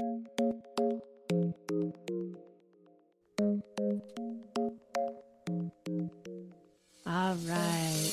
All 0.00 0.16
right. 7.06 8.12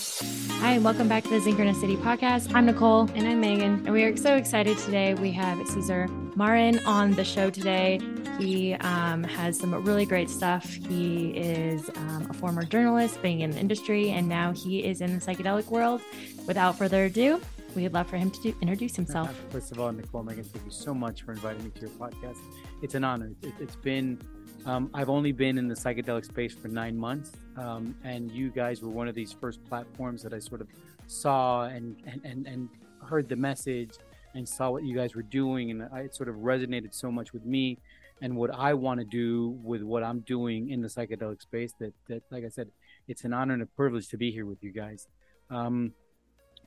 Hi, 0.59 0.73
and 0.73 0.83
welcome 0.83 1.07
back 1.07 1.23
to 1.23 1.29
the 1.29 1.39
Synchronicity 1.39 1.97
podcast. 1.97 2.54
I'm 2.54 2.67
Nicole. 2.67 3.09
And 3.15 3.28
I'm 3.28 3.39
Megan. 3.39 3.83
And 3.86 3.94
we 3.94 4.04
are 4.04 4.15
so 4.15 4.36
excited 4.36 4.78
today. 4.78 5.15
We 5.15 5.31
have 5.31 5.67
Cesar 5.70 6.07
Marin 6.36 6.78
on 6.86 7.13
the 7.13 7.23
show 7.23 7.49
today. 7.49 8.00
He 8.38 8.75
um, 8.75 9.23
has 9.23 9.57
some 9.57 9.73
really 9.84 10.05
great 10.05 10.29
stuff. 10.29 10.66
He 10.66 11.29
is 11.29 11.89
um, 11.95 12.27
a 12.29 12.34
former 12.34 12.63
journalist, 12.63 13.20
being 13.23 13.39
in 13.39 13.50
the 13.50 13.57
industry, 13.57 14.11
and 14.11 14.29
now 14.29 14.52
he 14.52 14.86
is 14.86 15.02
in 15.02 15.18
the 15.18 15.25
psychedelic 15.25 15.66
world. 15.71 16.02
Without 16.45 16.77
further 16.77 17.05
ado, 17.05 17.41
we'd 17.75 17.93
love 17.93 18.07
for 18.07 18.17
him 18.17 18.31
to 18.31 18.41
do, 18.41 18.55
introduce 18.61 18.95
himself. 18.95 19.33
First 19.49 19.71
of 19.71 19.79
all, 19.79 19.91
Nicole, 19.91 20.23
Megan, 20.23 20.43
thank 20.43 20.65
you 20.65 20.71
so 20.71 20.93
much 20.93 21.23
for 21.23 21.31
inviting 21.31 21.63
me 21.63 21.71
to 21.71 21.81
your 21.81 21.89
podcast. 21.91 22.38
It's 22.81 22.95
an 22.95 23.03
honor. 23.03 23.31
It, 23.41 23.53
has 23.59 23.75
been, 23.77 24.20
um, 24.66 24.89
I've 24.93 25.09
only 25.09 25.31
been 25.31 25.57
in 25.57 25.67
the 25.67 25.76
psychedelic 25.76 26.26
space 26.26 26.53
for 26.53 26.67
nine 26.67 26.98
months, 26.98 27.31
um, 27.57 27.95
and 28.03 28.31
you 28.31 28.49
guys 28.49 28.81
were 28.81 28.89
one 28.89 29.07
of 29.07 29.15
these 29.15 29.31
first 29.31 29.63
platforms 29.65 30.23
that 30.23 30.34
I 30.34 30.39
sort 30.39 30.62
of 30.62 30.67
saw 31.07 31.63
and 31.63 31.98
and 32.05 32.21
and, 32.23 32.48
and 32.48 32.70
heard 33.03 33.27
the 33.27 33.35
message 33.35 33.91
and 34.34 34.48
saw 34.48 34.70
what 34.70 34.84
you 34.84 34.95
guys 34.95 35.15
were 35.15 35.23
doing, 35.23 35.71
and 35.71 35.88
it 35.98 36.15
sort 36.15 36.29
of 36.29 36.35
resonated 36.35 36.93
so 36.93 37.12
much 37.12 37.34
with 37.34 37.45
me 37.45 37.77
and 38.21 38.35
what 38.35 38.53
I 38.53 38.73
want 38.73 38.99
to 38.99 39.05
do 39.05 39.59
with 39.63 39.81
what 39.81 40.03
I'm 40.03 40.20
doing 40.21 40.70
in 40.70 40.81
the 40.81 40.88
psychedelic 40.88 41.41
space. 41.41 41.73
That, 41.79 41.93
that, 42.07 42.23
like 42.29 42.45
I 42.45 42.49
said, 42.49 42.70
it's 43.07 43.23
an 43.23 43.34
honor 43.34 43.53
and 43.53 43.63
a 43.63 43.65
privilege 43.65 44.07
to 44.09 44.17
be 44.17 44.31
here 44.31 44.45
with 44.45 44.63
you 44.63 44.71
guys. 44.71 45.07
Um, 45.49 45.93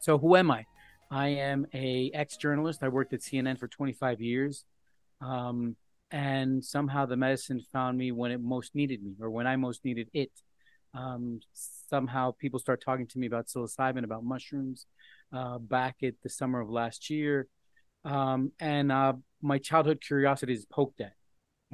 so, 0.01 0.19
who 0.19 0.37
am 0.37 0.51
I? 0.51 0.67
I 1.11 1.29
am 1.29 1.67
a 1.73 2.11
ex-journalist. 2.15 2.83
I 2.83 2.89
worked 2.89 3.13
at 3.13 3.21
CNN 3.21 3.59
for 3.59 3.69
25 3.69 4.21
years, 4.21 4.65
um, 5.21 5.77
and 6.11 6.65
somehow 6.65 7.07
the 7.07 7.17
medicine 7.17 7.61
found 7.73 7.99
me 7.99 8.13
when 8.13 8.31
it 8.31 8.41
most 8.41 8.75
needed 8.75 9.03
me, 9.03 9.15
or 9.21 9.31
when 9.31 9.47
I 9.47 9.57
most 9.57 9.85
needed 9.85 10.09
it. 10.13 10.33
Um, 10.95 11.41
somehow 11.53 12.33
people 12.33 12.61
start 12.61 12.83
talking 12.85 13.07
to 13.09 13.19
me 13.19 13.27
about 13.27 13.47
psilocybin, 13.47 14.05
about 14.05 14.25
mushrooms, 14.25 14.87
uh, 15.33 15.59
back 15.59 15.97
at 16.03 16.15
the 16.23 16.29
summer 16.29 16.61
of 16.61 16.71
last 16.71 17.11
year, 17.11 17.49
um, 18.05 18.53
and 18.61 18.93
uh, 18.93 19.15
my 19.43 19.59
childhood 19.59 20.01
curiosity 20.01 20.53
is 20.53 20.67
poked 20.67 21.01
at 21.01 21.15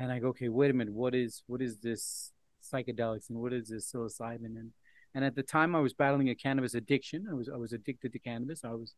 and 0.00 0.10
I 0.10 0.18
go, 0.18 0.28
okay, 0.28 0.48
wait 0.48 0.70
a 0.70 0.74
minute, 0.74 0.94
what 0.94 1.14
is 1.14 1.42
what 1.46 1.60
is 1.60 1.78
this 1.78 2.32
psychedelics 2.62 3.28
and 3.28 3.38
what 3.38 3.52
is 3.52 3.68
this 3.68 3.92
psilocybin? 3.92 4.56
And 4.56 4.72
and 5.14 5.24
at 5.24 5.34
the 5.34 5.42
time, 5.42 5.74
I 5.74 5.80
was 5.80 5.92
battling 5.92 6.30
a 6.30 6.34
cannabis 6.34 6.74
addiction. 6.74 7.26
I 7.30 7.34
was 7.34 7.48
I 7.48 7.56
was 7.56 7.72
addicted 7.72 8.12
to 8.12 8.18
cannabis. 8.18 8.64
I 8.64 8.70
was, 8.70 8.94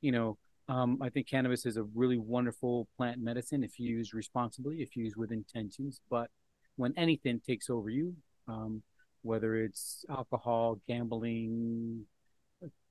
you 0.00 0.12
know, 0.12 0.38
um, 0.68 0.98
I 1.00 1.10
think 1.10 1.28
cannabis 1.28 1.64
is 1.64 1.76
a 1.76 1.84
really 1.94 2.18
wonderful 2.18 2.88
plant 2.96 3.20
medicine 3.20 3.62
if 3.62 3.78
used 3.78 4.14
responsibly, 4.14 4.82
if 4.82 4.96
used 4.96 5.16
with 5.16 5.30
intentions. 5.30 6.00
But 6.10 6.30
when 6.76 6.92
anything 6.96 7.40
takes 7.40 7.70
over 7.70 7.88
you, 7.88 8.14
um, 8.48 8.82
whether 9.22 9.56
it's 9.56 10.04
alcohol, 10.10 10.80
gambling, 10.88 12.04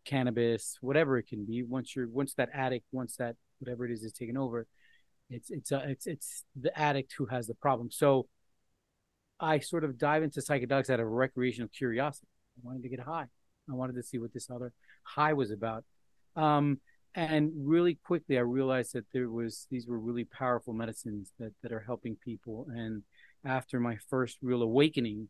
cannabis, 0.06 0.78
whatever 0.82 1.18
it 1.18 1.28
can 1.28 1.46
be, 1.46 1.64
once 1.64 1.96
you're 1.96 2.08
once 2.08 2.34
that 2.36 2.50
addict, 2.54 2.86
once 2.92 3.18
that 3.18 3.36
whatever 3.60 3.86
it 3.86 3.92
is 3.92 4.04
is 4.04 4.14
taken 4.14 4.38
over, 4.38 4.68
it's 5.30 5.50
it's 5.50 5.72
uh, 5.72 5.84
it's 5.86 6.08
it's 6.08 6.44
the 6.60 6.78
addict 6.80 7.14
who 7.18 7.26
has 7.26 7.48
the 7.48 7.56
problem. 7.56 7.92
So 7.92 8.28
I 9.40 9.60
sort 9.60 9.84
of 9.84 9.98
dive 9.98 10.24
into 10.24 10.40
psychedelics 10.40 10.90
out 10.90 11.00
of 11.00 11.08
recreational 11.08 11.70
curiosity. 11.70 12.28
I 12.58 12.68
wanted 12.68 12.84
to 12.84 12.90
get 12.90 13.00
high. 13.02 13.26
I 13.70 13.74
wanted 13.74 13.96
to 13.96 14.04
see 14.04 14.18
what 14.18 14.34
this 14.34 14.50
other 14.50 14.72
high 15.04 15.34
was 15.34 15.52
about. 15.52 15.84
Um, 16.36 16.80
and 17.16 17.52
really 17.56 17.96
quickly, 17.96 18.38
I 18.38 18.42
realized 18.42 18.94
that 18.94 19.06
there 19.14 19.30
was 19.30 19.68
these 19.72 19.88
were 19.88 20.00
really 20.00 20.26
powerful 20.26 20.74
medicines 20.74 21.32
that 21.40 21.54
that 21.64 21.72
are 21.72 21.80
helping 21.80 22.18
people. 22.18 22.68
And 22.70 23.04
after 23.46 23.80
my 23.80 23.98
first 24.10 24.38
real 24.42 24.62
awakening, 24.62 25.30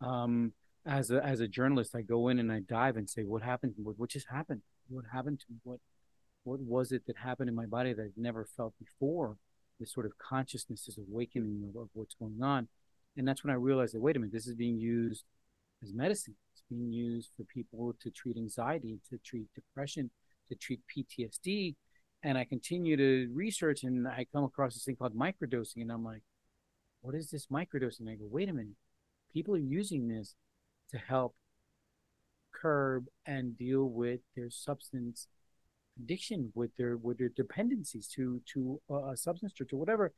um, 0.00 0.52
as 0.84 1.10
a 1.12 1.24
as 1.24 1.40
a 1.40 1.46
journalist, 1.48 1.94
I 1.94 2.02
go 2.02 2.28
in 2.28 2.40
and 2.40 2.50
I 2.50 2.60
dive 2.60 2.96
and 2.96 3.08
say, 3.08 3.22
what 3.22 3.42
happened? 3.42 3.74
What 3.76 3.98
what 3.98 4.10
just 4.10 4.26
happened? 4.28 4.62
What 4.88 5.04
happened 5.12 5.38
to 5.40 5.46
me? 5.50 5.58
What 5.62 5.78
what 6.42 6.60
was 6.60 6.90
it 6.90 7.06
that 7.06 7.16
happened 7.16 7.48
in 7.48 7.54
my 7.54 7.66
body 7.66 7.92
that 7.92 8.02
I'd 8.02 8.12
never 8.16 8.44
felt 8.56 8.74
before? 8.78 9.36
This 9.78 9.92
sort 9.92 10.06
of 10.06 10.12
consciousness, 10.18 10.84
this 10.86 10.98
awakening 10.98 11.70
of, 11.70 11.80
of 11.80 11.88
what's 11.92 12.14
going 12.14 12.42
on. 12.42 12.68
And 13.16 13.26
that's 13.26 13.44
when 13.44 13.52
I 13.52 13.56
realized 13.56 13.94
that, 13.94 14.00
wait 14.00 14.16
a 14.16 14.18
minute, 14.18 14.32
this 14.32 14.46
is 14.46 14.54
being 14.54 14.78
used 14.78 15.24
as 15.82 15.92
medicine. 15.92 16.34
It's 16.52 16.62
being 16.68 16.92
used 16.92 17.30
for 17.36 17.44
people 17.44 17.94
to 18.02 18.10
treat 18.10 18.36
anxiety, 18.36 18.98
to 19.10 19.18
treat 19.24 19.46
depression, 19.54 20.10
to 20.50 20.54
treat 20.54 20.80
PTSD. 20.94 21.74
And 22.22 22.36
I 22.36 22.44
continue 22.44 22.96
to 22.96 23.32
research 23.34 23.82
and 23.82 24.06
I 24.06 24.26
come 24.32 24.44
across 24.44 24.74
this 24.74 24.84
thing 24.84 24.96
called 24.96 25.16
microdosing. 25.16 25.80
And 25.82 25.90
I'm 25.90 26.04
like, 26.04 26.22
what 27.00 27.14
is 27.14 27.30
this 27.30 27.46
microdosing? 27.46 28.00
And 28.00 28.10
I 28.10 28.14
go, 28.14 28.26
wait 28.30 28.50
a 28.50 28.52
minute. 28.52 28.76
People 29.32 29.54
are 29.54 29.58
using 29.58 30.08
this 30.08 30.34
to 30.90 30.98
help 30.98 31.34
curb 32.52 33.06
and 33.26 33.56
deal 33.56 33.84
with 33.84 34.20
their 34.36 34.50
substance 34.50 35.28
addiction 35.98 36.50
with 36.54 36.70
their 36.76 36.96
with 36.96 37.18
their 37.18 37.28
dependencies 37.30 38.08
to 38.08 38.40
to 38.52 38.80
a 39.10 39.16
substance 39.16 39.60
or 39.60 39.64
to 39.64 39.76
whatever 39.76 40.12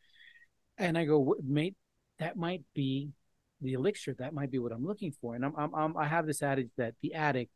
and 0.79 0.97
i 0.97 1.05
go 1.05 1.35
mate 1.43 1.75
that 2.19 2.37
might 2.37 2.63
be 2.75 3.11
the 3.61 3.73
elixir 3.73 4.15
that 4.19 4.33
might 4.33 4.51
be 4.51 4.59
what 4.59 4.73
i'm 4.73 4.87
looking 4.87 5.13
for 5.21 5.35
and 5.35 5.45
I'm, 5.45 5.55
I'm, 5.57 5.75
I'm 5.75 5.97
i 5.97 6.07
have 6.07 6.27
this 6.27 6.43
adage 6.43 6.71
that 6.77 6.95
the 7.03 7.15
addict 7.15 7.53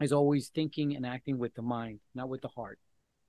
is 0.00 0.12
always 0.12 0.48
thinking 0.48 0.96
and 0.96 1.06
acting 1.06 1.38
with 1.38 1.54
the 1.54 1.62
mind 1.62 2.00
not 2.14 2.28
with 2.28 2.40
the 2.42 2.48
heart 2.48 2.78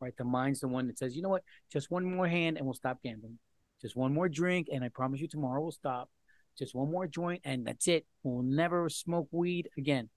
right? 0.01 0.17
The 0.17 0.25
mind's 0.25 0.59
the 0.59 0.67
one 0.67 0.87
that 0.87 0.97
says 0.97 1.15
you 1.15 1.21
know 1.21 1.29
what? 1.29 1.43
Just 1.71 1.91
one 1.91 2.03
more 2.03 2.27
hand 2.27 2.57
and 2.57 2.65
we'll 2.65 2.73
stop 2.73 2.97
gambling. 3.03 3.37
Just 3.81 3.95
one 3.95 4.13
more 4.13 4.27
drink 4.27 4.67
and 4.71 4.83
i 4.83 4.89
promise 4.89 5.21
you 5.21 5.27
tomorrow 5.27 5.61
we'll 5.61 5.71
stop. 5.71 6.09
Just 6.57 6.75
one 6.75 6.91
more 6.91 7.07
joint 7.07 7.41
and 7.45 7.65
that's 7.65 7.87
it. 7.87 8.05
We'll 8.23 8.43
never 8.43 8.89
smoke 8.89 9.29
weed 9.31 9.69
again. 9.77 10.09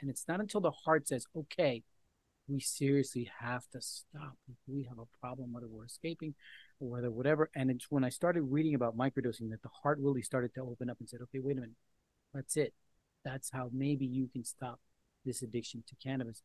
And 0.00 0.08
it's 0.08 0.24
not 0.26 0.40
until 0.40 0.60
the 0.60 0.70
heart 0.70 1.08
says 1.08 1.26
okay 1.36 1.82
we 2.48 2.58
seriously 2.60 3.30
have 3.38 3.62
to 3.72 3.80
stop. 3.80 4.36
We 4.66 4.82
have 4.88 4.98
a 4.98 5.06
problem, 5.20 5.52
whether 5.52 5.68
we're 5.68 5.84
escaping 5.84 6.34
or 6.80 6.90
whether 6.90 7.10
whatever. 7.10 7.48
And 7.54 7.70
it's 7.70 7.86
when 7.88 8.04
I 8.04 8.08
started 8.08 8.42
reading 8.42 8.74
about 8.74 8.96
microdosing 8.96 9.50
that 9.50 9.62
the 9.62 9.70
heart 9.82 9.98
really 10.00 10.22
started 10.22 10.52
to 10.56 10.62
open 10.62 10.90
up 10.90 10.96
and 10.98 11.08
said, 11.08 11.20
okay, 11.22 11.38
wait 11.38 11.56
a 11.56 11.60
minute, 11.60 11.76
that's 12.34 12.56
it. 12.56 12.74
That's 13.24 13.50
how 13.52 13.70
maybe 13.72 14.04
you 14.04 14.28
can 14.30 14.44
stop 14.44 14.80
this 15.24 15.42
addiction 15.42 15.82
to 15.88 15.96
cannabis. 16.02 16.42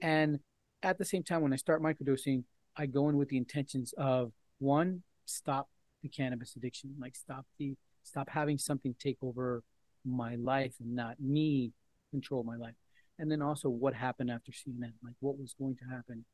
And 0.00 0.40
at 0.82 0.98
the 0.98 1.04
same 1.04 1.22
time, 1.22 1.42
when 1.42 1.52
I 1.52 1.56
start 1.56 1.82
microdosing, 1.82 2.44
I 2.76 2.86
go 2.86 3.08
in 3.08 3.16
with 3.16 3.28
the 3.28 3.36
intentions 3.36 3.94
of 3.96 4.32
one, 4.58 5.02
stop 5.26 5.68
the 6.02 6.08
cannabis 6.08 6.56
addiction, 6.56 6.94
like 7.00 7.16
stop 7.16 7.46
the 7.58 7.76
stop 8.02 8.28
having 8.28 8.58
something 8.58 8.94
take 8.98 9.16
over 9.22 9.62
my 10.04 10.34
life 10.34 10.74
and 10.80 10.94
not 10.94 11.18
me 11.18 11.72
control 12.10 12.44
my 12.44 12.56
life 12.56 12.74
and 13.18 13.30
then 13.30 13.42
also 13.42 13.68
what 13.68 13.94
happened 13.94 14.30
after 14.30 14.52
CNN, 14.52 14.92
like 15.02 15.14
what 15.20 15.38
was 15.38 15.54
going 15.58 15.76
to 15.76 15.84
happen 15.84 16.24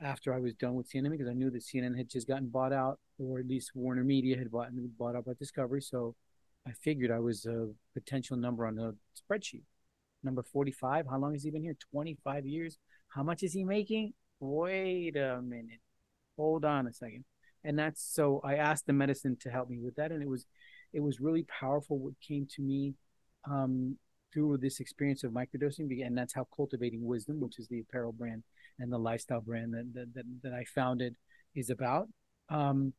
after 0.00 0.32
I 0.32 0.38
was 0.38 0.54
done 0.54 0.74
with 0.74 0.90
CNN 0.90 1.10
because 1.10 1.28
I 1.28 1.32
knew 1.32 1.50
that 1.50 1.62
CNN 1.62 1.96
had 1.96 2.08
just 2.08 2.28
gotten 2.28 2.48
bought 2.48 2.72
out, 2.72 2.98
or 3.18 3.38
at 3.40 3.48
least 3.48 3.72
Warner 3.74 4.04
Media 4.04 4.36
had 4.36 4.50
bought 4.50 4.68
bought 4.98 5.16
out 5.16 5.24
by 5.24 5.32
Discovery. 5.38 5.82
So 5.82 6.14
I 6.66 6.72
figured 6.72 7.10
I 7.10 7.18
was 7.18 7.46
a 7.46 7.68
potential 7.94 8.36
number 8.36 8.66
on 8.66 8.78
a 8.78 8.92
spreadsheet. 9.18 9.62
Number 10.22 10.42
45. 10.42 11.06
How 11.08 11.18
long 11.18 11.32
has 11.32 11.42
he 11.44 11.50
been 11.50 11.62
here? 11.62 11.76
25 11.92 12.46
years. 12.46 12.78
How 13.08 13.22
much 13.22 13.42
is 13.42 13.52
he 13.52 13.64
making? 13.64 14.12
Wait 14.40 15.16
a 15.16 15.40
minute. 15.42 15.80
Hold 16.36 16.64
on 16.64 16.86
a 16.86 16.92
second. 16.92 17.24
And 17.64 17.78
that's 17.78 18.02
so 18.02 18.40
I 18.44 18.56
asked 18.56 18.86
the 18.86 18.92
medicine 18.92 19.36
to 19.40 19.50
help 19.50 19.68
me 19.68 19.78
with 19.80 19.96
that, 19.96 20.12
and 20.12 20.22
it 20.22 20.28
was 20.28 20.46
it 20.92 21.00
was 21.00 21.20
really 21.20 21.44
powerful 21.44 21.98
what 21.98 22.14
came 22.20 22.46
to 22.54 22.62
me 22.62 22.94
um, 23.50 23.96
through 24.32 24.58
this 24.58 24.78
experience 24.78 25.24
of 25.24 25.32
microdosing, 25.32 25.88
and 26.06 26.16
that's 26.16 26.34
how 26.34 26.46
cultivating 26.54 27.04
wisdom, 27.04 27.40
which 27.40 27.58
is 27.58 27.66
the 27.68 27.80
apparel 27.80 28.12
brand 28.12 28.44
and 28.78 28.92
the 28.92 28.98
lifestyle 28.98 29.40
brand 29.40 29.74
that 29.74 30.12
that, 30.14 30.24
that, 30.42 30.52
I 30.52 30.64
founded, 30.74 31.16
is 31.54 31.70
about. 31.70 32.08
Um, 32.48 32.92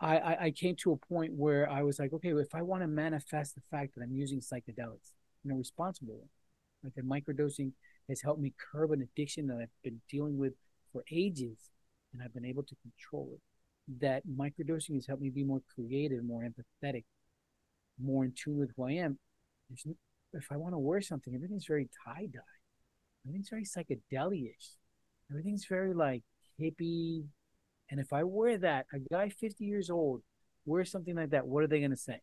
I, 0.00 0.36
I 0.40 0.50
came 0.52 0.76
to 0.76 0.92
a 0.92 0.96
point 0.96 1.34
where 1.34 1.68
I 1.68 1.82
was 1.82 1.98
like, 1.98 2.14
okay, 2.14 2.30
if 2.30 2.54
I 2.54 2.62
want 2.62 2.82
to 2.82 2.88
manifest 2.88 3.54
the 3.54 3.60
fact 3.70 3.94
that 3.94 4.02
I'm 4.02 4.14
using 4.14 4.40
psychedelics 4.40 5.12
in 5.44 5.50
a 5.50 5.56
responsible 5.56 6.14
way, 6.14 6.28
like 6.84 6.94
that 6.94 7.06
microdosing 7.06 7.72
has 8.08 8.22
helped 8.22 8.40
me 8.40 8.52
curb 8.72 8.92
an 8.92 9.02
addiction 9.02 9.46
that 9.46 9.58
I've 9.60 9.82
been 9.82 10.00
dealing 10.10 10.38
with 10.38 10.54
for 10.92 11.04
ages, 11.12 11.70
and 12.12 12.22
I've 12.22 12.34
been 12.34 12.44
able 12.44 12.64
to 12.64 12.74
control 12.82 13.30
it. 13.34 13.40
That 14.00 14.22
microdosing 14.26 14.94
has 14.94 15.06
helped 15.06 15.22
me 15.22 15.30
be 15.30 15.44
more 15.44 15.62
creative, 15.74 16.24
more 16.24 16.42
empathetic, 16.42 17.04
more 18.02 18.24
in 18.24 18.32
tune 18.32 18.58
with 18.58 18.70
who 18.76 18.84
I 18.84 18.92
am. 18.92 19.18
If 20.32 20.46
I 20.50 20.56
want 20.56 20.74
to 20.74 20.78
wear 20.78 21.00
something, 21.00 21.34
everything's 21.34 21.66
very 21.66 21.88
tie 22.04 22.26
dye. 22.32 22.40
Everything's 23.26 23.50
very 23.50 23.64
psychedelic. 23.64 24.54
Everything's 25.30 25.66
very 25.66 25.94
like 25.94 26.22
hippie. 26.60 27.24
And 27.90 28.00
if 28.00 28.12
I 28.12 28.24
wear 28.24 28.58
that, 28.58 28.86
a 28.94 28.98
guy 28.98 29.28
50 29.28 29.64
years 29.64 29.90
old 29.90 30.22
wears 30.64 30.90
something 30.90 31.16
like 31.16 31.30
that, 31.30 31.46
what 31.46 31.64
are 31.64 31.66
they 31.66 31.78
going 31.80 31.90
to 31.90 31.96
say? 31.96 32.20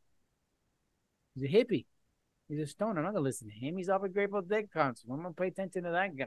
He's 1.36 1.44
a 1.44 1.54
hippie. 1.54 1.86
He's 2.48 2.60
a 2.60 2.68
stoner. 2.68 3.00
I'm 3.00 3.06
not 3.06 3.12
to 3.14 3.20
listen 3.20 3.50
to 3.50 3.54
him. 3.54 3.78
He's 3.78 3.90
off 3.90 4.04
a 4.04 4.10
Grateful 4.10 4.42
Dead 4.42 4.70
concert. 4.72 5.08
I'm 5.12 5.22
going 5.22 5.34
to 5.34 5.42
pay 5.42 5.48
attention 5.48 5.84
to 5.84 5.92
that 5.92 6.16
guy. 6.16 6.26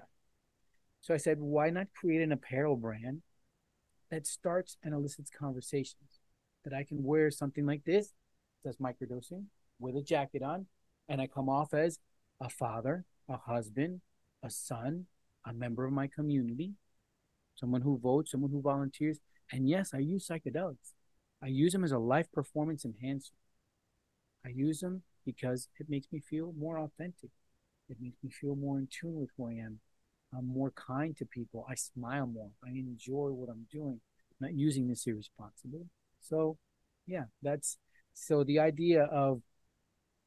So 1.01 1.15
I 1.15 1.17
said, 1.17 1.39
why 1.41 1.71
not 1.71 1.87
create 1.99 2.21
an 2.21 2.33
apparel 2.33 2.77
brand 2.77 3.23
that 4.11 4.27
starts 4.27 4.77
and 4.83 4.93
elicits 4.93 5.31
conversations. 5.31 6.21
That 6.65 6.75
I 6.75 6.85
can 6.85 7.03
wear 7.03 7.31
something 7.31 7.65
like 7.65 7.85
this, 7.85 8.13
that's 8.65 8.77
microdosing, 8.77 9.45
with 9.79 9.97
a 9.97 10.03
jacket 10.03 10.43
on, 10.43 10.67
and 11.09 11.21
I 11.21 11.27
come 11.27 11.49
off 11.49 11.73
as 11.73 11.99
a 12.41 12.51
father, 12.51 13.05
a 13.29 13.39
husband, 13.39 14.03
a 14.43 14.51
son, 14.51 15.07
a 15.47 15.55
member 15.55 15.87
of 15.87 15.93
my 15.93 16.07
community, 16.07 16.73
someone 17.55 17.81
who 17.81 17.99
votes, 17.99 18.33
someone 18.33 18.51
who 18.51 18.61
volunteers. 18.61 19.19
And 19.51 19.69
yes, 19.69 19.93
I 19.95 19.99
use 19.99 20.29
psychedelics. 20.29 20.93
I 21.43 21.47
use 21.47 21.73
them 21.73 21.85
as 21.85 21.93
a 21.93 21.99
life 21.99 22.31
performance 22.31 22.85
enhancer. 22.85 23.33
I 24.45 24.51
use 24.51 24.81
them 24.81 25.03
because 25.35 25.69
it 25.79 25.89
makes 25.89 26.07
me 26.13 26.21
feel 26.21 26.53
more 26.59 26.79
authentic. 26.79 27.31
It 27.89 27.97
makes 28.01 28.19
me 28.23 28.31
feel 28.31 28.57
more 28.57 28.79
in 28.79 28.89
tune 28.91 29.17
with 29.21 29.31
who 29.37 29.49
I 29.49 29.55
am. 29.55 29.81
I'm 30.37 30.47
more 30.47 30.71
kind 30.73 31.17
to 31.17 31.27
people. 31.27 31.67
I 31.69 31.75
smile 31.75 32.27
more. 32.27 32.51
I 32.65 32.71
enjoy 32.71 33.31
what 33.31 33.49
I'm 33.49 33.67
doing, 33.71 34.01
I'm 34.31 34.49
not 34.49 34.55
using 34.55 34.89
this 34.89 35.07
irresponsibly. 35.07 35.87
So, 36.21 36.57
yeah, 37.07 37.25
that's 37.43 37.79
so 38.15 38.45
the 38.45 38.59
idea 38.61 39.05
of 39.05 39.43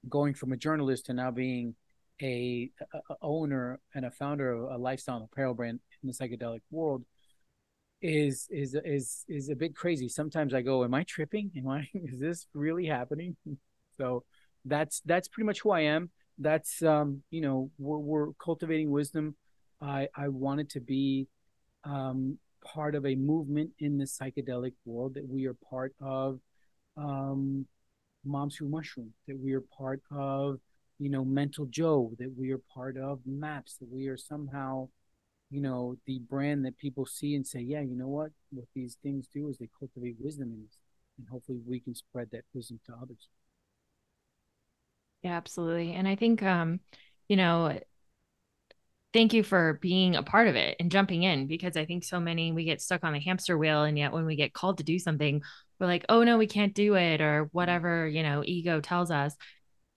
going 0.10 0.34
from 0.34 0.52
a 0.52 0.58
journalist 0.58 1.06
to 1.06 1.14
now 1.14 1.32
being 1.32 1.76
a, 2.22 2.70
a, 2.94 3.16
owner 3.22 3.80
and 3.96 4.06
a 4.06 4.12
founder 4.12 4.52
of 4.52 4.72
a 4.72 4.78
lifestyle 4.78 5.28
apparel 5.32 5.54
brand 5.54 5.80
in 6.02 6.08
the 6.08 6.14
psychedelic 6.14 6.62
world 6.72 7.04
is 8.02 8.48
is 8.52 8.76
is 8.84 9.24
is 9.30 9.50
a 9.50 9.56
bit 9.56 9.76
crazy. 9.76 10.10
Sometimes 10.10 10.54
I 10.54 10.62
go, 10.62 10.84
"Am 10.84 10.94
I 10.94 11.04
tripping? 11.04 11.52
Am 11.58 11.68
I? 11.70 11.88
Is 11.94 12.20
this 12.20 12.48
really 12.54 12.86
happening?" 12.86 13.36
So 13.96 14.24
that's 14.66 15.02
that's 15.06 15.28
pretty 15.28 15.46
much 15.46 15.62
who 15.62 15.72
I 15.72 15.82
am. 15.82 16.10
That's 16.40 16.82
um, 16.82 17.24
you 17.30 17.42
know, 17.42 17.70
we're, 17.78 17.98
we're 17.98 18.34
cultivating 18.44 18.92
wisdom. 18.92 19.36
I 19.82 20.08
I 20.16 20.30
wanted 20.30 20.70
to 20.72 20.80
be 20.80 21.28
um, 21.84 22.38
part 22.64 22.96
of 22.96 23.06
a 23.06 23.16
movement 23.16 23.72
in 23.80 23.98
the 23.98 24.06
psychedelic 24.06 24.74
world 24.86 25.16
that 25.16 25.28
we 25.28 25.46
are 25.48 25.56
part 25.70 25.94
of. 26.02 26.40
Um, 26.98 27.66
Moms 28.26 28.56
Who 28.56 28.70
Mushroom, 28.70 29.14
that 29.28 29.38
we 29.40 29.54
are 29.54 29.62
part 29.62 30.02
of, 30.12 30.60
you 31.00 31.10
know, 31.10 31.26
Mental 31.26 31.66
Joe, 31.66 32.14
that 32.20 32.34
we 32.38 32.52
are 32.52 32.62
part 32.74 32.98
of 32.98 33.20
Maps, 33.26 33.78
that 33.78 33.90
we 33.92 34.08
are 34.08 34.18
somehow, 34.18 34.90
you 35.50 35.62
know, 35.62 35.98
the 36.06 36.20
brand 36.20 36.66
that 36.66 36.78
people 36.78 37.06
see 37.06 37.36
and 37.36 37.46
say, 37.46 37.60
yeah, 37.60 37.82
you 37.82 37.96
know 37.96 38.08
what? 38.08 38.32
What 38.52 38.68
these 38.74 38.98
things 39.04 39.28
do 39.34 39.50
is 39.50 39.58
they 39.58 39.70
cultivate 39.78 40.16
wisdom 40.20 40.54
in 40.54 40.66
us. 40.66 40.78
And 41.18 41.28
hopefully 41.30 41.60
we 41.66 41.80
can 41.80 41.96
spread 41.96 42.30
that 42.32 42.46
wisdom 42.54 42.80
to 42.86 42.94
others. 42.94 43.28
Yeah, 45.24 45.34
absolutely. 45.38 45.94
And 45.94 46.08
I 46.08 46.16
think, 46.16 46.44
um, 46.44 46.80
you 47.28 47.38
know, 47.38 47.80
thank 49.14 49.34
you 49.34 49.44
for 49.44 49.78
being 49.82 50.16
a 50.16 50.24
part 50.24 50.48
of 50.48 50.56
it 50.56 50.76
and 50.80 50.92
jumping 50.92 51.24
in 51.24 51.46
because 51.48 51.78
I 51.78 51.86
think 51.86 52.04
so 52.04 52.20
many 52.20 52.52
we 52.52 52.64
get 52.66 52.82
stuck 52.82 53.04
on 53.04 53.14
the 53.14 53.20
hamster 53.20 53.58
wheel. 53.58 53.84
And 53.84 53.98
yet 53.98 54.12
when 54.12 54.26
we 54.26 54.36
get 54.36 54.54
called 54.54 54.80
to 54.80 54.84
do 54.84 54.98
something, 54.98 55.42
we're 55.80 55.88
like, 55.88 56.06
oh 56.10 56.24
no, 56.24 56.38
we 56.38 56.48
can't 56.48 56.74
do 56.74 56.96
it 56.96 57.22
or 57.22 57.50
whatever, 57.52 58.08
you 58.08 58.24
know, 58.24 58.42
ego 58.46 58.82
tells 58.82 59.12
us. 59.12 59.36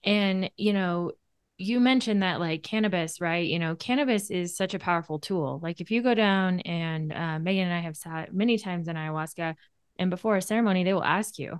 And, 0.03 0.51
you 0.57 0.73
know, 0.73 1.13
you 1.57 1.79
mentioned 1.79 2.23
that 2.23 2.39
like 2.39 2.63
cannabis, 2.63 3.19
right? 3.19 3.47
You 3.47 3.59
know, 3.59 3.75
cannabis 3.75 4.29
is 4.29 4.55
such 4.55 4.75
a 4.75 4.79
powerful 4.79 5.19
tool. 5.19 5.59
Like 5.63 5.81
if 5.81 5.89
you 5.91 6.03
go 6.03 6.13
down 6.13 6.59
and 6.61 7.11
uh, 7.11 7.39
Megan 7.39 7.65
and 7.65 7.73
I 7.73 7.79
have 7.79 7.97
sat 7.97 8.33
many 8.33 8.57
times 8.59 8.87
in 8.87 8.95
ayahuasca, 8.95 9.55
and 9.99 10.11
before 10.11 10.37
a 10.37 10.41
ceremony, 10.43 10.83
they 10.83 10.93
will 10.93 11.03
ask 11.03 11.39
you, 11.39 11.59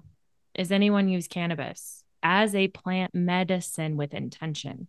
"Is 0.53 0.71
anyone 0.71 1.09
use 1.09 1.27
cannabis 1.27 2.03
as 2.27 2.53
a 2.53 2.67
plant 2.67 3.15
medicine 3.15 3.95
with 3.97 4.13
intention?" 4.13 4.87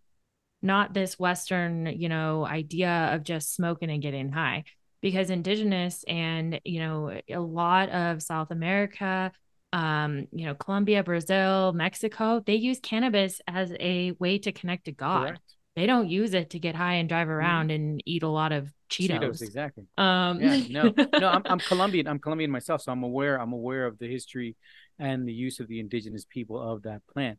Not 0.61 0.93
this 0.93 1.21
Western, 1.21 1.87
you 1.87 2.09
know, 2.09 2.45
idea 2.45 3.11
of 3.13 3.23
just 3.23 3.55
smoking 3.55 3.91
and 3.91 4.03
getting 4.03 4.33
high 4.33 4.65
because 5.01 5.31
indigenous 5.31 6.05
and 6.09 6.61
you 6.65 6.81
know 6.81 7.21
a 7.29 7.39
lot 7.39 7.89
of 7.91 8.23
south 8.23 8.51
america 8.51 9.31
um 9.73 10.27
you 10.33 10.47
know 10.47 10.55
colombia 10.55 11.03
brazil 11.03 11.73
mexico 11.73 12.43
they 12.47 12.55
use 12.55 12.81
cannabis 12.81 13.41
as 13.47 13.73
a 13.81 14.13
way 14.19 14.39
to 14.39 14.53
connect 14.53 14.87
to 14.87 14.93
god 14.93 15.29
Correct. 15.29 15.55
they 15.77 15.87
don't 15.87 16.09
use 16.09 16.35
it 16.35 16.51
to 16.51 16.59
get 16.59 16.75
high 16.75 16.95
and 16.95 17.09
drive 17.09 17.29
mm-hmm. 17.29 17.37
around 17.37 17.71
mm. 17.71 17.75
and 17.75 18.03
eat 18.07 18.23
a 18.23 18.29
lot 18.29 18.53
of 18.53 18.73
cheetos, 18.91 19.21
cheetos 19.21 19.43
exactly 19.43 19.85
um 19.99 20.41
yeah, 20.41 20.63
no 20.71 20.95
no 21.21 21.29
I'm, 21.29 21.43
I'm 21.45 21.59
colombian 21.69 22.09
i'm 22.09 22.19
colombian 22.19 22.51
myself 22.51 22.81
so 22.81 22.93
i'm 22.93 23.03
aware 23.03 23.41
i'm 23.41 23.53
aware 23.53 23.87
of 23.87 23.99
the 23.99 24.09
history 24.09 24.57
and 24.99 25.27
the 25.27 25.33
use 25.33 25.61
of 25.61 25.69
the 25.69 25.81
indigenous 25.81 26.25
people 26.29 26.61
of 26.61 26.83
that 26.83 27.03
plant 27.13 27.39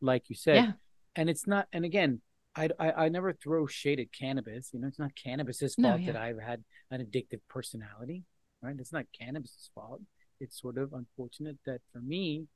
like 0.00 0.28
you 0.28 0.36
said 0.36 0.56
yeah. 0.56 0.72
and 1.14 1.30
it's 1.30 1.46
not 1.46 1.66
and 1.72 1.84
again 1.84 2.20
I, 2.56 2.70
I, 2.78 2.92
I 2.92 3.08
never 3.10 3.32
throw 3.34 3.66
shade 3.66 4.00
at 4.00 4.12
cannabis. 4.12 4.70
You 4.72 4.80
know, 4.80 4.88
it's 4.88 4.98
not 4.98 5.14
cannabis's 5.14 5.74
fault 5.74 6.00
no, 6.00 6.06
yeah. 6.06 6.12
that 6.12 6.20
I've 6.20 6.40
had 6.40 6.64
an 6.90 7.04
addictive 7.04 7.40
personality, 7.48 8.24
right? 8.62 8.74
It's 8.78 8.92
not 8.92 9.04
cannabis's 9.18 9.70
fault. 9.74 10.00
It's 10.40 10.60
sort 10.60 10.78
of 10.78 10.92
unfortunate 10.94 11.58
that 11.66 11.80
for 11.92 12.00
me, 12.00 12.46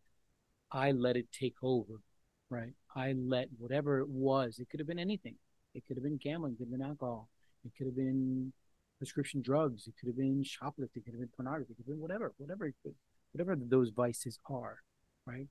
I 0.73 0.93
let 0.93 1.17
it 1.17 1.27
take 1.33 1.57
over, 1.63 2.01
right? 2.49 2.73
I 2.97 3.13
let 3.13 3.49
whatever 3.59 4.01
it 4.01 4.09
was. 4.09 4.59
It 4.59 4.71
could 4.71 4.81
have 4.81 4.87
been 4.87 4.99
anything. 4.99 5.35
It 5.75 5.85
could 5.87 5.97
have 5.97 6.05
been 6.05 6.19
gambling. 6.23 6.55
It 6.55 6.59
could 6.59 6.69
have 6.71 6.79
been 6.79 6.89
alcohol. 6.89 7.29
It 7.65 7.73
could 7.77 7.87
have 7.87 7.97
been 7.97 8.53
prescription 8.99 9.43
drugs. 9.43 9.87
It 9.87 9.95
could 10.01 10.09
have 10.09 10.17
been 10.17 10.43
shoplifting. 10.43 11.03
It 11.03 11.05
could 11.05 11.15
have 11.15 11.21
been 11.21 11.37
pornography. 11.37 11.73
It 11.73 11.77
could 11.77 11.85
have 11.85 11.95
been 11.95 12.01
whatever, 12.01 12.33
whatever 12.39 12.67
it 12.67 12.75
could, 12.83 12.95
whatever 13.33 13.57
those 13.57 13.91
vices 13.91 14.39
are, 14.49 14.79
right? 15.27 15.47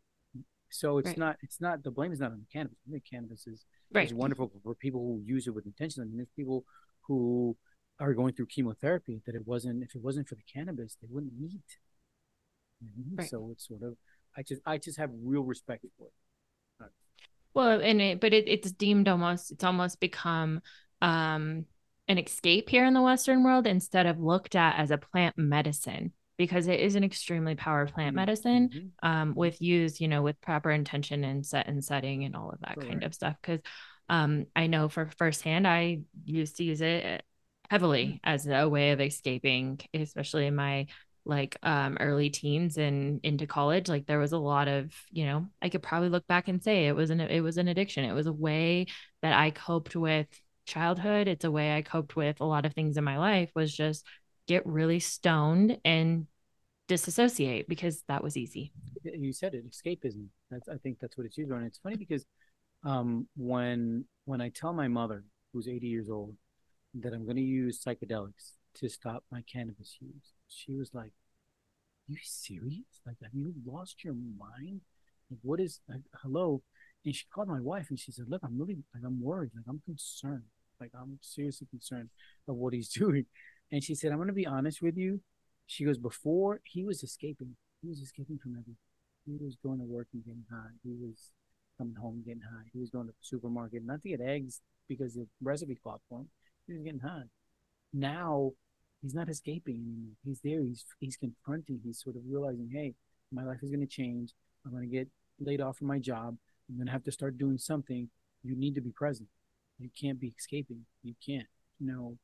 So 0.72 1.00
it's 1.00 1.08
right. 1.08 1.18
not 1.18 1.38
it's 1.42 1.60
not 1.60 1.84
the 1.84 1.92
blame 1.92 2.12
is 2.12 2.20
not 2.20 2.32
on 2.32 2.40
the 2.40 2.46
cannabis. 2.52 2.78
I 2.88 2.92
think 2.92 3.04
cannabis 3.10 3.48
is 3.48 3.66
right. 3.92 4.06
is 4.06 4.14
wonderful 4.14 4.52
for 4.64 4.76
people 4.76 5.02
who 5.02 5.22
use 5.26 5.48
it 5.48 5.54
with 5.54 5.66
intention. 5.66 6.04
I 6.04 6.06
mean, 6.06 6.18
there's 6.18 6.30
people 6.36 6.64
who 7.02 7.58
are 8.00 8.14
going 8.14 8.34
through 8.34 8.46
chemotherapy 8.46 9.22
that 9.26 9.36
it 9.36 9.46
wasn't 9.46 9.84
if 9.84 9.96
it 9.96 10.02
wasn't 10.02 10.28
for 10.28 10.36
the 10.36 10.44
cannabis 10.52 10.98
they 11.02 11.08
wouldn't 11.10 11.34
eat. 11.42 11.78
Mm-hmm. 12.84 13.16
Right. 13.16 13.30
So 13.30 13.50
it's 13.52 13.68
sort 13.68 13.82
of 13.84 13.96
I 14.38 14.44
just 14.44 14.62
I 14.66 14.78
just 14.78 15.00
have 15.00 15.10
real 15.24 15.44
respect 15.44 15.86
for 15.98 16.08
it. 16.08 16.84
Right. 16.84 16.92
Well, 17.54 17.82
and 17.82 18.00
it, 18.00 18.20
but 18.20 18.34
it, 18.34 18.48
it's 18.48 18.72
deemed 18.72 19.08
almost 19.08 19.52
it's 19.52 19.64
almost 19.64 20.00
become 20.00 20.62
um 21.02 21.66
an 22.08 22.18
escape 22.18 22.70
here 22.70 22.86
in 22.86 22.94
the 22.94 23.02
Western 23.02 23.44
world 23.44 23.66
instead 23.68 24.06
of 24.06 24.20
looked 24.20 24.56
at 24.56 24.78
as 24.78 24.92
a 24.92 24.98
plant 24.98 25.38
medicine 25.38 26.14
because 26.40 26.68
it 26.68 26.80
is 26.80 26.96
an 26.96 27.04
extremely 27.04 27.54
powerful 27.54 27.94
plant 27.94 28.12
mm-hmm. 28.12 28.16
medicine 28.16 28.70
mm-hmm. 28.70 29.08
um, 29.08 29.36
with 29.36 29.62
use, 29.62 30.00
you 30.00 30.08
know, 30.08 30.22
with 30.22 30.40
proper 30.40 30.72
intention 30.72 31.26
and 31.26 31.46
set 31.46 31.68
and 31.68 31.84
setting 31.84 32.24
and 32.24 32.34
all 32.34 32.50
of 32.50 32.62
that 32.62 32.80
kind 32.80 33.04
of 33.04 33.14
stuff. 33.14 33.36
Because 33.42 33.60
um, 34.08 34.46
I 34.56 34.68
know 34.68 34.88
for 34.88 35.12
firsthand, 35.18 35.68
I 35.68 36.00
used 36.24 36.56
to 36.56 36.64
use 36.64 36.80
it 36.80 37.24
heavily 37.70 38.06
mm-hmm. 38.06 38.18
as 38.24 38.48
a 38.48 38.70
way 38.70 38.92
of 38.92 39.02
escaping, 39.02 39.82
especially 39.94 40.48
in 40.48 40.56
my 40.56 40.88
like 41.26 41.58
um, 41.62 41.98
early 42.00 42.30
teens 42.30 42.78
and 42.78 43.20
into 43.22 43.46
college. 43.46 43.90
Like 43.90 44.08
there 44.08 44.18
was 44.18 44.32
a 44.32 44.38
lot 44.38 44.70
of, 44.70 44.94
you 45.12 45.26
know, 45.26 45.46
I 45.62 45.68
could 45.68 45.84
probably 45.84 46.08
look 46.08 46.26
back 46.26 46.48
and 46.48 46.64
say 46.64 46.88
it 46.88 46.96
was 46.96 47.10
an 47.10 47.20
it 47.20 47.42
was 47.42 47.58
an 47.58 47.68
addiction. 47.68 48.06
It 48.06 48.14
was 48.14 48.28
a 48.28 48.34
way 48.34 48.86
that 49.22 49.38
I 49.38 49.52
coped 49.52 49.94
with 49.94 50.28
childhood. 50.66 51.28
It's 51.28 51.44
a 51.44 51.52
way 51.52 51.76
I 51.76 51.82
coped 51.82 52.16
with 52.16 52.40
a 52.40 52.46
lot 52.46 52.66
of 52.66 52.74
things 52.74 52.96
in 52.96 53.04
my 53.04 53.18
life 53.18 53.52
was 53.56 53.76
just 53.76 54.06
get 54.50 54.66
really 54.66 55.00
stoned 55.00 55.78
and 55.86 56.26
disassociate 56.88 57.70
because 57.70 58.04
that 58.08 58.24
was 58.24 58.36
easy. 58.36 58.74
You 59.04 59.32
said 59.32 59.54
it, 59.54 59.64
escapism. 59.70 60.26
That's 60.50 60.68
I 60.68 60.78
think 60.78 60.98
that's 61.00 61.16
what 61.18 61.28
it's 61.28 61.38
used 61.38 61.52
on. 61.52 61.64
It's 61.64 61.78
funny 61.78 61.98
because 61.98 62.26
um, 62.84 63.28
when 63.38 64.06
when 64.26 64.42
I 64.42 64.50
tell 64.50 64.74
my 64.74 64.88
mother, 64.88 65.24
who's 65.54 65.68
80 65.68 65.88
years 65.88 66.10
old, 66.10 66.36
that 66.96 67.14
I'm 67.14 67.26
going 67.26 67.38
to 67.38 67.44
use 67.44 67.84
psychedelics 67.84 68.54
to 68.78 68.90
stop 68.90 69.24
my 69.32 69.44
cannabis 69.52 69.98
use, 70.02 70.34
she 70.48 70.74
was 70.76 70.90
like, 70.96 71.12
"You 72.08 72.18
serious? 72.24 73.02
Like, 73.06 73.18
have 73.22 73.36
you 73.36 73.54
lost 73.66 74.04
your 74.04 74.16
mind? 74.16 74.82
Like, 75.30 75.40
what 75.44 75.60
is 75.60 75.80
like, 75.88 76.02
hello?" 76.24 76.64
And 77.06 77.16
she 77.16 77.26
called 77.32 77.48
my 77.50 77.62
wife 77.62 77.88
and 77.92 78.00
she 78.00 78.12
said, 78.12 78.26
"Look, 78.30 78.42
I'm 78.44 78.58
really 78.60 78.80
like 78.96 79.04
I'm 79.06 79.22
worried. 79.22 79.52
Like, 79.56 79.66
I'm 79.70 79.82
concerned. 79.86 80.50
Like, 80.82 80.92
I'm 81.00 81.20
seriously 81.22 81.68
concerned 81.70 82.10
of 82.48 82.56
what 82.56 82.74
he's 82.74 82.90
doing." 83.04 83.28
And 83.72 83.84
she 83.84 83.96
said, 83.96 84.12
I'm 84.12 84.18
going 84.18 84.28
to 84.28 84.34
be 84.34 84.48
honest 84.48 84.82
with 84.82 84.98
you. 84.98 85.22
She 85.68 85.86
goes, 85.86 85.98
before 85.98 86.62
he 86.64 86.84
was 86.84 87.04
escaping, 87.04 87.56
he 87.82 87.90
was 87.90 88.00
escaping 88.00 88.40
from 88.42 88.54
everything. 88.54 88.78
He 89.26 89.38
was 89.40 89.56
going 89.64 89.78
to 89.80 89.86
work 89.86 90.08
and 90.14 90.24
getting 90.26 90.46
high. 90.52 90.72
He 90.84 90.96
was 91.00 91.32
coming 91.78 91.96
home 91.96 92.24
getting 92.26 92.42
high. 92.42 92.66
He 92.74 92.80
was 92.80 92.90
going 92.90 93.06
to 93.06 93.12
the 93.12 93.18
supermarket, 93.22 93.86
not 93.86 94.02
to 94.02 94.10
get 94.10 94.22
eggs 94.22 94.62
because 94.88 95.14
the 95.14 95.28
recipe 95.42 95.78
called 95.82 96.02
for 96.10 96.20
him. 96.20 96.30
He 96.68 96.74
was 96.74 96.84
getting 96.84 97.00
high. 97.00 97.24
Now 97.94 98.52
he's 99.02 99.14
not 99.14 99.30
escaping 99.30 99.76
anymore. 99.76 100.16
He's 100.26 100.40
there. 100.44 100.62
He's 100.62 100.86
he's 101.00 101.18
confronting. 101.18 101.80
He's 101.84 102.02
sort 102.02 102.16
of 102.16 102.24
realizing, 102.28 102.70
hey, 102.74 102.96
my 103.32 103.44
life 103.44 103.60
is 103.62 103.70
going 103.70 103.82
to 103.82 103.88
change. 103.88 104.34
I'm 104.66 104.72
going 104.72 104.90
to 104.90 104.96
get 104.96 105.08
laid 105.40 105.62
off 105.62 105.78
from 105.78 105.88
my 105.88 106.00
job. 106.00 106.38
I'm 106.70 106.76
going 106.76 106.88
to 106.88 106.92
have 106.92 107.04
to 107.06 107.12
start 107.12 107.38
doing 107.38 107.58
something. 107.58 108.10
You 108.44 108.56
need 108.56 108.76
to 108.76 108.82
be 108.82 108.92
present. 108.92 109.30
You 109.80 109.90
can't 110.00 110.20
be 110.20 110.34
escaping. 110.38 110.86
You 111.04 111.14
can't. 111.26 111.48
You 111.80 111.88
know, 111.88 112.18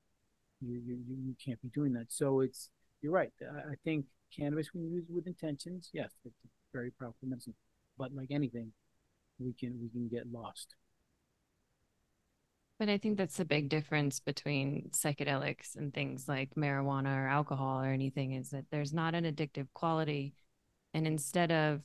you, 0.62 0.82
you, 0.86 0.98
you 1.08 1.36
can't 1.44 1.62
be 1.62 1.70
doing 1.70 1.94
that. 1.94 2.08
So 2.10 2.42
it's, 2.42 2.70
you're 3.02 3.12
right. 3.12 3.32
I 3.42 3.76
think 3.84 4.06
cannabis, 4.36 4.74
when 4.74 4.90
used 4.90 5.08
with 5.10 5.28
intentions, 5.28 5.90
yes, 5.94 6.12
it's 6.26 6.36
very 6.74 6.92
powerful 6.92 7.28
medicine. 7.28 7.54
But 7.98 8.14
like 8.14 8.32
anything, 8.32 8.72
we 9.40 9.54
can 9.54 9.80
we 9.82 9.90
can 9.90 10.08
get 10.08 10.32
lost. 10.32 10.76
But 12.78 12.90
I 12.90 12.98
think 12.98 13.18
that's 13.18 13.38
the 13.38 13.46
big 13.46 13.70
difference 13.70 14.20
between 14.20 14.90
psychedelics 14.92 15.78
and 15.78 15.94
things 15.94 16.28
like 16.28 16.56
marijuana 16.56 17.16
or 17.16 17.28
alcohol 17.28 17.82
or 17.82 17.88
anything 17.88 18.34
is 18.34 18.50
that 18.50 18.66
there's 18.70 18.94
not 18.94 19.16
an 19.16 19.24
addictive 19.24 19.68
quality. 19.74 20.34
And 20.94 21.08
instead 21.08 21.52
of 21.52 21.82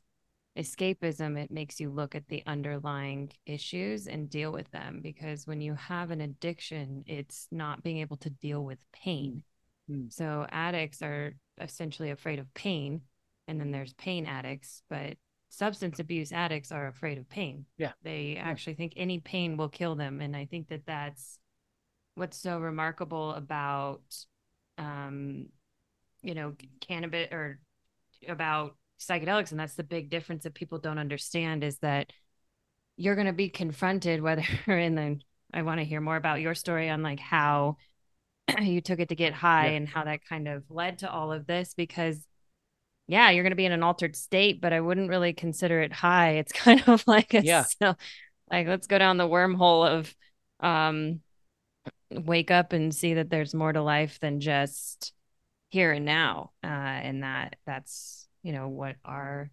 escapism, 0.58 1.38
it 1.38 1.50
makes 1.50 1.80
you 1.80 1.90
look 1.90 2.14
at 2.14 2.28
the 2.28 2.42
underlying 2.46 3.30
issues 3.46 4.06
and 4.06 4.28
deal 4.28 4.52
with 4.52 4.70
them. 4.70 5.00
Because 5.02 5.46
when 5.46 5.60
you 5.60 5.74
have 5.74 6.10
an 6.10 6.20
addiction, 6.20 7.04
it's 7.06 7.46
not 7.50 7.82
being 7.82 7.98
able 7.98 8.16
to 8.18 8.30
deal 8.30 8.64
with 8.64 8.78
pain. 8.92 9.42
Mm. 9.90 10.12
So 10.12 10.46
addicts 10.50 11.02
are 11.02 11.34
essentially 11.60 12.10
afraid 12.10 12.38
of 12.38 12.52
pain. 12.54 13.02
And 13.48 13.60
then 13.60 13.70
there's 13.70 13.94
pain 13.94 14.26
addicts, 14.26 14.82
but 14.88 15.16
substance 15.48 15.98
abuse 15.98 16.32
addicts 16.32 16.70
are 16.70 16.86
afraid 16.86 17.18
of 17.18 17.28
pain. 17.28 17.66
Yeah. 17.78 17.92
They 18.02 18.36
actually 18.40 18.74
think 18.74 18.92
any 18.96 19.18
pain 19.18 19.56
will 19.56 19.68
kill 19.68 19.96
them. 19.96 20.20
And 20.20 20.36
I 20.36 20.46
think 20.46 20.68
that 20.68 20.86
that's 20.86 21.38
what's 22.14 22.36
so 22.36 22.58
remarkable 22.58 23.32
about, 23.32 24.02
um, 24.78 25.46
you 26.22 26.34
know, 26.34 26.54
cannabis 26.80 27.28
or 27.32 27.58
about 28.28 28.76
psychedelics. 29.00 29.50
And 29.50 29.58
that's 29.58 29.74
the 29.74 29.84
big 29.84 30.10
difference 30.10 30.44
that 30.44 30.54
people 30.54 30.78
don't 30.78 30.98
understand 30.98 31.64
is 31.64 31.78
that 31.78 32.12
you're 32.96 33.14
going 33.14 33.26
to 33.26 33.32
be 33.32 33.48
confronted 33.48 34.22
whether 34.22 34.44
in 34.66 34.94
the, 34.94 35.20
I 35.52 35.62
want 35.62 35.80
to 35.80 35.84
hear 35.84 36.00
more 36.00 36.16
about 36.16 36.40
your 36.40 36.54
story 36.54 36.88
on 36.90 37.02
like 37.02 37.20
how 37.20 37.76
you 38.60 38.80
took 38.80 39.00
it 39.00 39.08
to 39.08 39.14
get 39.14 39.32
high 39.32 39.70
yeah. 39.70 39.76
and 39.76 39.88
how 39.88 40.04
that 40.04 40.24
kind 40.24 40.48
of 40.48 40.64
led 40.70 40.98
to 40.98 41.10
all 41.10 41.32
of 41.32 41.46
this 41.46 41.74
because 41.74 42.26
yeah, 43.10 43.30
you're 43.30 43.42
going 43.42 43.50
to 43.50 43.56
be 43.56 43.66
in 43.66 43.72
an 43.72 43.82
altered 43.82 44.14
state, 44.14 44.60
but 44.60 44.72
I 44.72 44.80
wouldn't 44.80 45.08
really 45.08 45.32
consider 45.32 45.80
it 45.80 45.92
high. 45.92 46.34
It's 46.34 46.52
kind 46.52 46.82
of 46.86 47.02
like 47.06 47.34
a 47.34 47.42
yeah. 47.42 47.64
Still, 47.64 47.98
like 48.50 48.68
let's 48.68 48.86
go 48.86 48.98
down 48.98 49.16
the 49.16 49.28
wormhole 49.28 49.88
of 49.88 50.14
um 50.60 51.20
wake 52.10 52.50
up 52.50 52.72
and 52.72 52.94
see 52.94 53.14
that 53.14 53.30
there's 53.30 53.54
more 53.54 53.72
to 53.72 53.82
life 53.82 54.20
than 54.20 54.40
just 54.40 55.12
here 55.70 55.92
and 55.92 56.04
now. 56.04 56.52
Uh 56.62 56.66
and 56.66 57.22
that 57.24 57.56
that's, 57.66 58.28
you 58.42 58.52
know, 58.52 58.68
what 58.68 58.96
our 59.04 59.50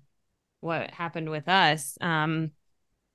what 0.61 0.91
happened 0.91 1.29
with 1.29 1.47
us. 1.47 1.97
Um 2.01 2.51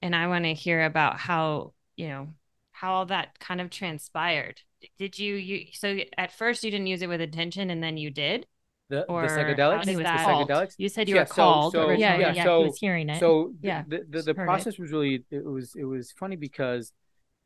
and 0.01 0.17
I 0.17 0.27
want 0.27 0.45
to 0.45 0.55
hear 0.55 0.85
about 0.85 1.19
how, 1.19 1.75
you 1.97 2.09
know, 2.09 2.29
how 2.73 2.95
all 2.95 3.07
that 3.07 3.39
kind 3.39 3.61
of 3.61 3.71
transpired. 3.71 4.61
Did 4.99 5.19
you 5.19 5.35
you 5.35 5.67
so 5.73 5.99
at 6.19 6.33
first 6.33 6.65
you 6.65 6.71
didn't 6.71 6.89
use 6.89 7.03
it 7.03 7.09
with 7.09 7.21
intention 7.21 7.71
and 7.71 7.83
then 7.83 7.97
you 7.97 8.11
did? 8.11 8.47
The, 8.93 9.07
the 9.09 9.13
psychedelics. 9.13 9.87
The 9.87 10.03
psychedelics. 10.03 10.75
You 10.77 10.89
said 10.91 11.09
you 11.09 11.15
yeah, 11.15 11.23
were 11.23 11.27
called. 11.27 11.73
So, 11.73 11.87
so 11.87 11.91
yeah, 11.93 12.19
yeah, 12.19 12.33
yeah, 12.35 12.45
so, 12.45 12.59
he 12.59 12.65
was 12.67 12.79
hearing 12.79 13.09
it. 13.09 13.21
So 13.21 13.55
yeah, 13.63 13.85
the 13.89 14.05
the, 14.07 14.23
the 14.23 14.35
process 14.35 14.75
it. 14.75 14.81
was 14.81 14.91
really 14.91 15.25
it 15.31 15.45
was 15.45 15.75
it 15.75 15.85
was 15.85 16.13
funny 16.13 16.37
because, 16.37 16.93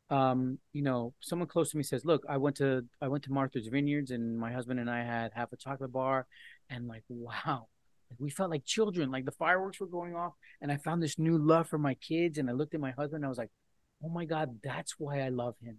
um, 0.09 0.59
you 0.73 0.81
know, 0.81 1.13
someone 1.21 1.47
close 1.47 1.71
to 1.71 1.77
me 1.77 1.83
says, 1.83 2.03
"Look, 2.03 2.25
I 2.27 2.35
went 2.35 2.57
to 2.57 2.83
I 3.01 3.07
went 3.07 3.23
to 3.25 3.31
Martha's 3.31 3.67
Vineyards 3.67 4.11
and 4.11 4.37
my 4.37 4.51
husband 4.51 4.81
and 4.81 4.89
I 4.89 5.03
had 5.03 5.31
half 5.33 5.53
a 5.53 5.55
chocolate 5.55 5.93
bar, 5.93 6.27
and 6.69 6.85
like 6.87 7.03
wow, 7.07 7.67
we 8.19 8.29
felt 8.29 8.51
like 8.51 8.65
children. 8.65 9.11
Like 9.11 9.25
the 9.25 9.31
fireworks 9.31 9.79
were 9.79 9.87
going 9.87 10.15
off, 10.15 10.33
and 10.61 10.71
I 10.71 10.77
found 10.77 11.01
this 11.01 11.19
new 11.19 11.37
love 11.37 11.67
for 11.67 11.77
my 11.77 11.95
kids. 11.95 12.37
And 12.37 12.49
I 12.49 12.53
looked 12.53 12.73
at 12.73 12.81
my 12.81 12.91
husband, 12.91 13.17
and 13.17 13.25
I 13.25 13.29
was 13.29 13.37
like, 13.37 13.51
oh 14.03 14.09
my 14.09 14.25
god, 14.25 14.59
that's 14.63 14.95
why 14.97 15.21
I 15.21 15.29
love 15.29 15.55
him." 15.61 15.77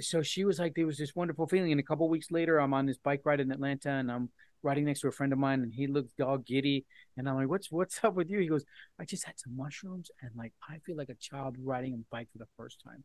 So 0.00 0.22
she 0.22 0.44
was 0.44 0.58
like, 0.58 0.74
there 0.74 0.86
was 0.86 0.98
this 0.98 1.14
wonderful 1.14 1.46
feeling. 1.46 1.70
And 1.72 1.80
a 1.80 1.84
couple 1.84 2.08
weeks 2.08 2.30
later, 2.30 2.58
I'm 2.58 2.74
on 2.74 2.86
this 2.86 2.98
bike 2.98 3.22
ride 3.24 3.40
in 3.40 3.52
Atlanta, 3.52 3.90
and 3.90 4.10
I'm 4.10 4.30
riding 4.62 4.84
next 4.84 5.00
to 5.00 5.08
a 5.08 5.12
friend 5.12 5.32
of 5.32 5.38
mine 5.38 5.60
and 5.60 5.72
he 5.72 5.86
looked 5.86 6.20
all 6.20 6.38
giddy 6.38 6.84
and 7.16 7.28
I'm 7.28 7.36
like, 7.36 7.48
What's 7.48 7.70
what's 7.70 8.02
up 8.04 8.14
with 8.14 8.30
you? 8.30 8.38
He 8.38 8.48
goes, 8.48 8.64
I 8.98 9.04
just 9.04 9.24
had 9.24 9.38
some 9.38 9.56
mushrooms 9.56 10.10
and 10.20 10.30
like 10.36 10.52
I 10.68 10.78
feel 10.86 10.96
like 10.96 11.08
a 11.08 11.14
child 11.14 11.56
riding 11.62 11.94
a 11.94 11.98
bike 12.10 12.28
for 12.32 12.38
the 12.38 12.46
first 12.56 12.82
time. 12.84 13.04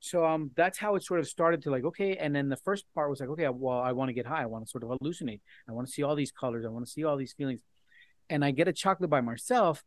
So 0.00 0.24
um 0.24 0.50
that's 0.56 0.78
how 0.78 0.94
it 0.96 1.04
sort 1.04 1.20
of 1.20 1.28
started 1.28 1.62
to 1.62 1.70
like, 1.70 1.84
okay. 1.84 2.16
And 2.16 2.34
then 2.34 2.48
the 2.48 2.56
first 2.56 2.84
part 2.94 3.10
was 3.10 3.20
like, 3.20 3.28
okay, 3.30 3.48
well, 3.48 3.78
I 3.78 3.92
want 3.92 4.08
to 4.08 4.12
get 4.12 4.26
high. 4.26 4.42
I 4.42 4.46
want 4.46 4.64
to 4.64 4.70
sort 4.70 4.84
of 4.84 4.90
hallucinate. 4.90 5.40
I 5.68 5.72
want 5.72 5.86
to 5.86 5.92
see 5.92 6.02
all 6.02 6.16
these 6.16 6.32
colors. 6.32 6.64
I 6.64 6.68
want 6.68 6.86
to 6.86 6.90
see 6.90 7.04
all 7.04 7.16
these 7.16 7.32
feelings. 7.32 7.60
And 8.30 8.44
I 8.44 8.50
get 8.50 8.68
a 8.68 8.72
chocolate 8.72 9.10
by 9.10 9.20
myself, 9.20 9.82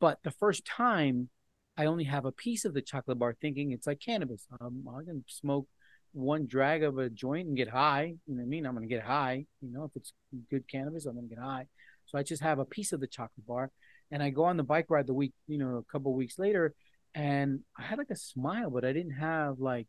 but 0.00 0.18
the 0.22 0.30
first 0.30 0.64
time 0.64 1.30
I 1.76 1.86
only 1.86 2.04
have 2.04 2.24
a 2.24 2.32
piece 2.32 2.64
of 2.64 2.74
the 2.74 2.82
chocolate 2.82 3.18
bar 3.18 3.36
thinking 3.40 3.72
it's 3.72 3.86
like 3.86 4.00
cannabis. 4.00 4.46
Um, 4.60 4.84
I 4.88 5.04
can 5.04 5.24
smoke 5.28 5.68
one 6.12 6.46
drag 6.46 6.82
of 6.82 6.98
a 6.98 7.08
joint 7.08 7.48
and 7.48 7.56
get 7.56 7.68
high. 7.68 8.14
You 8.26 8.34
know 8.34 8.40
what 8.40 8.46
I 8.46 8.48
mean? 8.48 8.66
I'm 8.66 8.74
going 8.74 8.88
to 8.88 8.94
get 8.94 9.04
high. 9.04 9.46
You 9.60 9.72
know, 9.72 9.84
if 9.84 9.92
it's 9.94 10.12
good 10.50 10.68
cannabis, 10.68 11.06
I'm 11.06 11.14
going 11.14 11.28
to 11.28 11.34
get 11.34 11.42
high. 11.42 11.66
So 12.06 12.18
I 12.18 12.22
just 12.22 12.42
have 12.42 12.58
a 12.58 12.64
piece 12.64 12.92
of 12.92 13.00
the 13.00 13.06
chocolate 13.06 13.46
bar, 13.46 13.70
and 14.10 14.22
I 14.22 14.30
go 14.30 14.44
on 14.44 14.56
the 14.56 14.62
bike 14.62 14.86
ride 14.88 15.06
the 15.06 15.14
week, 15.14 15.34
you 15.46 15.58
know, 15.58 15.76
a 15.76 15.92
couple 15.92 16.14
weeks 16.14 16.38
later, 16.38 16.74
and 17.14 17.60
I 17.78 17.82
had 17.82 17.98
like 17.98 18.10
a 18.10 18.16
smile, 18.16 18.70
but 18.70 18.84
I 18.84 18.92
didn't 18.92 19.18
have 19.18 19.60
like, 19.60 19.86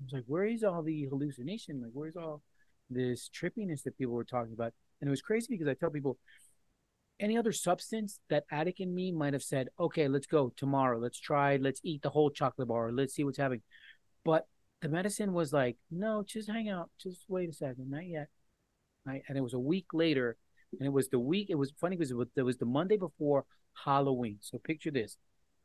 I 0.00 0.04
was 0.04 0.12
like, 0.12 0.24
where 0.26 0.44
is 0.44 0.64
all 0.64 0.82
the 0.82 1.04
hallucination? 1.04 1.80
Like, 1.82 1.92
where's 1.92 2.16
all 2.16 2.42
this 2.88 3.30
trippiness 3.32 3.84
that 3.84 3.96
people 3.96 4.14
were 4.14 4.24
talking 4.24 4.54
about? 4.54 4.72
And 5.00 5.08
it 5.08 5.10
was 5.10 5.22
crazy 5.22 5.46
because 5.50 5.68
I 5.68 5.74
tell 5.74 5.90
people, 5.90 6.18
any 7.20 7.36
other 7.36 7.52
substance 7.52 8.18
that 8.30 8.44
addict 8.50 8.80
and 8.80 8.94
me 8.94 9.12
might 9.12 9.32
have 9.32 9.42
said, 9.42 9.68
okay, 9.78 10.08
let's 10.08 10.26
go 10.26 10.52
tomorrow. 10.56 10.98
Let's 10.98 11.20
try. 11.20 11.56
Let's 11.56 11.80
eat 11.84 12.02
the 12.02 12.10
whole 12.10 12.30
chocolate 12.30 12.68
bar. 12.68 12.90
Let's 12.90 13.14
see 13.14 13.24
what's 13.24 13.38
happening. 13.38 13.62
But 14.24 14.46
the 14.82 14.88
medicine 14.88 15.32
was 15.32 15.52
like, 15.52 15.76
no, 15.90 16.24
just 16.26 16.50
hang 16.50 16.68
out. 16.68 16.90
Just 17.00 17.24
wait 17.28 17.50
a 17.50 17.52
second. 17.52 17.90
Not 17.90 18.06
yet. 18.06 18.28
Right. 19.06 19.22
And 19.28 19.36
it 19.36 19.42
was 19.42 19.54
a 19.54 19.58
week 19.58 19.86
later. 19.92 20.36
And 20.78 20.86
it 20.86 20.92
was 20.92 21.08
the 21.08 21.18
week. 21.18 21.48
It 21.50 21.56
was 21.56 21.72
funny 21.80 21.96
because 21.96 22.10
it 22.10 22.16
was, 22.16 22.28
it 22.36 22.42
was 22.42 22.58
the 22.58 22.66
Monday 22.66 22.96
before 22.96 23.44
Halloween. 23.84 24.38
So 24.40 24.58
picture 24.58 24.90
this 24.90 25.16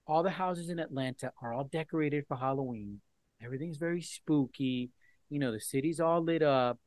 all 0.08 0.24
the 0.24 0.30
houses 0.30 0.70
in 0.70 0.80
Atlanta 0.80 1.32
are 1.42 1.54
all 1.54 1.64
decorated 1.64 2.26
for 2.28 2.38
Halloween. 2.38 3.02
Everything's 3.44 3.78
very 3.78 4.02
spooky. 4.02 4.92
You 5.30 5.40
know, 5.40 5.52
the 5.52 5.60
city's 5.60 6.00
all 6.00 6.22
lit 6.22 6.44
up. 6.44 6.80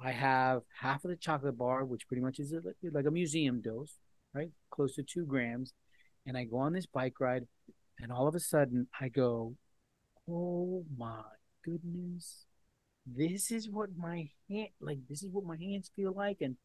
I 0.00 0.10
have 0.10 0.62
half 0.80 1.04
of 1.04 1.10
the 1.10 1.16
chocolate 1.16 1.56
bar, 1.56 1.84
which 1.84 2.08
pretty 2.08 2.22
much 2.22 2.40
is 2.40 2.54
like 2.90 3.06
a 3.06 3.10
museum 3.10 3.60
dose? 3.60 3.98
Close 4.72 4.96
to 4.96 5.04
two 5.04 5.24
grams. 5.24 5.72
And 6.26 6.36
I 6.36 6.44
go 6.44 6.58
on 6.58 6.72
this 6.72 6.86
bike 6.86 7.20
ride, 7.20 7.46
and 8.00 8.10
all 8.10 8.26
of 8.26 8.34
a 8.34 8.40
sudden 8.40 8.88
I 9.00 9.08
go, 9.08 9.54
oh 10.28 10.84
my 10.96 11.22
goodness, 11.64 12.46
this 13.06 13.50
is 13.50 13.68
what 13.68 13.90
my 13.96 14.28
hand 14.48 14.68
like 14.80 14.98
this 15.08 15.22
is 15.22 15.30
what 15.30 15.44
my 15.44 15.56
hands 15.56 15.90
feel 15.94 16.12
like 16.12 16.38
and 16.40 16.56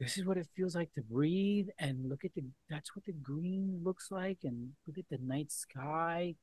this 0.00 0.18
is 0.18 0.24
what 0.24 0.36
it 0.36 0.48
feels 0.56 0.74
like 0.74 0.92
to 0.94 1.02
breathe 1.02 1.68
and 1.78 2.08
look 2.08 2.24
at 2.24 2.34
the 2.34 2.42
that's 2.70 2.96
what 2.96 3.04
the 3.04 3.12
green 3.12 3.80
looks 3.84 4.10
like 4.10 4.38
and 4.44 4.70
look 4.86 4.98
at 4.98 5.04
the 5.10 5.18
night 5.24 5.52
sky 5.52 6.34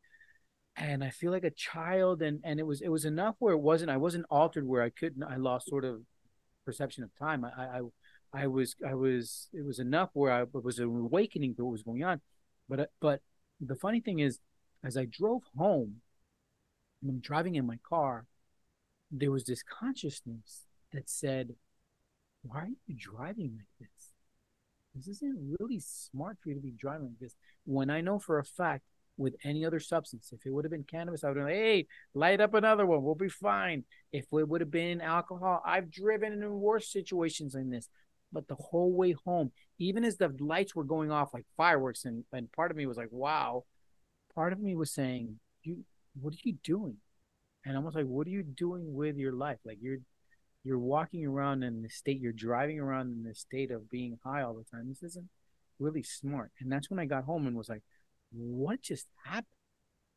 and 0.77 1.03
i 1.03 1.09
feel 1.09 1.31
like 1.31 1.43
a 1.43 1.51
child 1.51 2.21
and 2.21 2.39
and 2.43 2.59
it 2.59 2.65
was 2.65 2.81
it 2.81 2.89
was 2.89 3.05
enough 3.05 3.35
where 3.39 3.53
it 3.53 3.59
wasn't 3.59 3.89
i 3.89 3.97
wasn't 3.97 4.25
altered 4.29 4.65
where 4.65 4.83
i 4.83 4.89
couldn't 4.89 5.23
i 5.23 5.35
lost 5.35 5.67
sort 5.67 5.83
of 5.83 6.01
perception 6.65 7.03
of 7.03 7.09
time 7.17 7.43
i 7.43 7.49
i 7.63 7.81
i 8.33 8.47
was 8.47 8.75
i 8.87 8.93
was 8.93 9.47
it 9.53 9.65
was 9.65 9.79
enough 9.79 10.09
where 10.13 10.31
i 10.31 10.43
was 10.51 10.79
an 10.79 10.85
awakening 10.85 11.55
to 11.55 11.63
what 11.63 11.71
was 11.71 11.83
going 11.83 12.03
on 12.03 12.21
but 12.69 12.79
uh, 12.79 12.85
but 12.99 13.21
the 13.59 13.75
funny 13.75 13.99
thing 13.99 14.19
is 14.19 14.39
as 14.83 14.97
i 14.97 15.05
drove 15.05 15.43
home 15.57 16.01
I'm 17.09 17.19
driving 17.19 17.55
in 17.55 17.65
my 17.65 17.77
car, 17.87 18.25
there 19.11 19.31
was 19.31 19.45
this 19.45 19.63
consciousness 19.63 20.65
that 20.93 21.09
said, 21.09 21.55
Why 22.43 22.59
are 22.59 22.67
you 22.87 22.95
driving 22.97 23.57
like 23.57 23.67
this? 23.79 24.13
This 24.93 25.07
isn't 25.07 25.57
really 25.59 25.79
smart 25.79 26.37
for 26.41 26.49
you 26.49 26.55
to 26.55 26.61
be 26.61 26.71
driving 26.71 27.07
like 27.07 27.19
this. 27.19 27.35
When 27.65 27.89
I 27.89 28.01
know 28.01 28.19
for 28.19 28.39
a 28.39 28.43
fact 28.43 28.83
with 29.17 29.35
any 29.43 29.65
other 29.65 29.79
substance, 29.79 30.31
if 30.31 30.45
it 30.45 30.51
would 30.51 30.65
have 30.65 30.71
been 30.71 30.83
cannabis, 30.83 31.23
I 31.23 31.29
would 31.29 31.37
have 31.37 31.47
been 31.47 31.55
hey, 31.55 31.87
light 32.13 32.41
up 32.41 32.53
another 32.53 32.85
one. 32.85 33.03
We'll 33.03 33.15
be 33.15 33.29
fine. 33.29 33.83
If 34.11 34.25
it 34.31 34.47
would 34.47 34.61
have 34.61 34.71
been 34.71 35.01
alcohol, 35.01 35.61
I've 35.65 35.89
driven 35.89 36.33
in 36.33 36.59
worse 36.59 36.91
situations 36.91 37.53
than 37.53 37.69
this. 37.69 37.89
But 38.33 38.47
the 38.47 38.55
whole 38.55 38.93
way 38.93 39.11
home, 39.11 39.51
even 39.77 40.03
as 40.05 40.17
the 40.17 40.33
lights 40.39 40.75
were 40.75 40.83
going 40.83 41.11
off 41.11 41.33
like 41.33 41.45
fireworks, 41.57 42.05
and, 42.05 42.23
and 42.31 42.51
part 42.51 42.71
of 42.71 42.77
me 42.77 42.85
was 42.85 42.97
like, 42.97 43.11
wow. 43.11 43.65
Part 44.33 44.53
of 44.53 44.59
me 44.59 44.75
was 44.75 44.91
saying, 44.91 45.39
you 45.63 45.83
what 46.19 46.33
are 46.33 46.37
you 46.43 46.55
doing? 46.63 46.97
And 47.65 47.75
almost 47.75 47.95
like, 47.95 48.05
what 48.05 48.27
are 48.27 48.31
you 48.31 48.43
doing 48.43 48.93
with 48.93 49.17
your 49.17 49.33
life? 49.33 49.57
Like 49.65 49.77
you're 49.81 49.99
you're 50.63 50.79
walking 50.79 51.25
around 51.25 51.63
in 51.63 51.81
the 51.81 51.89
state, 51.89 52.19
you're 52.19 52.31
driving 52.31 52.79
around 52.79 53.11
in 53.11 53.23
the 53.23 53.33
state 53.33 53.71
of 53.71 53.89
being 53.89 54.19
high 54.23 54.43
all 54.43 54.53
the 54.53 54.63
time. 54.63 54.87
This 54.87 55.03
isn't 55.03 55.29
really 55.79 56.03
smart. 56.03 56.51
And 56.59 56.71
that's 56.71 56.89
when 56.89 56.99
I 56.99 57.05
got 57.05 57.23
home 57.23 57.47
and 57.47 57.55
was 57.55 57.69
like, 57.69 57.83
what 58.31 58.81
just 58.81 59.07
happened? 59.25 59.45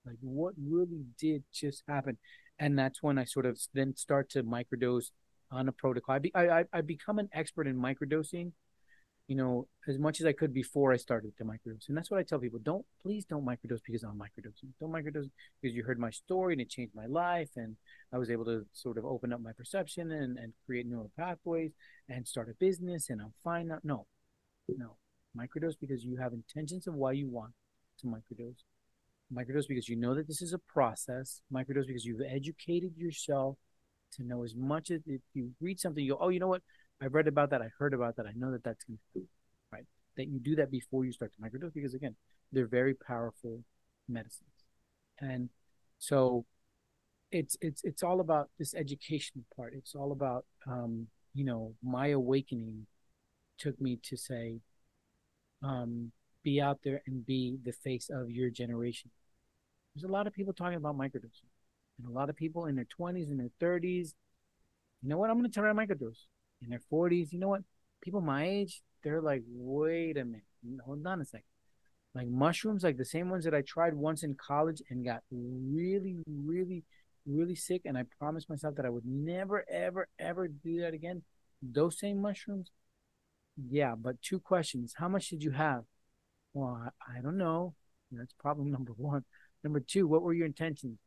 Like 0.07 0.19
what 0.21 0.55
really 0.63 1.05
did 1.19 1.45
just 1.53 1.83
happen? 1.89 2.19
And 2.59 2.79
that's 2.79 3.03
when 3.03 3.19
I 3.19 3.25
sort 3.25 3.47
of 3.47 3.59
then 3.73 3.97
start 3.97 4.31
to 4.31 4.43
microdose 4.45 5.11
on 5.51 5.69
a 5.69 5.73
protocol. 5.73 6.17
I, 6.17 6.19
be, 6.19 6.33
I, 6.35 6.65
I 6.73 6.81
become 6.81 7.19
an 7.19 7.29
expert 7.33 7.67
in 7.67 7.77
microdosing 7.77 8.53
you 9.27 9.37
know, 9.37 9.67
as 9.89 9.99
much 9.99 10.21
as 10.21 10.27
I 10.27 10.33
could 10.33 10.53
before 10.53 10.93
I 10.93 10.97
started 10.97 11.37
to 11.39 11.45
microdose. 11.45 11.89
And 11.89 11.97
that's 11.97 12.11
what 12.11 12.21
I 12.21 12.23
tell 12.23 12.39
people. 12.39 12.61
Don't 12.63 12.85
please 13.01 13.25
don't 13.25 13.45
microdose 13.45 13.81
because 13.85 14.03
I'm 14.03 14.19
microdosing. 14.19 14.69
Don't 14.79 14.93
microdose 14.93 15.31
because 15.61 15.75
you 15.75 15.85
heard 15.85 15.99
my 15.99 16.11
story 16.11 16.53
and 16.53 16.61
it 16.61 16.69
changed 16.69 16.95
my 16.95 17.07
life 17.07 17.51
and 17.57 17.77
I 18.13 18.19
was 18.19 18.31
able 18.31 18.45
to 18.47 18.67
sort 18.73 18.99
of 18.99 19.07
open 19.07 19.33
up 19.33 19.41
my 19.41 19.53
perception 19.53 20.13
and, 20.13 20.39
and 20.39 20.53
create 20.67 20.87
neural 20.87 21.11
pathways 21.19 21.73
and 22.09 22.29
start 22.29 22.51
a 22.51 22.55
business 22.55 23.09
and 23.09 23.21
I'm 23.23 23.33
fine 23.43 23.69
now. 23.69 23.79
No. 23.83 24.07
No. 24.69 24.97
Microdose 25.37 25.75
because 25.81 26.05
you 26.05 26.19
have 26.19 26.33
intentions 26.33 26.87
of 26.87 26.95
why 26.95 27.13
you 27.13 27.29
want 27.29 27.53
to 28.01 28.07
microdose. 28.07 28.63
Microdose 29.33 29.69
because 29.69 29.89
you 29.89 29.97
know 29.97 30.15
that 30.15 30.29
this 30.29 30.43
is 30.43 30.53
a 30.53 30.59
process. 30.59 31.41
Microdose 31.53 31.87
because 31.87 32.05
you've 32.05 32.21
educated 32.29 32.93
yourself 32.97 33.57
to 34.17 34.25
know 34.25 34.45
as 34.45 34.55
much 34.55 34.91
as 34.91 35.01
if 35.07 35.21
you 35.35 35.51
read 35.61 35.81
something, 35.81 36.05
you 36.05 36.13
go, 36.13 36.19
oh, 36.21 36.29
you 36.29 36.41
know 36.41 36.49
what? 36.49 36.63
I've 37.03 37.15
read 37.15 37.29
about 37.29 37.51
that. 37.51 37.63
I 37.63 37.69
heard 37.79 37.95
about 37.95 38.17
that. 38.17 38.27
I 38.27 38.33
know 38.37 38.51
that 38.53 38.65
that's 38.65 38.85
going 38.85 38.99
to 39.15 39.21
do 39.21 39.27
right? 39.73 39.85
That 40.17 40.29
you 40.29 40.39
do 40.39 40.57
that 40.57 40.71
before 40.71 41.05
you 41.05 41.13
start 41.13 41.33
to 41.35 41.41
microdose 41.41 41.75
because 41.75 41.95
again, 41.95 42.17
they're 42.53 42.67
very 42.67 42.95
powerful 42.95 43.61
medicines. 44.09 44.65
And 45.21 45.49
so 45.99 46.45
it's 47.33 47.57
it's 47.61 47.83
it's 47.85 48.03
all 48.03 48.21
about 48.21 48.51
this 48.59 48.75
education 48.75 49.45
part. 49.57 49.75
It's 49.75 49.95
all 49.95 50.13
about 50.13 50.45
um, 50.67 51.09
you 51.35 51.45
know, 51.45 51.75
my 51.83 52.09
awakening 52.09 52.87
took 53.59 53.81
me 53.81 53.99
to 54.03 54.17
say, 54.17 54.61
um, 55.63 56.13
be 56.43 56.61
out 56.61 56.81
there 56.85 57.03
and 57.07 57.25
be 57.27 57.59
the 57.65 57.73
face 57.73 58.11
of 58.13 58.31
your 58.31 58.51
generation. 58.51 59.11
There's 59.95 60.05
a 60.05 60.13
lot 60.13 60.27
of 60.27 60.33
people 60.33 60.53
talking 60.53 60.77
about 60.77 60.97
microdosing. 60.99 61.49
And 61.99 62.09
a 62.09 62.11
lot 62.11 62.31
of 62.31 62.37
people 62.37 62.67
in 62.67 62.77
their 62.77 62.87
20s 63.01 63.31
and 63.31 63.39
their 63.39 63.51
30s, 63.61 64.15
you 65.03 65.09
know 65.09 65.19
what? 65.19 65.31
I'm 65.31 65.39
going 65.39 65.51
to 65.51 65.61
try 65.61 65.71
microdose. 65.73 66.27
In 66.63 66.71
their 66.71 66.81
40s, 66.93 67.33
you 67.33 67.39
know 67.39 67.49
what? 67.49 67.63
People 68.03 68.21
my 68.21 68.47
age, 68.47 68.83
they're 69.03 69.21
like, 69.21 69.43
wait 69.47 70.17
a 70.17 70.25
minute, 70.25 70.43
hold 70.85 71.07
on 71.07 71.21
a 71.21 71.25
second. 71.25 71.45
Like 72.15 72.29
mushrooms, 72.29 72.85
like 72.85 72.97
the 72.97 73.05
same 73.05 73.29
ones 73.29 73.45
that 73.45 73.55
I 73.55 73.63
tried 73.63 73.95
once 73.95 74.23
in 74.23 74.35
college 74.35 74.83
and 74.89 75.05
got 75.05 75.23
really, 75.31 76.17
really, 76.27 76.85
really 77.27 77.57
sick. 77.57 77.83
And 77.85 77.99
I 77.99 78.05
promised 78.19 78.49
myself 78.49 78.77
that 78.77 78.87
I 78.87 78.91
would 78.91 79.05
never, 79.05 79.65
ever, 79.69 80.09
ever 80.19 80.49
do 80.49 80.81
that 80.81 80.95
again. 80.95 81.23
Those 81.61 81.99
same 81.99 82.21
mushrooms, 82.21 82.71
yeah. 83.71 83.95
But 83.97 84.21
two 84.23 84.39
questions: 84.39 84.95
How 84.97 85.09
much 85.09 85.29
did 85.29 85.43
you 85.43 85.53
have? 85.53 85.85
Well, 86.53 86.91
I, 87.09 87.19
I 87.19 87.21
don't 87.23 87.39
know. 87.39 87.75
That's 88.13 88.33
problem 88.35 88.71
number 88.73 88.93
one. 88.93 89.25
Number 89.63 89.81
two, 89.81 90.07
what 90.07 90.23
were 90.23 90.35
your 90.35 90.47
intentions? 90.47 90.99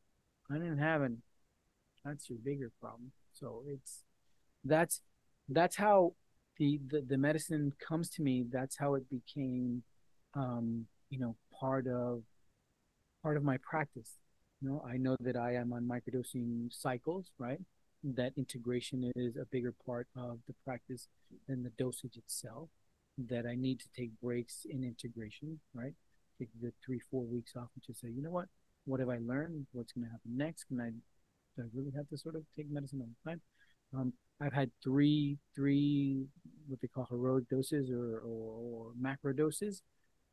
I 0.49 0.55
didn't 0.55 0.79
have 0.79 1.03
any. 1.03 1.17
That's 2.05 2.29
your 2.29 2.39
bigger 2.43 2.71
problem. 2.79 3.11
So 3.33 3.63
it's 3.67 4.03
that's 4.63 5.01
that's 5.49 5.75
how 5.75 6.13
the, 6.57 6.79
the 6.89 7.01
the 7.01 7.17
medicine 7.17 7.73
comes 7.85 8.09
to 8.11 8.21
me. 8.21 8.45
That's 8.49 8.77
how 8.77 8.95
it 8.95 9.03
became, 9.09 9.83
um, 10.33 10.85
you 11.09 11.19
know, 11.19 11.35
part 11.59 11.87
of 11.87 12.23
part 13.21 13.37
of 13.37 13.43
my 13.43 13.57
practice. 13.57 14.17
You 14.61 14.69
know, 14.69 14.83
I 14.87 14.97
know 14.97 15.15
that 15.19 15.35
I 15.35 15.55
am 15.55 15.73
on 15.73 15.87
microdosing 15.87 16.73
cycles, 16.73 17.31
right? 17.37 17.59
That 18.03 18.33
integration 18.37 19.11
is 19.15 19.35
a 19.35 19.45
bigger 19.45 19.73
part 19.85 20.07
of 20.15 20.39
the 20.47 20.53
practice 20.65 21.09
than 21.47 21.63
the 21.63 21.71
dosage 21.77 22.17
itself. 22.17 22.69
That 23.17 23.45
I 23.45 23.55
need 23.55 23.79
to 23.79 23.87
take 23.95 24.11
breaks 24.21 24.65
in 24.69 24.83
integration, 24.83 25.59
right? 25.73 25.93
Take 26.39 26.49
the 26.61 26.71
three, 26.85 27.01
four 27.11 27.23
weeks 27.23 27.53
off 27.55 27.69
and 27.75 27.83
just 27.85 27.99
say, 28.01 28.09
you 28.09 28.21
know 28.21 28.31
what, 28.31 28.47
what 28.87 28.99
have 28.99 29.09
I 29.09 29.19
learned? 29.19 29.67
What's 29.73 29.91
going 29.91 30.05
to 30.05 30.11
happen 30.11 30.37
next? 30.37 30.63
Can 30.65 30.79
I, 30.79 30.89
do 30.89 31.63
I 31.63 31.65
really 31.73 31.91
have 31.95 32.07
to 32.09 32.17
sort 32.17 32.35
of 32.35 32.43
take 32.55 32.71
medicine 32.71 33.01
all 33.01 33.09
the 33.23 33.29
time? 33.29 33.41
Um, 33.93 34.13
I've 34.41 34.53
had 34.53 34.71
three, 34.83 35.37
three, 35.55 36.25
what 36.67 36.79
they 36.81 36.87
call 36.87 37.07
heroic 37.09 37.49
doses 37.49 37.89
or, 37.89 38.19
or, 38.19 38.51
or 38.59 38.91
macro 38.99 39.33
doses 39.33 39.81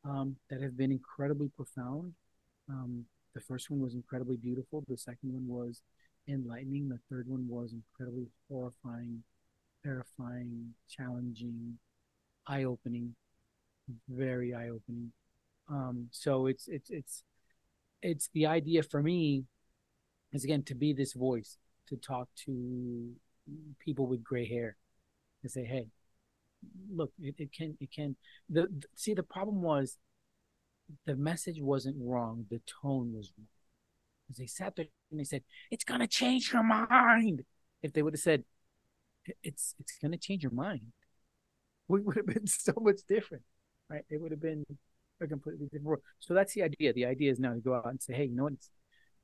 um, 0.03 0.35
that 0.49 0.61
have 0.61 0.77
been 0.77 0.91
incredibly 0.91 1.49
profound. 1.49 2.13
Um, 2.69 3.05
the 3.33 3.41
first 3.41 3.69
one 3.69 3.81
was 3.81 3.93
incredibly 3.93 4.37
beautiful. 4.37 4.83
The 4.87 4.97
second 4.97 5.33
one 5.33 5.47
was 5.47 5.81
enlightening. 6.27 6.89
The 6.89 6.99
third 7.09 7.27
one 7.27 7.47
was 7.47 7.73
incredibly 7.73 8.27
horrifying, 8.49 9.23
terrifying, 9.83 10.73
challenging, 10.89 11.77
eye-opening, 12.47 13.15
very 14.09 14.53
eye-opening. 14.53 15.11
Um, 15.69 16.07
so 16.11 16.45
it's 16.45 16.67
it's 16.67 16.91
it's 16.91 17.23
it's 18.01 18.29
the 18.33 18.45
idea 18.45 18.83
for 18.83 19.01
me 19.01 19.45
is 20.33 20.43
again 20.43 20.63
to 20.63 20.75
be 20.75 20.93
this 20.93 21.13
voice 21.13 21.57
to 21.87 21.95
talk 21.97 22.27
to 22.45 23.11
people 23.79 24.07
with 24.07 24.23
gray 24.23 24.47
hair 24.47 24.75
and 25.43 25.51
say 25.51 25.63
hey 25.63 25.87
look 26.91 27.11
it, 27.21 27.35
it 27.37 27.51
can 27.53 27.77
it 27.79 27.91
can 27.91 28.15
the, 28.49 28.63
the 28.63 28.87
see 28.95 29.13
the 29.13 29.23
problem 29.23 29.61
was 29.61 29.97
the 31.05 31.15
message 31.15 31.61
wasn't 31.61 31.95
wrong 31.99 32.45
the 32.49 32.61
tone 32.81 33.13
was 33.13 33.31
wrong. 33.37 33.47
Because 34.27 34.37
they 34.39 34.47
sat 34.47 34.75
there 34.75 34.85
and 35.11 35.19
they 35.19 35.23
said 35.23 35.43
it's 35.69 35.83
gonna 35.83 36.07
change 36.07 36.51
your 36.51 36.63
mind. 36.63 37.43
If 37.83 37.93
they 37.93 38.01
would 38.01 38.13
have 38.13 38.21
said 38.21 38.43
it's 39.43 39.75
it's 39.79 39.97
gonna 40.01 40.17
change 40.17 40.43
your 40.43 40.51
mind 40.51 40.81
we 41.87 42.01
would 42.03 42.17
have 42.17 42.25
been 42.25 42.47
so 42.47 42.73
much 42.77 43.01
different 43.07 43.43
right? 43.89 44.03
It 44.09 44.21
would 44.21 44.31
have 44.31 44.41
been 44.41 44.65
a 45.21 45.27
completely 45.27 45.65
different 45.65 45.85
world. 45.85 46.01
So 46.19 46.33
that's 46.33 46.53
the 46.53 46.63
idea. 46.63 46.93
The 46.93 47.05
idea 47.05 47.31
is 47.31 47.39
now 47.39 47.53
to 47.53 47.59
go 47.59 47.75
out 47.75 47.87
and 47.87 48.01
say, 48.01 48.13
hey, 48.13 48.25
you 48.25 48.35
know 48.35 48.43
what? 48.43 48.53
It's, 48.53 48.69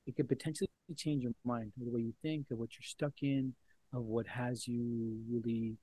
it 0.07 0.15
could 0.15 0.29
potentially 0.29 0.69
change 0.95 1.23
your 1.23 1.33
mind, 1.45 1.71
the 1.77 1.91
way 1.91 2.01
you 2.01 2.13
think, 2.21 2.47
of 2.51 2.57
what 2.57 2.69
you're 2.73 2.83
stuck 2.83 3.13
in, 3.21 3.53
of 3.93 4.03
what 4.03 4.27
has 4.27 4.67
you 4.67 5.17
really, 5.29 5.77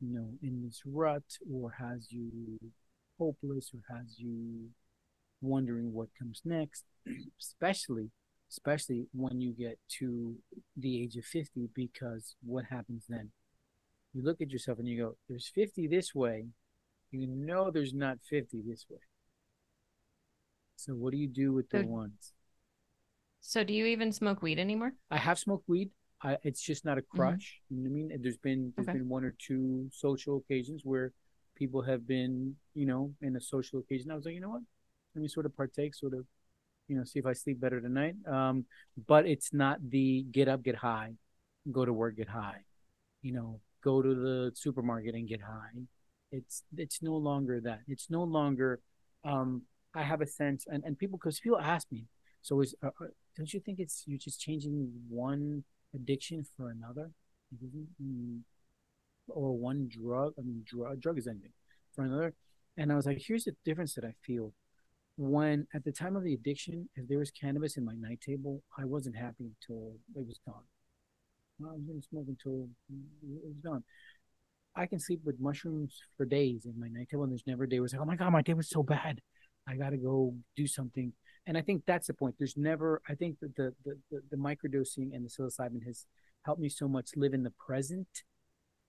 you 0.00 0.12
know, 0.12 0.28
in 0.42 0.62
this 0.64 0.82
rut, 0.84 1.22
or 1.52 1.72
has 1.78 2.10
you 2.10 2.58
hopeless, 3.18 3.70
or 3.74 3.96
has 3.96 4.18
you 4.18 4.68
wondering 5.40 5.92
what 5.92 6.08
comes 6.18 6.42
next. 6.44 6.84
especially, 7.40 8.10
especially 8.50 9.06
when 9.12 9.40
you 9.40 9.52
get 9.52 9.78
to 9.98 10.34
the 10.76 11.02
age 11.02 11.16
of 11.16 11.24
50, 11.24 11.68
because 11.74 12.34
what 12.44 12.64
happens 12.70 13.04
then? 13.08 13.30
You 14.12 14.22
look 14.22 14.40
at 14.40 14.50
yourself 14.50 14.78
and 14.80 14.88
you 14.88 15.00
go, 15.00 15.16
"There's 15.28 15.48
50 15.54 15.86
this 15.86 16.14
way." 16.14 16.46
You 17.12 17.28
know, 17.28 17.70
there's 17.70 17.94
not 17.94 18.18
50 18.28 18.62
this 18.66 18.86
way 18.88 18.98
so 20.84 20.94
what 20.94 21.12
do 21.12 21.18
you 21.18 21.28
do 21.28 21.52
with 21.52 21.68
the 21.70 21.80
so, 21.80 21.86
ones? 21.86 22.32
So 23.40 23.64
do 23.64 23.72
you 23.72 23.86
even 23.86 24.12
smoke 24.12 24.42
weed 24.42 24.58
anymore? 24.58 24.92
I 25.10 25.18
have 25.18 25.38
smoked 25.38 25.68
weed. 25.68 25.90
I, 26.22 26.36
it's 26.42 26.62
just 26.62 26.84
not 26.84 26.98
a 26.98 27.02
crush. 27.02 27.60
Mm-hmm. 27.72 27.76
You 27.76 27.82
know 27.82 27.90
what 27.90 27.96
I 27.96 28.08
mean? 28.16 28.22
There's 28.22 28.36
been 28.36 28.72
there's 28.76 28.88
okay. 28.88 28.98
been 28.98 29.08
one 29.08 29.24
or 29.24 29.34
two 29.38 29.88
social 29.92 30.38
occasions 30.38 30.82
where 30.84 31.12
people 31.56 31.82
have 31.82 32.06
been, 32.06 32.56
you 32.74 32.86
know, 32.86 33.12
in 33.20 33.36
a 33.36 33.40
social 33.40 33.80
occasion. 33.80 34.10
I 34.10 34.14
was 34.14 34.24
like, 34.24 34.34
you 34.34 34.40
know 34.40 34.50
what? 34.50 34.62
Let 35.14 35.22
me 35.22 35.28
sort 35.28 35.46
of 35.46 35.56
partake, 35.56 35.94
sort 35.94 36.14
of, 36.14 36.24
you 36.88 36.96
know, 36.96 37.04
see 37.04 37.18
if 37.18 37.26
I 37.26 37.32
sleep 37.32 37.60
better 37.60 37.80
tonight. 37.80 38.14
Um, 38.26 38.64
but 39.06 39.26
it's 39.26 39.52
not 39.52 39.78
the 39.90 40.24
get 40.30 40.48
up, 40.48 40.62
get 40.62 40.76
high, 40.76 41.12
go 41.70 41.84
to 41.84 41.92
work, 41.92 42.16
get 42.16 42.28
high, 42.28 42.60
you 43.22 43.32
know, 43.32 43.60
go 43.82 44.02
to 44.02 44.14
the 44.14 44.52
supermarket 44.54 45.14
and 45.14 45.28
get 45.28 45.40
high. 45.40 45.80
It's 46.32 46.62
it's 46.76 47.02
no 47.02 47.16
longer 47.16 47.60
that. 47.62 47.80
It's 47.88 48.08
no 48.10 48.24
longer 48.24 48.80
um 49.24 49.62
I 49.94 50.02
have 50.02 50.20
a 50.20 50.26
sense, 50.26 50.66
and, 50.68 50.84
and 50.84 50.98
people, 50.98 51.18
because 51.18 51.40
people 51.40 51.58
ask 51.58 51.90
me, 51.90 52.06
so 52.42 52.60
is, 52.60 52.74
uh, 52.82 52.88
uh, 53.00 53.06
don't 53.36 53.52
you 53.52 53.60
think 53.60 53.78
it's 53.78 54.04
you're 54.06 54.18
just 54.18 54.40
changing 54.40 54.90
one 55.08 55.64
addiction 55.94 56.44
for 56.56 56.70
another, 56.70 57.10
mm-hmm. 57.54 58.38
or 59.28 59.56
one 59.56 59.88
drug? 59.88 60.34
I 60.38 60.42
mean, 60.42 60.62
drug 60.64 61.00
drug 61.00 61.18
is 61.18 61.26
anything 61.26 61.52
for 61.94 62.04
another. 62.04 62.34
And 62.76 62.92
I 62.92 62.96
was 62.96 63.06
like, 63.06 63.20
here's 63.26 63.44
the 63.44 63.54
difference 63.64 63.94
that 63.94 64.04
I 64.04 64.14
feel. 64.24 64.52
When 65.16 65.66
at 65.74 65.84
the 65.84 65.92
time 65.92 66.16
of 66.16 66.24
the 66.24 66.32
addiction, 66.32 66.88
if 66.94 67.06
there 67.08 67.18
was 67.18 67.30
cannabis 67.30 67.76
in 67.76 67.84
my 67.84 67.94
night 67.94 68.20
table, 68.24 68.62
I 68.78 68.86
wasn't 68.86 69.16
happy 69.16 69.50
until 69.52 69.96
it 70.16 70.26
was 70.26 70.40
gone. 70.46 70.64
I 71.62 71.72
was 71.72 71.82
going 71.82 72.00
to 72.00 72.06
smoke 72.06 72.24
until 72.28 72.68
it 72.88 73.46
was 73.46 73.58
gone. 73.62 73.84
I 74.74 74.86
can 74.86 74.98
sleep 74.98 75.20
with 75.24 75.40
mushrooms 75.40 76.00
for 76.16 76.24
days 76.24 76.64
in 76.64 76.78
my 76.80 76.88
night 76.88 77.08
table, 77.10 77.24
and 77.24 77.32
there's 77.32 77.46
never 77.46 77.64
a 77.64 77.68
day 77.68 77.80
where 77.80 77.84
it's 77.84 77.92
like, 77.92 78.00
oh 78.00 78.06
my 78.06 78.16
god, 78.16 78.32
my 78.32 78.40
day 78.40 78.54
was 78.54 78.70
so 78.70 78.82
bad. 78.82 79.20
I 79.70 79.76
got 79.76 79.90
to 79.90 79.96
go 79.96 80.34
do 80.56 80.66
something. 80.66 81.12
And 81.46 81.56
I 81.56 81.62
think 81.62 81.84
that's 81.86 82.08
the 82.08 82.14
point. 82.14 82.34
There's 82.38 82.56
never, 82.56 83.00
I 83.08 83.14
think 83.14 83.38
that 83.40 83.54
the, 83.56 83.72
the, 83.84 83.96
the, 84.10 84.22
the 84.30 84.36
microdosing 84.36 85.14
and 85.14 85.24
the 85.24 85.28
psilocybin 85.28 85.84
has 85.86 86.06
helped 86.44 86.60
me 86.60 86.68
so 86.68 86.88
much 86.88 87.10
live 87.16 87.34
in 87.34 87.44
the 87.44 87.52
present 87.52 88.24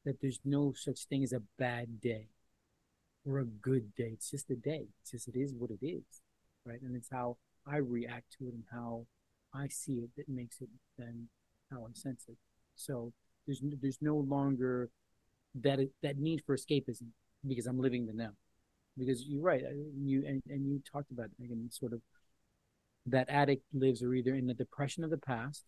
that 0.05 0.19
there's 0.21 0.39
no 0.43 0.73
such 0.75 1.05
thing 1.05 1.23
as 1.23 1.33
a 1.33 1.43
bad 1.59 2.01
day 2.01 2.29
or 3.25 3.39
a 3.39 3.45
good 3.45 3.93
day. 3.95 4.11
It's 4.13 4.31
just 4.31 4.49
a 4.49 4.55
day. 4.55 4.87
It's 5.01 5.11
just, 5.11 5.27
it 5.27 5.37
is 5.37 5.53
what 5.53 5.69
it 5.69 5.85
is. 5.85 6.03
Right. 6.65 6.81
And 6.81 6.95
it's 6.95 7.09
how 7.11 7.37
I 7.67 7.77
react 7.77 8.35
to 8.39 8.47
it 8.47 8.53
and 8.53 8.63
how 8.71 9.05
I 9.53 9.67
see 9.67 9.93
it 9.93 10.09
that 10.17 10.29
makes 10.29 10.61
it 10.61 10.69
then 10.97 11.27
how 11.71 11.85
I 11.85 11.93
sense 11.93 12.25
it. 12.27 12.37
So 12.75 13.13
there's, 13.45 13.61
there's 13.81 13.99
no 14.01 14.17
longer 14.17 14.89
that, 15.61 15.79
that 16.01 16.17
need 16.17 16.41
for 16.45 16.57
escapism 16.57 17.09
because 17.47 17.67
I'm 17.67 17.79
living 17.79 18.07
the 18.07 18.13
now 18.13 18.31
because 19.01 19.25
you're 19.27 19.41
right. 19.41 19.63
You 19.99 20.23
and, 20.27 20.41
and 20.47 20.65
you 20.65 20.81
talked 20.91 21.11
about 21.11 21.29
again, 21.43 21.67
sort 21.71 21.93
of 21.93 22.01
that 23.07 23.29
addict 23.29 23.63
lives 23.73 24.03
or 24.03 24.13
either 24.13 24.35
in 24.35 24.45
the 24.45 24.53
depression 24.53 25.03
of 25.03 25.09
the 25.09 25.17
past, 25.17 25.63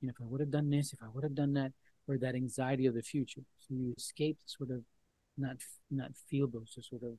you 0.00 0.06
know, 0.06 0.12
if 0.16 0.22
I 0.24 0.28
would 0.28 0.40
have 0.40 0.50
done 0.50 0.70
this, 0.70 0.92
if 0.92 1.00
I 1.02 1.08
would 1.12 1.24
have 1.24 1.34
done 1.34 1.54
that, 1.54 1.72
or 2.06 2.16
that 2.18 2.34
anxiety 2.34 2.86
of 2.86 2.94
the 2.94 3.02
future. 3.02 3.42
So 3.58 3.74
you 3.74 3.94
escape 3.96 4.38
sort 4.46 4.70
of 4.70 4.82
not 5.36 5.56
not 5.90 6.10
feel 6.30 6.46
those 6.46 6.72
so 6.74 6.80
sort 6.80 7.02
of 7.02 7.18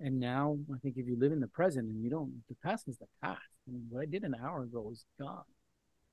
and 0.00 0.18
now 0.18 0.58
I 0.74 0.78
think 0.78 0.96
if 0.96 1.06
you 1.06 1.16
live 1.18 1.32
in 1.32 1.40
the 1.40 1.46
present 1.46 1.88
and 1.88 2.02
you 2.02 2.10
don't 2.10 2.42
the 2.48 2.56
past 2.62 2.88
is 2.88 2.98
the 2.98 3.06
past. 3.22 3.40
I 3.68 3.72
mean, 3.72 3.86
what 3.88 4.02
I 4.02 4.06
did 4.06 4.24
an 4.24 4.34
hour 4.42 4.62
ago 4.62 4.90
is 4.92 5.04
gone. 5.18 5.44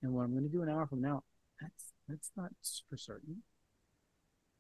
And 0.04 0.14
what 0.14 0.24
I'm 0.24 0.34
gonna 0.34 0.48
do 0.48 0.62
an 0.62 0.70
hour 0.70 0.86
from 0.86 1.02
now, 1.02 1.24
that's 1.60 1.94
that's 2.08 2.32
not 2.38 2.52
for 2.90 2.98
certain. 2.98 3.42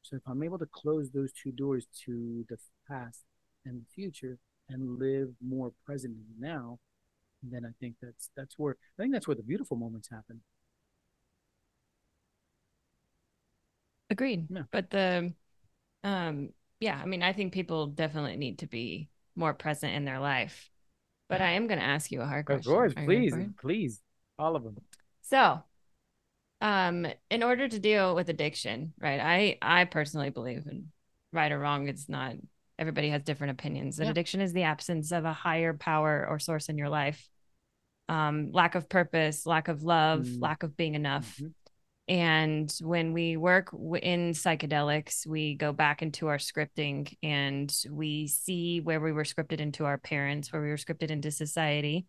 So 0.01 0.17
if 0.17 0.23
I'm 0.25 0.43
able 0.43 0.59
to 0.59 0.65
close 0.65 1.11
those 1.11 1.31
two 1.31 1.51
doors 1.51 1.85
to 2.05 2.45
the 2.49 2.57
past 2.89 3.23
and 3.65 3.81
the 3.81 3.85
future 3.93 4.37
and 4.69 4.99
live 4.99 5.29
more 5.45 5.71
present 5.85 6.15
now, 6.39 6.79
then 7.43 7.65
I 7.65 7.71
think 7.79 7.95
that's 8.01 8.29
that's 8.35 8.55
where 8.57 8.77
I 8.97 9.03
think 9.03 9.13
that's 9.13 9.27
where 9.27 9.35
the 9.35 9.43
beautiful 9.43 9.77
moments 9.77 10.09
happen. 10.09 10.41
Agreed. 14.09 14.47
Yeah. 14.49 14.63
But 14.71 14.89
the, 14.91 15.33
um, 16.03 16.49
yeah, 16.79 16.99
I 17.01 17.05
mean, 17.05 17.23
I 17.23 17.33
think 17.33 17.53
people 17.53 17.87
definitely 17.87 18.37
need 18.37 18.59
to 18.59 18.67
be 18.67 19.09
more 19.35 19.53
present 19.53 19.93
in 19.93 20.05
their 20.05 20.19
life. 20.19 20.69
But 21.29 21.41
I 21.41 21.51
am 21.51 21.67
going 21.67 21.79
to 21.79 21.85
ask 21.85 22.11
you 22.11 22.21
a 22.21 22.27
hard 22.27 22.45
Of 22.47 22.57
question. 22.57 22.73
course, 22.73 22.93
Are 22.95 23.05
please, 23.05 23.33
please, 23.59 24.01
all 24.37 24.55
of 24.55 24.63
them. 24.63 24.75
So, 25.21 25.63
um, 26.61 27.07
in 27.29 27.43
order 27.43 27.67
to 27.67 27.79
deal 27.79 28.15
with 28.15 28.29
addiction, 28.29 28.93
right? 28.99 29.19
I 29.19 29.57
I 29.61 29.85
personally 29.85 30.29
believe 30.29 30.65
in 30.67 30.91
right 31.31 31.51
or 31.51 31.59
wrong, 31.59 31.87
it's 31.87 32.07
not 32.07 32.35
everybody 32.79 33.09
has 33.09 33.23
different 33.23 33.51
opinions. 33.51 33.97
That 33.97 34.05
Yeah. 34.05 34.11
addiction 34.11 34.41
is 34.41 34.53
the 34.53 34.63
absence 34.63 35.11
of 35.11 35.25
a 35.25 35.33
higher 35.33 35.73
power 35.73 36.25
or 36.27 36.39
source 36.39 36.69
in 36.69 36.77
your 36.77 36.89
life. 36.89 37.27
Um, 38.09 38.51
lack 38.51 38.75
of 38.75 38.89
purpose, 38.89 39.45
lack 39.45 39.67
of 39.67 39.83
love, 39.83 40.25
Mm. 40.25 40.41
lack 40.41 40.63
of 40.63 40.75
being 40.75 40.95
enough. 40.95 41.37
Mhm. 41.37 41.53
And 42.09 42.77
when 42.81 43.13
we 43.13 43.37
work 43.37 43.71
w- 43.71 43.95
in 43.95 44.31
psychedelics, 44.31 45.25
we 45.25 45.55
go 45.55 45.71
back 45.71 46.01
into 46.01 46.27
our 46.27 46.37
scripting 46.37 47.15
and 47.23 47.73
we 47.89 48.27
see 48.27 48.81
where 48.81 48.99
we 48.99 49.13
were 49.13 49.23
scripted 49.23 49.61
into 49.61 49.85
our 49.85 49.97
parents, 49.97 50.51
where 50.51 50.61
we 50.61 50.67
were 50.67 50.75
scripted 50.75 51.11
into 51.11 51.31
society. 51.31 52.05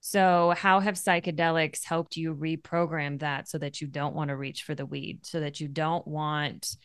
So, 0.00 0.54
how 0.56 0.78
have 0.78 0.94
psychedelics 0.94 1.82
helped 1.82 2.16
you 2.16 2.32
reprogram 2.32 3.18
that 3.18 3.48
so 3.48 3.58
that 3.58 3.80
you 3.80 3.88
don't 3.88 4.14
want 4.14 4.28
to 4.28 4.36
reach 4.36 4.62
for 4.62 4.76
the 4.76 4.86
weed, 4.86 5.26
so 5.26 5.40
that 5.40 5.58
you 5.58 5.66
don't 5.66 6.06
want 6.06 6.76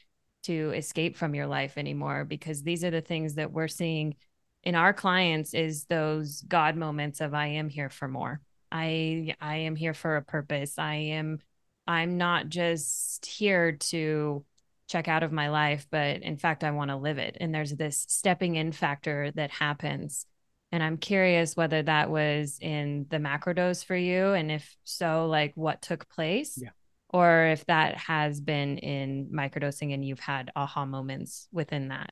to 0.44 0.72
escape 0.72 1.18
from 1.18 1.36
your 1.36 1.48
life 1.48 1.78
anymore? 1.78 2.26
Because 2.26 2.64
these 2.64 2.84
are 2.84 2.92
the 2.92 3.02
things 3.02 3.36
that 3.36 3.52
we're 3.52 3.68
seeing 3.68 4.16
in 4.64 4.76
our 4.76 4.94
clients 4.94 5.54
is 5.54 5.86
those 5.86 6.42
God 6.42 6.76
moments 6.76 7.22
of 7.22 7.34
I 7.34 7.48
am 7.48 7.70
here 7.70 7.90
for 7.90 8.08
more. 8.08 8.42
I 8.72 9.36
I 9.40 9.58
am 9.58 9.76
here 9.76 9.94
for 9.94 10.16
a 10.16 10.24
purpose. 10.24 10.80
I 10.80 10.96
am 10.96 11.40
I'm 11.86 12.18
not 12.18 12.50
just 12.50 13.26
here 13.26 13.74
to 13.74 14.46
check 14.88 15.08
out 15.08 15.24
of 15.24 15.32
my 15.32 15.50
life, 15.50 15.88
but 15.92 16.22
in 16.22 16.38
fact 16.38 16.64
I 16.64 16.72
want 16.72 16.92
to 16.92 16.98
live 16.98 17.18
it. 17.18 17.38
And 17.40 17.54
there's 17.54 17.76
this 17.76 18.06
stepping 18.08 18.56
in 18.56 18.72
factor 18.72 19.32
that 19.36 19.52
happens. 19.52 20.26
And 20.72 20.82
I'm 20.82 20.98
curious 20.98 21.56
whether 21.56 21.84
that 21.84 22.10
was 22.10 22.58
in 22.60 23.06
the 23.10 23.18
macrodose 23.18 23.86
for 23.86 23.96
you 23.96 24.34
and 24.34 24.52
if 24.52 24.76
so 24.84 25.28
like 25.28 25.52
what 25.56 25.82
took 25.82 26.10
place. 26.10 26.58
Yeah. 26.62 26.70
Or 27.14 27.46
if 27.48 27.66
that 27.68 27.96
has 27.96 28.42
been 28.42 28.80
in 28.80 29.30
microdosing 29.32 29.94
and 29.94 30.04
you've 30.04 30.20
had 30.20 30.52
aha 30.56 30.86
moments 30.86 31.48
within 31.52 31.90
that. 31.90 32.12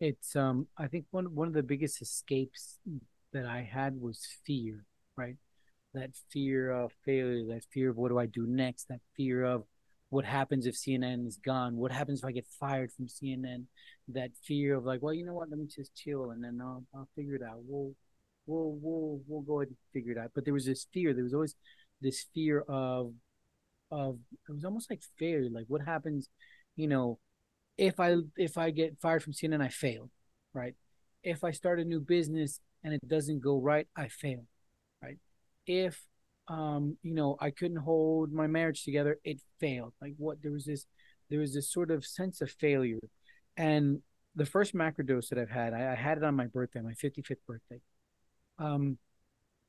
It's 0.00 0.34
um 0.34 0.66
I 0.76 0.88
think 0.88 1.06
one 1.10 1.34
one 1.34 1.48
of 1.48 1.54
the 1.54 1.62
biggest 1.62 2.02
escapes 2.02 2.78
that 3.32 3.46
I 3.46 3.62
had 3.62 4.00
was 4.00 4.26
fear, 4.44 4.84
right? 5.16 5.36
That 5.94 6.10
fear 6.30 6.70
of 6.72 6.92
failure, 7.04 7.46
that 7.48 7.64
fear 7.72 7.90
of 7.90 7.96
what 7.96 8.08
do 8.08 8.18
I 8.18 8.26
do 8.26 8.46
next, 8.46 8.88
that 8.88 9.00
fear 9.16 9.44
of 9.44 9.64
what 10.08 10.24
happens 10.24 10.66
if 10.66 10.74
CNN 10.74 11.26
is 11.26 11.36
gone, 11.38 11.76
what 11.76 11.92
happens 11.92 12.20
if 12.20 12.24
I 12.24 12.32
get 12.32 12.46
fired 12.58 12.90
from 12.92 13.06
CNN, 13.08 13.66
that 14.08 14.30
fear 14.44 14.74
of 14.74 14.84
like, 14.84 15.02
well, 15.02 15.14
you 15.14 15.24
know 15.24 15.34
what, 15.34 15.50
let 15.50 15.58
me 15.58 15.66
just 15.66 15.94
chill 15.94 16.30
and 16.30 16.42
then 16.42 16.60
I'll 16.60 16.84
I'll 16.94 17.08
figure 17.14 17.36
it 17.36 17.42
out. 17.42 17.58
We'll 17.64 17.94
we'll 18.46 18.72
we'll 18.82 19.20
we'll 19.28 19.42
go 19.42 19.60
ahead 19.60 19.68
and 19.68 19.76
figure 19.92 20.12
it 20.12 20.18
out. 20.18 20.32
But 20.34 20.44
there 20.44 20.54
was 20.54 20.66
this 20.66 20.86
fear, 20.92 21.14
there 21.14 21.24
was 21.24 21.34
always 21.34 21.54
this 22.00 22.26
fear 22.34 22.62
of 22.68 23.12
of 23.90 24.18
it 24.48 24.52
was 24.52 24.64
almost 24.64 24.90
like 24.90 25.02
failure, 25.18 25.50
like 25.50 25.66
what 25.68 25.82
happens, 25.82 26.28
you 26.76 26.88
know, 26.88 27.18
if 27.78 28.00
I 28.00 28.16
if 28.36 28.58
I 28.58 28.70
get 28.70 29.00
fired 29.00 29.22
from 29.22 29.32
CNN, 29.32 29.62
I 29.62 29.68
fail, 29.68 30.10
right? 30.54 30.74
If 31.22 31.44
I 31.44 31.50
start 31.52 31.80
a 31.80 31.84
new 31.84 32.00
business 32.00 32.60
and 32.84 32.94
it 32.94 33.06
doesn't 33.08 33.40
go 33.40 33.58
right, 33.60 33.86
I 33.96 34.08
fail, 34.08 34.46
right? 35.02 35.18
If 35.66 36.00
um, 36.48 36.96
you 37.02 37.14
know, 37.14 37.36
I 37.40 37.50
couldn't 37.50 37.78
hold 37.78 38.32
my 38.32 38.46
marriage 38.48 38.84
together, 38.84 39.18
it 39.24 39.40
failed. 39.60 39.94
Like 40.00 40.14
what 40.18 40.42
there 40.42 40.52
was 40.52 40.64
this 40.64 40.86
there 41.30 41.40
was 41.40 41.54
this 41.54 41.72
sort 41.72 41.90
of 41.90 42.04
sense 42.04 42.40
of 42.40 42.50
failure. 42.50 42.98
And 43.56 44.00
the 44.34 44.46
first 44.46 44.74
macrodose 44.74 45.28
that 45.28 45.38
I've 45.38 45.50
had, 45.50 45.72
I, 45.72 45.92
I 45.92 45.94
had 45.94 46.18
it 46.18 46.24
on 46.24 46.34
my 46.34 46.46
birthday, 46.46 46.80
my 46.80 46.92
55th 46.92 47.36
birthday. 47.46 47.80
Um, 48.58 48.98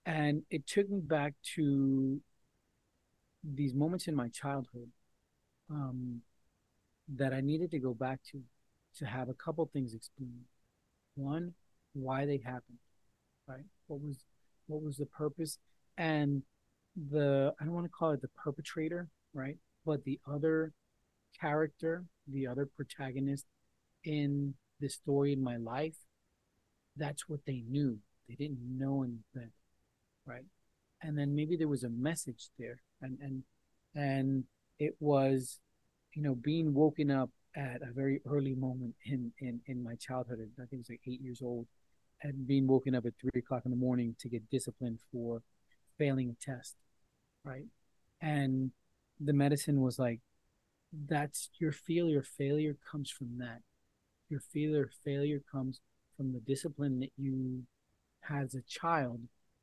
and 0.06 0.44
it 0.50 0.68
took 0.68 0.90
me 0.90 1.00
back 1.02 1.34
to 1.56 2.20
these 3.44 3.74
moments 3.74 4.08
in 4.08 4.16
my 4.16 4.30
childhood 4.30 4.90
um, 5.70 6.22
that 7.16 7.34
I 7.34 7.42
needed 7.42 7.72
to 7.72 7.80
go 7.80 7.94
back 7.94 8.20
to 8.32 8.42
to 8.98 9.06
have 9.06 9.30
a 9.30 9.34
couple 9.34 9.70
things 9.72 9.94
explained. 9.94 10.46
One, 11.16 11.54
why 11.94 12.26
they 12.26 12.38
happened, 12.38 12.80
right? 13.48 13.66
What 13.88 14.02
was 14.02 14.18
what 14.68 14.82
was 14.82 14.98
the 14.98 15.06
purpose 15.06 15.58
and 15.98 16.44
the 17.10 17.54
I 17.60 17.66
don't 17.66 17.74
want 17.74 17.86
to 17.86 17.92
call 17.92 18.12
it 18.12 18.22
the 18.22 18.30
perpetrator, 18.30 19.08
right? 19.34 19.58
But 19.86 20.04
the 20.04 20.20
other 20.30 20.74
character, 21.40 22.06
the 22.28 22.48
other 22.48 22.66
protagonist 22.66 23.46
in 24.04 24.56
the 24.80 24.90
story 24.90 25.34
in 25.34 25.44
my 25.44 25.58
life, 25.58 25.96
that's 26.98 27.30
what 27.30 27.42
they 27.46 27.64
knew. 27.68 28.00
They 28.28 28.36
didn't 28.36 28.60
know 28.78 29.04
anything, 29.04 29.52
right? 30.26 30.46
And 31.04 31.18
then 31.18 31.36
maybe 31.36 31.56
there 31.56 31.68
was 31.68 31.84
a 31.84 31.90
message 31.90 32.50
there, 32.60 32.82
and 33.02 33.18
and 33.22 33.44
and 33.96 34.44
it 34.80 34.96
was, 35.00 35.60
you 36.14 36.22
know, 36.22 36.36
being 36.36 36.74
woken 36.74 37.10
up 37.12 37.30
at 37.56 37.82
a 37.82 37.92
very 37.92 38.22
early 38.26 38.56
moment 38.56 38.96
in 39.06 39.32
in 39.40 39.62
in 39.66 39.84
my 39.84 39.96
childhood. 39.96 40.40
I 40.58 40.66
think 40.66 40.74
it 40.74 40.78
was 40.78 40.90
like 40.90 41.02
eight 41.08 41.22
years 41.22 41.42
old, 41.42 41.68
and 42.22 42.48
being 42.48 42.68
woken 42.68 42.96
up 42.96 43.06
at 43.06 43.14
three 43.20 43.40
o'clock 43.40 43.64
in 43.66 43.72
the 43.72 43.78
morning 43.78 44.16
to 44.20 44.30
get 44.30 44.50
disciplined 44.50 45.00
for 45.12 45.42
failing 45.98 46.30
a 46.30 46.46
test, 46.46 46.76
right? 47.44 47.66
And 48.22 48.72
the 49.20 49.34
medicine 49.34 49.82
was 49.82 50.00
like, 50.00 50.20
that's 51.08 51.50
your 51.60 51.72
failure. 51.72 52.24
Failure 52.24 52.78
comes 52.92 53.10
from 53.10 53.38
that. 53.40 53.62
Your 54.30 54.40
failure, 54.40 54.90
failure 55.06 55.42
comes 55.52 55.82
from 56.18 56.34
the 56.34 56.40
discipline 56.40 57.00
that 57.00 57.12
you 57.18 57.64
had 58.22 58.44
as 58.46 58.56
a 58.56 58.62
child. 58.62 59.22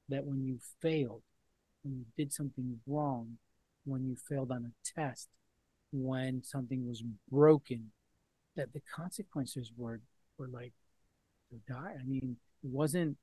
That 0.09 0.25
when 0.25 0.43
you 0.45 0.59
failed, 0.81 1.23
when 1.89 1.99
you 1.99 2.05
did 2.17 2.33
something 2.33 2.81
wrong, 2.87 3.39
when 3.85 4.07
you 4.07 4.17
failed 4.29 4.51
on 4.51 4.71
a 4.71 5.01
test, 5.01 5.29
when 5.93 6.43
something 6.45 6.87
was 6.87 7.03
broken, 7.31 7.91
that 8.57 8.73
the 8.73 8.83
consequences 8.95 9.73
were 9.77 10.01
were 10.37 10.49
like 10.49 10.73
to 11.51 11.57
die. 11.73 11.95
I 11.99 12.05
mean, 12.05 12.37
it 12.63 12.71
wasn't 12.71 13.17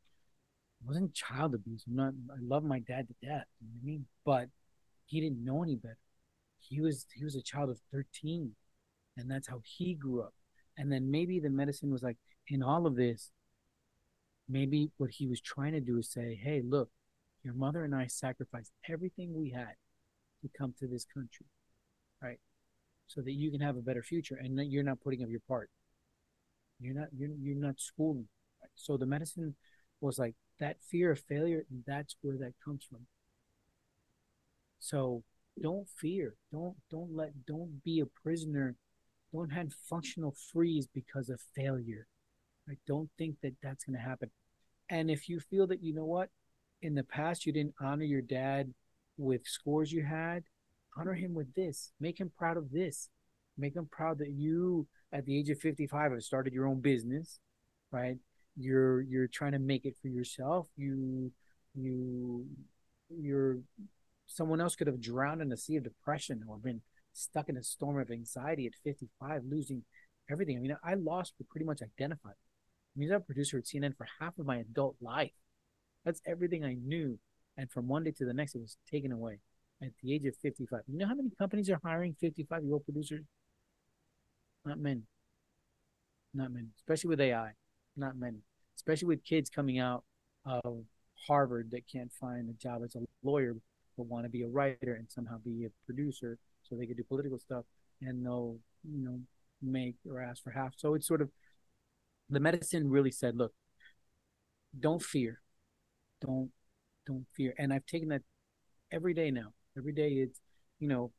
it 0.82 0.88
wasn't 0.88 1.13
child 1.13 1.54
abuse. 1.54 1.84
I'm 1.88 1.95
not. 1.95 2.13
I 2.32 2.38
love 2.41 2.63
my 2.63 2.80
dad 2.80 3.08
to 3.08 3.13
death. 3.25 3.45
You 3.62 3.67
know 3.67 3.80
I 3.82 3.86
mean? 3.86 4.06
But 4.25 4.49
he 5.06 5.21
didn't 5.21 5.43
know 5.43 5.63
any 5.63 5.75
better. 5.75 5.97
He 6.60 6.82
was 6.82 7.06
he 7.13 7.23
was 7.23 7.36
a 7.36 7.41
child 7.41 7.69
of 7.69 7.80
13, 7.91 8.51
and 9.17 9.30
that's 9.30 9.47
how 9.47 9.62
he 9.63 9.93
grew 9.93 10.21
up. 10.21 10.34
And 10.78 10.91
then 10.91 11.12
maybe 11.12 11.39
the 11.39 11.49
medicine 11.49 11.91
was 11.91 12.01
like 12.01 12.17
in 12.47 12.63
all 12.63 12.88
of 12.88 12.95
this. 12.95 13.32
Maybe 14.47 14.91
what 14.97 15.12
he 15.12 15.28
was 15.28 15.41
trying 15.41 15.73
to 15.73 15.80
do 15.80 15.97
is 15.99 16.10
say, 16.10 16.39
"Hey, 16.41 16.62
look, 16.63 16.89
your 17.45 17.53
mother 17.53 17.84
and 17.84 17.93
I 17.93 18.08
sacrificed 18.08 18.71
everything 18.89 19.34
we 19.34 19.51
had 19.51 19.75
to 20.41 20.49
come 20.58 20.73
to 20.79 20.88
this 20.88 21.05
country, 21.05 21.45
right? 22.21 22.39
So 23.08 23.21
that 23.21 23.34
you 23.34 23.51
can 23.51 23.62
have 23.62 23.77
a 23.77 23.81
better 23.81 24.01
future, 24.01 24.36
and 24.41 24.60
you're 24.71 24.84
not 24.84 24.99
putting 24.99 25.21
up 25.23 25.29
your 25.29 25.41
part. 25.47 25.69
You're 26.79 26.95
not 26.95 27.10
you're 27.15 27.29
you're 27.39 27.55
not 27.55 27.79
schooling. 27.79 28.27
Right? 28.62 28.71
So 28.73 28.97
the 28.97 29.05
medicine 29.05 29.55
was 30.01 30.17
like 30.17 30.34
that 30.60 30.77
fear 30.81 31.12
of 31.12 31.19
failure, 31.19 31.63
and 31.69 31.84
that's 31.86 32.15
where 32.21 32.38
that 32.38 32.53
comes 32.63 32.84
from. 32.89 33.05
So 34.79 35.23
don't 35.62 35.88
fear. 35.88 36.36
Don't 36.51 36.75
don't 36.89 37.15
let 37.15 37.45
don't 37.45 37.84
be 37.84 37.99
a 37.99 38.08
prisoner. 38.23 38.75
Don't 39.31 39.51
have 39.51 39.71
functional 39.88 40.36
freeze 40.51 40.88
because 40.91 41.29
of 41.29 41.39
failure. 41.55 42.08
Right? 42.67 42.79
Don't 42.88 43.12
think 43.19 43.36
that 43.43 43.53
that's 43.62 43.84
going 43.84 43.97
to 43.97 44.01
happen. 44.01 44.31
And 44.89 45.12
if 45.12 45.29
you 45.29 45.39
feel 45.39 45.67
that 45.67 45.84
you 45.84 45.93
know 45.93 46.05
what, 46.05 46.29
in 46.85 46.95
the 46.95 47.03
past 47.03 47.45
you 47.45 47.53
didn't 47.53 47.75
honor 47.81 48.03
your 48.03 48.21
dad 48.21 48.73
with 49.17 49.45
scores 49.45 49.91
you 49.91 50.03
had, 50.03 50.43
honor 50.97 51.13
him 51.13 51.33
with 51.33 51.53
this. 51.55 51.91
Make 51.99 52.19
him 52.19 52.31
proud 52.37 52.57
of 52.57 52.71
this. 52.71 53.09
Make 53.57 53.75
him 53.75 53.87
proud 53.91 54.19
that 54.19 54.31
you, 54.31 54.87
at 55.13 55.25
the 55.25 55.37
age 55.37 55.49
of 55.49 55.59
55, 55.59 56.11
have 56.11 56.23
started 56.23 56.53
your 56.53 56.67
own 56.67 56.81
business, 56.81 57.39
right? 57.91 58.17
You're 58.57 59.01
you're 59.01 59.27
trying 59.27 59.53
to 59.53 59.59
make 59.59 59.85
it 59.85 59.95
for 60.01 60.07
yourself. 60.07 60.67
You 60.75 61.31
you 61.73 62.45
you're 63.09 63.59
someone 64.27 64.61
else 64.61 64.75
could 64.75 64.87
have 64.87 65.01
drowned 65.01 65.41
in 65.41 65.51
a 65.51 65.57
sea 65.57 65.77
of 65.77 65.83
depression 65.83 66.43
or 66.47 66.57
been 66.57 66.81
stuck 67.13 67.49
in 67.49 67.57
a 67.57 67.63
storm 67.63 67.99
of 67.99 68.11
anxiety 68.11 68.65
at 68.65 68.73
55, 68.83 69.43
losing 69.49 69.83
everything. 70.29 70.57
I 70.57 70.61
mean, 70.61 70.75
I 70.83 70.95
lost 70.95 71.33
pretty 71.49 71.65
much 71.65 71.81
identified. 71.81 72.33
I 72.33 72.99
mean, 72.99 73.11
I 73.11 73.15
was 73.15 73.23
a 73.23 73.25
producer 73.25 73.57
at 73.57 73.65
CNN 73.65 73.95
for 73.95 74.07
half 74.19 74.37
of 74.37 74.45
my 74.45 74.57
adult 74.57 74.95
life. 75.01 75.31
That's 76.05 76.21
everything 76.25 76.63
I 76.63 76.75
knew. 76.75 77.19
And 77.57 77.69
from 77.71 77.87
one 77.87 78.03
day 78.03 78.11
to 78.11 78.25
the 78.25 78.33
next, 78.33 78.55
it 78.55 78.61
was 78.61 78.77
taken 78.89 79.11
away 79.11 79.39
at 79.81 79.89
the 80.01 80.13
age 80.13 80.25
of 80.25 80.35
55. 80.37 80.81
You 80.87 80.99
know 80.99 81.07
how 81.07 81.15
many 81.15 81.31
companies 81.37 81.69
are 81.69 81.79
hiring 81.83 82.15
55 82.19 82.63
year 82.63 82.73
old 82.73 82.85
producers? 82.85 83.25
Not 84.63 84.79
many. 84.79 85.01
Not 86.33 86.51
many, 86.51 86.67
especially 86.77 87.09
with 87.09 87.21
AI. 87.21 87.51
Not 87.95 88.17
many, 88.17 88.39
especially 88.75 89.07
with 89.07 89.23
kids 89.23 89.49
coming 89.49 89.79
out 89.79 90.03
of 90.45 90.83
Harvard 91.27 91.71
that 91.71 91.87
can't 91.91 92.11
find 92.11 92.49
a 92.49 92.53
job 92.53 92.83
as 92.83 92.95
a 92.95 92.99
lawyer 93.23 93.55
but 93.97 94.07
want 94.07 94.25
to 94.25 94.29
be 94.29 94.43
a 94.43 94.47
writer 94.47 94.95
and 94.95 95.09
somehow 95.09 95.37
be 95.39 95.65
a 95.65 95.69
producer 95.85 96.37
so 96.63 96.75
they 96.75 96.85
could 96.85 96.97
do 96.97 97.03
political 97.03 97.39
stuff 97.39 97.65
and 98.01 98.25
they'll 98.25 98.57
you 98.83 99.03
know 99.03 99.19
make 99.61 99.95
or 100.09 100.21
ask 100.21 100.43
for 100.43 100.51
half 100.51 100.73
so 100.75 100.93
it's 100.93 101.07
sort 101.07 101.21
of 101.21 101.29
the 102.29 102.39
medicine 102.39 102.89
really 102.89 103.11
said 103.11 103.37
look 103.37 103.53
don't 104.79 105.01
fear 105.01 105.39
don't 106.25 106.51
don't 107.05 107.25
fear. 107.35 107.53
And 107.57 107.73
i've 107.73 107.85
taken 107.85 108.09
that 108.09 108.21
every 108.91 109.13
day 109.13 109.31
now. 109.31 109.53
Every 109.77 109.93
day 109.93 110.09
it's 110.09 110.39
you 110.79 110.88
know 110.88 111.11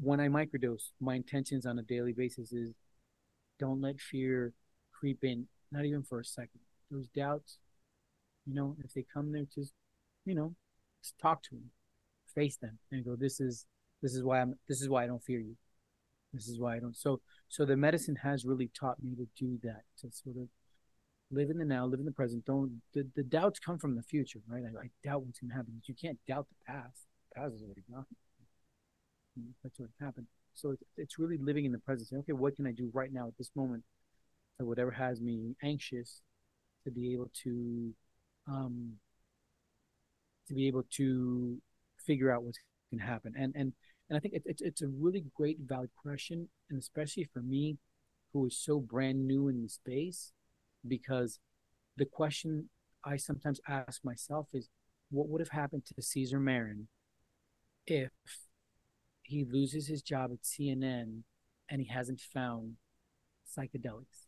when 0.00 0.20
i 0.20 0.28
microdose 0.28 0.90
my 1.00 1.14
intentions 1.14 1.66
on 1.66 1.78
a 1.78 1.82
daily 1.82 2.12
basis 2.12 2.52
is 2.52 2.72
don't 3.58 3.80
let 3.80 4.00
fear 4.00 4.52
creep 4.92 5.18
in 5.22 5.46
not 5.70 5.84
even 5.84 6.02
for 6.02 6.20
a 6.20 6.24
second. 6.24 6.60
Those 6.90 7.08
doubts 7.08 7.58
you 8.46 8.54
know 8.54 8.76
if 8.84 8.92
they 8.94 9.04
come 9.12 9.32
there 9.32 9.44
just 9.54 9.72
you 10.24 10.34
know 10.34 10.54
just 11.02 11.18
talk 11.20 11.42
to 11.42 11.50
them 11.50 11.70
face 12.34 12.56
them 12.56 12.78
and 12.90 13.04
go 13.04 13.14
this 13.16 13.40
is 13.40 13.66
this 14.02 14.14
is 14.14 14.22
why 14.22 14.40
i'm 14.40 14.54
this 14.68 14.80
is 14.80 14.88
why 14.88 15.04
i 15.04 15.06
don't 15.06 15.22
fear 15.22 15.40
you. 15.40 15.56
This 16.32 16.48
is 16.48 16.58
why 16.58 16.76
i 16.76 16.78
don't 16.78 16.96
so 16.96 17.20
so 17.48 17.64
the 17.64 17.76
medicine 17.76 18.16
has 18.22 18.44
really 18.44 18.70
taught 18.78 19.02
me 19.02 19.14
to 19.16 19.26
do 19.36 19.58
that 19.62 19.82
to 19.98 20.10
sort 20.10 20.36
of 20.36 20.48
live 21.32 21.50
in 21.50 21.58
the 21.58 21.64
now 21.64 21.86
live 21.86 22.00
in 22.00 22.06
the 22.06 22.12
present. 22.12 22.44
Don't 22.44 22.80
the, 22.94 23.06
the 23.16 23.22
doubts 23.22 23.58
come 23.58 23.78
from 23.78 23.96
the 23.96 24.02
future 24.02 24.40
right? 24.48 24.62
I, 24.64 24.84
I 24.84 24.90
doubt 25.02 25.24
what's 25.24 25.40
going 25.40 25.50
to 25.50 25.56
happen. 25.56 25.80
You 25.84 25.94
can't 25.94 26.18
doubt 26.28 26.46
the 26.48 26.72
past. 26.72 27.06
The 27.34 27.40
past 27.40 27.54
is 27.54 27.62
already 27.62 27.82
gone. 27.90 28.06
That's 29.62 29.78
what 29.78 29.88
happened. 30.00 30.26
So 30.54 30.72
it's, 30.72 30.82
it's 30.96 31.18
really 31.18 31.38
living 31.38 31.64
in 31.64 31.72
the 31.72 31.78
present 31.78 32.08
saying 32.08 32.20
okay 32.20 32.34
what 32.34 32.56
can 32.56 32.66
i 32.66 32.72
do 32.72 32.90
right 32.92 33.10
now 33.10 33.26
at 33.26 33.38
this 33.38 33.50
moment 33.56 33.84
so 34.58 34.66
whatever 34.66 34.90
has 34.90 35.20
me 35.20 35.56
anxious 35.62 36.20
to 36.84 36.90
be 36.90 37.14
able 37.14 37.30
to 37.42 37.94
um 38.46 38.92
to 40.48 40.54
be 40.54 40.66
able 40.66 40.82
to 40.90 41.58
figure 41.98 42.30
out 42.30 42.42
what's 42.42 42.58
going 42.90 43.00
to 43.00 43.06
happen? 43.06 43.32
And 43.36 43.54
and 43.56 43.72
and 44.10 44.16
i 44.16 44.20
think 44.20 44.34
it, 44.34 44.42
it's 44.44 44.60
it's 44.60 44.82
a 44.82 44.88
really 44.88 45.24
great 45.34 45.58
valid 45.64 45.90
question 45.96 46.48
and 46.68 46.78
especially 46.78 47.24
for 47.32 47.40
me 47.40 47.78
who 48.32 48.46
is 48.46 48.56
so 48.56 48.78
brand 48.78 49.26
new 49.26 49.48
in 49.48 49.62
the 49.62 49.68
space 49.68 50.32
because 50.86 51.38
the 51.96 52.04
question 52.04 52.68
i 53.04 53.16
sometimes 53.16 53.60
ask 53.68 54.04
myself 54.04 54.48
is 54.52 54.68
what 55.10 55.28
would 55.28 55.40
have 55.40 55.50
happened 55.50 55.84
to 55.84 56.02
Cesar 56.02 56.40
Marin 56.40 56.88
if 57.86 58.10
he 59.22 59.44
loses 59.44 59.86
his 59.86 60.02
job 60.02 60.30
at 60.32 60.42
cnn 60.42 61.22
and 61.68 61.80
he 61.80 61.88
hasn't 61.88 62.20
found 62.20 62.74
psychedelics 63.46 64.26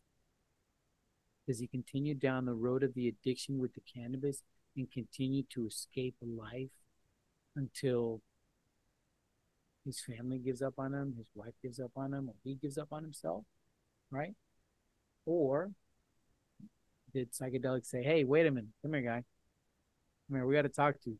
does 1.47 1.59
he 1.59 1.67
continue 1.67 2.15
down 2.15 2.45
the 2.45 2.53
road 2.53 2.83
of 2.83 2.93
the 2.93 3.07
addiction 3.07 3.59
with 3.59 3.73
the 3.73 3.81
cannabis 3.81 4.43
and 4.75 4.91
continue 4.91 5.43
to 5.49 5.65
escape 5.65 6.15
life 6.21 6.71
until 7.55 8.21
his 9.85 10.01
family 10.01 10.39
gives 10.39 10.61
up 10.61 10.73
on 10.77 10.93
him, 10.93 11.13
his 11.17 11.27
wife 11.35 11.53
gives 11.61 11.79
up 11.79 11.91
on 11.95 12.13
him, 12.13 12.27
or 12.27 12.33
he 12.43 12.55
gives 12.55 12.77
up 12.77 12.87
on 12.91 13.03
himself, 13.03 13.43
right? 14.09 14.33
Or 15.25 15.71
did 17.15 17.31
psychedelics 17.31 17.85
say, 17.85 18.03
hey, 18.03 18.25
wait 18.25 18.45
a 18.45 18.51
minute, 18.51 18.69
come 18.81 18.93
here, 18.93 19.01
guy. 19.01 19.23
Come 20.27 20.37
here, 20.37 20.45
we 20.45 20.53
got 20.53 20.63
to 20.63 20.69
talk 20.69 20.99
to 21.03 21.11
you. 21.11 21.17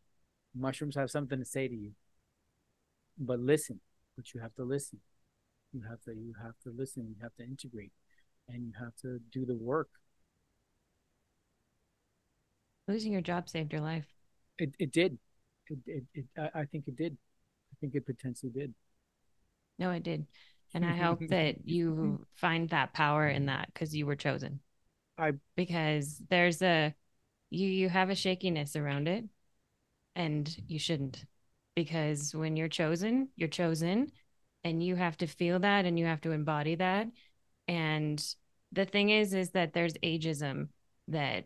Mushrooms 0.54 0.96
have 0.96 1.10
something 1.10 1.40
to 1.40 1.46
say 1.46 1.68
to 1.68 1.74
you. 1.74 1.92
But 3.18 3.40
listen, 3.40 3.80
but 4.16 4.34
you 4.34 4.42
have 4.42 4.54
to 4.56 4.64
listen. 4.64 5.00
You 5.74 5.82
have 5.90 6.02
to 6.04 6.12
you 6.12 6.34
have 6.42 6.54
to 6.64 6.72
listen, 6.78 7.08
you 7.08 7.16
have 7.22 7.34
to 7.38 7.44
integrate, 7.44 7.92
and 8.50 8.64
you 8.64 8.74
have 8.80 8.96
to 9.02 9.20
do 9.32 9.46
the 9.46 9.56
work. 9.56 9.90
Losing 12.88 13.14
your 13.14 13.22
job 13.22 13.50
saved 13.50 13.72
your 13.72 13.82
life. 13.82 14.06
It 14.58 14.76
it 14.80 14.92
did 14.92 15.18
it, 15.68 15.80
it, 15.86 16.04
it 16.14 16.26
I, 16.38 16.62
I 16.62 16.66
think 16.66 16.88
it 16.88 16.98
did. 16.98 17.18
I 17.72 17.76
think 17.80 17.96
it 17.96 18.06
potentially 18.06 18.52
did. 18.52 18.74
No, 19.80 19.92
it 19.92 20.04
did. 20.04 20.26
And 20.74 20.86
I 20.86 20.96
hope 21.06 21.28
that 21.30 21.68
you 21.68 22.26
find 22.36 22.70
that 22.70 22.94
power 22.94 23.28
in 23.28 23.46
that 23.46 23.68
because 23.74 23.96
you 23.96 24.06
were 24.06 24.16
chosen. 24.16 24.60
I 25.18 25.34
because 25.56 26.22
there's 26.30 26.62
a 26.62 26.94
you 27.50 27.68
you 27.68 27.90
have 27.90 28.10
a 28.10 28.16
shakiness 28.16 28.76
around 28.76 29.08
it 29.08 29.26
and 30.16 30.56
you 30.68 30.80
shouldn't. 30.80 31.26
Because 31.76 32.34
when 32.34 32.56
you're 32.56 32.68
chosen 32.70 33.30
you're 33.36 33.50
chosen 33.50 34.12
and 34.64 34.84
you 34.84 34.96
have 34.96 35.18
to 35.18 35.28
feel 35.28 35.60
that 35.60 35.86
and 35.86 36.00
you 36.00 36.06
have 36.06 36.22
to 36.22 36.32
embody 36.32 36.76
that. 36.76 37.08
And 37.68 38.24
the 38.72 38.86
thing 38.86 39.10
is 39.10 39.34
is 39.34 39.52
that 39.52 39.74
there's 39.74 39.94
ageism 39.96 40.70
that 41.08 41.46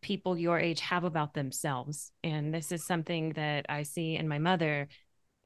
people 0.00 0.38
your 0.38 0.58
age 0.58 0.80
have 0.80 1.04
about 1.04 1.34
themselves. 1.34 2.12
And 2.24 2.52
this 2.52 2.72
is 2.72 2.86
something 2.86 3.32
that 3.34 3.66
i 3.68 3.82
see 3.82 4.16
in 4.16 4.28
my 4.28 4.38
mother. 4.38 4.88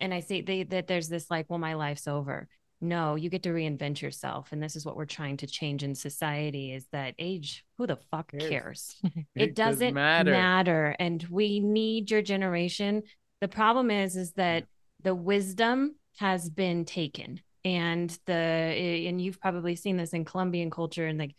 And 0.01 0.15
i 0.15 0.21
see 0.21 0.41
they, 0.41 0.63
that 0.65 0.87
there's 0.87 1.09
this 1.09 1.31
like 1.31 1.47
well 1.49 1.59
my 1.59 1.75
life's 1.75 2.09
over 2.09 2.49
no 2.81 3.15
you 3.15 3.29
get 3.31 3.43
to 3.43 3.51
reinvent 3.51 4.01
yourself 4.01 4.53
and 4.53 4.63
this 4.63 4.77
is 4.77 4.85
what 4.85 4.97
we're 4.97 5.05
trying 5.05 5.37
to 5.37 5.47
change 5.47 5.83
in 5.83 5.95
society 5.95 6.73
is 6.73 6.87
that 6.93 7.15
age 7.19 7.65
who 7.79 7.87
the 7.87 7.99
fuck 8.11 8.33
cares 8.39 8.97
it, 9.05 9.27
it 9.35 9.55
doesn't 9.55 9.95
matter. 9.95 10.31
matter 10.31 10.97
and 10.99 11.23
we 11.31 11.61
need 11.61 12.11
your 12.11 12.23
generation 12.23 13.03
the 13.41 13.49
problem 13.49 13.91
is 13.91 14.17
is 14.17 14.33
that 14.33 14.65
the 15.03 15.15
wisdom 15.15 15.95
has 16.19 16.49
been 16.49 16.85
taken 16.85 17.41
and 17.65 18.19
the 18.27 18.33
eh, 18.33 19.09
and 19.09 19.21
you've 19.21 19.41
probably 19.41 19.77
seen 19.77 19.97
this 19.97 20.13
in 20.13 20.25
colombian 20.25 20.71
culture 20.71 21.07
and 21.07 21.19
like 21.19 21.35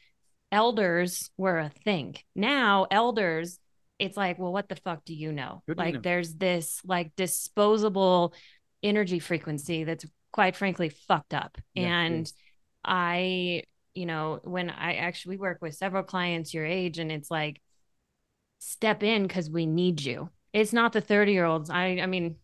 elders 0.51 1.29
were 1.37 1.59
a 1.59 1.69
thing. 1.69 2.15
Now 2.35 2.87
elders, 2.91 3.57
it's 3.99 4.17
like, 4.17 4.37
well, 4.37 4.51
what 4.51 4.67
the 4.67 4.75
fuck 4.75 5.05
do 5.05 5.13
you 5.13 5.31
know? 5.31 5.63
Good 5.67 5.77
like 5.77 5.95
know. 5.95 6.01
there's 6.01 6.35
this 6.35 6.81
like 6.83 7.15
disposable 7.15 8.33
energy 8.83 9.19
frequency 9.19 9.83
that's 9.83 10.05
quite 10.31 10.55
frankly 10.55 10.89
fucked 10.89 11.33
up. 11.33 11.57
Yeah, 11.73 11.99
and 11.99 12.25
is. 12.25 12.33
I, 12.83 13.63
you 13.93 14.05
know, 14.05 14.39
when 14.43 14.69
I 14.69 14.95
actually 14.95 15.37
we 15.37 15.41
work 15.41 15.59
with 15.61 15.75
several 15.75 16.03
clients 16.03 16.53
your 16.53 16.65
age 16.65 16.99
and 16.99 17.11
it's 17.11 17.29
like 17.29 17.61
step 18.59 19.03
in 19.03 19.23
because 19.23 19.49
we 19.49 19.65
need 19.65 20.01
you. 20.01 20.29
It's 20.53 20.73
not 20.73 20.93
the 20.93 21.01
30 21.01 21.31
year 21.31 21.45
olds. 21.45 21.69
I 21.69 21.99
I 22.01 22.05
mean, 22.05 22.37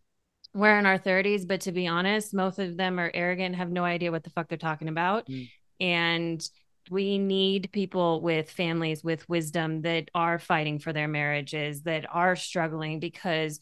we're 0.53 0.77
in 0.79 0.85
our 0.85 0.97
30s, 0.99 1.47
but 1.47 1.61
to 1.61 1.71
be 1.71 1.87
honest, 1.87 2.33
most 2.33 2.59
of 2.59 2.77
them 2.77 2.99
are 2.99 3.11
arrogant, 3.13 3.55
have 3.55 3.69
no 3.69 3.83
idea 3.83 4.11
what 4.11 4.23
the 4.23 4.29
fuck 4.31 4.49
they're 4.49 4.57
talking 4.57 4.87
about. 4.87 5.27
Mm. 5.27 5.49
And 5.79 6.49
we 6.89 7.17
need 7.17 7.69
people 7.71 8.21
with 8.21 8.49
families 8.49 9.03
with 9.03 9.27
wisdom 9.29 9.81
that 9.81 10.09
are 10.15 10.39
fighting 10.39 10.79
for 10.79 10.93
their 10.93 11.07
marriages, 11.07 11.83
that 11.83 12.05
are 12.09 12.35
struggling 12.35 12.99
because 12.99 13.59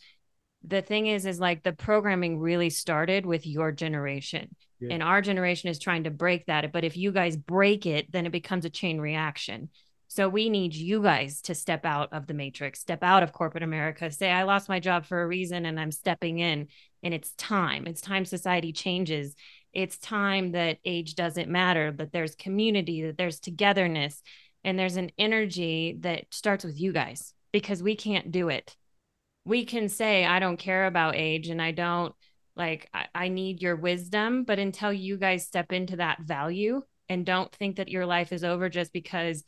the 0.67 0.82
thing 0.82 1.08
is 1.08 1.25
is 1.25 1.39
like 1.39 1.63
the 1.63 1.73
programming 1.73 2.39
really 2.39 2.69
started 2.69 3.25
with 3.25 3.45
your 3.45 3.71
generation. 3.71 4.56
Yeah. 4.80 4.93
And 4.93 5.04
our 5.04 5.21
generation 5.21 5.69
is 5.69 5.80
trying 5.80 6.04
to 6.04 6.12
break 6.12 6.45
that, 6.47 6.71
but 6.71 6.84
if 6.84 6.97
you 6.97 7.12
guys 7.12 7.38
break 7.38 7.86
it, 7.86 8.12
then 8.12 8.25
it 8.25 8.32
becomes 8.32 8.65
a 8.65 8.69
chain 8.69 8.99
reaction. 8.99 9.69
So 10.08 10.30
we 10.30 10.49
need 10.49 10.73
you 10.73 11.01
guys 11.01 11.41
to 11.43 11.56
step 11.56 11.86
out 11.86 12.13
of 12.13 12.28
the 12.28 12.34
matrix, 12.34 12.80
step 12.80 13.04
out 13.04 13.23
of 13.23 13.34
corporate 13.34 13.63
America, 13.63 14.12
say, 14.12 14.32
I 14.32 14.43
lost 14.43 14.69
my 14.69 14.80
job 14.80 15.06
for 15.06 15.21
a 15.21 15.28
reason 15.28 15.65
and 15.65 15.80
I'm 15.80 15.91
stepping 15.91 16.39
in. 16.39 16.67
And 17.04 17.13
it's 17.13 17.32
time. 17.34 17.86
It's 17.88 18.01
time 18.01 18.25
society 18.25 18.71
changes. 18.71 19.36
It's 19.73 19.97
time 19.97 20.54
that 20.54 20.78
age 20.86 21.15
doesn't 21.15 21.49
matter, 21.49 21.91
that 21.91 22.12
there's 22.13 22.36
community, 22.36 23.04
that 23.04 23.17
there's 23.17 23.39
togetherness, 23.39 24.21
and 24.63 24.80
there's 24.80 24.95
an 24.95 25.12
energy 25.17 25.97
that 25.99 26.25
starts 26.32 26.63
with 26.63 26.80
you 26.80 26.93
guys 26.93 27.34
because 27.51 27.84
we 27.84 27.95
can't 27.95 28.32
do 28.32 28.49
it. 28.49 28.75
We 29.45 29.65
can 29.65 29.89
say, 29.89 30.25
I 30.25 30.39
don't 30.39 30.58
care 30.58 30.88
about 30.88 31.15
age 31.15 31.49
and 31.49 31.62
I 31.62 31.71
don't 31.71 32.13
like, 32.55 32.89
I, 32.93 33.05
I 33.13 33.27
need 33.27 33.62
your 33.62 33.75
wisdom. 33.75 34.43
But 34.43 34.60
until 34.60 34.91
you 34.91 35.17
guys 35.17 35.45
step 35.45 35.71
into 35.71 35.97
that 35.97 36.21
value 36.21 36.81
and 37.10 37.25
don't 37.25 37.53
think 37.53 37.77
that 37.77 37.89
your 37.89 38.05
life 38.05 38.31
is 38.31 38.43
over 38.43 38.69
just 38.69 38.91
because 38.91 39.43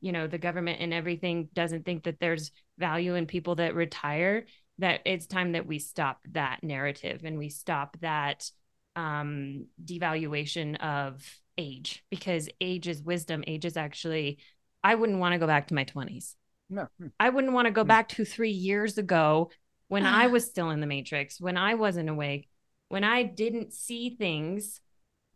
you 0.00 0.12
know 0.12 0.26
the 0.26 0.38
government 0.38 0.80
and 0.80 0.92
everything 0.92 1.48
doesn't 1.54 1.84
think 1.86 2.04
that 2.04 2.20
there's 2.20 2.50
value 2.78 3.14
in 3.14 3.26
people 3.26 3.54
that 3.54 3.74
retire 3.74 4.44
that 4.78 5.00
it's 5.06 5.26
time 5.26 5.52
that 5.52 5.66
we 5.66 5.78
stop 5.78 6.20
that 6.32 6.62
narrative 6.62 7.22
and 7.24 7.38
we 7.38 7.48
stop 7.48 7.96
that 8.00 8.50
um 8.96 9.66
devaluation 9.82 10.76
of 10.80 11.24
age 11.56 12.04
because 12.10 12.48
age 12.60 12.86
is 12.86 13.02
wisdom 13.02 13.42
age 13.46 13.64
is 13.64 13.78
actually 13.78 14.38
i 14.82 14.94
wouldn't 14.94 15.20
want 15.20 15.32
to 15.32 15.38
go 15.38 15.46
back 15.46 15.68
to 15.68 15.74
my 15.74 15.84
20s 15.84 16.34
No. 16.70 16.88
Hmm. 16.98 17.08
i 17.20 17.28
wouldn't 17.28 17.52
want 17.52 17.66
to 17.66 17.72
go 17.72 17.82
Hmm. 17.82 17.88
back 17.88 18.08
to 18.10 18.24
3 18.24 18.50
years 18.50 18.98
ago 18.98 19.50
when 19.88 20.06
i 20.06 20.26
was 20.26 20.44
still 20.44 20.70
in 20.70 20.80
the 20.80 20.86
matrix 20.86 21.40
when 21.40 21.56
i 21.56 21.74
wasn't 21.74 22.08
awake 22.08 22.48
when 22.88 23.04
i 23.04 23.22
didn't 23.22 23.72
see 23.72 24.10
things 24.10 24.80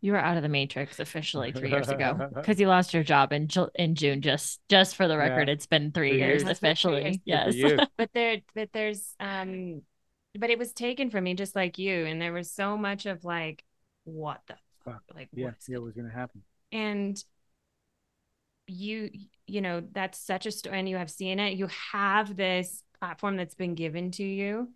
You 0.01 0.13
were 0.13 0.17
out 0.19 0.37
of 0.37 0.43
the 0.43 0.49
matrix 0.49 0.99
officially 0.99 1.51
three 1.51 1.71
years 1.71 1.89
ago 1.89 2.23
because 2.35 2.59
you 2.59 2.67
lost 2.67 2.93
your 2.93 3.03
job 3.03 3.33
in 3.33 3.49
in 3.75 3.95
June. 3.95 4.21
Just 4.21 4.61
just 4.69 4.95
for 4.95 5.07
the 5.07 5.17
Yeah. 5.17 5.17
record, 5.17 5.49
it's 5.49 5.65
been 5.65 5.91
three, 5.91 6.11
Three 6.11 6.19
years 6.19 6.41
years. 6.43 6.49
It's 6.49 6.59
three 6.59 6.65
officially. 6.67 7.21
Yes. 7.25 7.55
but 7.97 8.09
there 8.13 8.37
but 8.55 8.69
there's 8.71 9.13
um 9.19 9.81
but 10.37 10.49
it 10.49 10.57
was 10.57 10.71
taken 10.73 11.09
from 11.09 11.25
me 11.25 11.33
just 11.33 11.55
like 11.55 11.77
you 11.77 12.05
and 12.05 12.21
there 12.21 12.31
was 12.33 12.49
so 12.51 12.77
much 12.77 13.05
of 13.05 13.25
like 13.25 13.63
what 14.05 14.41
the 14.47 14.55
fuck 14.85 15.03
like 15.13 15.29
Yeah, 15.35 15.45
what's 15.47 15.67
yeah, 15.67 15.75
it? 15.75 15.77
it 15.77 15.81
was 15.83 15.93
gonna 15.93 16.09
happen. 16.09 16.43
and 16.71 17.23
you 18.67 19.09
you 19.49 19.61
know 19.61 19.81
that's 19.91 20.19
such 20.19 20.45
a 20.45 20.51
story 20.51 20.77
and 20.77 20.87
you 20.87 20.97
have 20.97 21.09
seen 21.09 21.39
it 21.39 21.55
you 21.55 21.67
have 21.91 22.35
this 22.35 22.83
platform 22.99 23.37
that's 23.37 23.55
been 23.55 23.75
given 23.75 24.11
to 24.11 24.23
you 24.23 24.69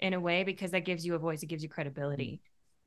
in 0.00 0.14
a 0.14 0.20
way 0.20 0.44
because 0.44 0.70
that 0.72 0.84
gives 0.84 1.04
you 1.04 1.14
a 1.14 1.18
voice, 1.18 1.42
it 1.42 1.46
gives 1.46 1.62
you 1.62 1.68
credibility. 1.68 2.40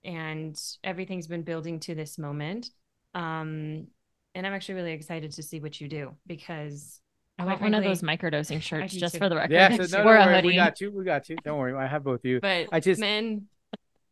And 0.03 0.59
everything's 0.83 1.27
been 1.27 1.43
building 1.43 1.79
to 1.81 1.95
this 1.95 2.17
moment. 2.17 2.69
Um, 3.13 3.87
and 4.33 4.47
I'm 4.47 4.53
actually 4.53 4.75
really 4.75 4.93
excited 4.93 5.31
to 5.33 5.43
see 5.43 5.59
what 5.59 5.79
you 5.79 5.87
do 5.87 6.15
because 6.25 7.01
I 7.37 7.45
want 7.45 7.61
one 7.61 7.73
of 7.73 7.83
those 7.83 8.01
microdosing 8.01 8.61
shirts 8.61 8.93
just 8.93 9.15
too. 9.15 9.19
for 9.19 9.29
the 9.29 9.35
record. 9.35 9.51
Yeah, 9.51 9.69
so 9.75 9.75
no, 9.97 10.09
or 10.09 10.15
don't 10.15 10.23
a 10.23 10.25
worry, 10.25 10.35
hoodie. 10.35 10.47
we 10.47 10.55
got 10.55 10.81
you. 10.81 10.91
We 10.91 11.03
got 11.03 11.29
you. 11.29 11.35
Don't 11.43 11.57
worry, 11.57 11.75
I 11.75 11.87
have 11.87 12.03
both 12.03 12.19
of 12.21 12.25
you. 12.25 12.39
But 12.39 12.67
I 12.71 12.79
just 12.79 13.01
men 13.01 13.47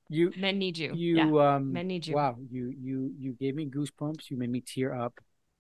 you 0.10 0.34
men 0.38 0.58
need 0.58 0.78
you. 0.78 0.94
you 0.94 1.18
yeah. 1.18 1.56
um 1.56 1.72
Men 1.72 1.88
need 1.88 2.06
you. 2.06 2.16
wow 2.16 2.36
you 2.52 2.74
you 2.78 3.14
you 3.18 3.34
gave 3.34 3.56
me 3.56 3.68
goosebumps. 3.68 4.30
You 4.30 4.38
made 4.38 4.50
me 4.50 4.62
tear 4.62 4.94
up. 4.94 5.14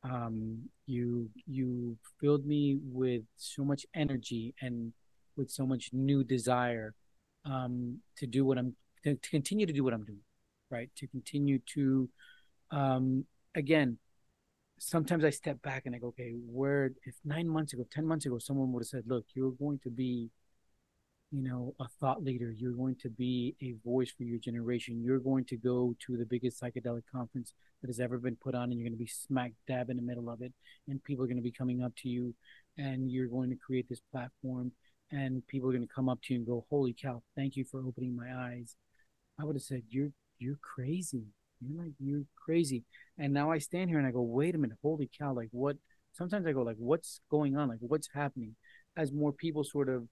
Um, 0.03 0.69
you 0.85 1.29
you 1.45 1.97
filled 2.21 2.45
me 2.45 2.79
with 2.81 3.23
so 3.35 3.65
much 3.65 3.85
energy 3.93 4.53
and 4.61 4.93
with 5.35 5.49
so 5.51 5.65
much 5.65 5.89
new 5.91 6.23
desire 6.23 6.93
um 7.45 7.99
to 8.17 8.27
do 8.27 8.45
what 8.45 8.57
I'm 8.57 8.75
to, 9.03 9.15
to 9.15 9.29
continue 9.29 9.65
to 9.65 9.73
do 9.73 9.83
what 9.83 9.93
I'm 9.93 10.05
doing, 10.05 10.21
right? 10.71 10.89
To 10.97 11.07
continue 11.07 11.59
to 11.75 12.09
um 12.71 13.25
again 13.55 13.97
sometimes 14.79 15.23
I 15.23 15.29
step 15.29 15.61
back 15.61 15.85
and 15.85 15.95
I 15.95 15.99
go, 15.99 16.07
okay, 16.07 16.33
where 16.47 16.91
if 17.05 17.15
nine 17.25 17.47
months 17.47 17.73
ago, 17.73 17.85
ten 17.91 18.05
months 18.05 18.25
ago, 18.25 18.39
someone 18.39 18.71
would 18.71 18.81
have 18.81 18.87
said, 18.87 19.03
look, 19.07 19.25
you're 19.35 19.51
going 19.51 19.79
to 19.83 19.89
be, 19.89 20.29
you 21.31 21.43
know, 21.43 21.75
a 21.79 21.87
thought 21.99 22.23
leader. 22.23 22.51
You're 22.51 22.73
going 22.73 22.95
to 23.01 23.09
be 23.09 23.55
a 23.61 23.75
voice 23.87 24.11
for 24.11 24.23
your 24.23 24.39
generation. 24.39 25.01
You're 25.03 25.19
going 25.19 25.45
to 25.45 25.57
go 25.57 25.95
to 26.07 26.17
the 26.17 26.25
biggest 26.25 26.61
psychedelic 26.61 27.03
conference 27.11 27.53
that 27.81 27.87
has 27.87 27.99
ever 27.99 28.17
been 28.17 28.35
put 28.35 28.55
on, 28.55 28.63
and 28.71 28.73
you're 28.73 28.87
going 28.87 28.97
to 28.97 29.03
be 29.03 29.07
smack 29.07 29.53
dab 29.67 29.89
in 29.89 29.97
the 29.97 30.03
middle 30.03 30.29
of 30.29 30.41
it, 30.41 30.53
and 30.87 31.03
people 31.03 31.23
are 31.23 31.27
going 31.27 31.37
to 31.37 31.43
be 31.43 31.51
coming 31.51 31.83
up 31.83 31.93
to 31.97 32.09
you, 32.09 32.33
and 32.77 33.11
you're 33.11 33.27
going 33.27 33.49
to 33.49 33.55
create 33.55 33.87
this 33.87 34.01
platform, 34.11 34.71
and 35.11 35.45
people 35.47 35.69
are 35.69 35.73
going 35.73 35.87
to 35.87 35.93
come 35.93 36.09
up 36.09 36.19
to 36.23 36.33
you 36.33 36.39
and 36.39 36.47
go, 36.47 36.65
holy 36.69 36.95
cow, 36.99 37.21
thank 37.35 37.55
you 37.55 37.63
for 37.63 37.81
opening 37.81 38.15
my 38.15 38.33
eyes. 38.35 38.75
I 39.39 39.45
would 39.45 39.55
have 39.55 39.63
said, 39.63 39.83
you're 39.89 40.09
you're 40.39 40.59
crazy. 40.61 41.25
You're 41.61 41.83
like 41.83 41.93
you're 41.99 42.23
crazy. 42.35 42.83
And 43.17 43.33
now 43.33 43.51
I 43.51 43.59
stand 43.59 43.89
here 43.89 43.99
and 43.99 44.07
I 44.07 44.11
go, 44.11 44.21
wait 44.21 44.55
a 44.55 44.57
minute, 44.57 44.77
holy 44.81 45.09
cow! 45.17 45.33
Like 45.33 45.49
what? 45.51 45.77
Sometimes 46.13 46.47
I 46.47 46.53
go, 46.53 46.63
like, 46.63 46.77
what's 46.77 47.21
going 47.29 47.55
on? 47.55 47.69
Like 47.69 47.79
what's 47.81 48.09
happening? 48.13 48.55
As 48.97 49.11
more 49.11 49.31
people 49.31 49.63
sort 49.63 49.89
of 49.89 50.07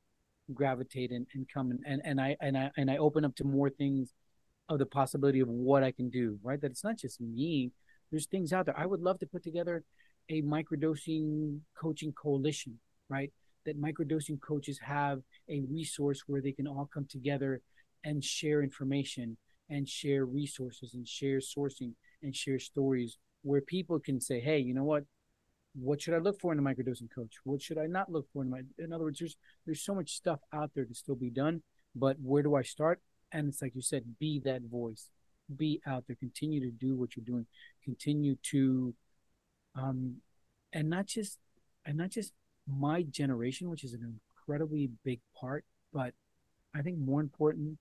gravitate 0.53 1.11
and, 1.11 1.27
and 1.33 1.47
come 1.53 1.71
and, 1.71 1.79
and 1.85 2.01
and 2.05 2.21
I 2.21 2.35
and 2.41 2.57
I 2.57 2.71
and 2.77 2.89
I 2.89 2.97
open 2.97 3.25
up 3.25 3.35
to 3.37 3.43
more 3.43 3.69
things 3.69 4.13
of 4.69 4.79
the 4.79 4.85
possibility 4.85 5.39
of 5.39 5.47
what 5.47 5.83
I 5.83 5.91
can 5.91 6.09
do. 6.09 6.39
Right? 6.43 6.59
That 6.59 6.71
it's 6.71 6.83
not 6.83 6.97
just 6.97 7.21
me. 7.21 7.71
There's 8.11 8.27
things 8.27 8.53
out 8.53 8.65
there. 8.65 8.79
I 8.79 8.85
would 8.85 9.01
love 9.01 9.19
to 9.19 9.27
put 9.27 9.43
together 9.43 9.83
a 10.29 10.41
microdosing 10.41 11.59
coaching 11.79 12.13
coalition. 12.13 12.79
Right? 13.09 13.31
That 13.65 13.81
microdosing 13.81 14.41
coaches 14.41 14.79
have 14.83 15.21
a 15.49 15.61
resource 15.69 16.23
where 16.27 16.41
they 16.41 16.53
can 16.53 16.67
all 16.67 16.89
come 16.93 17.05
together 17.09 17.61
and 18.03 18.23
share 18.23 18.61
information 18.61 19.37
and 19.69 19.87
share 19.87 20.25
resources 20.25 20.93
and 20.93 21.07
share 21.07 21.39
sourcing 21.39 21.91
and 22.23 22.35
share 22.35 22.59
stories 22.59 23.17
where 23.43 23.61
people 23.61 23.99
can 23.99 24.19
say, 24.19 24.39
hey, 24.39 24.59
you 24.59 24.73
know 24.73 24.83
what? 24.83 25.03
What 25.79 26.01
should 26.01 26.13
I 26.13 26.17
look 26.17 26.39
for 26.39 26.51
in 26.51 26.59
a 26.59 26.61
microdosing 26.61 27.09
coach? 27.13 27.35
What 27.43 27.61
should 27.61 27.77
I 27.77 27.85
not 27.85 28.11
look 28.11 28.27
for 28.33 28.41
in 28.43 28.49
my 28.49 28.61
in 28.77 28.91
other 28.91 29.05
words, 29.05 29.19
there's 29.19 29.37
there's 29.65 29.81
so 29.81 29.93
much 29.93 30.15
stuff 30.15 30.39
out 30.53 30.71
there 30.73 30.85
to 30.85 30.93
still 30.93 31.15
be 31.15 31.29
done, 31.29 31.61
but 31.95 32.17
where 32.21 32.43
do 32.43 32.55
I 32.55 32.63
start? 32.63 33.01
And 33.31 33.49
it's 33.49 33.61
like 33.61 33.75
you 33.75 33.81
said, 33.81 34.15
be 34.19 34.41
that 34.45 34.63
voice. 34.63 35.09
Be 35.55 35.81
out 35.85 36.05
there. 36.07 36.15
Continue 36.15 36.59
to 36.61 36.71
do 36.71 36.95
what 36.95 37.15
you're 37.15 37.25
doing. 37.25 37.45
Continue 37.83 38.35
to 38.51 38.93
um 39.75 40.17
and 40.73 40.89
not 40.89 41.05
just 41.05 41.37
and 41.85 41.97
not 41.97 42.09
just 42.09 42.33
my 42.67 43.03
generation, 43.03 43.69
which 43.69 43.83
is 43.83 43.93
an 43.93 44.19
incredibly 44.47 44.89
big 45.03 45.19
part, 45.39 45.63
but 45.93 46.13
I 46.75 46.81
think 46.81 46.97
more 46.97 47.21
important, 47.21 47.77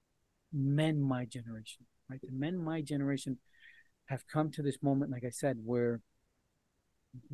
men 0.53 1.01
my 1.01 1.25
generation, 1.25 1.87
right? 2.09 2.21
The 2.21 2.31
men 2.33 2.57
my 2.57 2.81
generation 2.81 3.39
have 4.07 4.27
come 4.29 4.51
to 4.53 4.63
this 4.63 4.83
moment, 4.83 5.11
like 5.11 5.25
I 5.25 5.31
said, 5.31 5.59
where 5.65 6.01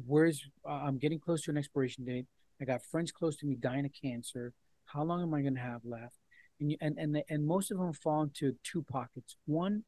where's 0.07 0.49
uh, 0.69 0.73
I'm 0.73 0.99
getting 0.99 1.19
close 1.19 1.43
to 1.43 1.51
an 1.51 1.57
expiration 1.57 2.05
date. 2.05 2.27
I 2.61 2.65
got 2.65 2.83
friends 2.83 3.13
close 3.13 3.37
to 3.39 3.47
me 3.47 3.57
dying 3.57 3.85
of 3.85 3.93
cancer. 3.93 4.53
How 4.87 5.03
long 5.03 5.23
am 5.23 5.35
I 5.35 5.41
going 5.43 5.55
to 5.55 5.61
have 5.61 5.85
left? 5.85 6.17
And 6.61 6.71
you, 6.71 6.77
and 6.81 6.97
and 6.99 7.23
and 7.29 7.47
most 7.47 7.71
of 7.71 7.79
them 7.79 7.93
fall 7.93 8.23
into 8.23 8.55
two 8.63 8.83
pockets. 8.83 9.37
One, 9.47 9.85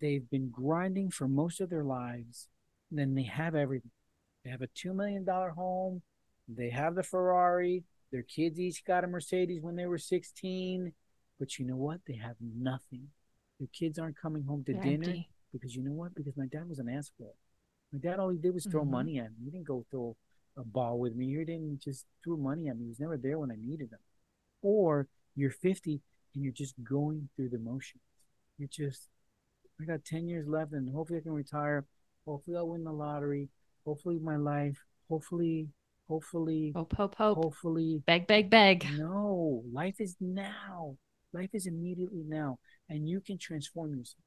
they've 0.00 0.28
been 0.28 0.50
grinding 0.50 1.10
for 1.10 1.28
most 1.28 1.60
of 1.60 1.70
their 1.70 1.84
lives. 1.84 2.48
Then 2.90 3.14
they 3.14 3.24
have 3.24 3.54
everything. 3.54 3.90
They 4.44 4.50
have 4.50 4.62
a 4.62 4.68
two 4.74 4.92
million 4.92 5.24
dollar 5.24 5.50
home. 5.50 6.02
They 6.48 6.70
have 6.70 6.94
the 6.94 7.02
Ferrari. 7.02 7.84
Their 8.10 8.22
kids 8.22 8.58
each 8.58 8.84
got 8.84 9.04
a 9.04 9.06
Mercedes 9.06 9.60
when 9.62 9.76
they 9.76 9.84
were 9.86 9.98
16. 9.98 10.92
But 11.38 11.58
you 11.58 11.66
know 11.66 11.76
what? 11.76 12.00
They 12.06 12.16
have 12.16 12.36
nothing. 12.40 13.08
Their 13.58 13.68
kids 13.72 13.98
aren't 13.98 14.16
coming 14.16 14.44
home 14.44 14.64
to 14.64 14.72
They're 14.72 14.82
dinner 14.82 15.04
empty. 15.04 15.28
because 15.52 15.76
you 15.76 15.82
know 15.82 15.92
what? 15.92 16.14
Because 16.14 16.36
my 16.36 16.46
dad 16.46 16.68
was 16.68 16.78
an 16.78 16.88
asshole. 16.88 17.36
My 17.92 17.98
dad 17.98 18.18
all 18.18 18.28
he 18.28 18.38
did 18.38 18.54
was 18.54 18.66
throw 18.66 18.84
Mhm. 18.84 18.90
money 18.90 19.18
at 19.18 19.30
me. 19.38 19.44
He 19.46 19.50
didn't 19.50 19.66
go 19.66 19.84
throw 19.90 20.16
a 20.56 20.64
ball 20.64 20.98
with 20.98 21.14
me. 21.14 21.28
He 21.34 21.44
didn't 21.44 21.78
just 21.80 22.06
throw 22.22 22.36
money 22.36 22.68
at 22.68 22.76
me. 22.76 22.84
He 22.84 22.88
was 22.90 23.00
never 23.00 23.16
there 23.16 23.38
when 23.38 23.50
I 23.50 23.56
needed 23.56 23.90
him. 23.92 23.98
Or 24.62 25.08
you're 25.34 25.50
50 25.50 26.02
and 26.34 26.42
you're 26.44 26.52
just 26.52 26.74
going 26.82 27.28
through 27.36 27.50
the 27.50 27.58
motions. 27.58 28.02
You're 28.58 28.68
just, 28.68 29.08
I 29.80 29.84
got 29.84 30.04
10 30.04 30.26
years 30.28 30.46
left 30.48 30.72
and 30.72 30.90
hopefully 30.90 31.20
I 31.20 31.22
can 31.22 31.32
retire. 31.32 31.86
Hopefully 32.26 32.56
I'll 32.56 32.68
win 32.68 32.84
the 32.84 32.92
lottery. 32.92 33.48
Hopefully 33.84 34.18
my 34.18 34.36
life. 34.36 34.84
Hopefully, 35.08 35.70
hopefully, 36.08 36.72
Hope, 36.74 36.92
hope, 36.94 37.14
hope. 37.14 37.38
hopefully. 37.38 38.02
Beg, 38.04 38.26
beg, 38.26 38.50
beg. 38.50 38.84
No, 38.98 39.62
life 39.72 40.00
is 40.00 40.16
now. 40.20 40.98
Life 41.32 41.50
is 41.54 41.66
immediately 41.66 42.24
now. 42.24 42.58
And 42.88 43.08
you 43.08 43.20
can 43.20 43.38
transform 43.38 43.94
yourself. 43.94 44.24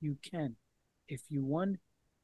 You 0.00 0.18
can. 0.22 0.56
If 1.08 1.22
you 1.30 1.42
one 1.42 1.78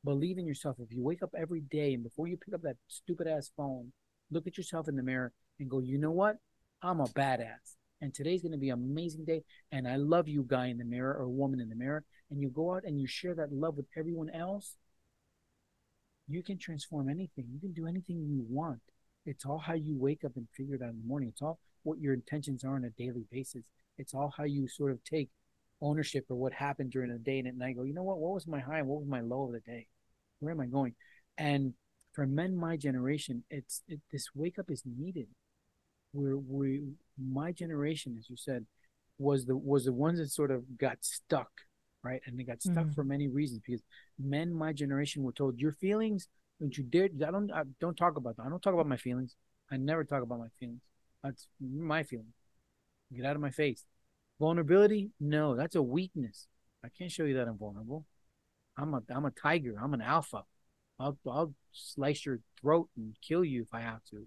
believe 0.07 0.39
in 0.39 0.47
yourself, 0.47 0.77
if 0.79 0.93
you 0.93 1.03
wake 1.03 1.23
up 1.23 1.35
every 1.37 1.61
day 1.61 1.93
and 1.93 2.03
before 2.03 2.29
you 2.29 2.39
pick 2.39 2.55
up 2.55 2.63
that 2.63 2.77
stupid 2.89 3.27
ass 3.27 3.51
phone, 3.57 3.93
look 4.31 4.47
at 4.47 4.57
yourself 4.57 4.89
in 4.89 4.97
the 4.97 5.03
mirror 5.03 5.33
and 5.61 5.69
go, 5.69 5.81
you 5.81 5.99
know 5.99 6.13
what? 6.13 6.37
I'm 6.81 7.01
a 7.01 7.07
badass. 7.07 7.75
And 8.01 8.15
today's 8.15 8.43
gonna 8.43 8.57
be 8.57 8.71
an 8.71 8.79
amazing 8.79 9.25
day. 9.25 9.43
And 9.73 9.89
I 9.89 9.97
love 9.97 10.29
you, 10.29 10.45
guy 10.47 10.69
in 10.69 10.79
the 10.79 10.85
mirror 10.85 11.15
or 11.15 11.29
woman 11.29 11.61
in 11.61 11.69
the 11.69 11.75
mirror. 11.75 12.05
And 12.31 12.41
you 12.41 12.49
go 12.49 12.75
out 12.75 12.85
and 12.85 13.01
you 13.01 13.07
share 13.07 13.35
that 13.35 13.53
love 13.53 13.77
with 13.77 13.87
everyone 13.97 14.31
else. 14.31 14.77
You 16.29 16.43
can 16.43 16.59
transform 16.59 17.09
anything. 17.09 17.47
You 17.53 17.61
can 17.61 17.73
do 17.73 17.87
anything 17.87 18.17
you 18.17 18.45
want. 18.49 18.81
It's 19.25 19.45
all 19.45 19.59
how 19.59 19.75
you 19.75 19.97
wake 19.99 20.25
up 20.25 20.37
and 20.37 20.47
figure 20.57 20.77
it 20.77 20.83
out 20.83 20.91
in 20.91 21.01
the 21.01 21.09
morning. 21.09 21.31
It's 21.31 21.43
all 21.43 21.59
what 21.83 22.01
your 22.01 22.15
intentions 22.15 22.65
are 22.65 22.77
on 22.77 22.85
a 22.85 22.91
daily 22.91 23.25
basis. 23.31 23.65
It's 23.99 24.15
all 24.15 24.33
how 24.37 24.45
you 24.45 24.69
sort 24.69 24.93
of 24.93 25.03
take 25.05 25.31
ownership 25.81 26.27
of 26.31 26.37
what 26.37 26.53
happened 26.53 26.91
during 26.91 27.13
the 27.13 27.19
day 27.19 27.39
and 27.39 27.49
at 27.49 27.57
night 27.57 27.77
go, 27.77 27.83
you 27.83 27.95
know 27.95 28.03
what, 28.03 28.19
what 28.19 28.35
was 28.35 28.47
my 28.47 28.61
high 28.61 28.79
and 28.79 28.89
what 28.89 29.01
was 29.01 29.09
my 29.09 29.21
low 29.21 29.47
of 29.47 29.53
the 29.53 29.61
day? 29.61 29.87
Where 30.41 30.53
am 30.53 30.61
I 30.61 30.67
going? 30.67 30.95
And 31.39 31.75
for 32.13 32.27
men 32.27 32.57
my 32.57 32.77
generation, 32.77 33.45
it's 33.51 33.83
it, 33.89 34.01
this 34.13 34.29
wake 34.35 34.59
up 34.59 34.71
is 34.71 34.83
needed. 34.85 35.29
Where 36.13 36.37
we 36.37 36.83
my 37.19 37.53
generation, 37.53 38.17
as 38.19 38.31
you 38.31 38.37
said, 38.37 38.65
was 39.19 39.45
the 39.47 39.57
was 39.57 39.85
the 39.85 39.93
ones 39.93 40.19
that 40.19 40.31
sort 40.31 40.51
of 40.51 40.79
got 40.79 40.99
stuck, 41.01 41.51
right? 42.03 42.21
And 42.27 42.39
they 42.39 42.45
got 42.45 42.63
stuck 42.63 42.87
Mhm. 42.87 42.95
for 42.95 43.05
many 43.05 43.29
reasons 43.29 43.61
because 43.67 43.83
men 44.19 44.53
my 44.53 44.73
generation 44.73 45.23
were 45.23 45.33
told 45.33 45.59
your 45.59 45.73
feelings 45.73 46.29
don't 46.61 46.77
you 46.79 46.85
dare 46.85 47.05
I 47.27 47.31
don't 47.31 47.51
I 47.53 47.65
don't 47.81 47.97
talk 47.97 48.17
about 48.17 48.37
them. 48.37 48.47
I 48.47 48.49
don't 48.49 48.63
talk 48.63 48.73
about 48.75 48.87
my 48.87 48.97
feelings. 48.97 49.37
I 49.71 49.77
never 49.77 50.05
talk 50.05 50.23
about 50.23 50.39
my 50.39 50.49
feelings. 50.59 50.81
That's 51.23 51.49
my 51.61 52.03
feeling. 52.03 52.33
Get 53.15 53.27
out 53.27 53.37
of 53.37 53.43
my 53.43 53.51
face. 53.51 53.85
Vulnerability? 54.41 55.11
No, 55.21 55.55
that's 55.55 55.77
a 55.77 55.83
weakness. 55.83 56.47
I 56.85 56.89
can't 56.89 57.11
show 57.11 57.25
you 57.25 57.35
that 57.35 57.49
I'm 57.49 57.59
vulnerable. 57.59 58.07
I'm 58.77 58.95
a 58.95 59.03
I'm 59.11 59.25
a 59.25 59.31
tiger. 59.31 59.77
I'm 59.83 59.95
an 59.95 60.03
alpha. 60.03 60.45
I'll 60.99 61.19
I'll 61.27 61.55
slice 61.73 62.25
your 62.27 62.41
throat 62.61 62.89
and 62.97 63.15
kill 63.27 63.45
you 63.45 63.63
if 63.63 63.69
I 63.73 63.81
have 63.81 64.05
to. 64.11 64.27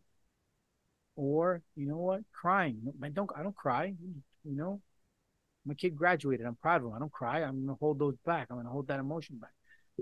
Or 1.15 1.61
you 1.75 1.87
know 1.87 1.97
what? 1.97 2.21
Crying. 2.33 2.81
I 3.03 3.09
don't 3.09 3.29
I 3.35 3.43
don't 3.43 3.55
cry. 3.55 3.93
You 4.43 4.55
know, 4.55 4.81
my 5.65 5.73
kid 5.73 5.95
graduated. 5.95 6.45
I'm 6.45 6.55
proud 6.55 6.81
of 6.81 6.87
him. 6.87 6.93
I 6.93 6.99
don't 6.99 7.11
cry. 7.11 7.43
I'm 7.43 7.65
gonna 7.65 7.77
hold 7.79 7.99
those 7.99 8.15
back. 8.25 8.47
I'm 8.49 8.57
gonna 8.57 8.69
hold 8.69 8.87
that 8.87 8.99
emotion 8.99 9.37
back. 9.37 9.51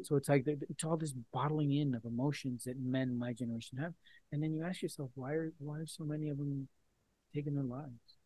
So 0.04 0.16
it's 0.16 0.30
like 0.30 0.46
it's 0.48 0.84
all 0.84 0.98
this 0.98 1.14
bottling 1.34 1.74
in 1.74 1.96
of 1.96 2.06
emotions 2.06 2.66
that 2.66 2.80
men 2.80 3.18
my 3.18 3.34
generation 3.34 3.80
have, 3.80 3.94
and 4.32 4.44
then 4.44 4.54
you 4.54 4.64
ask 4.64 4.82
yourself 4.82 5.10
why 5.16 5.34
are 5.34 5.54
why 5.58 5.80
are 5.80 5.88
so 5.88 6.04
many 6.04 6.30
of 6.30 6.38
them 6.38 6.68
taking 7.34 7.56
their 7.56 7.64
lives? 7.64 8.18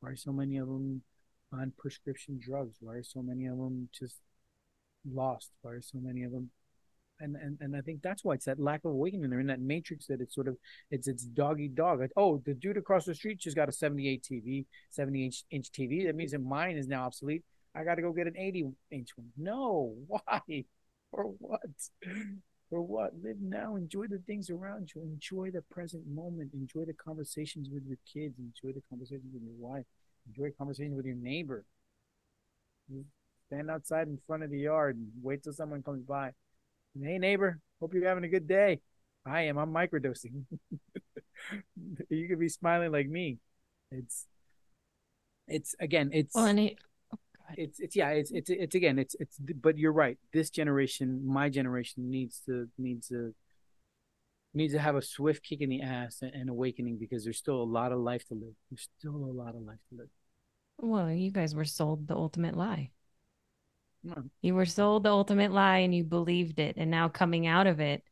Why 0.00 0.10
are 0.10 0.16
so 0.16 0.32
many 0.32 0.56
of 0.58 0.68
them 0.68 1.02
on 1.52 1.72
prescription 1.76 2.38
drugs? 2.40 2.76
Why 2.80 2.94
are 2.94 3.02
so 3.02 3.22
many 3.22 3.46
of 3.46 3.56
them 3.58 3.88
just 3.92 4.20
lost? 5.12 5.50
Are 5.64 5.80
so 5.80 5.98
many 5.98 6.24
of 6.24 6.32
them? 6.32 6.50
And, 7.18 7.34
and 7.36 7.56
and 7.60 7.74
I 7.74 7.80
think 7.80 8.02
that's 8.02 8.24
why 8.24 8.34
it's 8.34 8.44
that 8.44 8.60
lack 8.60 8.84
of 8.84 8.90
awakening. 8.90 9.30
They're 9.30 9.40
in 9.40 9.46
that 9.46 9.60
matrix 9.60 10.06
that 10.06 10.20
it's 10.20 10.34
sort 10.34 10.48
of 10.48 10.56
it's 10.90 11.08
it's 11.08 11.24
doggy 11.24 11.68
dog. 11.68 12.00
Like, 12.00 12.12
oh, 12.16 12.42
the 12.44 12.52
dude 12.52 12.76
across 12.76 13.06
the 13.06 13.14
street 13.14 13.38
just 13.38 13.56
got 13.56 13.70
a 13.70 13.72
78 13.72 14.22
TV, 14.22 14.66
70 14.90 15.24
inch 15.24 15.44
inch 15.50 15.70
TV. 15.72 16.06
That 16.06 16.14
means 16.14 16.32
that 16.32 16.42
mine 16.42 16.76
is 16.76 16.88
now 16.88 17.06
obsolete. 17.06 17.42
I 17.74 17.84
got 17.84 17.96
to 17.96 18.02
go 18.02 18.12
get 18.12 18.26
an 18.26 18.36
80 18.36 18.66
inch 18.90 19.10
one. 19.16 19.28
No, 19.36 19.94
why? 20.08 20.64
For 21.10 21.24
what? 21.24 21.60
For 22.68 22.82
what? 22.82 23.12
Live 23.22 23.36
now. 23.40 23.76
Enjoy 23.76 24.06
the 24.06 24.18
things 24.26 24.50
around 24.50 24.90
you. 24.94 25.02
Enjoy 25.02 25.50
the 25.50 25.62
present 25.62 26.06
moment. 26.06 26.50
Enjoy 26.52 26.84
the 26.84 26.94
conversations 26.94 27.68
with 27.70 27.84
your 27.86 27.98
kids. 28.12 28.38
Enjoy 28.38 28.74
the 28.74 28.82
conversations 28.90 29.32
with 29.32 29.42
your 29.42 29.54
wife. 29.56 29.84
Enjoy 30.26 30.50
conversations 30.58 30.96
with 30.96 31.06
your 31.06 31.16
neighbor. 31.16 31.64
Stand 33.48 33.70
outside 33.70 34.08
in 34.08 34.18
front 34.26 34.42
of 34.42 34.50
the 34.50 34.58
yard 34.58 34.96
and 34.96 35.08
wait 35.22 35.42
till 35.42 35.52
someone 35.52 35.82
comes 35.82 36.02
by. 36.02 36.30
Hey, 37.00 37.18
neighbor. 37.18 37.60
Hope 37.80 37.94
you're 37.94 38.08
having 38.08 38.24
a 38.24 38.28
good 38.28 38.48
day. 38.48 38.80
I 39.24 39.42
am. 39.42 39.58
I'm 39.58 39.72
microdosing. 39.72 40.44
you 42.08 42.28
could 42.28 42.40
be 42.40 42.48
smiling 42.48 42.90
like 42.90 43.08
me. 43.08 43.38
It's, 43.90 44.26
it's 45.46 45.74
again, 45.78 46.10
it's. 46.12 46.34
Well, 46.34 46.46
and 46.46 46.58
it, 46.58 46.76
oh, 47.12 47.18
it's 47.56 47.78
it's 47.78 47.94
yeah 47.94 48.08
it's 48.10 48.30
it's 48.32 48.50
it's 48.50 48.74
again 48.74 48.98
it's 48.98 49.14
it's 49.20 49.38
but 49.38 49.78
you're 49.78 49.92
right 49.92 50.18
this 50.32 50.50
generation 50.50 51.24
my 51.24 51.48
generation 51.48 52.10
needs 52.10 52.40
to 52.44 52.68
needs 52.76 53.08
to 53.08 53.34
needs 54.52 54.72
to 54.72 54.80
have 54.80 54.96
a 54.96 55.02
swift 55.02 55.44
kick 55.44 55.60
in 55.60 55.68
the 55.68 55.80
ass 55.80 56.18
and, 56.22 56.34
and 56.34 56.50
awakening 56.50 56.96
because 56.98 57.22
there's 57.22 57.38
still 57.38 57.62
a 57.62 57.64
lot 57.64 57.92
of 57.92 58.00
life 58.00 58.26
to 58.26 58.34
live 58.34 58.54
there's 58.70 58.88
still 58.98 59.14
a 59.14 59.32
lot 59.32 59.54
of 59.54 59.62
life 59.62 59.78
to 59.88 59.98
live 59.98 60.08
well 60.78 61.10
you 61.10 61.30
guys 61.30 61.54
were 61.54 61.64
sold 61.64 62.08
the 62.08 62.16
ultimate 62.16 62.56
lie 62.56 62.90
You 64.42 64.54
were 64.54 64.66
sold 64.66 65.02
the 65.02 65.10
ultimate 65.10 65.52
lie 65.52 65.78
and 65.78 65.94
you 65.94 66.04
believed 66.04 66.58
it 66.58 66.76
and 66.76 66.90
now 66.90 67.08
coming 67.08 67.46
out 67.46 67.66
of 67.66 67.80
it 67.80 68.02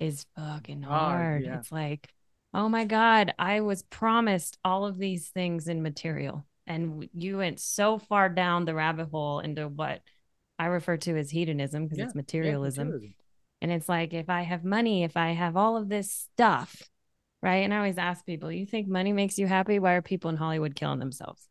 is 0.00 0.26
fucking 0.36 0.84
ah, 0.84 0.88
Hard, 0.88 1.20
hard 1.20 1.44
yeah. 1.44 1.58
it's 1.58 1.70
like 1.72 2.08
oh 2.52 2.68
my 2.68 2.84
god 2.84 3.34
i 3.38 3.60
was 3.60 3.82
promised 3.82 4.58
all 4.64 4.86
of 4.86 4.98
these 4.98 5.28
things 5.28 5.68
in 5.68 5.82
material 5.82 6.44
and 6.66 7.08
you 7.12 7.38
went 7.38 7.60
so 7.60 7.98
far 7.98 8.28
down 8.28 8.64
the 8.64 8.74
rabbit 8.74 9.08
hole 9.10 9.40
into 9.40 9.68
what 9.68 10.00
I 10.58 10.66
refer 10.66 10.96
to 10.98 11.16
as 11.16 11.30
hedonism 11.30 11.84
because 11.84 11.98
Yeah, 11.98 12.04
it's 12.04 12.14
Yeah, 12.14 12.16
materialism. 12.16 12.86
materialism. 12.88 13.14
And 13.60 13.72
it's 13.72 13.88
like, 13.88 14.12
if 14.12 14.28
I 14.28 14.42
have 14.42 14.64
money, 14.64 15.04
if 15.04 15.16
I 15.16 15.32
have 15.32 15.56
all 15.56 15.76
of 15.76 15.88
this 15.88 16.12
stuff, 16.12 16.82
right? 17.42 17.64
And 17.64 17.72
I 17.72 17.78
always 17.78 17.98
ask 17.98 18.24
people, 18.26 18.52
you 18.52 18.66
think 18.66 18.88
money 18.88 19.12
makes 19.12 19.38
you 19.38 19.46
happy? 19.46 19.78
Why 19.78 19.94
are 19.94 20.02
people 20.02 20.30
in 20.30 20.36
Hollywood 20.36 20.74
killing 20.74 20.98
themselves? 20.98 21.48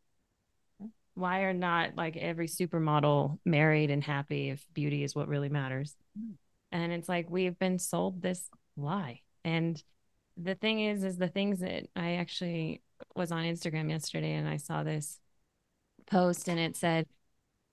Why 1.14 1.40
are 1.40 1.54
not 1.54 1.96
like 1.96 2.16
every 2.16 2.48
supermodel 2.48 3.38
married 3.44 3.90
and 3.90 4.02
happy 4.02 4.50
if 4.50 4.66
beauty 4.74 5.04
is 5.04 5.14
what 5.14 5.28
really 5.28 5.48
matters? 5.48 5.94
And 6.72 6.92
it's 6.92 7.08
like, 7.08 7.30
we've 7.30 7.58
been 7.58 7.78
sold 7.78 8.20
this 8.20 8.48
lie. 8.76 9.20
And 9.44 9.80
the 10.36 10.56
thing 10.56 10.80
is, 10.80 11.04
is 11.04 11.16
the 11.16 11.28
things 11.28 11.60
that 11.60 11.84
I 11.94 12.14
actually 12.14 12.82
was 13.14 13.30
on 13.30 13.44
Instagram 13.44 13.90
yesterday 13.90 14.32
and 14.32 14.48
I 14.48 14.56
saw 14.56 14.82
this 14.82 15.20
post 16.06 16.48
and 16.48 16.58
it 16.58 16.76
said, 16.76 17.06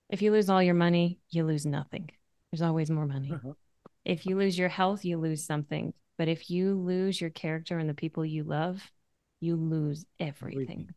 if 0.10 0.22
you 0.22 0.32
lose 0.32 0.50
all 0.50 0.62
your 0.62 0.76
money, 0.76 1.20
you 1.30 1.44
lose 1.46 1.66
nothing. 1.66 2.12
There's 2.52 2.62
always 2.62 2.92
more 2.92 3.08
money. 3.08 3.32
Uh-huh. 3.34 3.54
If 4.06 4.26
you 4.26 4.38
lose 4.38 4.58
your 4.58 4.70
health, 4.70 5.06
you 5.06 5.18
lose 5.18 5.46
something. 5.46 5.94
But 6.18 6.28
if 6.28 6.50
you 6.52 6.76
lose 6.76 7.20
your 7.20 7.30
character 7.30 7.80
and 7.80 7.90
the 7.90 7.96
people 7.96 8.26
you 8.26 8.44
love, 8.44 8.84
you 9.40 9.56
lose 9.56 10.06
everything. 10.20 10.62
Everything. 10.62 10.90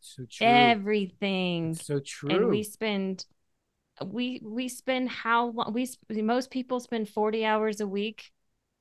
So 0.00 0.24
true. 0.30 0.46
Everything. 0.46 1.74
So 1.74 2.00
true. 2.00 2.30
And 2.30 2.48
we 2.48 2.62
spend 2.62 3.24
we 4.04 4.40
we 4.44 4.68
spend 4.68 5.08
how 5.08 5.48
long 5.50 5.72
we 5.72 5.88
most 6.22 6.50
people 6.50 6.80
spend 6.80 7.08
40 7.08 7.44
hours 7.44 7.80
a 7.80 7.86
week 7.86 8.30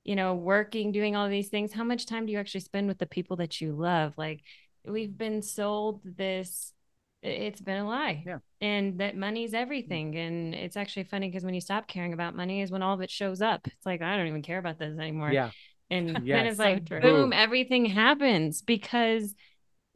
you 0.03 0.15
know 0.15 0.35
working 0.35 0.91
doing 0.91 1.15
all 1.15 1.27
these 1.27 1.49
things 1.49 1.73
how 1.73 1.83
much 1.83 2.05
time 2.05 2.25
do 2.25 2.31
you 2.31 2.39
actually 2.39 2.61
spend 2.61 2.87
with 2.87 2.99
the 2.99 3.05
people 3.05 3.37
that 3.37 3.59
you 3.59 3.73
love 3.73 4.13
like 4.17 4.41
we've 4.85 5.17
been 5.17 5.41
sold 5.41 6.01
this 6.03 6.71
it's 7.23 7.59
been 7.61 7.77
a 7.77 7.87
lie 7.87 8.23
Yeah. 8.25 8.37
and 8.61 8.99
that 8.99 9.17
money's 9.17 9.51
mm-hmm. 9.51 9.61
everything 9.63 10.15
and 10.15 10.53
it's 10.55 10.77
actually 10.77 11.05
funny 11.05 11.27
because 11.29 11.43
when 11.43 11.55
you 11.55 11.61
stop 11.61 11.87
caring 11.87 12.13
about 12.13 12.35
money 12.35 12.61
is 12.61 12.71
when 12.71 12.83
all 12.83 12.93
of 12.93 13.01
it 13.01 13.09
shows 13.09 13.41
up 13.41 13.65
it's 13.65 13.85
like 13.85 14.01
i 14.01 14.15
don't 14.17 14.27
even 14.27 14.43
care 14.43 14.59
about 14.59 14.77
this 14.77 14.97
anymore 14.97 15.31
yeah. 15.31 15.49
and 15.89 16.09
then 16.09 16.23
Yes. 16.25 16.47
it's 16.47 16.57
So 16.57 16.63
like 16.63 16.85
true. 16.85 17.01
boom 17.01 17.33
everything 17.33 17.85
happens 17.87 18.61
because 18.61 19.33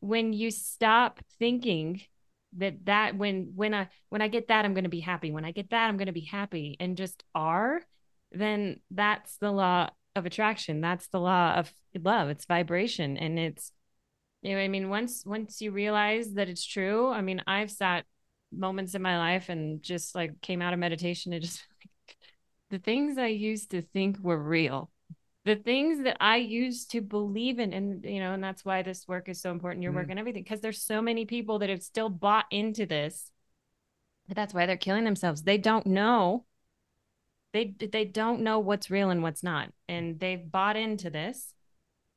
when 0.01 0.33
you 0.33 0.51
stop 0.51 1.21
thinking 1.39 2.01
that 2.57 2.85
that 2.85 3.15
when 3.15 3.53
when 3.55 3.73
i 3.73 3.87
when 4.09 4.21
i 4.21 4.27
get 4.27 4.49
that 4.49 4.65
i'm 4.65 4.73
going 4.73 4.83
to 4.83 4.89
be 4.89 4.99
happy. 4.99 5.31
When 5.31 5.45
i 5.45 5.51
get 5.51 5.69
that 5.69 5.87
i'm 5.87 5.97
going 5.97 6.07
to 6.07 6.11
be 6.11 6.25
happy 6.25 6.75
and 6.79 6.97
just 6.97 7.23
are 7.33 7.81
then 8.33 8.81
that's 8.91 9.37
the 9.37 9.51
law 9.51 9.89
of 10.15 10.25
attraction. 10.25 10.81
That's 10.81 11.07
the 11.07 11.19
law 11.19 11.53
of 11.53 11.71
love. 11.97 12.29
It's 12.29 12.45
vibration. 12.45 13.17
And 13.17 13.39
it's 13.39 13.71
you 14.41 14.55
know 14.55 14.61
i 14.61 14.67
mean? 14.67 14.89
Once 14.89 15.23
once 15.25 15.61
you 15.61 15.71
realize 15.71 16.33
that 16.33 16.49
it's 16.49 16.65
true 16.65 17.09
i 17.09 17.21
mean 17.21 17.41
i've 17.47 17.71
sat 17.71 18.05
moments 18.51 18.95
in 18.95 19.01
my 19.01 19.17
life 19.17 19.49
and 19.49 19.81
just 19.81 20.15
like 20.15 20.41
came 20.41 20.61
out 20.61 20.73
of 20.73 20.79
meditation 20.79 21.31
and 21.31 21.41
just 21.43 21.63
like 21.79 22.17
the 22.69 22.79
things 22.79 23.17
i 23.17 23.27
used 23.27 23.71
to 23.71 23.81
think 23.81 24.17
were 24.19 24.37
real 24.37 24.89
the 25.43 25.55
things 25.55 26.03
that 26.03 26.17
I 26.19 26.37
used 26.37 26.91
to 26.91 27.01
believe 27.01 27.57
in, 27.59 27.73
and 27.73 28.05
you 28.05 28.19
know, 28.19 28.33
and 28.33 28.43
that's 28.43 28.63
why 28.63 28.83
this 28.83 29.07
work 29.07 29.27
is 29.27 29.41
so 29.41 29.51
important, 29.51 29.83
your 29.83 29.91
work 29.91 30.07
Mhm. 30.07 30.11
and 30.11 30.19
everything, 30.19 30.43
because 30.43 30.61
there's 30.61 30.81
so 30.81 31.01
many 31.01 31.25
people 31.25 31.59
that 31.59 31.69
have 31.69 31.81
still 31.81 32.09
bought 32.09 32.45
into 32.51 32.85
this. 32.85 33.31
But 34.27 34.35
that's 34.35 34.53
why 34.53 34.65
they're 34.65 34.77
killing 34.77 35.03
themselves. 35.03 35.43
They 35.43 35.57
don't 35.57 35.87
know. 35.87 36.45
They 37.53 37.65
they 37.65 38.05
don't 38.05 38.41
know 38.41 38.59
what's 38.59 38.89
real 38.89 39.09
and 39.09 39.21
what's 39.23 39.43
not, 39.43 39.73
and 39.89 40.19
they've 40.19 40.49
bought 40.49 40.77
into 40.77 41.09
this, 41.09 41.53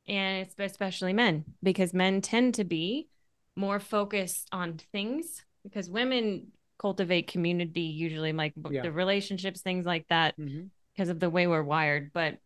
and 0.07 0.47
it's 0.47 0.55
especially 0.59 1.13
men 1.13 1.45
because 1.63 1.93
men 1.93 2.21
tend 2.21 2.55
to 2.55 2.65
be 2.65 3.09
more 3.57 3.81
focused 3.81 4.49
on 4.53 4.79
things 4.93 5.45
because 5.65 5.91
women 5.91 6.53
cultivate 6.79 7.27
community 7.27 7.81
usually 7.83 8.33
like 8.33 8.53
Yeah. 8.71 8.83
the 8.83 8.93
relationships 8.93 9.61
things 9.61 9.87
like 9.87 10.07
that 10.09 10.37
Mhm. 10.37 10.71
because 10.93 11.09
of 11.09 11.21
the 11.21 11.31
way 11.31 11.47
we're 11.47 11.63
wired 11.63 12.13
but 12.13 12.39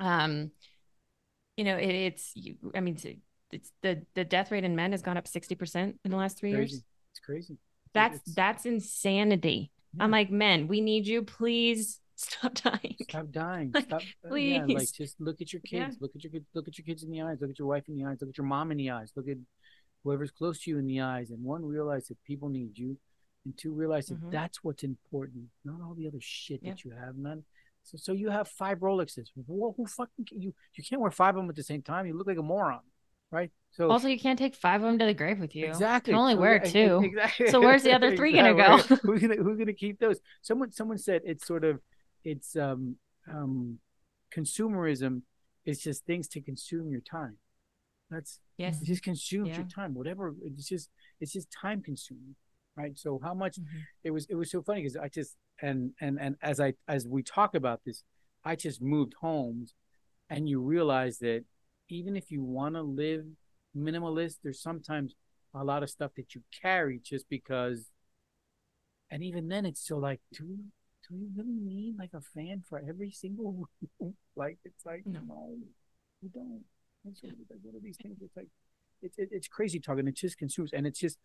um 0.00 0.50
you 1.56 1.64
know 1.64 1.76
it, 1.76 1.88
it's 1.90 2.32
you, 2.34 2.56
i 2.74 2.80
mean 2.80 2.94
it's- 2.94 3.16
the 3.82 4.00
the 4.14 4.24
death 4.24 4.50
rate 4.52 4.62
in 4.64 4.76
men 4.76 4.92
has 4.92 5.02
gone 5.02 5.16
up 5.16 5.24
60% 5.26 5.94
in 6.04 6.10
the 6.10 6.16
last 6.16 6.38
three 6.38 6.52
Crazy. 6.52 6.74
years 6.74 6.84
It's 7.12 7.20
crazy. 7.20 7.58
that's 7.92 8.16
It's- 8.16 8.34
that's 8.34 8.64
insanity 8.66 9.70
i'm 9.98 10.10
like 10.12 10.30
men 10.30 10.68
we 10.68 10.80
need 10.80 11.06
you 11.06 11.22
please 11.22 12.00
stop 12.14 12.54
dying 12.54 12.96
Stop 13.08 13.30
dying. 13.32 13.70
Like, 13.74 13.84
Stop. 13.86 14.02
uh, 14.30 14.34
Yeah, 14.36 14.64
like 14.68 14.92
just 14.92 15.20
look 15.20 15.40
at 15.40 15.52
your 15.52 15.62
Yeah. 15.64 15.86
kids. 15.86 15.96
Look 16.00 16.12
at 16.14 16.22
your 16.22 16.30
kids. 16.30 16.46
Look 16.54 16.68
at 16.68 16.78
your 16.78 16.84
kids 16.84 17.02
in 17.02 17.10
the 17.10 17.22
eyes. 17.22 17.38
Look 17.40 17.50
at 17.50 17.58
your 17.58 17.66
wife 17.66 17.88
in 17.88 17.96
the 17.96 18.04
eyes. 18.04 18.18
Look 18.20 18.30
at 18.30 18.38
your 18.38 18.46
mom 18.46 18.70
in 18.70 18.76
the 18.78 18.90
eyes. 18.90 19.10
Look 19.16 19.26
at 19.28 19.38
whoever's 20.04 20.30
close 20.30 20.60
to 20.60 20.70
you 20.70 20.78
in 20.78 20.86
the 20.86 21.00
eyes. 21.00 21.30
And 21.30 21.42
one, 21.42 21.64
realize 21.64 22.06
that 22.08 22.22
people 22.24 22.48
need 22.50 22.78
you, 22.78 22.96
and 23.44 23.56
two, 23.58 23.72
realize 23.72 24.06
that 24.08 24.20
Mhm. 24.20 24.30
that's 24.30 24.62
what's 24.62 24.84
important, 24.84 25.46
not 25.64 25.80
all 25.80 25.94
the 25.94 26.06
other 26.06 26.20
shit 26.20 26.60
Yeah. 26.62 26.70
that 26.70 26.84
you 26.84 26.90
have. 26.92 27.16
None. 27.16 27.42
So, 27.82 27.96
so 27.98 28.12
you 28.12 28.30
have 28.30 28.46
five 28.48 28.78
Rolexes. 28.78 29.28
Who, 29.46 29.74
who 29.76 29.86
fucking 29.86 30.26
can 30.26 30.40
you? 30.40 30.54
You 30.74 30.84
can't 30.88 31.00
wear 31.00 31.10
five 31.10 31.34
of 31.36 31.42
them 31.42 31.50
at 31.50 31.56
the 31.56 31.62
same 31.62 31.82
time. 31.82 32.06
You 32.06 32.16
look 32.16 32.26
like 32.26 32.38
a 32.38 32.42
moron, 32.42 32.80
right? 33.30 33.50
So 33.72 33.90
also 33.90 34.08
you 34.08 34.18
can't 34.18 34.38
take 34.38 34.54
five 34.54 34.80
of 34.82 34.86
them 34.86 34.98
to 34.98 35.04
the 35.06 35.14
grave 35.14 35.38
with 35.38 35.54
you 35.54 35.66
Exactly. 35.66 36.12
you 36.12 36.16
can 36.16 36.20
only 36.20 36.34
So, 36.34 36.40
wear 36.40 36.58
two 36.58 37.00
Exactly. 37.04 37.46
So 37.48 37.60
where's 37.60 37.82
the 37.84 37.92
other 37.92 38.16
three 38.16 38.32
gonna 38.34 38.54
go? 38.54 38.78
Who's 39.02 39.20
gonna 39.22 39.36
Who's 39.36 39.58
gonna 39.58 39.72
keep 39.72 39.98
those? 40.00 40.18
Someone 40.42 40.72
Someone 40.72 40.98
said 40.98 41.22
it's 41.24 41.46
sort 41.46 41.64
of 41.64 41.80
it's 42.24 42.56
um 42.56 42.96
um 43.32 43.78
consumerism 44.34 45.22
is 45.64 45.80
just 45.82 46.04
things 46.04 46.26
to 46.28 46.40
consume 46.40 46.90
your 46.90 47.00
time. 47.00 47.36
That's 48.10 48.40
yes 48.58 48.80
it 48.82 48.86
just 48.86 49.02
consumes 49.02 49.48
Yeah. 49.50 49.58
your 49.58 49.66
time. 49.66 49.94
Whatever 49.94 50.34
it's 50.42 50.68
just 50.68 50.90
it's 51.20 51.32
just 51.32 51.48
time 51.52 51.82
consuming, 51.82 52.34
right? 52.76 52.98
So 52.98 53.20
how 53.22 53.34
much 53.34 53.56
Mhm. 53.58 53.66
it 54.04 54.10
was 54.10 54.26
it 54.28 54.34
was 54.34 54.50
so 54.50 54.62
funny 54.62 54.80
because 54.82 54.96
I 54.96 55.08
just 55.08 55.36
and 55.62 55.92
and 56.00 56.18
and 56.20 56.36
as 56.42 56.60
I 56.60 56.74
as 56.88 57.06
we 57.06 57.22
talk 57.22 57.54
about 57.54 57.80
this, 57.84 58.02
I 58.44 58.56
just 58.56 58.80
moved 58.82 59.14
homes, 59.20 59.74
and 60.28 60.48
you 60.48 60.60
realize 60.60 61.18
that 61.18 61.44
even 61.88 62.16
if 62.16 62.30
you 62.30 62.42
want 62.42 62.74
to 62.76 62.82
live 62.82 63.24
minimalist, 63.76 64.36
there's 64.42 64.62
sometimes 64.62 65.14
a 65.54 65.64
lot 65.64 65.82
of 65.82 65.90
stuff 65.90 66.12
that 66.16 66.34
you 66.34 66.42
carry 66.62 67.00
just 67.02 67.28
because. 67.28 67.90
And 69.10 69.22
even 69.22 69.48
then, 69.48 69.66
it's 69.66 69.80
still 69.80 70.00
like, 70.00 70.20
do 70.32 70.58
do 71.08 71.14
we 71.16 71.26
really 71.36 71.58
need 71.58 71.96
like 71.98 72.10
a 72.14 72.20
fan 72.20 72.62
for 72.68 72.78
every 72.86 73.10
single 73.10 73.66
room? 74.00 74.14
like 74.36 74.58
it's 74.64 74.86
like 74.86 75.04
No. 75.06 75.20
no, 75.26 75.56
we 76.22 76.28
don't. 76.28 76.64
So, 77.14 77.26
like, 77.28 77.58
what 77.62 77.74
are 77.74 77.80
these 77.80 77.96
things? 77.96 78.18
It's 78.22 78.36
like 78.36 78.48
it's 79.02 79.18
it, 79.18 79.30
it's 79.32 79.48
crazy 79.48 79.80
talking. 79.80 80.06
It 80.06 80.16
just 80.16 80.38
consumes, 80.38 80.72
and 80.72 80.86
it's 80.86 81.00
just 81.00 81.18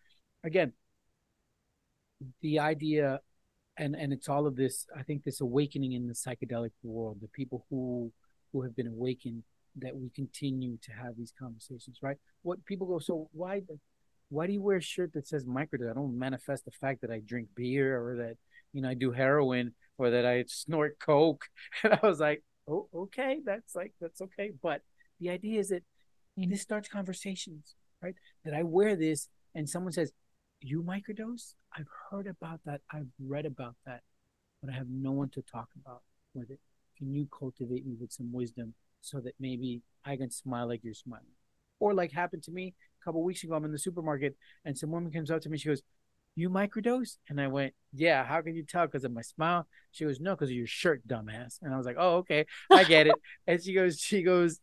again 0.44 0.74
the 2.42 2.60
idea 2.60 3.20
and 3.78 3.96
and 3.96 4.14
it's 4.14 4.30
all 4.30 4.48
of 4.48 4.56
this 4.56 4.86
i 4.98 5.04
think 5.04 5.24
this 5.24 5.42
awakening 5.42 5.94
in 5.94 6.08
the 6.08 6.14
psychedelic 6.14 6.72
world 6.84 7.18
the 7.22 7.28
people 7.30 7.66
who 7.70 8.12
who 8.52 8.62
have 8.62 8.76
been 8.76 8.88
awakened 8.88 9.44
that 9.78 9.96
we 9.96 10.10
continue 10.10 10.78
to 10.82 10.92
have 10.92 11.18
these 11.18 11.34
conversations 11.38 12.00
right? 12.02 12.18
What 12.44 12.64
people 12.66 12.88
go 12.88 13.00
so 13.00 13.30
why 13.34 13.62
why 14.30 14.48
do 14.48 14.54
you 14.54 14.62
wear 14.62 14.78
a 14.78 14.82
shirt 14.82 15.14
that 15.14 15.28
says 15.28 15.46
microdose 15.46 15.92
i 15.92 15.94
don't 15.94 16.18
manifest 16.18 16.66
the 16.66 16.72
fact 16.72 17.02
that 17.02 17.12
i 17.12 17.20
drink 17.20 17.48
beer 17.56 18.02
or 18.02 18.16
that 18.16 18.38
you 18.74 18.82
know 18.82 18.90
i 18.90 18.94
do 18.94 19.12
heroin 19.12 19.74
or 19.98 20.10
that 20.10 20.26
i 20.26 20.44
snort 20.48 20.98
coke? 21.00 21.46
And 21.84 21.94
i 21.94 22.08
was 22.08 22.20
like 22.20 22.44
oh 22.70 22.88
okay 22.94 23.40
that's 23.44 23.76
like 23.76 23.94
that's 24.00 24.22
okay. 24.22 24.52
But 24.62 24.82
the 25.20 25.30
idea 25.30 25.60
is 25.60 25.70
that 25.70 25.84
this 26.38 26.62
starts 26.62 26.90
conversations 26.90 27.76
right 28.02 28.16
that 28.44 28.54
i 28.54 28.64
wear 28.64 28.96
this 28.96 29.30
and 29.54 29.70
someone 29.70 29.94
says 29.94 30.12
you 30.66 30.82
microdose 30.82 31.54
i've 31.78 31.88
heard 32.10 32.28
about 32.28 32.60
that 32.66 32.82
i've 32.92 33.08
read 33.20 33.46
about 33.46 33.76
that 33.86 34.02
but 34.62 34.72
i 34.72 34.74
have 34.74 34.88
no 34.90 35.12
one 35.12 35.30
to 35.30 35.42
talk 35.42 35.70
about 35.80 36.02
with 36.34 36.50
it 36.50 36.60
can 36.98 37.14
you 37.14 37.28
cultivate 37.38 37.86
me 37.86 37.96
with 38.00 38.12
some 38.12 38.32
wisdom 38.32 38.74
so 39.02 39.20
that 39.20 39.34
maybe 39.40 39.82
I 40.04 40.16
can 40.18 40.32
smile 40.32 40.68
like 40.68 40.84
you're 40.84 40.94
smiling? 40.94 41.26
Or 41.80 41.94
like 41.94 42.12
happened 42.12 42.44
to 42.44 42.52
me 42.52 42.74
a 43.02 43.04
couple 43.04 43.24
weeks 43.24 43.44
ago, 43.44 43.56
I'm 43.56 43.66
in 43.66 43.72
the 43.72 43.80
supermarket 43.80 44.36
and 44.64 44.78
some 44.78 44.92
woman 44.92 45.12
comes 45.12 45.30
up 45.30 45.42
to 45.42 45.50
me, 45.50 45.58
she 45.58 45.70
goes, 45.70 45.82
you 46.38 46.50
microdose? 46.50 47.18
And 47.30 47.40
I 47.40 47.48
went, 47.48 47.74
yeah. 47.94 48.26
How 48.26 48.42
can 48.42 48.56
you 48.56 48.64
tell? 48.64 48.86
Because 48.86 49.06
of 49.06 49.14
my 49.14 49.22
smile? 49.22 49.68
She 49.92 50.04
goes, 50.04 50.20
no, 50.20 50.32
because 50.36 50.50
of 50.50 50.56
your 50.56 50.68
shirt, 50.68 51.08
dumbass. 51.08 51.60
And 51.62 51.74
I 51.74 51.78
was 51.78 51.86
like, 51.86 51.96
oh, 51.98 52.18
okay, 52.18 52.46
I 52.70 52.84
get 52.84 53.08
it. 53.08 53.16
and 53.48 53.64
she 53.64 53.74
goes, 53.74 54.00
she 54.00 54.22
goes, 54.22 54.60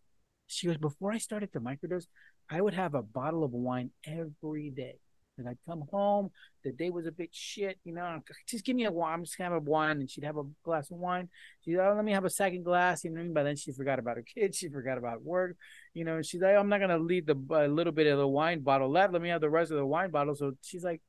she 0.47 0.67
goes, 0.67 0.77
before 0.77 1.13
I 1.13 1.19
started 1.19 1.51
to 1.53 1.61
microdose, 1.61 2.09
I 2.51 2.61
would 2.61 2.75
have 2.75 2.95
a 2.95 3.03
bottle 3.03 3.43
of 3.43 3.53
wine 3.53 3.91
every 4.07 4.69
day. 4.69 4.97
And 5.39 5.49
I'd 5.49 5.59
come 5.66 5.85
home, 5.91 6.30
the 6.62 6.72
day 6.72 6.91
was 6.91 7.07
a 7.07 7.11
bit 7.11 7.30
shit, 7.33 7.78
you 7.85 7.95
know, 7.95 8.20
just 8.47 8.64
give 8.64 8.76
me 8.76 8.85
a 8.85 8.93
wine. 8.93 9.14
I'm 9.14 9.24
just 9.24 9.39
gonna 9.39 9.51
have 9.51 9.62
a 9.62 9.64
wine. 9.64 9.99
And 10.01 10.11
she'd 10.11 10.24
have 10.24 10.37
a 10.37 10.45
glass 10.62 10.91
of 10.91 10.99
wine. 10.99 11.30
She'd, 11.64 11.78
oh, 11.78 11.95
let 11.97 12.05
me 12.05 12.12
have 12.12 12.26
a 12.26 12.30
second 12.30 12.64
glass. 12.64 13.03
You 13.03 13.11
know, 13.11 13.33
by 13.33 13.43
then 13.43 13.57
she 13.57 13.72
forgot 13.72 13.99
about 13.99 14.16
her 14.16 14.22
kids. 14.22 14.59
She 14.59 14.68
forgot 14.68 14.99
about 14.99 15.22
work. 15.22 15.57
You 15.95 16.05
know, 16.05 16.20
she's 16.20 16.43
like, 16.43 16.55
oh, 16.55 16.61
I'm 16.61 16.68
not 16.68 16.80
gonna 16.80 16.99
leave 16.99 17.26
the 17.26 17.37
a 17.51 17.66
little 17.66 17.95
bit 17.95 18.09
of 18.09 18.18
the 18.18 18.28
wine 18.28 18.61
bottle 18.61 18.91
left. 18.91 19.14
Let 19.14 19.22
me 19.22 19.30
have 19.30 19.41
the 19.41 19.49
rest 19.51 19.70
of 19.70 19.78
the 19.78 19.87
wine 19.87 20.11
bottle. 20.11 20.35
So 20.35 20.53
she's 20.61 20.85
like, 20.85 21.01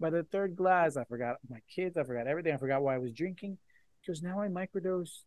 by 0.00 0.10
the 0.10 0.24
third 0.24 0.56
glass, 0.56 0.96
I 0.96 1.04
forgot 1.04 1.36
my 1.48 1.60
kids. 1.74 1.96
I 1.96 2.04
forgot 2.04 2.26
everything. 2.26 2.54
I 2.54 2.58
forgot 2.58 2.82
why 2.82 2.94
I 2.94 2.98
was 2.98 3.12
drinking. 3.12 3.58
Because 4.00 4.22
now 4.22 4.40
I 4.40 4.48
microdose 4.48 5.20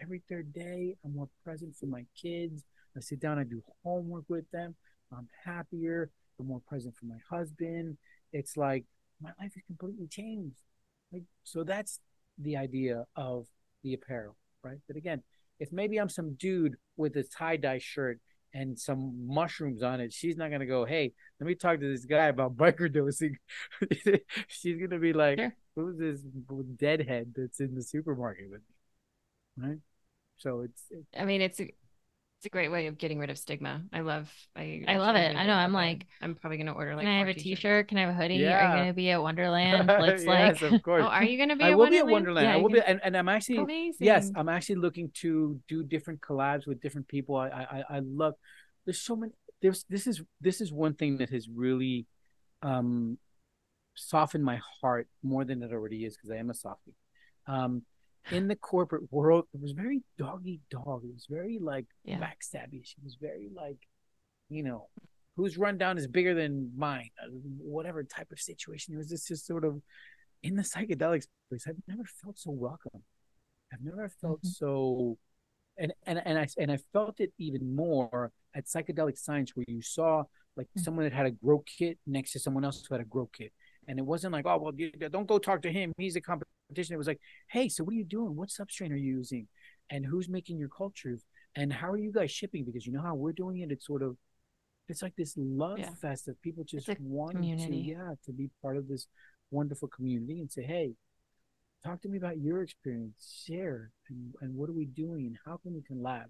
every 0.00 0.22
third 0.28 0.52
day. 0.52 0.94
I'm 1.04 1.14
more 1.14 1.28
present 1.44 1.74
for 1.76 1.86
my 1.86 2.04
kids. 2.20 2.62
I 2.96 3.00
sit 3.00 3.20
down, 3.20 3.38
I 3.38 3.44
do 3.44 3.62
homework 3.84 4.24
with 4.28 4.50
them. 4.52 4.74
I'm 5.12 5.28
happier. 5.44 6.10
I'm 6.38 6.46
more 6.46 6.60
present 6.66 6.94
for 6.96 7.06
my 7.06 7.18
husband. 7.30 7.98
It's 8.32 8.56
like 8.56 8.84
my 9.20 9.30
life 9.40 9.52
is 9.56 9.62
completely 9.66 10.06
changed. 10.06 10.60
Like, 11.12 11.24
so 11.44 11.64
that's 11.64 12.00
the 12.38 12.56
idea 12.56 13.04
of 13.16 13.46
the 13.82 13.94
apparel, 13.94 14.36
right? 14.62 14.78
But 14.86 14.96
again, 14.96 15.22
if 15.58 15.72
maybe 15.72 15.98
I'm 15.98 16.08
some 16.08 16.34
dude 16.34 16.76
with 16.96 17.16
a 17.16 17.22
tie 17.22 17.56
dye 17.56 17.78
shirt 17.78 18.20
and 18.52 18.78
some 18.78 19.26
mushrooms 19.26 19.82
on 19.82 20.00
it, 20.00 20.12
she's 20.12 20.36
not 20.36 20.50
gonna 20.50 20.66
go, 20.66 20.84
"Hey, 20.84 21.14
let 21.40 21.46
me 21.46 21.54
talk 21.54 21.80
to 21.80 21.90
this 21.90 22.04
guy 22.04 22.26
about 22.26 22.56
microdosing." 22.56 23.36
she's 24.48 24.78
gonna 24.78 24.98
be 24.98 25.12
like. 25.12 25.40
"Who's 25.74 25.98
this 25.98 26.20
deadhead 26.76 27.34
that's 27.36 27.60
in 27.60 27.74
the 27.74 27.82
supermarket 27.82 28.50
with 28.50 28.62
me?" 29.56 29.68
Right? 29.68 29.78
So 30.36 30.60
it's. 30.60 30.82
it's 30.90 31.06
I 31.18 31.24
mean, 31.24 31.40
it's 31.40 31.60
it's 32.38 32.46
a 32.46 32.50
great 32.50 32.70
way 32.70 32.86
of 32.86 32.98
getting 32.98 33.18
rid 33.18 33.30
of 33.30 33.38
stigma. 33.38 33.82
I 33.92 34.00
love. 34.00 34.30
I 34.54 34.84
I 34.86 34.98
love 34.98 35.16
it. 35.16 35.34
I 35.34 35.46
know. 35.46 35.54
I'm 35.54 35.72
like, 35.72 36.06
I'm 36.20 36.34
probably 36.34 36.58
gonna 36.58 36.74
order 36.74 36.94
like. 36.94 37.04
Can 37.06 37.14
I 37.14 37.18
have 37.18 37.28
a 37.28 37.32
t-shirts. 37.32 37.44
T-shirt? 37.44 37.88
Can 37.88 37.96
I 37.96 38.02
have 38.02 38.10
a 38.10 38.12
hoodie? 38.12 38.34
Yeah. 38.34 38.58
Are 38.58 38.76
you 38.76 38.82
gonna 38.82 38.92
be 38.92 39.10
at 39.10 39.22
Wonderland? 39.22 39.86
Looks 40.06 40.24
yes, 40.24 40.60
like. 40.60 40.72
of 40.72 40.82
course. 40.82 41.02
oh, 41.02 41.08
are 41.08 41.24
you 41.24 41.38
gonna 41.38 41.56
be? 41.56 41.64
I 41.64 41.70
will 41.70 41.78
Wonderland? 41.78 42.06
be 42.06 42.10
at 42.10 42.12
Wonderland. 42.12 42.46
Yeah, 42.46 42.54
I 42.54 42.56
will 42.58 42.68
be, 42.68 42.80
and, 42.86 43.00
and 43.02 43.16
I'm 43.16 43.30
actually 43.30 43.56
Amazing. 43.56 44.06
yes, 44.06 44.30
I'm 44.36 44.50
actually 44.50 44.76
looking 44.76 45.10
to 45.22 45.58
do 45.66 45.82
different 45.82 46.20
collabs 46.20 46.66
with 46.66 46.80
different 46.82 47.08
people. 47.08 47.36
I 47.36 47.48
I 47.48 47.84
I 47.96 48.00
love. 48.00 48.34
There's 48.84 49.00
so 49.00 49.16
many. 49.16 49.32
There's 49.62 49.84
this 49.88 50.06
is 50.06 50.22
this 50.42 50.60
is 50.60 50.70
one 50.70 50.92
thing 50.92 51.16
that 51.18 51.30
has 51.30 51.48
really, 51.48 52.06
um, 52.60 53.16
softened 53.94 54.44
my 54.44 54.60
heart 54.82 55.08
more 55.22 55.46
than 55.46 55.62
it 55.62 55.72
already 55.72 56.04
is 56.04 56.16
because 56.16 56.30
I 56.30 56.36
am 56.36 56.50
a 56.50 56.54
softie. 56.54 56.94
Um, 57.46 57.82
in 58.30 58.48
the 58.48 58.56
corporate 58.56 59.10
world, 59.12 59.44
it 59.54 59.60
was 59.60 59.72
very 59.72 60.02
doggy 60.18 60.60
dog. 60.70 61.02
It 61.04 61.12
was 61.12 61.26
very 61.28 61.58
like 61.60 61.86
yeah. 62.04 62.18
backstabby. 62.18 62.84
She 62.84 62.96
was 63.04 63.16
very 63.20 63.48
like, 63.54 63.78
you 64.48 64.62
know, 64.62 64.88
whose 65.36 65.58
rundown 65.58 65.98
is 65.98 66.06
bigger 66.06 66.34
than 66.34 66.72
mine, 66.76 67.10
uh, 67.22 67.28
whatever 67.58 68.02
type 68.02 68.32
of 68.32 68.40
situation. 68.40 68.94
It 68.94 68.98
was 68.98 69.08
just, 69.08 69.28
just 69.28 69.46
sort 69.46 69.64
of 69.64 69.80
in 70.42 70.56
the 70.56 70.62
psychedelics 70.62 71.26
place. 71.48 71.66
I've 71.68 71.76
never 71.86 72.04
felt 72.22 72.38
so 72.38 72.50
welcome. 72.50 73.02
I've 73.72 73.82
never 73.82 74.08
felt 74.08 74.38
mm-hmm. 74.38 74.48
so, 74.48 75.18
and 75.78 75.92
and 76.06 76.22
and 76.24 76.38
I 76.38 76.46
and 76.58 76.72
I 76.72 76.78
felt 76.92 77.20
it 77.20 77.32
even 77.38 77.74
more 77.74 78.32
at 78.54 78.66
psychedelic 78.66 79.18
science, 79.18 79.54
where 79.54 79.64
you 79.68 79.82
saw 79.82 80.24
like 80.56 80.66
mm-hmm. 80.68 80.80
someone 80.80 81.04
that 81.04 81.12
had 81.12 81.26
a 81.26 81.32
grow 81.32 81.62
kit 81.66 81.98
next 82.06 82.32
to 82.32 82.38
someone 82.38 82.64
else 82.64 82.84
who 82.88 82.94
had 82.94 83.02
a 83.02 83.06
grow 83.06 83.28
kit, 83.36 83.52
and 83.88 83.98
it 83.98 84.06
wasn't 84.06 84.32
like, 84.32 84.46
oh 84.46 84.58
well, 84.58 84.72
don't 85.10 85.26
go 85.26 85.38
talk 85.38 85.62
to 85.62 85.72
him. 85.72 85.92
He's 85.98 86.16
a 86.16 86.20
competition. 86.20 86.55
It 86.74 86.96
was 86.96 87.06
like, 87.06 87.20
hey, 87.48 87.68
so 87.68 87.84
what 87.84 87.92
are 87.92 87.96
you 87.96 88.04
doing? 88.04 88.34
What 88.34 88.48
substrate 88.48 88.90
are 88.90 88.96
you 88.96 89.16
using? 89.18 89.48
And 89.90 90.04
who's 90.04 90.28
making 90.28 90.58
your 90.58 90.68
cultures? 90.68 91.24
And 91.54 91.72
how 91.72 91.90
are 91.90 91.96
you 91.96 92.12
guys 92.12 92.30
shipping? 92.30 92.64
Because 92.64 92.86
you 92.86 92.92
know 92.92 93.02
how 93.02 93.14
we're 93.14 93.32
doing 93.32 93.60
it. 93.60 93.70
It's 93.70 93.86
sort 93.86 94.02
of, 94.02 94.16
it's 94.88 95.02
like 95.02 95.14
this 95.16 95.34
love 95.36 95.78
yeah. 95.78 95.90
fest 96.00 96.26
that 96.26 96.40
people 96.42 96.64
just 96.64 96.88
want 97.00 97.40
to, 97.40 97.46
yeah, 97.74 98.14
to 98.24 98.32
be 98.32 98.50
part 98.62 98.76
of 98.76 98.88
this 98.88 99.06
wonderful 99.50 99.88
community 99.88 100.40
and 100.40 100.50
say, 100.50 100.62
hey, 100.62 100.94
talk 101.84 102.02
to 102.02 102.08
me 102.08 102.18
about 102.18 102.38
your 102.38 102.62
experience. 102.62 103.44
Share 103.46 103.92
and, 104.08 104.34
and 104.40 104.54
what 104.54 104.68
are 104.68 104.74
we 104.74 104.86
doing? 104.86 105.26
And 105.26 105.36
how 105.46 105.58
can 105.58 105.72
we 105.72 105.82
collab? 105.82 106.24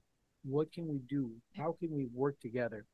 What 0.44 0.70
can 0.70 0.86
we 0.86 1.00
do? 1.08 1.32
How 1.56 1.76
can 1.80 1.90
we 1.90 2.06
work 2.12 2.38
together 2.40 2.84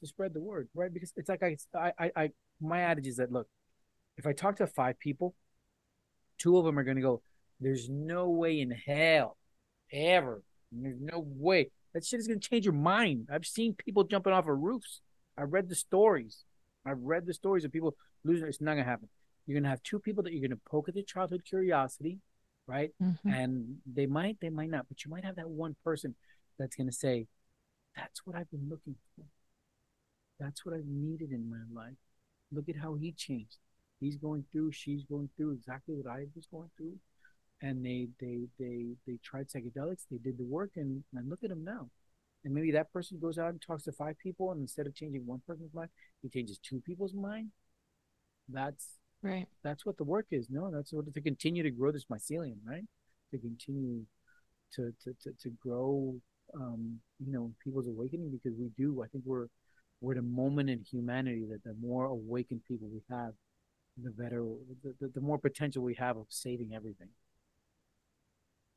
to 0.00 0.06
spread 0.06 0.32
the 0.32 0.40
word? 0.40 0.68
Right? 0.74 0.94
Because 0.94 1.12
it's 1.16 1.28
like 1.28 1.42
I, 1.42 1.56
I, 1.98 2.10
I, 2.16 2.30
my 2.60 2.80
adage 2.80 3.08
is 3.08 3.16
that 3.16 3.32
look, 3.32 3.48
if 4.16 4.26
I 4.26 4.32
talk 4.32 4.56
to 4.56 4.66
five 4.66 4.98
people, 5.00 5.34
two 6.38 6.58
of 6.58 6.64
them 6.64 6.78
are 6.78 6.84
going 6.84 6.96
to 6.96 7.02
go, 7.02 7.22
there's 7.60 7.88
no 7.88 8.28
way 8.30 8.60
in 8.60 8.70
hell, 8.70 9.36
ever. 9.92 10.42
There's 10.72 11.00
no 11.00 11.24
way. 11.24 11.70
That 11.92 12.04
shit 12.04 12.20
is 12.20 12.26
going 12.26 12.40
to 12.40 12.48
change 12.48 12.64
your 12.64 12.74
mind. 12.74 13.28
I've 13.32 13.46
seen 13.46 13.74
people 13.74 14.04
jumping 14.04 14.32
off 14.32 14.48
of 14.48 14.58
roofs. 14.58 15.00
I've 15.38 15.52
read 15.52 15.68
the 15.68 15.74
stories. 15.74 16.44
I've 16.84 17.00
read 17.00 17.26
the 17.26 17.34
stories 17.34 17.64
of 17.64 17.72
people 17.72 17.94
losing. 18.24 18.48
It's 18.48 18.60
not 18.60 18.72
going 18.72 18.84
to 18.84 18.90
happen. 18.90 19.08
You're 19.46 19.54
going 19.54 19.64
to 19.64 19.70
have 19.70 19.82
two 19.82 19.98
people 19.98 20.22
that 20.24 20.32
you're 20.32 20.40
going 20.46 20.50
to 20.50 20.70
poke 20.70 20.88
at 20.88 20.94
their 20.94 21.04
childhood 21.04 21.42
curiosity, 21.48 22.18
right? 22.66 22.90
Mm-hmm. 23.02 23.28
And 23.28 23.76
they 23.86 24.06
might, 24.06 24.38
they 24.40 24.50
might 24.50 24.70
not, 24.70 24.86
but 24.88 25.04
you 25.04 25.10
might 25.10 25.24
have 25.24 25.36
that 25.36 25.48
one 25.48 25.76
person 25.84 26.14
that's 26.58 26.76
going 26.76 26.88
to 26.88 26.92
say, 26.92 27.26
that's 27.96 28.26
what 28.26 28.36
I've 28.36 28.50
been 28.50 28.68
looking 28.68 28.96
for. 29.14 29.24
That's 30.40 30.66
what 30.66 30.74
I've 30.74 30.86
needed 30.86 31.30
in 31.30 31.48
my 31.48 31.62
life. 31.72 31.94
Look 32.50 32.68
at 32.68 32.76
how 32.76 32.94
he 32.94 33.12
changed 33.12 33.58
he's 34.00 34.16
going 34.16 34.44
through, 34.52 34.72
she's 34.72 35.04
going 35.04 35.28
through 35.36 35.52
exactly 35.52 35.94
what 35.94 36.10
I 36.12 36.26
was 36.34 36.46
going 36.46 36.70
through. 36.76 36.96
And 37.62 37.84
they 37.84 38.08
they 38.20 38.48
they 38.58 38.96
they 39.06 39.18
tried 39.24 39.48
psychedelics, 39.48 40.06
they 40.10 40.18
did 40.18 40.38
the 40.38 40.44
work 40.44 40.72
and, 40.76 41.04
and 41.14 41.28
look 41.30 41.44
at 41.44 41.50
them 41.50 41.64
now. 41.64 41.90
And 42.44 42.54
maybe 42.54 42.72
that 42.72 42.92
person 42.92 43.18
goes 43.20 43.38
out 43.38 43.50
and 43.50 43.62
talks 43.62 43.84
to 43.84 43.92
five 43.92 44.18
people 44.18 44.52
and 44.52 44.60
instead 44.60 44.86
of 44.86 44.94
changing 44.94 45.26
one 45.26 45.42
person's 45.46 45.72
mind, 45.72 45.90
he 46.22 46.28
changes 46.28 46.58
two 46.58 46.80
people's 46.84 47.14
mind. 47.14 47.50
That's 48.48 48.98
right. 49.22 49.46
That's 49.62 49.86
what 49.86 49.96
the 49.96 50.04
work 50.04 50.26
is. 50.30 50.48
No, 50.50 50.70
that's 50.70 50.92
what 50.92 51.12
to 51.12 51.20
continue 51.20 51.62
to 51.62 51.70
grow 51.70 51.92
this 51.92 52.04
mycelium, 52.06 52.56
right? 52.66 52.84
To 53.32 53.38
continue 53.38 54.02
to 54.74 54.92
to 55.04 55.14
to, 55.22 55.32
to 55.42 55.50
grow 55.62 56.14
um, 56.54 57.00
you 57.24 57.32
know, 57.32 57.52
people's 57.62 57.88
awakening 57.88 58.30
because 58.30 58.58
we 58.58 58.70
do. 58.76 59.02
I 59.02 59.08
think 59.08 59.24
we're 59.26 59.48
we're 60.00 60.12
at 60.12 60.18
a 60.18 60.22
moment 60.22 60.70
in 60.70 60.84
humanity 60.90 61.44
that 61.50 61.64
the 61.64 61.74
more 61.80 62.06
awakened 62.06 62.62
people 62.68 62.88
we 62.92 63.02
have, 63.10 63.32
the 64.02 64.10
better, 64.10 64.44
the, 65.00 65.08
the 65.08 65.20
more 65.20 65.38
potential 65.38 65.82
we 65.82 65.94
have 65.94 66.16
of 66.16 66.26
saving 66.28 66.74
everything. 66.74 67.08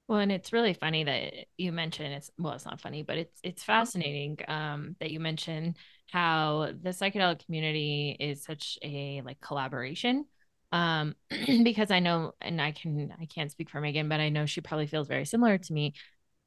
Well, 0.08 0.20
and 0.20 0.32
it's 0.32 0.54
really 0.54 0.74
funny 0.74 1.04
that 1.04 1.34
you 1.58 1.72
mentioned 1.74 2.14
it's 2.14 2.32
well, 2.40 2.54
it's 2.54 2.66
not 2.66 2.80
funny, 2.80 3.04
but 3.04 3.18
it's 3.18 3.40
it's 3.44 3.64
fascinating 3.64 4.38
um, 4.48 4.96
that 5.00 5.12
you 5.12 5.20
mentioned 5.20 5.76
how 6.12 6.68
the 6.82 6.90
psychedelic 6.92 7.44
community 7.46 8.16
is 8.18 8.44
such 8.44 8.80
a 8.82 9.22
like 9.26 9.42
collaboration. 9.42 10.26
Um, 10.72 11.16
because 11.64 11.92
I 11.92 12.00
know, 12.00 12.34
and 12.40 12.62
I 12.62 12.72
can 12.72 13.14
I 13.20 13.26
can't 13.26 13.52
speak 13.52 13.70
for 13.70 13.82
Megan, 13.82 14.08
but 14.08 14.22
I 14.22 14.30
know 14.30 14.46
she 14.46 14.62
probably 14.62 14.88
feels 14.88 15.08
very 15.10 15.26
similar 15.26 15.58
to 15.58 15.74
me. 15.74 15.94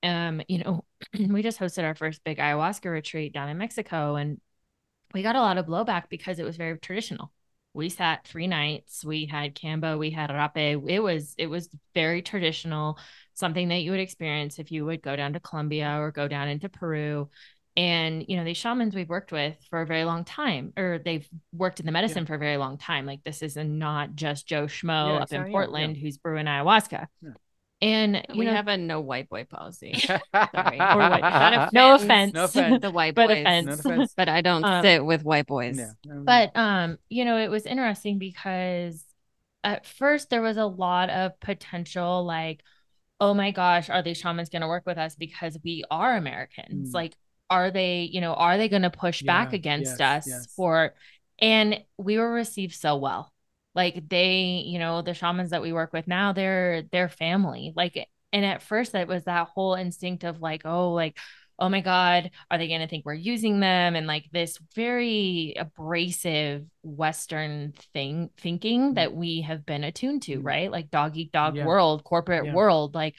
Um, 0.02 0.40
you 0.48 0.58
know, 0.64 0.84
we 1.28 1.42
just 1.42 1.58
hosted 1.60 1.84
our 1.84 1.94
first 1.94 2.24
big 2.24 2.38
ayahuasca 2.38 2.90
retreat 2.90 3.34
down 3.34 3.50
in 3.50 3.58
Mexico, 3.58 4.16
and 4.16 4.40
we 5.14 5.22
got 5.22 5.36
a 5.36 5.40
lot 5.40 5.58
of 5.58 5.66
blowback 5.66 6.04
because 6.10 6.38
it 6.38 6.44
was 6.44 6.56
very 6.56 6.78
traditional 6.78 7.32
we 7.72 7.88
sat 7.88 8.26
three 8.26 8.46
nights 8.46 9.04
we 9.04 9.26
had 9.26 9.54
kambo 9.54 9.98
we 9.98 10.10
had 10.10 10.30
rapé 10.30 10.82
it 10.88 11.00
was 11.00 11.34
it 11.38 11.46
was 11.46 11.68
very 11.94 12.20
traditional 12.20 12.98
something 13.40 13.68
that 13.68 13.80
you 13.80 13.90
would 13.90 13.98
experience 13.98 14.60
if 14.60 14.70
you 14.70 14.84
would 14.84 15.02
go 15.02 15.16
down 15.16 15.32
to 15.32 15.40
colombia 15.40 15.96
or 15.98 16.12
go 16.12 16.28
down 16.28 16.46
into 16.46 16.68
peru. 16.68 17.28
And 17.76 18.24
you 18.28 18.36
know 18.36 18.44
these 18.44 18.56
shamans 18.56 18.94
we've 18.94 19.08
worked 19.08 19.32
with 19.32 19.56
for 19.70 19.80
a 19.80 19.86
very 19.86 20.04
long 20.04 20.24
time 20.24 20.72
or 20.76 21.00
they've 21.04 21.26
worked 21.52 21.80
in 21.80 21.86
the 21.86 21.92
medicine 21.92 22.24
yeah. 22.24 22.26
for 22.26 22.34
a 22.34 22.38
very 22.38 22.56
long 22.56 22.78
time. 22.78 23.06
Like 23.06 23.24
this 23.24 23.42
is 23.42 23.56
not 23.56 24.14
just 24.14 24.46
joe 24.46 24.66
schmo 24.66 25.16
yeah, 25.16 25.22
up 25.22 25.32
in 25.32 25.50
portland 25.50 25.96
yeah. 25.96 26.02
who's 26.02 26.18
brewing 26.18 26.46
ayahuasca 26.46 27.06
and 27.82 28.26
we 28.36 28.44
know, 28.44 28.52
have 28.52 28.68
a 28.68 28.76
no 28.76 29.00
white 29.00 29.28
boy 29.28 29.44
policy. 29.44 29.94
Sorry. 30.00 30.80
or 30.80 30.96
what, 30.96 31.72
no 31.72 31.94
offense. 31.94 32.34
No 32.34 32.44
offense. 32.44 32.82
the 32.82 32.90
white 32.90 33.14
but 33.14 33.28
boys. 33.28 33.40
Offense. 33.40 33.84
No 33.84 33.94
offense. 33.94 34.14
But 34.16 34.28
I 34.28 34.42
don't 34.42 34.64
um, 34.64 34.82
sit 34.82 35.04
with 35.04 35.24
white 35.24 35.46
boys. 35.46 35.78
Yeah. 35.78 35.92
But 36.04 36.56
um, 36.56 36.98
you 37.08 37.24
know, 37.24 37.38
it 37.38 37.48
was 37.48 37.64
interesting 37.64 38.18
because 38.18 39.04
at 39.64 39.86
first 39.86 40.30
there 40.30 40.42
was 40.42 40.58
a 40.58 40.66
lot 40.66 41.10
of 41.10 41.38
potential 41.40 42.24
like, 42.24 42.62
oh 43.18 43.32
my 43.32 43.50
gosh, 43.50 43.88
are 43.88 44.02
these 44.02 44.18
shamans 44.18 44.50
gonna 44.50 44.68
work 44.68 44.84
with 44.86 44.98
us 44.98 45.14
because 45.14 45.56
we 45.64 45.84
are 45.90 46.16
Americans? 46.16 46.90
Mm. 46.90 46.94
Like, 46.94 47.16
are 47.48 47.70
they, 47.70 48.02
you 48.02 48.20
know, 48.20 48.34
are 48.34 48.58
they 48.58 48.68
gonna 48.68 48.90
push 48.90 49.22
yeah, 49.22 49.26
back 49.26 49.52
against 49.54 49.98
yes, 49.98 50.26
us 50.26 50.28
yes. 50.28 50.54
for 50.54 50.94
and 51.38 51.82
we 51.96 52.18
were 52.18 52.30
received 52.30 52.74
so 52.74 52.96
well 52.96 53.29
like 53.74 54.08
they 54.08 54.62
you 54.66 54.78
know 54.78 55.02
the 55.02 55.14
shamans 55.14 55.50
that 55.50 55.62
we 55.62 55.72
work 55.72 55.92
with 55.92 56.06
now 56.08 56.32
they're 56.32 56.82
they're 56.92 57.08
family 57.08 57.72
like 57.76 58.08
and 58.32 58.44
at 58.44 58.62
first 58.62 58.94
it 58.94 59.08
was 59.08 59.24
that 59.24 59.48
whole 59.48 59.74
instinct 59.74 60.24
of 60.24 60.40
like 60.40 60.62
oh 60.64 60.92
like 60.92 61.16
oh 61.58 61.68
my 61.68 61.80
god 61.80 62.30
are 62.50 62.58
they 62.58 62.68
going 62.68 62.80
to 62.80 62.88
think 62.88 63.04
we're 63.04 63.14
using 63.14 63.60
them 63.60 63.94
and 63.94 64.06
like 64.06 64.24
this 64.32 64.58
very 64.74 65.54
abrasive 65.58 66.64
western 66.82 67.72
thing 67.92 68.30
thinking 68.38 68.94
Mm-hmm. 68.94 68.94
that 68.94 69.14
we 69.14 69.42
have 69.42 69.64
been 69.66 69.84
attuned 69.84 70.22
to 70.22 70.38
Mhm. 70.38 70.44
right 70.44 70.70
like 70.70 70.90
dog 70.90 71.16
eat 71.16 71.32
dog 71.32 71.54
Yeah. 71.54 71.64
world 71.64 72.02
corporate 72.02 72.46
Yeah. 72.46 72.54
world 72.54 72.94
like 72.94 73.14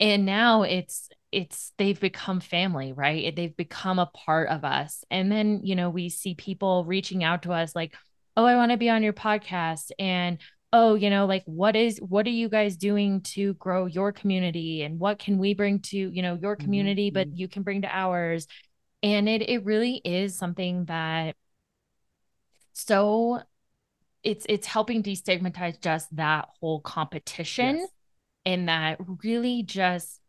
and 0.00 0.26
now 0.26 0.62
it's 0.62 1.08
it's 1.32 1.72
they've 1.78 2.00
become 2.00 2.40
family 2.40 2.92
right 2.92 3.34
they've 3.34 3.56
become 3.56 3.98
a 3.98 4.06
part 4.06 4.48
of 4.48 4.64
us 4.64 5.04
and 5.10 5.30
then 5.30 5.60
you 5.64 5.74
know 5.74 5.90
we 5.90 6.08
see 6.08 6.34
people 6.34 6.84
reaching 6.84 7.24
out 7.24 7.42
to 7.42 7.52
us 7.52 7.74
like 7.74 7.94
oh 8.36 8.44
i 8.44 8.56
want 8.56 8.70
to 8.70 8.76
be 8.76 8.90
on 8.90 9.02
your 9.02 9.12
podcast 9.12 9.90
and 9.98 10.38
oh 10.72 10.94
you 10.94 11.10
know 11.10 11.26
like 11.26 11.42
what 11.46 11.76
is 11.76 11.98
what 11.98 12.26
are 12.26 12.30
you 12.30 12.48
guys 12.48 12.76
doing 12.76 13.20
to 13.20 13.54
grow 13.54 13.86
your 13.86 14.12
community 14.12 14.82
and 14.82 14.98
what 14.98 15.18
can 15.18 15.38
we 15.38 15.54
bring 15.54 15.80
to 15.80 15.96
you 15.96 16.22
know 16.22 16.38
your 16.40 16.56
community 16.56 17.10
but 17.10 17.28
mhm. 17.28 17.38
you 17.38 17.48
can 17.48 17.62
bring 17.62 17.82
to 17.82 17.88
ours 17.88 18.46
and 19.02 19.28
it 19.28 19.48
it 19.48 19.64
really 19.64 20.00
is 20.04 20.36
something 20.36 20.84
that 20.86 21.36
so 22.72 23.40
it's 24.22 24.46
it's 24.48 24.66
helping 24.66 25.02
destigmatize 25.02 25.80
just 25.80 26.14
that 26.16 26.48
whole 26.60 26.80
competition 26.80 27.76
Yes. 27.76 27.88
and 28.46 28.68
that 28.68 28.98
really 29.22 29.62
just 29.62 30.20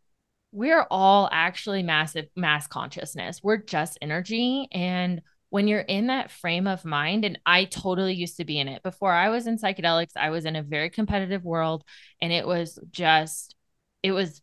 we're 0.55 0.87
all 0.89 1.27
actually 1.33 1.83
massive 1.83 2.27
mass 2.35 2.65
consciousness. 2.65 3.41
We're 3.43 3.57
just 3.57 3.97
energy. 4.01 4.69
And 4.71 5.21
when 5.49 5.67
you're 5.67 5.79
in 5.79 6.07
that 6.07 6.31
frame 6.31 6.67
of 6.67 6.85
mind, 6.85 7.25
and 7.25 7.39
I 7.45 7.65
totally 7.65 8.13
used 8.13 8.37
to 8.37 8.45
be 8.45 8.59
in 8.59 8.67
it 8.67 8.83
before 8.83 9.11
I 9.11 9.29
was 9.29 9.47
in 9.47 9.57
psychedelics, 9.57 10.17
I 10.17 10.29
was 10.29 10.45
in 10.45 10.55
a 10.55 10.63
very 10.63 10.89
competitive 10.89 11.43
world 11.43 11.83
and 12.21 12.33
it 12.33 12.45
was 12.45 12.79
just, 12.91 13.55
it 14.03 14.11
was. 14.11 14.41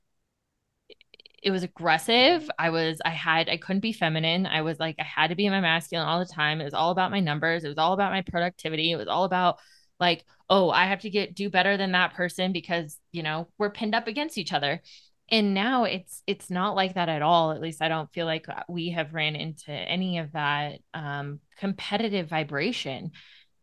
It 1.42 1.50
was 1.50 1.64
aggressive. 1.64 2.48
I 2.57 2.70
was, 2.70 3.00
I 3.05 3.11
had, 3.11 3.48
I 3.48 3.57
couldn't 3.57 3.80
be 3.80 3.92
feminine. 3.92 4.46
I 4.46 4.62
was 4.62 4.78
like, 4.78 4.94
I 5.00 5.03
had 5.03 5.30
to 5.30 5.34
be 5.34 5.48
my 5.48 5.61
masculine 5.61 6.07
all 6.07 6.20
the 6.20 6.24
time. 6.24 6.61
It 6.61 6.64
was 6.64 6.72
all 6.72 6.92
about 6.92 7.11
my 7.11 7.18
numbers. 7.18 7.64
It 7.64 7.68
was 7.68 7.78
all 7.78 7.94
about 7.94 8.12
my 8.12 8.22
productivity. 8.22 8.92
It 8.92 8.96
was 8.96 9.09
all 9.09 9.24
about 9.24 9.59
like, 9.98 10.24
oh, 10.48 10.70
I 10.70 10.86
have 10.86 11.00
to 11.00 11.11
get, 11.11 11.34
do 11.34 11.50
better 11.50 11.76
than 11.76 11.92
that 11.92 12.14
person 12.14 12.53
because, 12.53 12.96
you 13.11 13.24
know, 13.24 13.48
we're 13.59 13.70
pinned 13.70 13.96
up 13.96 14.07
against 14.07 14.38
each 14.38 14.53
other 14.53 14.82
and 15.33 15.55
now 15.55 15.85
it's 15.85 16.22
it's 16.26 16.51
not 16.51 16.76
like 16.76 16.95
that 16.95 17.09
at 17.09 17.22
all 17.22 17.51
at 17.51 17.61
least 17.61 17.83
i 17.83 17.89
don't 17.89 18.12
feel 18.12 18.26
like 18.26 18.49
uh, 18.49 18.62
we 18.68 18.91
have 18.91 19.14
ran 19.14 19.35
into 19.35 19.72
any 19.72 20.18
of 20.18 20.30
that 20.33 20.78
um, 20.95 21.41
competitive 21.59 22.28
vibration 22.28 23.11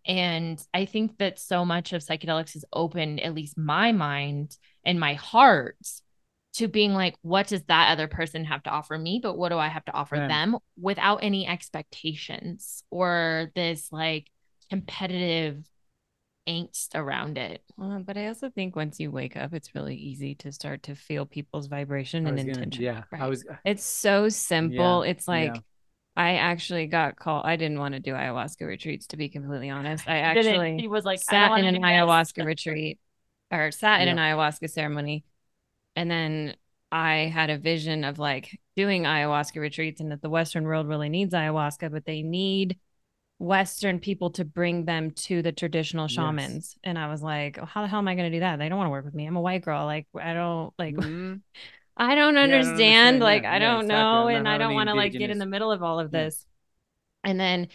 and 0.06 0.62
i 0.74 0.84
think 0.86 1.18
that 1.20 1.40
so 1.40 1.64
much 1.64 1.94
of 1.94 2.02
psychedelics 2.02 2.54
has 2.54 2.66
opened 2.74 3.22
at 3.22 3.36
least 3.36 3.58
my 3.58 3.92
mind 3.92 4.58
and 4.84 5.00
my 5.00 5.14
heart 5.14 5.78
to 6.54 6.68
being 6.68 6.94
like 6.94 7.16
what 7.22 7.48
does 7.48 7.64
that 7.66 7.92
other 7.92 8.08
person 8.08 8.44
have 8.44 8.64
to 8.64 8.70
offer 8.72 8.98
me 8.98 9.20
but 9.22 9.38
what 9.38 9.50
do 9.50 9.58
i 9.58 9.68
have 9.68 9.86
to 9.86 9.94
offer 9.94 10.16
Yeah. 10.16 10.28
them 10.28 10.58
without 10.82 11.18
any 11.22 11.48
expectations 11.48 12.84
or 12.90 13.52
this 13.56 13.92
like 13.92 14.28
competitive 14.70 15.64
angst 16.50 16.96
around 16.96 17.38
it 17.38 17.62
Well, 17.78 18.02
but 18.06 18.18
I 18.18 18.28
also 18.28 18.50
think 18.50 18.76
once 18.76 19.00
you 19.00 19.12
wake 19.12 19.38
up, 19.38 19.54
it's 19.54 19.76
really 19.76 19.96
easy 19.96 20.34
to 20.36 20.52
start 20.52 20.82
to 20.84 20.96
feel 20.96 21.26
people's 21.26 21.68
vibration 21.68 22.26
and 22.26 22.36
gonna- 22.38 22.50
intention. 22.50 22.84
yeah, 22.84 23.04
I 23.14 23.28
was. 23.28 23.46
Uh, 23.50 23.56
it's 23.64 23.84
so 23.84 24.30
simple. 24.30 25.04
it's 25.04 25.28
like 25.28 25.54
yeah. 25.56 25.62
I 26.18 26.36
actually 26.36 26.88
got 26.88 27.16
called. 27.16 27.46
I 27.46 27.56
didn't 27.56 27.80
want 27.80 27.94
to 27.94 28.00
do 28.02 28.14
ayahuasca 28.14 28.66
retreats, 28.68 29.08
to 29.08 29.18
be 29.18 29.30
completely 29.30 29.70
honest. 29.70 30.08
I 30.10 30.18
actually 30.18 30.78
he 30.78 30.88
was 30.88 31.06
like 31.06 31.22
sat 31.22 31.58
in 31.60 31.66
an 31.66 31.76
this. 31.76 31.84
ayahuasca 31.84 32.44
retreat 32.54 33.00
or 33.52 33.72
sat 33.72 34.02
in 34.02 34.08
Yeah. 34.08 34.14
an 34.14 34.20
ayahuasca 34.38 34.70
ceremony. 34.70 35.24
And 35.96 36.10
then 36.10 36.56
I 36.92 37.32
had 37.34 37.50
a 37.50 37.58
vision 37.58 38.04
of 38.04 38.18
like 38.20 38.60
doing 38.76 39.04
ayahuasca 39.04 39.58
retreats 39.62 40.02
and 40.02 40.12
that 40.12 40.22
the 40.22 40.30
Western 40.30 40.64
world 40.66 40.88
really 40.88 41.10
needs 41.10 41.34
ayahuasca, 41.34 41.92
but 41.92 42.06
they 42.06 42.22
need 42.24 42.78
Western 43.40 44.00
people 44.00 44.30
to 44.32 44.46
bring 44.46 44.86
them 44.86 45.12
to 45.12 45.42
the 45.42 45.52
traditional 45.52 46.06
Yes. 46.06 46.12
shamans. 46.12 46.78
And 46.84 47.00
I 47.00 47.08
was 47.08 47.22
like, 47.24 47.58
oh, 47.60 47.66
how 47.66 47.82
the 47.82 47.88
hell 47.88 48.00
am 48.00 48.08
I 48.08 48.16
going 48.16 48.30
to 48.32 48.36
do 48.38 48.42
that? 48.42 48.60
They 48.60 48.68
don't 48.70 48.78
want 48.78 48.88
to 48.88 48.92
work 48.92 49.06
with 49.06 49.14
me. 49.16 49.26
I'm 49.26 49.38
a 49.38 49.42
white 49.42 49.64
girl. 49.64 49.86
Like, 49.86 50.08
I 50.22 50.34
don't 50.34 50.74
like, 50.78 50.96
Mhm. 50.96 51.42
I 51.98 52.16
don't 52.16 52.36
don't 52.36 52.44
understand. 52.44 52.76
understand. 52.76 53.20
Like, 53.22 53.44
Yeah, 53.44 53.54
I 53.54 53.60
don't 53.60 53.88
know. 53.88 54.28
And 54.28 54.48
I 54.48 54.58
don't 54.58 54.74
want 54.74 54.90
to 54.90 54.96
like 54.96 55.14
get 55.14 55.30
in 55.30 55.38
the 55.40 55.46
middle 55.46 55.72
of 55.72 55.82
all 55.84 56.00
of 56.00 56.14
Yeah. 56.14 56.24
this. 56.26 56.46
And 57.24 57.40
then 57.40 57.68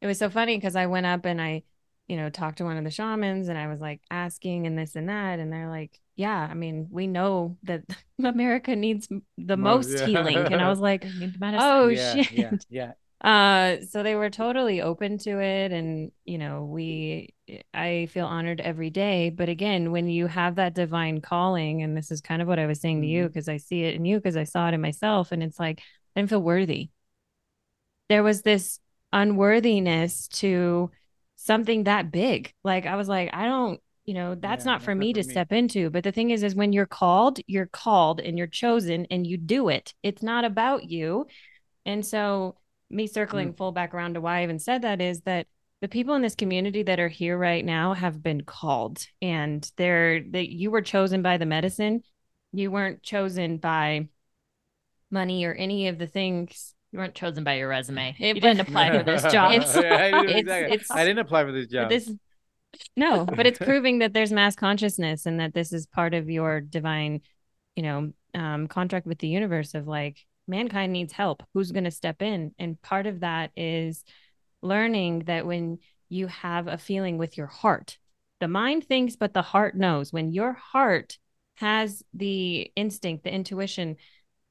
it 0.00 0.06
was 0.06 0.18
so 0.18 0.30
funny 0.30 0.56
because 0.56 0.76
I 0.76 0.86
went 0.86 1.06
up 1.06 1.24
and 1.24 1.40
I, 1.40 1.62
you 2.08 2.16
know, 2.16 2.28
talked 2.28 2.58
to 2.58 2.64
one 2.64 2.76
of 2.76 2.84
the 2.84 2.90
shamans 2.90 3.48
and 3.48 3.56
I 3.58 3.68
was 3.68 3.80
like 3.80 4.00
asking 4.10 4.66
and 4.66 4.76
this 4.78 4.94
and 4.96 5.08
that. 5.08 5.38
And 5.38 5.52
they're 5.52 5.70
like, 5.70 5.98
yeah, 6.16 6.46
I 6.48 6.54
mean, 6.54 6.88
we 6.90 7.06
know 7.06 7.56
that 7.64 7.82
America 8.22 8.76
needs 8.76 9.08
the 9.38 9.56
Most- 9.56 9.90
most 9.90 10.00
yeah. 10.00 10.06
healing. 10.06 10.38
And 10.38 10.60
I 10.60 10.68
was 10.68 10.78
like, 10.80 11.02
the 11.02 11.32
medicine. 11.38 11.60
oh 11.68 11.88
yeah, 11.88 12.14
shit. 12.14 12.32
yeah, 12.32 12.50
yeah. 12.68 12.92
Uh, 13.24 13.80
so 13.88 14.02
they 14.02 14.14
were 14.14 14.28
totally 14.28 14.82
open 14.82 15.16
to 15.16 15.40
it. 15.40 15.72
And, 15.72 16.12
you 16.26 16.36
know, 16.36 16.64
we, 16.64 17.32
I 17.72 18.06
feel 18.10 18.26
honored 18.26 18.60
every 18.60 18.90
day. 18.90 19.30
But 19.30 19.48
again, 19.48 19.92
when 19.92 20.08
you 20.08 20.26
have 20.26 20.56
that 20.56 20.74
divine 20.74 21.22
calling, 21.22 21.82
and 21.82 21.96
this 21.96 22.10
is 22.10 22.20
kind 22.20 22.42
of 22.42 22.48
what 22.48 22.58
I 22.58 22.66
was 22.66 22.82
saying 22.82 23.00
to 23.00 23.08
you, 23.08 23.26
because 23.26 23.48
I 23.48 23.56
see 23.56 23.82
it 23.84 23.94
in 23.94 24.04
you, 24.04 24.18
because 24.18 24.36
I 24.36 24.44
saw 24.44 24.68
it 24.68 24.74
in 24.74 24.82
myself, 24.82 25.32
and 25.32 25.42
it's 25.42 25.58
like, 25.58 25.80
I 26.14 26.20
didn't 26.20 26.28
feel 26.30 26.42
worthy. 26.42 26.90
There 28.10 28.22
was 28.22 28.42
this 28.42 28.78
unworthiness 29.10 30.28
to 30.28 30.90
something 31.36 31.84
that 31.84 32.12
big. 32.12 32.52
Like, 32.62 32.84
I 32.84 32.96
was 32.96 33.08
like, 33.08 33.30
I 33.32 33.46
don't, 33.46 33.80
you 34.04 34.12
know, 34.12 34.34
that's 34.34 34.66
Yeah, 34.66 34.72
not 34.72 34.82
for 34.82 34.94
not 34.94 35.00
me 35.00 35.12
for 35.12 35.16
to 35.16 35.22
me. 35.22 35.30
step 35.30 35.50
into. 35.50 35.88
But 35.88 36.04
the 36.04 36.12
thing 36.12 36.28
is, 36.28 36.42
is 36.42 36.54
when 36.54 36.74
you're 36.74 36.84
called, 36.84 37.40
you're 37.46 37.66
called 37.66 38.20
and 38.20 38.36
you're 38.36 38.46
chosen 38.46 39.06
and 39.10 39.26
you 39.26 39.38
do 39.38 39.70
it. 39.70 39.94
It's 40.02 40.22
not 40.22 40.44
about 40.44 40.90
you. 40.90 41.26
And 41.86 42.04
so, 42.04 42.56
me 42.90 43.06
circling 43.06 43.52
Mm. 43.52 43.56
full 43.56 43.72
back 43.72 43.94
around 43.94 44.14
to 44.14 44.20
why 44.20 44.40
I 44.40 44.42
even 44.44 44.58
said 44.58 44.82
that 44.82 45.00
is 45.00 45.22
that 45.22 45.46
the 45.80 45.88
people 45.88 46.14
in 46.14 46.22
this 46.22 46.34
community 46.34 46.82
that 46.84 47.00
are 47.00 47.08
here 47.08 47.36
right 47.36 47.64
now 47.64 47.92
have 47.94 48.22
been 48.22 48.42
called 48.42 49.06
and 49.20 49.70
they're 49.76 50.22
that 50.30 50.48
you 50.52 50.70
were 50.70 50.82
chosen 50.82 51.20
by 51.22 51.36
the 51.36 51.46
medicine. 51.46 52.02
You 52.52 52.70
weren't 52.70 53.02
chosen 53.02 53.58
by 53.58 54.08
money 55.10 55.44
or 55.44 55.52
any 55.54 55.88
of 55.88 55.98
the 55.98 56.06
things. 56.06 56.74
You 56.92 56.98
weren't 57.00 57.14
chosen 57.14 57.44
by 57.44 57.54
your 57.56 57.68
resume. 57.68 58.14
It 58.18 58.36
you 58.36 58.40
didn't 58.40 58.60
apply 58.60 58.96
for 58.96 59.02
this 59.02 59.22
job. 59.32 59.52
It's- 59.52 59.74
Yeah, 59.82 59.94
I 59.96 60.10
didn't- 60.10 60.24
it's- 60.28 60.40
exactly. 60.40 60.74
it's- 60.74 60.90
I 60.90 61.04
didn't 61.04 61.18
apply 61.20 61.44
for 61.44 61.52
this 61.52 61.66
job. 61.68 61.88
this 61.90 62.12
no, 62.96 63.24
but 63.24 63.46
it's 63.46 63.58
proving 63.70 63.98
that 64.00 64.12
there's 64.12 64.32
mass 64.32 64.56
consciousness 64.56 65.26
and 65.26 65.38
that 65.40 65.54
this 65.54 65.72
is 65.72 65.86
part 65.86 66.12
of 66.14 66.28
your 66.30 66.60
divine, 66.60 67.20
you 67.76 67.82
know, 67.82 68.12
um, 68.34 68.66
contract 68.66 69.06
with 69.06 69.18
the 69.18 69.28
universe 69.28 69.74
of 69.74 69.86
like 69.86 70.18
mankind 70.46 70.92
needs 70.92 71.12
help. 71.12 71.42
Who's 71.54 71.72
going 71.72 71.84
to 71.84 71.90
step 71.90 72.22
in? 72.22 72.54
And 72.58 72.80
part 72.82 73.06
of 73.06 73.20
that 73.20 73.50
is 73.56 74.04
learning 74.62 75.20
that 75.20 75.46
when 75.46 75.78
you 76.08 76.26
have 76.28 76.66
a 76.68 76.78
feeling 76.78 77.18
with 77.18 77.36
your 77.36 77.46
heart, 77.46 77.98
the 78.40 78.48
mind 78.48 78.84
thinks, 78.84 79.16
but 79.16 79.34
the 79.34 79.42
heart 79.42 79.76
knows. 79.76 80.12
When 80.12 80.32
your 80.32 80.52
heart 80.52 81.18
has 81.56 82.02
the 82.12 82.70
instinct, 82.76 83.24
the 83.24 83.32
intuition, 83.32 83.96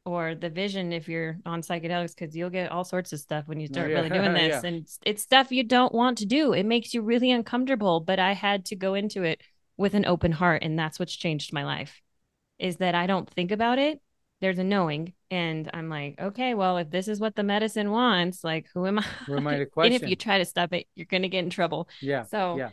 or 0.06 0.36
the 0.36 0.50
vision 0.50 0.92
if 0.92 1.08
you're 1.08 1.38
on 1.46 1.62
psychedelics 1.62 2.14
because 2.16 2.36
you'll 2.36 2.50
get 2.50 2.72
all 2.72 2.84
sorts 2.84 3.14
of 3.14 3.20
stuff 3.20 3.48
when 3.48 3.60
you 3.60 3.68
start 3.68 3.90
Yeah. 3.90 3.98
really 3.98 4.10
doing 4.18 4.34
this 4.34 4.64
Yeah. 4.64 4.68
and 4.68 4.84
it's, 4.84 5.00
it's 5.06 5.24
stuff 5.24 5.52
you 5.52 5.64
don't 5.64 5.94
want 5.94 6.18
to 6.20 6.26
do 6.26 6.54
it 6.54 6.66
makes 6.66 6.94
you 6.94 7.02
really 7.02 7.32
uncomfortable 7.32 8.00
but 8.02 8.20
i 8.20 8.34
had 8.34 8.66
to 8.66 8.76
go 8.76 8.96
into 8.96 9.24
it 9.24 9.42
with 9.78 9.94
an 9.94 10.06
open 10.06 10.32
heart 10.32 10.62
and 10.64 10.78
that's 10.78 11.00
what's 11.00 11.16
changed 11.16 11.54
my 11.54 11.64
life 11.64 12.02
is 12.60 12.78
that 12.78 12.96
i 12.96 13.08
don't 13.08 13.30
think 13.30 13.52
about 13.52 13.80
it 13.80 14.02
there's 14.42 14.60
a 14.60 14.64
knowing 14.64 15.14
and 15.34 15.70
i'm 15.74 15.90
like 15.90 16.16
okay 16.20 16.54
well 16.54 16.78
if 16.78 16.92
this 16.92 17.08
is 17.08 17.20
what 17.20 17.36
the 17.36 17.42
medicine 17.44 17.90
wants 17.90 18.44
like 18.44 18.68
who 18.74 18.86
am 18.86 19.00
i 19.00 19.06
Who 19.26 19.36
am 19.36 19.48
I 19.48 19.58
to 19.58 19.66
question? 19.66 19.94
and 19.94 20.04
if 20.04 20.08
you 20.08 20.16
try 20.16 20.38
to 20.38 20.46
stop 20.46 20.74
it 20.74 20.86
you're 20.94 21.08
gonna 21.10 21.28
get 21.28 21.44
in 21.44 21.50
trouble 21.50 21.90
yeah. 22.02 22.24
so 22.24 22.58
yeah. 22.58 22.70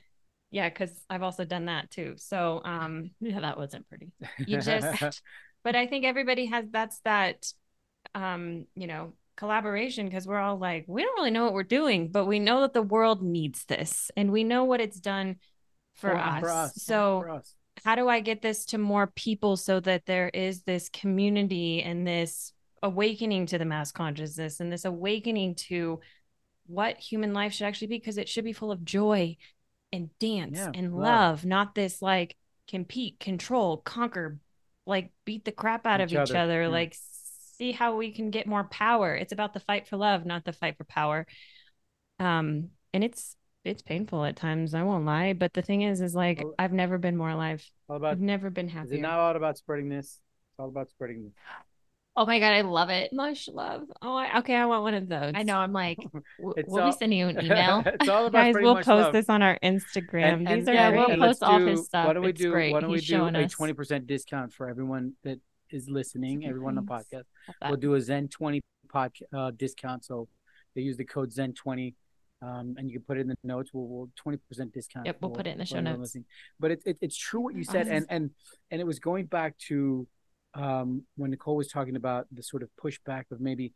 yeah 0.51 0.69
because 0.69 0.93
i've 1.09 1.23
also 1.23 1.45
done 1.47 1.65
that 1.67 1.91
too 1.91 2.15
so 2.19 2.61
um 2.65 3.13
Yeah, 3.21 3.41
that 3.41 3.57
wasn't 3.57 3.89
pretty. 3.89 4.13
you 4.39 4.61
just 4.61 5.23
but 5.65 5.75
i 5.75 5.87
think 5.87 6.05
everybody 6.05 6.47
has 6.47 6.67
that's 6.71 7.01
that 7.01 7.51
um 8.15 8.67
you 8.75 8.87
know 8.87 9.15
collaboration 9.39 10.05
because 10.05 10.27
we're 10.27 10.39
all 10.39 10.59
like 10.59 10.85
we 10.87 11.03
don't 11.03 11.17
really 11.17 11.31
know 11.31 11.45
what 11.45 11.55
we're 11.55 11.63
doing 11.63 12.09
but 12.09 12.27
we 12.27 12.39
know 12.39 12.61
that 12.61 12.75
the 12.75 12.83
world 12.83 13.23
needs 13.23 13.65
this 13.65 14.11
and 14.15 14.31
we 14.31 14.45
know 14.45 14.65
what 14.65 14.83
it's 14.83 15.01
done 15.01 15.37
for, 15.95 16.15
us. 16.17 16.75
so 16.77 17.21
for 17.23 17.31
us. 17.31 17.55
How 17.85 17.95
do 17.95 18.09
i 18.09 18.21
get 18.21 18.43
this 18.43 18.64
to 18.66 18.79
more 18.79 19.07
people 19.07 19.57
so 19.57 19.81
that 19.81 20.07
there 20.07 20.29
is 20.29 20.62
this 20.62 20.89
community 20.89 21.83
and 21.83 22.07
this 22.07 22.53
awakening 22.83 23.47
to 23.47 23.59
the 23.59 23.64
mass 23.64 23.93
consciousness 23.93 24.61
and 24.61 24.73
this 24.73 24.85
awakening 24.85 25.55
to 25.55 26.01
what 26.66 26.99
human 26.99 27.33
life 27.33 27.53
should 27.53 27.66
actually 27.66 27.89
be 27.89 27.99
because 27.99 28.18
it 28.18 28.29
should 28.29 28.45
be 28.45 28.53
full 28.53 28.71
of 28.73 28.85
joy 28.85 29.37
and 29.93 30.09
dance 30.18 30.57
Yeah, 30.59 30.71
and 30.75 30.95
love. 30.95 31.03
love 31.03 31.45
not 31.45 31.75
this 31.75 32.01
like 32.01 32.37
compete 32.68 33.18
control 33.18 33.79
conquer 33.79 34.39
like 34.87 35.11
beat 35.25 35.45
the 35.45 35.53
crap 35.53 35.87
out 35.87 36.01
of 36.01 36.09
Each 36.09 36.14
each 36.14 36.31
other, 36.31 36.39
other 36.39 36.62
yeah. 36.62 36.68
like 36.68 36.97
see 37.59 37.73
how 37.73 37.97
we 37.97 38.12
can 38.12 38.31
get 38.31 38.47
more 38.47 38.64
power 38.64 39.14
it's 39.14 39.33
about 39.33 39.53
the 39.53 39.61
fight 39.61 39.89
for 39.89 39.97
love 39.97 40.25
not 40.25 40.45
the 40.45 40.53
fight 40.53 40.77
for 40.79 40.85
power 40.85 41.27
um 42.18 42.68
and 42.95 43.05
it's 43.05 43.37
it's 43.65 43.83
painful 43.83 44.25
at 44.25 44.37
times 44.37 44.73
i 44.75 44.83
won't 44.83 45.05
lie 45.05 45.33
but 45.35 45.53
the 45.53 45.61
thing 45.63 45.83
is 45.83 46.01
is 46.01 46.15
like 46.15 46.43
Well- 46.43 46.55
i've 46.59 46.73
never 46.73 46.97
been 46.99 47.17
more 47.17 47.29
alive 47.31 47.63
All 47.89 47.97
about 47.97 48.13
i've 48.13 48.21
never 48.21 48.49
been 48.51 48.67
is 48.67 48.73
happier 48.73 48.95
it 48.99 49.01
not 49.03 49.19
all 49.19 49.37
about 49.37 49.59
spreading 49.59 49.89
this? 49.89 50.07
It's 50.53 50.59
all 50.59 50.69
about 50.69 50.89
spreading. 50.91 51.25
This. 51.25 51.33
Oh 52.17 52.27
my 52.27 52.41
god, 52.41 52.53
I 52.53 52.63
love 52.63 52.91
it. 52.91 53.13
Mush 53.13 53.47
love. 53.49 53.83
Oh, 54.03 54.17
I, 54.17 54.39
okay. 54.41 54.57
I 54.57 54.67
want 54.67 54.83
one 54.83 54.95
of 54.95 55.09
those. 55.09 55.33
I 55.35 55.45
know. 55.45 55.57
I'm 55.59 55.73
like, 55.73 55.97
W- 56.03 56.23
we'll 56.67 56.81
all- 56.83 56.91
be 56.91 56.97
sending 56.99 57.19
you 57.21 57.29
an 57.29 57.41
email. 57.45 57.83
it's 57.87 58.09
all 58.09 58.27
about 58.27 58.39
Guys, 58.53 58.55
we'll 58.59 58.75
much 58.75 58.85
post 58.85 59.05
love. 59.05 59.13
this 59.13 59.29
on 59.29 59.43
our 59.43 59.57
Instagram. 59.63 60.39
And- 60.39 60.47
These 60.47 60.67
and- 60.67 60.69
are 60.71 60.75
Yeah, 60.75 60.87
and- 60.89 60.97
we'll 60.97 61.07
great. 61.07 61.13
and 61.15 61.23
post 61.23 61.43
all 61.45 61.59
do- 61.61 61.67
his 61.67 61.87
stuff. 61.87 62.07
Why 62.09 62.13
don't 62.15 62.25
we 62.25 62.31
It's 62.31 62.41
do? 62.41 62.51
great. 62.51 62.73
Why 62.73 62.81
don't 62.81 62.91
we 62.91 62.99
He's 62.99 63.07
do 63.07 63.15
showing 63.15 63.37
a 63.37 63.49
twenty 63.49 63.73
percent 63.75 64.07
discount 64.09 64.53
for 64.53 64.69
everyone 64.69 65.13
that 65.23 65.39
is 65.71 65.89
listening? 65.89 66.45
Everyone 66.47 66.77
on 66.77 66.85
the 66.85 66.91
podcast. 66.91 67.25
We'll 67.65 67.77
do 67.77 67.95
a 67.95 68.01
Zen 68.01 68.27
twenty 68.29 68.61
pod 68.93 69.13
uh, 69.33 69.53
discount. 69.53 70.05
So 70.05 70.27
they 70.75 70.83
use 70.83 70.97
the 70.97 71.05
code 71.05 71.33
Zen 71.33 71.55
twenty. 71.55 71.95
Um, 72.43 72.74
and 72.78 72.88
you 72.88 72.99
can 72.99 73.05
put 73.07 73.18
it 73.18 73.22
in 73.22 73.28
the 73.28 73.36
notes. 73.45 73.70
We'll, 73.72 73.86
we'll 73.86 74.11
20% 74.26 74.72
discount. 74.72 75.07
Yep, 75.07 75.18
we'll 75.20 75.30
put 75.30 75.47
it 75.47 75.51
in 75.51 75.59
the 75.59 75.66
show 75.66 75.80
notes. 75.80 76.01
listening. 76.01 76.24
But 76.59 76.70
it, 76.70 76.82
it, 76.86 76.99
it's 77.03 77.16
true 77.16 77.41
what 77.41 77.55
you 77.55 77.64
said, 77.64 77.86
and 77.88 78.07
and 78.09 78.30
and 78.70 78.80
it 78.80 78.86
was 78.86 78.99
going 78.99 79.26
back 79.26 79.59
to 79.68 80.07
um, 80.55 81.03
when 81.16 81.30
Nicole 81.30 81.57
was 81.57 81.68
talking 81.68 81.97
about 81.97 82.26
the 82.32 82.43
sort 82.43 82.62
of 82.62 82.70
pushback 82.82 83.24
of 83.30 83.41
maybe. 83.41 83.74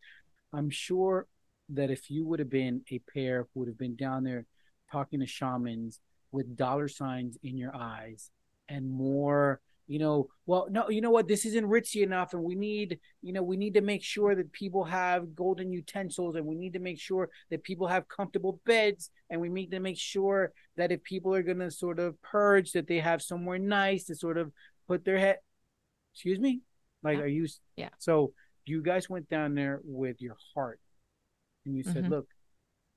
I'm 0.53 0.71
sure 0.71 1.27
that 1.71 1.91
if 1.91 2.11
you 2.11 2.25
would 2.27 2.39
have 2.39 2.51
been 2.51 2.83
a 2.91 3.01
pair 3.13 3.47
who 3.53 3.61
would 3.61 3.69
have 3.69 3.79
been 3.79 3.97
down 3.97 4.25
there 4.25 4.47
talking 4.91 5.21
to 5.21 5.27
shamans 5.27 6.01
with 6.31 6.57
dollar 6.57 6.89
signs 6.89 7.37
in 7.43 7.57
your 7.57 7.75
eyes 7.75 8.31
and 8.69 8.89
more 8.89 9.61
you 9.87 9.99
know 9.99 10.29
well 10.47 10.67
no 10.71 10.89
you 10.89 11.01
know 11.01 11.11
what 11.11 11.29
this 11.29 11.45
isn't 11.45 11.67
ritzy 11.67 12.03
enough 12.03 12.33
and 12.33 12.43
we 12.43 12.55
need 12.55 12.99
you 13.23 13.33
know 13.33 13.43
we 13.43 13.57
need 13.57 13.75
to 13.75 13.81
make 13.83 14.03
sure 14.03 14.35
that 14.35 14.51
people 14.53 14.83
have 14.85 15.35
golden 15.35 15.71
utensils 15.73 16.37
and 16.37 16.47
we 16.47 16.55
need 16.55 16.73
to 16.73 16.79
make 16.79 16.99
sure 16.99 17.29
that 17.51 17.63
people 17.63 17.87
have 17.87 18.09
comfortable 18.09 18.61
beds 18.65 19.11
and 19.29 19.41
we 19.41 19.49
need 19.49 19.71
to 19.71 19.81
make 19.81 19.99
sure 19.99 20.53
that 20.77 20.91
if 20.91 21.03
people 21.03 21.35
are 21.35 21.43
going 21.43 21.59
to 21.59 21.71
sort 21.71 21.99
of 21.99 22.21
purge 22.23 22.73
that 22.73 22.87
they 22.87 22.99
have 22.99 23.21
somewhere 23.21 23.59
nice 23.59 24.05
to 24.05 24.15
sort 24.15 24.39
of 24.39 24.51
put 24.89 25.05
their 25.05 25.19
head 25.19 25.37
excuse 26.15 26.39
me 26.39 26.61
like 27.03 27.19
Yeah. 27.19 27.25
are 27.25 27.29
you 27.29 27.47
Yeah. 27.77 27.91
so 27.99 28.33
you 28.65 28.83
guys 28.83 29.11
went 29.11 29.29
down 29.29 29.55
there 29.55 29.81
with 29.85 30.23
your 30.23 30.37
heart 30.55 30.81
and 31.67 31.77
you 31.77 31.83
said 31.83 32.05
Mhm. 32.05 32.11
look 32.11 32.29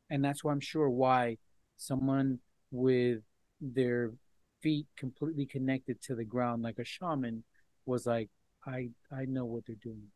and 0.10 0.24
that's 0.24 0.42
why 0.42 0.54
i'm 0.54 0.62
sure 0.62 0.90
why 0.90 1.38
someone 1.76 2.40
with 2.72 3.24
their 3.60 4.14
feet 4.62 4.88
completely 4.98 5.46
connected 5.46 6.02
to 6.02 6.16
the 6.16 6.26
ground 6.26 6.64
like 6.64 6.80
a 6.80 6.84
shaman 6.86 7.44
was 7.86 8.06
like 8.06 8.30
i 8.66 8.90
i 9.12 9.26
know 9.26 9.46
what 9.46 9.66
they're 9.66 9.76
doing. 9.84 10.08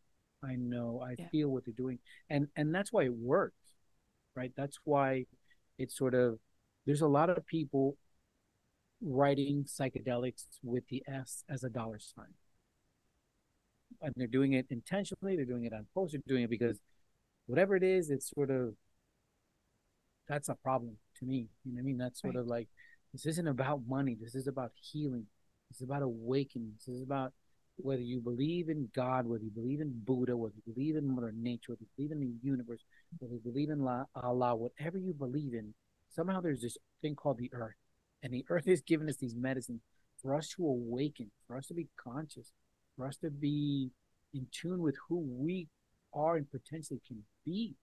I 0.44 0.56
know 0.56 1.02
i 1.06 1.18
Yeah. 1.18 1.28
feel 1.32 1.50
what 1.50 1.66
they're 1.66 1.74
doing. 1.76 2.00
And 2.30 2.48
and 2.56 2.74
that's 2.74 2.92
why 2.94 3.04
it 3.06 3.14
works 3.14 3.56
right? 4.36 4.52
That's 4.56 4.80
why 4.86 5.26
it's 5.78 5.98
sort 5.98 6.14
of 6.14 6.40
there's 6.86 7.02
a 7.02 7.08
lot 7.08 7.30
of 7.30 7.46
people 7.46 7.98
writing 9.02 9.66
psychedelics 9.66 10.46
with 10.64 10.88
the 10.88 11.04
s 11.08 11.44
as 11.50 11.64
a 11.64 11.70
dollar 11.70 12.00
sign. 12.00 12.34
And 14.02 14.14
they're 14.18 14.28
doing 14.28 14.54
it 14.54 14.66
intentionally 14.70 15.36
they're 15.36 15.46
doing 15.46 15.66
it 15.66 15.74
on 15.74 15.86
post 15.94 16.14
they're 16.14 16.22
doing 16.28 16.44
it 16.44 16.50
because 16.50 16.80
whatever 17.48 17.76
it 17.76 17.84
is 17.84 18.10
it's 18.12 18.30
sort 18.30 18.52
of 18.52 18.76
that's 20.28 20.50
a 20.50 20.56
problem 20.56 20.98
to 21.20 21.26
me. 21.26 21.48
You 21.66 21.74
know 21.74 21.76
what 21.78 21.82
i 21.82 21.84
mean? 21.84 21.98
That's 21.98 22.22
sort 22.22 22.36
Right. 22.36 22.36
of 22.36 22.48
like 22.48 22.68
this 23.14 23.26
isn't 23.26 23.48
about 23.48 23.82
money. 23.88 24.18
This 24.20 24.36
is 24.36 24.48
about 24.48 24.72
healing. 24.76 25.28
This 25.70 25.78
is 25.78 25.84
about 25.84 26.02
awakening. 26.02 26.74
This 26.78 26.96
is 26.96 27.02
about 27.02 27.34
whether 27.78 28.02
you 28.02 28.20
believe 28.20 28.70
in 28.70 28.90
god 28.94 29.26
whether 29.26 29.44
you 29.44 29.50
believe 29.50 29.80
in 29.80 29.92
buddha 30.06 30.36
whether 30.36 30.54
you 30.56 30.74
believe 30.74 30.96
in 30.96 31.16
mother 31.16 31.34
nature 31.36 31.72
whether 31.72 31.82
you 31.82 31.88
believe 31.96 32.12
in 32.12 32.20
the 32.20 32.48
universe 32.48 32.82
whether 33.18 33.34
you 33.34 33.40
believe 33.40 33.70
in 33.70 33.80
La- 33.80 34.04
allah 34.14 34.56
whatever 34.56 34.98
you 35.00 35.14
believe 35.14 35.54
in 35.54 35.74
somehow 36.14 36.42
there's 36.42 36.62
this 36.62 36.78
thing 37.02 37.16
called 37.16 37.38
the 37.38 37.52
earth. 37.54 37.76
And 38.24 38.34
the 38.34 38.46
earth 38.50 38.68
is 38.68 38.82
giving 38.82 39.10
us 39.10 39.18
these 39.18 39.36
medicines 39.36 39.82
for 40.22 40.36
us 40.36 40.50
to 40.50 40.66
awaken 40.66 41.32
for 41.48 41.58
us 41.58 41.68
to 41.68 41.74
be 41.74 41.88
conscious 42.02 42.52
for 42.96 43.08
us 43.08 43.18
to 43.18 43.32
be 43.32 43.90
in 44.34 44.46
tune 44.52 44.82
with 44.82 44.96
who 45.10 45.20
we 45.20 45.68
are 46.14 46.36
and 46.36 46.52
potentially 46.52 47.02
can 47.08 47.24
be 47.46 47.76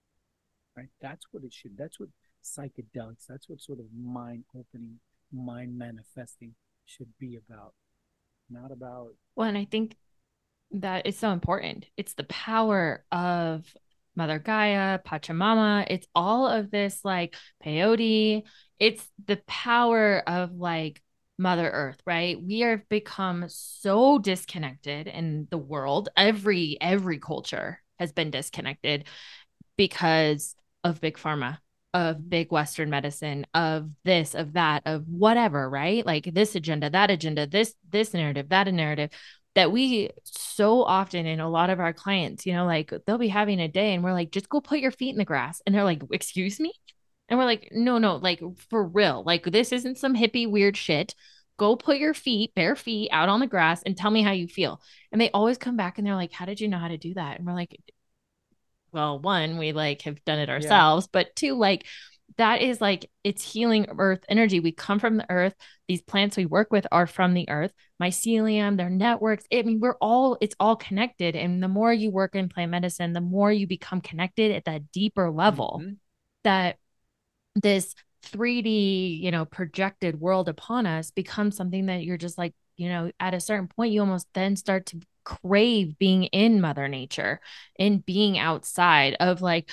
right? 0.77 0.87
That's 1.01 1.25
what 1.31 1.43
it 1.43 1.53
should 1.53 1.77
that's 1.77 1.99
what 1.99 2.09
psychedelics 2.41 3.25
that's 3.27 3.49
what 3.49 3.61
sort 3.61 3.79
of 3.79 3.85
mind 4.01 4.45
opening 4.57 4.99
mind 5.31 5.77
manifesting 5.77 6.55
should 6.85 7.09
be 7.19 7.37
about 7.37 7.73
not 8.49 8.71
about 8.71 9.09
Well, 9.35 9.47
and 9.47 9.57
I 9.57 9.65
think 9.65 9.95
that 10.71 11.07
is 11.07 11.17
so 11.17 11.31
important. 11.31 11.85
It's 11.97 12.13
the 12.13 12.23
power 12.25 13.05
of 13.11 13.65
Mother 14.15 14.39
Gaia, 14.39 14.99
Pachamama. 14.99 15.85
It's 15.89 16.07
all 16.13 16.47
of 16.47 16.71
this 16.71 17.03
like 17.03 17.35
peyote. 17.63 18.43
It's 18.79 19.07
the 19.25 19.37
power 19.47 20.23
of 20.27 20.51
like 20.53 21.01
Mother 21.37 21.69
Earth, 21.69 22.01
right? 22.05 22.41
We 22.41 22.59
have 22.61 22.87
become 22.89 23.45
so 23.47 24.19
disconnected 24.19 25.07
in 25.07 25.47
the 25.49 25.57
world. 25.57 26.09
Every 26.17 26.77
every 26.81 27.17
culture 27.17 27.81
has 27.97 28.11
been 28.11 28.29
disconnected 28.29 29.05
because 29.77 30.55
of 30.83 31.01
big 31.01 31.17
pharma, 31.17 31.59
of 31.93 32.29
big 32.29 32.51
Western 32.51 32.89
medicine, 32.89 33.47
of 33.53 33.89
this, 34.03 34.35
of 34.35 34.53
that, 34.53 34.83
of 34.85 35.07
whatever, 35.07 35.69
right? 35.69 36.05
Like 36.05 36.33
this 36.33 36.55
agenda, 36.55 36.89
that 36.89 37.09
agenda, 37.09 37.47
this 37.47 37.73
this 37.89 38.13
narrative, 38.13 38.49
that 38.49 38.71
narrative 38.71 39.09
that 39.55 39.71
we 39.71 40.09
so 40.23 40.83
often 40.83 41.25
in 41.25 41.39
a 41.39 41.49
lot 41.49 41.69
of 41.69 41.79
our 41.79 41.93
clients, 41.93 42.45
you 42.45 42.53
know, 42.53 42.65
like 42.65 42.93
they'll 43.05 43.17
be 43.17 43.27
having 43.27 43.59
a 43.59 43.67
day 43.67 43.93
and 43.93 44.03
we're 44.03 44.13
like, 44.13 44.31
just 44.31 44.49
go 44.49 44.61
put 44.61 44.79
your 44.79 44.91
feet 44.91 45.09
in 45.09 45.17
the 45.17 45.25
grass. 45.25 45.61
And 45.65 45.73
they're 45.73 45.83
like, 45.83 46.03
excuse 46.11 46.59
me? 46.59 46.71
And 47.27 47.37
we're 47.37 47.45
like, 47.45 47.69
no, 47.71 47.97
no, 47.97 48.17
like 48.17 48.41
for 48.69 48.83
real. 48.83 49.23
Like 49.25 49.43
this 49.43 49.71
isn't 49.71 49.97
some 49.97 50.15
hippie 50.15 50.49
weird 50.49 50.77
shit. 50.77 51.15
Go 51.57 51.75
put 51.75 51.97
your 51.97 52.13
feet, 52.13 52.53
bare 52.55 52.75
feet 52.75 53.09
out 53.11 53.27
on 53.27 53.39
the 53.39 53.47
grass 53.47 53.81
and 53.83 53.97
tell 53.97 54.11
me 54.11 54.21
how 54.21 54.31
you 54.31 54.47
feel. 54.47 54.81
And 55.11 55.19
they 55.19 55.31
always 55.31 55.57
come 55.57 55.75
back 55.75 55.97
and 55.97 56.07
they're 56.07 56.15
like, 56.15 56.31
how 56.31 56.45
did 56.45 56.61
you 56.61 56.67
know 56.67 56.77
how 56.77 56.87
to 56.87 56.97
do 56.97 57.15
that? 57.15 57.37
And 57.37 57.45
we're 57.45 57.53
like, 57.53 57.77
well, 58.91 59.19
one, 59.19 59.57
we 59.57 59.71
like 59.71 60.03
have 60.03 60.23
done 60.25 60.39
it 60.39 60.49
ourselves, 60.49 61.07
but 61.07 61.35
two, 61.35 61.55
like 61.55 61.85
that 62.37 62.61
is 62.61 62.79
like 62.79 63.09
it's 63.23 63.43
healing 63.43 63.87
earth 63.97 64.23
energy. 64.29 64.59
We 64.59 64.71
come 64.71 64.99
from 64.99 65.17
the 65.17 65.29
earth. 65.29 65.55
These 65.87 66.01
plants 66.01 66.37
we 66.37 66.45
work 66.45 66.71
with 66.71 66.85
are 66.91 67.07
from 67.07 67.33
the 67.33 67.49
earth. 67.49 67.73
Mycelium, 68.01 68.77
their 68.77 68.89
networks. 68.89 69.45
I 69.51 69.63
mean, 69.63 69.79
we're 69.79 69.97
all 69.99 70.37
it's 70.39 70.55
all 70.59 70.75
connected. 70.75 71.35
And 71.35 71.61
the 71.61 71.67
more 71.67 71.91
you 71.91 72.11
work 72.11 72.35
in 72.35 72.49
plant 72.49 72.71
medicine, 72.71 73.13
the 73.13 73.21
more 73.21 73.51
you 73.51 73.67
become 73.67 74.01
connected 74.01 74.51
at 74.51 74.65
that 74.65 74.91
deeper 74.91 75.31
level 75.31 75.81
Mhm. 75.83 75.97
that 76.43 76.77
this 77.55 77.95
3D, 78.21 79.19
you 79.21 79.31
know, 79.31 79.45
projected 79.45 80.19
world 80.19 80.49
upon 80.49 80.85
us 80.85 81.11
becomes 81.11 81.55
something 81.55 81.87
that 81.87 82.03
you're 82.03 82.17
just 82.17 82.37
like, 82.37 82.53
you 82.77 82.89
know, 82.89 83.11
at 83.19 83.33
a 83.33 83.39
certain 83.39 83.67
point, 83.67 83.91
you 83.91 84.01
almost 84.01 84.27
then 84.33 84.55
start 84.55 84.85
to 84.87 84.99
crave 85.29 85.97
being 85.99 86.23
in 86.25 86.59
Mother 86.59 86.87
Nature 86.87 87.39
and 87.77 88.05
being 88.05 88.39
outside 88.39 89.15
of 89.19 89.41
like, 89.41 89.69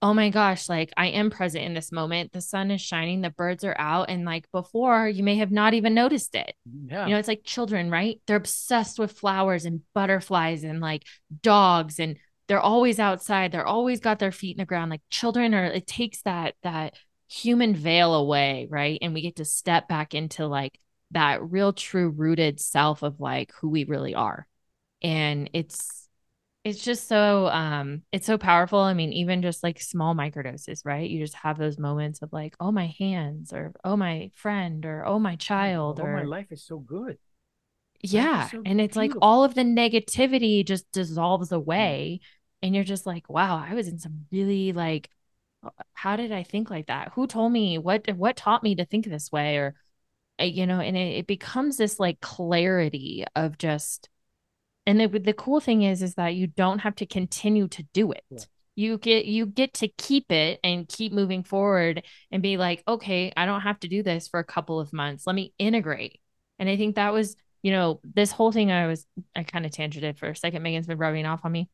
oh 0.00 0.14
my 0.14 0.30
gosh, 0.30 0.68
like 0.68 0.92
I 0.96 1.08
am 1.08 1.30
present 1.30 1.64
in 1.64 1.74
this 1.74 1.92
moment. 1.92 2.32
The 2.32 2.40
sun 2.40 2.70
is 2.70 2.80
shining, 2.80 3.20
the 3.20 3.30
birds 3.30 3.64
are 3.64 3.76
out. 3.78 4.10
And 4.10 4.24
like 4.24 4.50
before, 4.52 5.08
you 5.08 5.22
may 5.22 5.36
have 5.36 5.50
not 5.50 5.74
even 5.74 5.94
noticed 5.94 6.34
it. 6.34 6.54
yeah 6.88 7.06
You 7.06 7.12
know, 7.12 7.18
it's 7.18 7.28
like 7.28 7.44
children, 7.44 7.90
right? 7.90 8.20
They're 8.26 8.36
obsessed 8.36 8.98
with 8.98 9.12
flowers 9.12 9.64
and 9.64 9.80
butterflies 9.94 10.64
and 10.64 10.80
like 10.80 11.04
dogs 11.42 11.98
and 11.98 12.16
they're 12.48 12.60
always 12.60 12.98
outside. 12.98 13.52
They're 13.52 13.66
always 13.66 14.00
got 14.00 14.18
their 14.18 14.32
feet 14.32 14.56
in 14.56 14.60
the 14.60 14.66
ground. 14.66 14.90
Like 14.90 15.02
children 15.08 15.54
are 15.54 15.64
it 15.64 15.86
takes 15.86 16.22
that 16.22 16.54
that 16.62 16.94
human 17.28 17.74
veil 17.74 18.14
away, 18.14 18.68
right? 18.70 18.98
And 19.00 19.14
we 19.14 19.22
get 19.22 19.36
to 19.36 19.44
step 19.44 19.88
back 19.88 20.14
into 20.14 20.46
like 20.46 20.78
that 21.12 21.42
real 21.42 21.72
true 21.72 22.10
rooted 22.10 22.60
self 22.60 23.02
of 23.02 23.20
like 23.20 23.52
who 23.60 23.70
we 23.70 23.84
really 23.84 24.14
are. 24.14 24.46
And 25.04 25.50
it's 25.54 26.08
it's 26.64 26.82
just 26.82 27.08
so 27.08 27.48
um 27.48 28.02
it's 28.12 28.26
so 28.26 28.38
powerful. 28.38 28.80
I 28.80 28.94
mean, 28.94 29.12
even 29.12 29.42
just 29.42 29.62
like 29.62 29.80
small 29.80 30.16
microdoses, 30.16 30.80
right? 30.84 31.08
You 31.08 31.20
just 31.20 31.34
have 31.36 31.58
those 31.58 31.78
moments 31.78 32.22
of 32.22 32.32
like, 32.32 32.56
oh 32.60 32.72
my 32.72 32.94
hands 32.98 33.52
or 33.52 33.72
oh 33.84 33.96
my 33.96 34.32
friend 34.34 34.84
or 34.86 35.06
oh 35.06 35.20
my 35.20 35.36
child 35.36 36.00
oh, 36.00 36.04
or 36.04 36.16
my 36.16 36.24
life 36.24 36.50
is 36.50 36.64
so 36.64 36.78
good 36.80 37.18
yeah. 38.02 38.48
so 38.48 38.62
And 38.64 38.80
it's 38.80 38.96
like 38.96 39.12
all 39.22 39.44
of 39.44 39.54
the 39.54 39.62
negativity 39.62 40.64
just 40.64 40.90
dissolves 40.92 41.52
away. 41.52 42.20
And 42.62 42.74
you're 42.74 42.84
just 42.84 43.06
like, 43.06 43.28
wow, 43.28 43.56
I 43.56 43.74
was 43.74 43.88
in 43.88 43.98
some 43.98 44.26
really 44.30 44.72
like, 44.72 45.10
how 45.94 46.16
did 46.16 46.32
I 46.32 46.42
think 46.42 46.70
like 46.70 46.86
that? 46.88 47.12
Who 47.14 47.26
told 47.26 47.52
me 47.52 47.78
what 47.78 48.06
what 48.16 48.36
taught 48.36 48.62
me 48.62 48.74
to 48.76 48.84
think 48.84 49.06
this 49.06 49.32
way? 49.32 49.56
Or 49.56 49.74
uh, 50.40 50.44
you 50.44 50.66
know, 50.66 50.80
and 50.80 50.96
it, 50.96 51.18
it 51.18 51.26
becomes 51.26 51.76
this 51.76 51.98
like 51.98 52.20
clarity 52.20 53.24
of 53.34 53.58
just 53.58 54.08
and 54.86 55.00
the 55.00 55.08
the 55.08 55.32
cool 55.32 55.60
thing 55.60 55.82
is 55.82 56.02
is 56.02 56.14
that 56.14 56.34
you 56.34 56.46
don't 56.46 56.80
have 56.80 56.96
to 56.96 57.06
continue 57.06 57.68
to 57.68 57.82
do 57.92 58.12
it. 58.12 58.24
Yeah. 58.30 58.38
You 58.76 58.98
get 58.98 59.26
you 59.26 59.46
get 59.46 59.74
to 59.74 59.88
keep 59.88 60.32
it 60.32 60.60
and 60.64 60.88
keep 60.88 61.12
moving 61.12 61.44
forward 61.44 62.02
and 62.30 62.42
be 62.42 62.56
like, 62.56 62.82
okay, 62.86 63.32
I 63.36 63.46
don't 63.46 63.60
have 63.60 63.80
to 63.80 63.88
do 63.88 64.02
this 64.02 64.28
for 64.28 64.40
a 64.40 64.44
couple 64.44 64.80
of 64.80 64.92
months. 64.92 65.26
Let 65.26 65.36
me 65.36 65.52
integrate. 65.58 66.20
And 66.58 66.68
I 66.68 66.76
think 66.76 66.96
that 66.96 67.12
was, 67.12 67.36
you 67.62 67.70
know, 67.70 68.00
this 68.02 68.32
whole 68.32 68.52
thing 68.52 68.72
I 68.72 68.86
was 68.86 69.06
I 69.34 69.44
kind 69.44 69.64
of 69.64 69.72
tangented 69.72 70.18
for 70.18 70.28
a 70.28 70.36
second. 70.36 70.62
Megan's 70.62 70.86
been 70.86 70.98
rubbing 70.98 71.26
off 71.26 71.44
on 71.44 71.52
me 71.52 71.68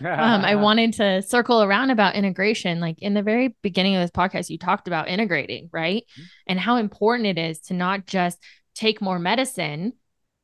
um, 0.00 0.44
I 0.44 0.54
wanted 0.56 0.94
to 0.94 1.22
circle 1.22 1.62
around 1.62 1.90
about 1.90 2.14
integration. 2.14 2.80
Like 2.80 3.00
in 3.00 3.14
the 3.14 3.22
very 3.22 3.56
beginning 3.62 3.96
of 3.96 4.02
this 4.02 4.10
podcast, 4.10 4.50
you 4.50 4.58
talked 4.58 4.86
about 4.86 5.08
integrating, 5.08 5.68
right? 5.72 6.04
Mhm. 6.18 6.24
And 6.46 6.60
how 6.60 6.76
important 6.76 7.26
it 7.26 7.38
is 7.38 7.60
to 7.62 7.74
not 7.74 8.06
just 8.06 8.38
take 8.74 9.00
more 9.00 9.18
medicine, 9.18 9.94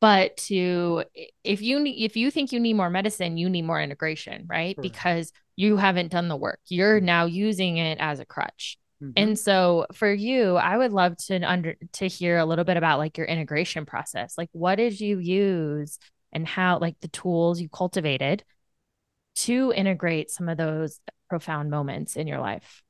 but 0.05 0.37
to 0.37 1.03
if 1.45 1.63
you 1.63 1.83
if 1.87 2.15
you 2.15 2.31
think 2.31 2.53
you 2.53 2.61
need 2.61 2.75
more 2.75 2.91
medicine 2.91 3.39
you 3.39 3.49
need 3.49 3.63
more 3.63 3.81
integration 3.81 4.45
right? 4.47 4.77
Correct. 4.77 4.83
because 4.83 5.33
you 5.57 5.79
haven't 5.79 6.11
done 6.11 6.29
the 6.29 6.37
work. 6.37 6.61
You're 6.69 7.01
now 7.01 7.25
using 7.25 7.79
it 7.79 7.97
as 8.01 8.21
a 8.21 8.27
crutch. 8.27 8.77
Mhm. 9.03 9.13
and 9.17 9.39
so 9.39 9.87
for 9.93 10.13
you 10.13 10.57
i 10.57 10.77
would 10.77 10.93
love 10.93 11.17
to 11.27 11.35
under 11.55 11.75
to 11.93 12.07
hear 12.07 12.37
a 12.39 12.45
little 12.45 12.65
bit 12.65 12.77
about 12.77 12.99
like 12.99 13.17
your 13.19 13.27
integration 13.27 13.87
process. 13.87 14.37
Like 14.37 14.51
what 14.53 14.77
did 14.77 15.01
you 15.01 15.19
use 15.19 15.99
and 16.33 16.47
how 16.47 16.79
like 16.87 16.97
the 17.01 17.09
tools 17.09 17.61
you 17.63 17.69
cultivated 17.69 18.45
to 19.47 19.73
integrate 19.75 20.31
some 20.31 20.49
of 20.49 20.59
those 20.59 21.01
profound 21.31 21.71
moments 21.71 22.17
in 22.17 22.27
your 22.27 22.41
life? 22.41 22.83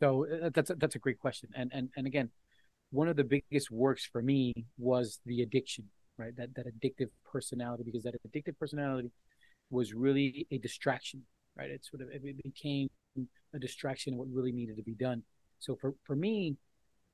So 0.00 0.26
uh, 0.26 0.50
that's 0.54 0.70
a, 0.70 0.76
that's 0.76 0.96
a 0.96 0.98
great 0.98 1.18
question, 1.18 1.50
and 1.54 1.70
and 1.74 1.90
and 1.96 2.06
again, 2.06 2.30
one 2.90 3.08
of 3.08 3.16
the 3.16 3.24
biggest 3.24 3.70
works 3.70 4.04
for 4.04 4.22
me 4.22 4.52
was 4.78 5.20
the 5.26 5.42
addiction, 5.42 5.84
right? 6.18 6.36
That 6.36 6.54
that 6.56 6.66
addictive 6.66 7.08
personality, 7.30 7.84
because 7.84 8.02
that 8.04 8.14
addictive 8.26 8.58
personality 8.58 9.10
was 9.70 9.94
really 9.94 10.46
a 10.50 10.58
distraction, 10.58 11.22
right? 11.56 11.70
It 11.70 11.84
sort 11.84 12.02
of 12.02 12.08
it 12.10 12.42
became 12.42 12.88
a 13.54 13.58
distraction 13.58 14.14
of 14.14 14.18
what 14.18 14.28
really 14.32 14.52
needed 14.52 14.76
to 14.76 14.82
be 14.82 14.94
done. 14.94 15.22
So 15.58 15.76
for 15.76 15.94
for 16.04 16.16
me, 16.16 16.56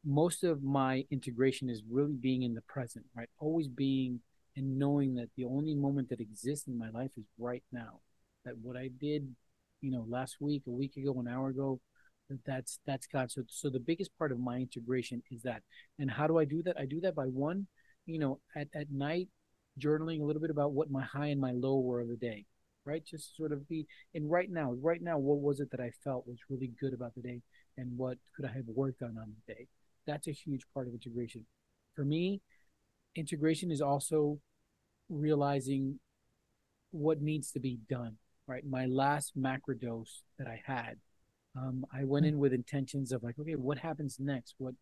most 0.04 0.44
of 0.44 0.62
my 0.62 1.04
integration 1.10 1.68
is 1.68 1.82
really 1.90 2.14
being 2.14 2.42
in 2.42 2.54
the 2.54 2.62
present, 2.62 3.04
right? 3.16 3.28
Always 3.38 3.68
being 3.68 4.20
and 4.56 4.78
knowing 4.78 5.14
that 5.16 5.28
the 5.36 5.44
only 5.44 5.74
moment 5.74 6.08
that 6.08 6.20
exists 6.20 6.66
in 6.66 6.78
my 6.78 6.90
life 6.90 7.10
is 7.18 7.24
right 7.38 7.62
now. 7.72 8.00
That 8.44 8.56
what 8.58 8.76
I 8.76 8.90
did, 9.00 9.34
you 9.80 9.90
know, 9.90 10.06
last 10.08 10.36
week, 10.40 10.62
a 10.66 10.70
week 10.70 10.96
ago, 10.96 11.18
an 11.20 11.28
hour 11.28 11.48
ago, 11.48 11.80
that's 12.46 12.78
that's 12.86 13.06
God. 13.06 13.30
So 13.30 13.42
so 13.48 13.70
the 13.70 13.80
biggest 13.80 14.10
part 14.18 14.32
of 14.32 14.38
my 14.38 14.58
integration 14.58 15.22
is 15.30 15.42
that. 15.42 15.62
And 15.98 16.10
how 16.10 16.26
do 16.26 16.38
I 16.38 16.44
do 16.44 16.62
that? 16.64 16.76
I 16.78 16.86
do 16.86 17.00
that 17.00 17.14
by 17.14 17.24
one, 17.24 17.66
you 18.06 18.18
know, 18.18 18.40
at, 18.56 18.68
at 18.74 18.90
night, 18.90 19.28
journaling 19.80 20.20
a 20.20 20.24
little 20.24 20.42
bit 20.42 20.50
about 20.50 20.72
what 20.72 20.90
my 20.90 21.04
high 21.04 21.26
and 21.26 21.40
my 21.40 21.52
low 21.52 21.78
were 21.80 22.00
of 22.00 22.08
the 22.08 22.16
day. 22.16 22.44
Right. 22.84 23.04
Just 23.04 23.36
sort 23.36 23.52
of 23.52 23.68
be 23.68 23.86
and 24.14 24.30
right 24.30 24.50
now, 24.50 24.74
right 24.80 25.02
now, 25.02 25.18
what 25.18 25.40
was 25.40 25.60
it 25.60 25.70
that 25.72 25.80
I 25.80 25.90
felt 26.04 26.26
was 26.26 26.38
really 26.48 26.72
good 26.80 26.94
about 26.94 27.14
the 27.14 27.22
day 27.22 27.42
and 27.76 27.96
what 27.96 28.18
could 28.34 28.44
I 28.44 28.52
have 28.52 28.66
worked 28.68 29.02
on 29.02 29.16
on 29.18 29.32
the 29.46 29.54
day? 29.54 29.66
That's 30.06 30.28
a 30.28 30.32
huge 30.32 30.62
part 30.72 30.86
of 30.86 30.94
integration. 30.94 31.46
For 31.94 32.04
me, 32.04 32.42
integration 33.16 33.70
is 33.72 33.80
also 33.80 34.38
realizing 35.08 35.98
what 36.92 37.20
needs 37.20 37.50
to 37.52 37.60
be 37.60 37.78
done. 37.88 38.18
Right. 38.46 38.64
My 38.64 38.86
last 38.86 39.36
macrodose 39.36 40.22
that 40.38 40.46
I 40.46 40.62
had, 40.64 40.98
um, 41.56 41.86
I 41.92 42.04
went 42.04 42.26
in 42.26 42.38
with 42.38 42.52
intentions 42.52 43.12
of 43.12 43.22
like, 43.22 43.38
okay, 43.38 43.54
what 43.54 43.78
happens 43.78 44.18
next? 44.18 44.54
What 44.58 44.74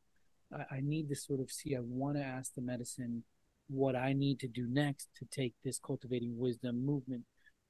I, 0.53 0.77
I 0.77 0.81
need 0.81 1.09
to 1.09 1.17
sort 1.17 1.41
of 1.41 1.51
see. 1.51 1.77
I 1.77 1.81
want 1.81 2.17
to 2.17 2.23
ask 2.23 2.55
the 2.55 2.63
medicine 2.63 3.25
what 3.69 3.97
I 3.97 4.13
need 4.13 4.41
to 4.41 4.49
do 4.49 4.67
next 4.69 5.09
to 5.19 5.25
take 5.25 5.55
this 5.65 5.79
cultivating 5.79 6.39
wisdom 6.39 6.85
movement 6.85 7.23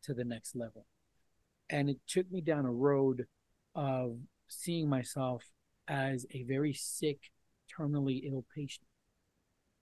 to 0.05 0.14
the 0.14 0.24
next 0.24 0.57
level. 0.57 0.86
And 1.70 1.88
it 1.88 1.98
took 2.07 2.30
me 2.30 2.40
down 2.40 2.66
a 2.66 2.72
road 2.72 3.26
of 3.74 4.18
seeing 4.48 4.88
myself 4.88 5.44
as 5.88 6.26
a 6.32 6.44
very 6.44 6.72
sick, 6.72 7.30
terminally 7.78 8.22
ill 8.30 8.44
patient. 8.55 8.86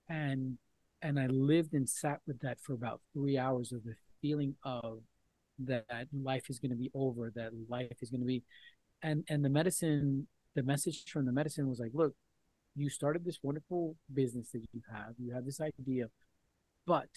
And 0.09 0.57
and 1.01 1.19
I 1.19 1.27
lived 1.27 1.73
and 1.73 1.87
sat 1.87 2.21
with 2.25 2.39
that 2.39 2.61
for 2.61 2.73
about 2.73 3.01
three 3.13 3.37
hours 3.37 3.73
of 3.73 3.83
the 3.83 3.95
feeling 4.21 4.55
of 4.63 4.99
that 5.59 6.07
life 6.13 6.49
is 6.49 6.59
going 6.59 6.71
to 6.71 6.77
be 6.77 6.91
over, 6.93 7.31
that 7.35 7.51
life 7.67 7.97
is 8.01 8.09
going 8.09 8.21
to 8.21 8.25
be 8.27 8.43
and 9.03 9.23
and 9.29 9.43
the 9.43 9.49
medicine 9.49 10.27
the 10.55 10.63
message 10.63 11.03
from 11.11 11.25
the 11.25 11.31
medicine 11.31 11.67
was 11.67 11.79
like 11.79 11.91
look 11.93 12.13
you 12.75 12.89
started 12.89 13.23
this 13.23 13.37
wonderful 13.43 13.95
business 14.11 14.49
that 14.51 14.63
you 14.73 14.81
have. 14.91 15.13
You 15.19 15.33
have 15.33 15.45
this 15.45 15.61
idea 15.61 16.05
but 16.87 17.09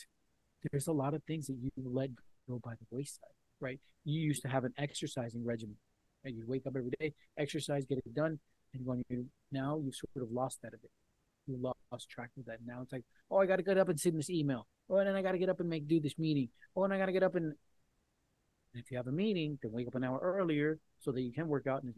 there's 0.71 0.87
a 0.87 0.93
lot 0.93 1.15
of 1.15 1.23
things 1.25 1.47
that 1.47 1.57
you 1.61 1.71
let 1.77 2.11
go 2.49 2.61
by 2.63 2.73
the 2.73 2.87
wayside 2.91 3.31
right? 3.61 3.81
You 4.05 4.21
used 4.21 4.43
to 4.43 4.49
have 4.49 4.65
an 4.65 4.75
exercising 4.77 5.45
regimen 5.45 5.77
and 6.25 6.37
you 6.37 6.45
wake 6.47 6.67
up 6.67 6.75
every 6.77 6.91
day 7.01 7.15
exercise 7.39 7.85
get 7.87 7.99
it 7.99 8.15
done 8.15 8.39
and 8.75 8.85
when 8.85 9.03
you 9.09 9.27
now 9.53 9.81
you've 9.83 9.95
sort 9.95 10.27
of 10.27 10.33
lost 10.33 10.59
that 10.63 10.75
a 10.75 10.79
bit. 10.79 10.91
You 11.47 11.59
lost 11.93 12.11
track 12.11 12.31
of 12.39 12.45
that. 12.47 12.59
Now 12.67 12.81
it's 12.83 12.93
like 12.93 13.05
oh 13.31 13.39
i 13.39 13.47
gotta 13.47 13.63
get 13.63 13.79
up 13.79 13.89
and 13.89 13.99
send 13.99 14.19
this 14.19 14.31
email. 14.31 14.67
Oh 14.91 14.97
and 14.97 15.09
then 15.09 15.15
i 15.17 15.23
gotta 15.23 15.39
get 15.39 15.49
up 15.49 15.61
and 15.61 15.69
make 15.69 15.89
do 15.89 16.01
this 16.01 16.19
meeting. 16.19 16.49
Oh 16.75 16.85
and 16.85 16.93
i 16.93 16.99
gotta 16.99 17.13
get 17.13 17.23
up 17.23 17.35
and 17.35 17.55
and 18.77 18.85
if 18.85 18.91
you 18.91 18.99
have 18.99 19.07
a 19.07 19.13
meeting, 19.13 19.59
then 19.63 19.73
wake 19.73 19.87
up 19.89 19.95
an 19.95 20.05
hour 20.05 20.21
earlier 20.23 20.79
so 21.01 21.11
that 21.11 21.23
you 21.23 21.33
can 21.33 21.49
work 21.49 21.67
out 21.67 21.83
and 21.83 21.95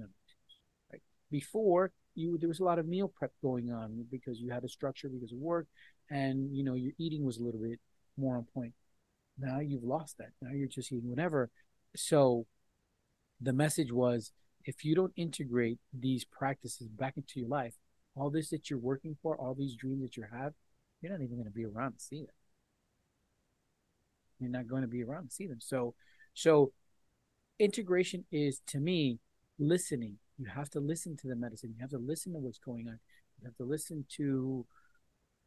right. 0.93 1.03
Before 1.29 1.91
you, 2.15 2.39
there 2.39 2.49
was 2.49 2.61
a 2.61 2.65
lot 2.65 2.79
of 2.79 2.87
meal 2.87 3.09
prep 3.09 3.33
going 3.43 3.73
on 3.73 4.07
because 4.13 4.39
you 4.39 4.53
had 4.53 4.63
a 4.63 4.69
structure 4.69 5.09
because 5.09 5.33
of 5.33 5.39
work, 5.39 5.67
and 6.09 6.57
you 6.57 6.63
know 6.63 6.75
your 6.75 6.93
eating 6.97 7.25
was 7.25 7.39
a 7.39 7.43
little 7.43 7.61
bit 7.61 7.81
more 8.17 8.37
on 8.37 8.47
point. 8.55 8.75
Now 9.37 9.59
you've 9.59 9.83
lost 9.83 10.19
that. 10.19 10.31
Now 10.41 10.53
you're 10.53 10.69
just 10.69 10.93
eating 10.93 11.11
whatever. 11.11 11.51
So, 11.97 12.47
the 13.41 13.53
message 13.53 13.93
was: 13.93 14.31
if 14.65 14.85
you 14.85 14.95
don't 14.95 15.13
integrate 15.17 15.81
these 15.93 16.25
practices 16.25 16.87
back 16.87 17.17
into 17.17 17.41
your 17.41 17.49
life, 17.49 17.75
all 18.15 18.31
this 18.31 18.51
that 18.51 18.71
you're 18.71 18.79
working 18.79 19.17
for, 19.21 19.37
all 19.37 19.55
these 19.55 19.75
dreams 19.75 20.03
that 20.03 20.17
you 20.17 20.27
have, 20.31 20.53
you're 21.01 21.11
not 21.11 21.23
even 21.23 21.35
going 21.39 21.45
to 21.45 21.51
be 21.51 21.65
around 21.65 21.95
to 21.95 22.01
see 22.01 22.21
them. 22.21 22.35
You're 24.39 24.51
not 24.51 24.69
going 24.69 24.83
to 24.83 24.89
be 24.89 25.03
around 25.03 25.31
to 25.31 25.35
see 25.35 25.49
them. 25.49 25.59
So 25.61 25.95
so 26.39 26.73
integration 27.59 28.25
is 28.31 28.61
to 28.69 28.79
me 28.79 29.19
listening. 29.59 30.19
You 30.39 30.47
have 30.47 30.71
to 30.71 30.81
listen 30.81 31.17
to 31.17 31.27
the 31.27 31.35
medicine. 31.35 31.75
You 31.75 31.81
have 31.81 31.91
to 31.91 31.99
listen 31.99 32.33
to 32.33 32.39
what's 32.39 32.59
going 32.59 32.87
on. 32.87 33.01
You 33.41 33.47
have 33.47 33.57
to 33.57 33.65
listen 33.65 34.05
to 34.17 34.65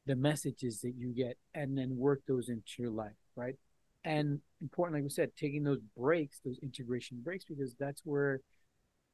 the 0.06 0.18
messages 0.18 0.82
that 0.82 0.96
you 0.98 1.14
get 1.14 1.38
and 1.54 1.78
then 1.78 1.96
work 1.96 2.22
those 2.28 2.50
into 2.50 2.74
your 2.80 2.90
life, 2.92 3.16
right? 3.38 3.56
And 4.04 4.42
important, 4.62 4.96
like 4.96 5.04
we 5.04 5.10
said, 5.10 5.30
taking 5.38 5.64
those 5.64 5.80
breaks, 5.98 6.42
those 6.44 6.60
integration 6.62 7.20
breaks, 7.24 7.46
because 7.46 7.74
that's 7.80 8.02
where 8.04 8.42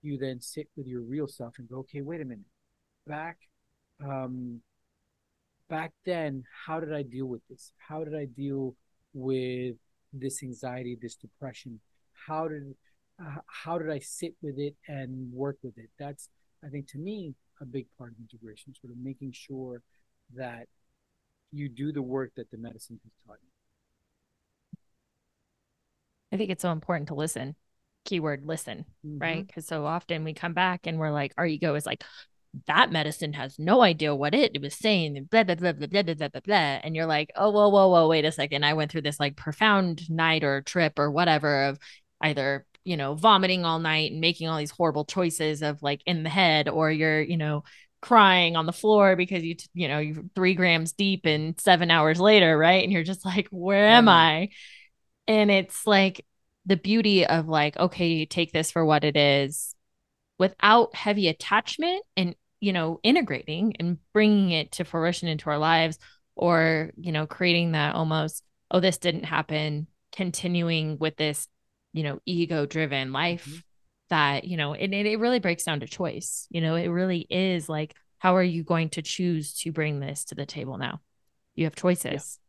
you 0.02 0.18
then 0.18 0.42
sit 0.42 0.70
with 0.76 0.88
your 0.88 1.02
real 1.02 1.28
self 1.28 1.60
and 1.60 1.70
go, 1.70 1.78
okay, 1.80 2.02
wait 2.02 2.22
a 2.22 2.26
minute. 2.26 2.46
Back 3.06 3.38
um 4.04 4.62
back 5.70 5.92
then, 6.06 6.44
how 6.66 6.80
did 6.80 6.94
I 6.94 7.04
deal 7.04 7.28
with 7.28 7.42
this? 7.50 7.72
How 7.78 8.04
did 8.04 8.16
I 8.16 8.26
deal 8.26 8.76
with 9.14 9.76
this 10.14 10.44
anxiety, 10.44 10.98
this 11.02 11.16
depression? 11.16 11.80
How 12.28 12.48
did 12.48 12.76
uh, 13.20 13.42
how 13.48 13.78
did 13.78 13.90
I 13.90 14.00
sit 14.00 14.36
with 14.42 14.60
it 14.60 14.76
and 14.88 15.32
work 15.32 15.58
with 15.64 15.78
it? 15.78 15.90
That's 15.98 16.30
I 16.64 16.70
think 16.70 16.88
to 16.90 16.98
me 16.98 17.36
a 17.62 17.66
big 17.66 17.88
part 17.98 18.12
of 18.12 18.18
integration, 18.20 18.74
sort 18.80 18.92
of 18.92 19.00
making 19.00 19.32
sure 19.34 19.82
that 20.36 20.68
you 21.52 21.70
do 21.70 21.92
the 21.92 22.02
work 22.02 22.32
that 22.36 22.52
the 22.52 22.58
medicine 22.58 23.00
has 23.04 23.14
taught 23.26 23.38
you. 23.42 23.50
I 26.32 26.38
think 26.38 26.52
it's 26.52 26.62
so 26.62 26.72
important 26.72 27.08
to 27.08 27.16
listen. 27.16 27.56
Keyword 28.06 28.46
listen, 28.46 28.86
mm-hmm. 29.06 29.18
right? 29.20 29.48
Because 29.48 29.66
so 29.66 29.86
often 29.86 30.24
we 30.24 30.34
come 30.34 30.54
back 30.54 30.88
and 30.88 30.98
we're 30.98 31.12
like, 31.12 31.34
our 31.38 31.46
ego 31.46 31.76
is 31.76 31.86
like, 31.86 32.04
that 32.66 32.92
medicine 32.92 33.34
has 33.34 33.60
no 33.60 33.82
idea 33.82 34.16
what 34.16 34.34
it 34.34 34.62
was 34.62 34.74
saying, 34.76 35.28
blah, 35.30 35.44
blah, 35.44 35.56
blah, 35.56 35.74
blah, 35.74 35.88
blah, 35.88 36.02
blah, 36.04 36.28
blah, 36.28 36.42
blah. 36.42 36.56
And 36.56 36.96
you're 36.96 37.06
like, 37.06 37.32
oh, 37.36 37.52
whoa, 37.52 37.70
whoa, 37.70 37.88
whoa, 37.90 38.08
wait 38.08 38.26
a 38.26 38.32
second. 38.32 38.66
I 38.66 38.74
went 38.74 38.92
through 38.92 39.02
this 39.02 39.20
like 39.20 39.36
profound 39.36 40.10
night 40.10 40.44
or 40.44 40.62
trip 40.62 40.98
or 40.98 41.12
whatever 41.12 41.66
of 41.66 41.80
either, 42.22 42.66
you 42.84 42.98
know, 42.98 43.16
vomiting 43.16 43.66
all 43.66 43.80
night 43.80 44.12
and 44.12 44.22
making 44.22 44.48
all 44.48 44.58
these 44.58 44.72
horrible 44.72 45.06
choices 45.06 45.62
of 45.62 45.82
like 45.84 46.02
in 46.06 46.24
the 46.24 46.30
head, 46.30 46.70
or 46.70 46.92
you're, 46.92 47.22
you 47.22 47.38
know, 47.38 47.64
crying 48.02 48.56
on 48.56 48.66
the 48.66 48.74
floor 48.74 49.16
because 49.16 49.44
you, 49.44 49.56
t- 49.56 49.68
you 49.74 49.88
know, 49.88 50.00
you're 50.00 50.24
three 50.36 50.54
grams 50.54 50.94
deep 50.94 51.26
and 51.26 51.60
seven 51.60 51.92
hours 51.92 52.20
later, 52.20 52.58
right? 52.58 52.84
And 52.84 52.92
you're 52.92 53.04
just 53.04 53.26
like, 53.26 53.48
where 53.50 53.88
am 53.88 54.08
I? 54.08 54.50
And 55.28 55.52
it's 55.52 55.86
like 55.86 56.26
the 56.66 56.78
beauty 56.78 57.26
of 57.26 57.48
like, 57.48 57.78
okay, 57.78 58.26
take 58.26 58.52
this 58.52 58.72
for 58.72 58.86
what 58.86 59.04
it 59.04 59.18
is 59.18 59.74
without 60.38 60.96
heavy 60.96 61.28
attachment 61.28 62.04
and 62.16 62.36
you 62.60 62.74
know 62.74 63.00
integrating 63.04 63.76
and 63.80 63.98
bringing 64.14 64.52
it 64.52 64.72
to 64.74 64.84
fruition 64.84 65.28
into 65.28 65.50
our 65.50 65.58
lives 65.58 66.00
or 66.36 66.92
you 66.98 67.12
know 67.12 67.28
creating 67.28 67.74
that 67.74 67.96
almost 67.96 68.44
oh 68.72 68.80
this 68.80 68.98
didn't 68.98 69.26
happen 69.26 69.88
continuing 70.12 70.98
with 70.98 71.16
this 71.18 71.48
you 71.94 72.04
know 72.04 72.20
ego 72.26 72.66
driven 72.66 73.12
life 73.12 73.46
mm-hmm. 73.46 73.58
that 74.10 74.44
you 74.46 74.58
know 74.58 74.74
and 74.74 74.94
it, 74.94 75.06
it 75.06 75.20
really 75.20 75.40
breaks 75.40 75.64
down 75.64 75.80
to 75.80 75.88
choice 75.88 76.48
you 76.50 76.62
know 76.62 76.76
it 76.76 76.88
really 76.88 77.26
is 77.30 77.68
like 77.68 77.96
how 78.20 78.36
are 78.36 78.44
you 78.44 78.64
going 78.64 78.90
to 78.90 79.02
choose 79.02 79.54
to 79.54 79.72
bring 79.72 80.00
this 80.00 80.26
to 80.26 80.36
the 80.36 80.46
table 80.46 80.78
now 80.78 81.00
you 81.56 81.66
have 81.66 81.76
choices 81.76 82.40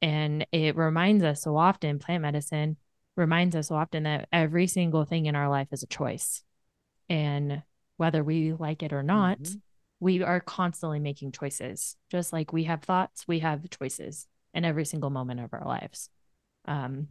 yeah. 0.00 0.08
and 0.08 0.46
it 0.52 0.76
reminds 0.76 1.22
us 1.22 1.42
so 1.42 1.56
often 1.56 1.98
plant 1.98 2.22
medicine 2.22 2.76
reminds 3.16 3.54
us 3.54 3.68
so 3.68 3.74
often 3.74 4.04
that 4.04 4.28
every 4.32 4.66
single 4.66 5.04
thing 5.04 5.26
in 5.26 5.36
our 5.36 5.48
life 5.48 5.68
is 5.72 5.82
a 5.82 5.86
choice 5.86 6.42
and 7.12 7.62
whether 7.98 8.24
we 8.24 8.54
like 8.54 8.82
it 8.82 8.92
or 8.92 9.02
not, 9.02 9.38
mm-hmm. 9.38 9.58
we 10.00 10.22
are 10.22 10.40
constantly 10.40 10.98
making 10.98 11.32
choices. 11.32 11.96
Just 12.10 12.32
like 12.32 12.52
we 12.52 12.64
have 12.64 12.82
thoughts, 12.82 13.28
we 13.28 13.40
have 13.40 13.68
choices 13.68 14.26
in 14.54 14.64
every 14.64 14.86
single 14.86 15.10
moment 15.10 15.40
of 15.40 15.52
our 15.52 15.64
lives. 15.66 16.08
Um, 16.64 17.08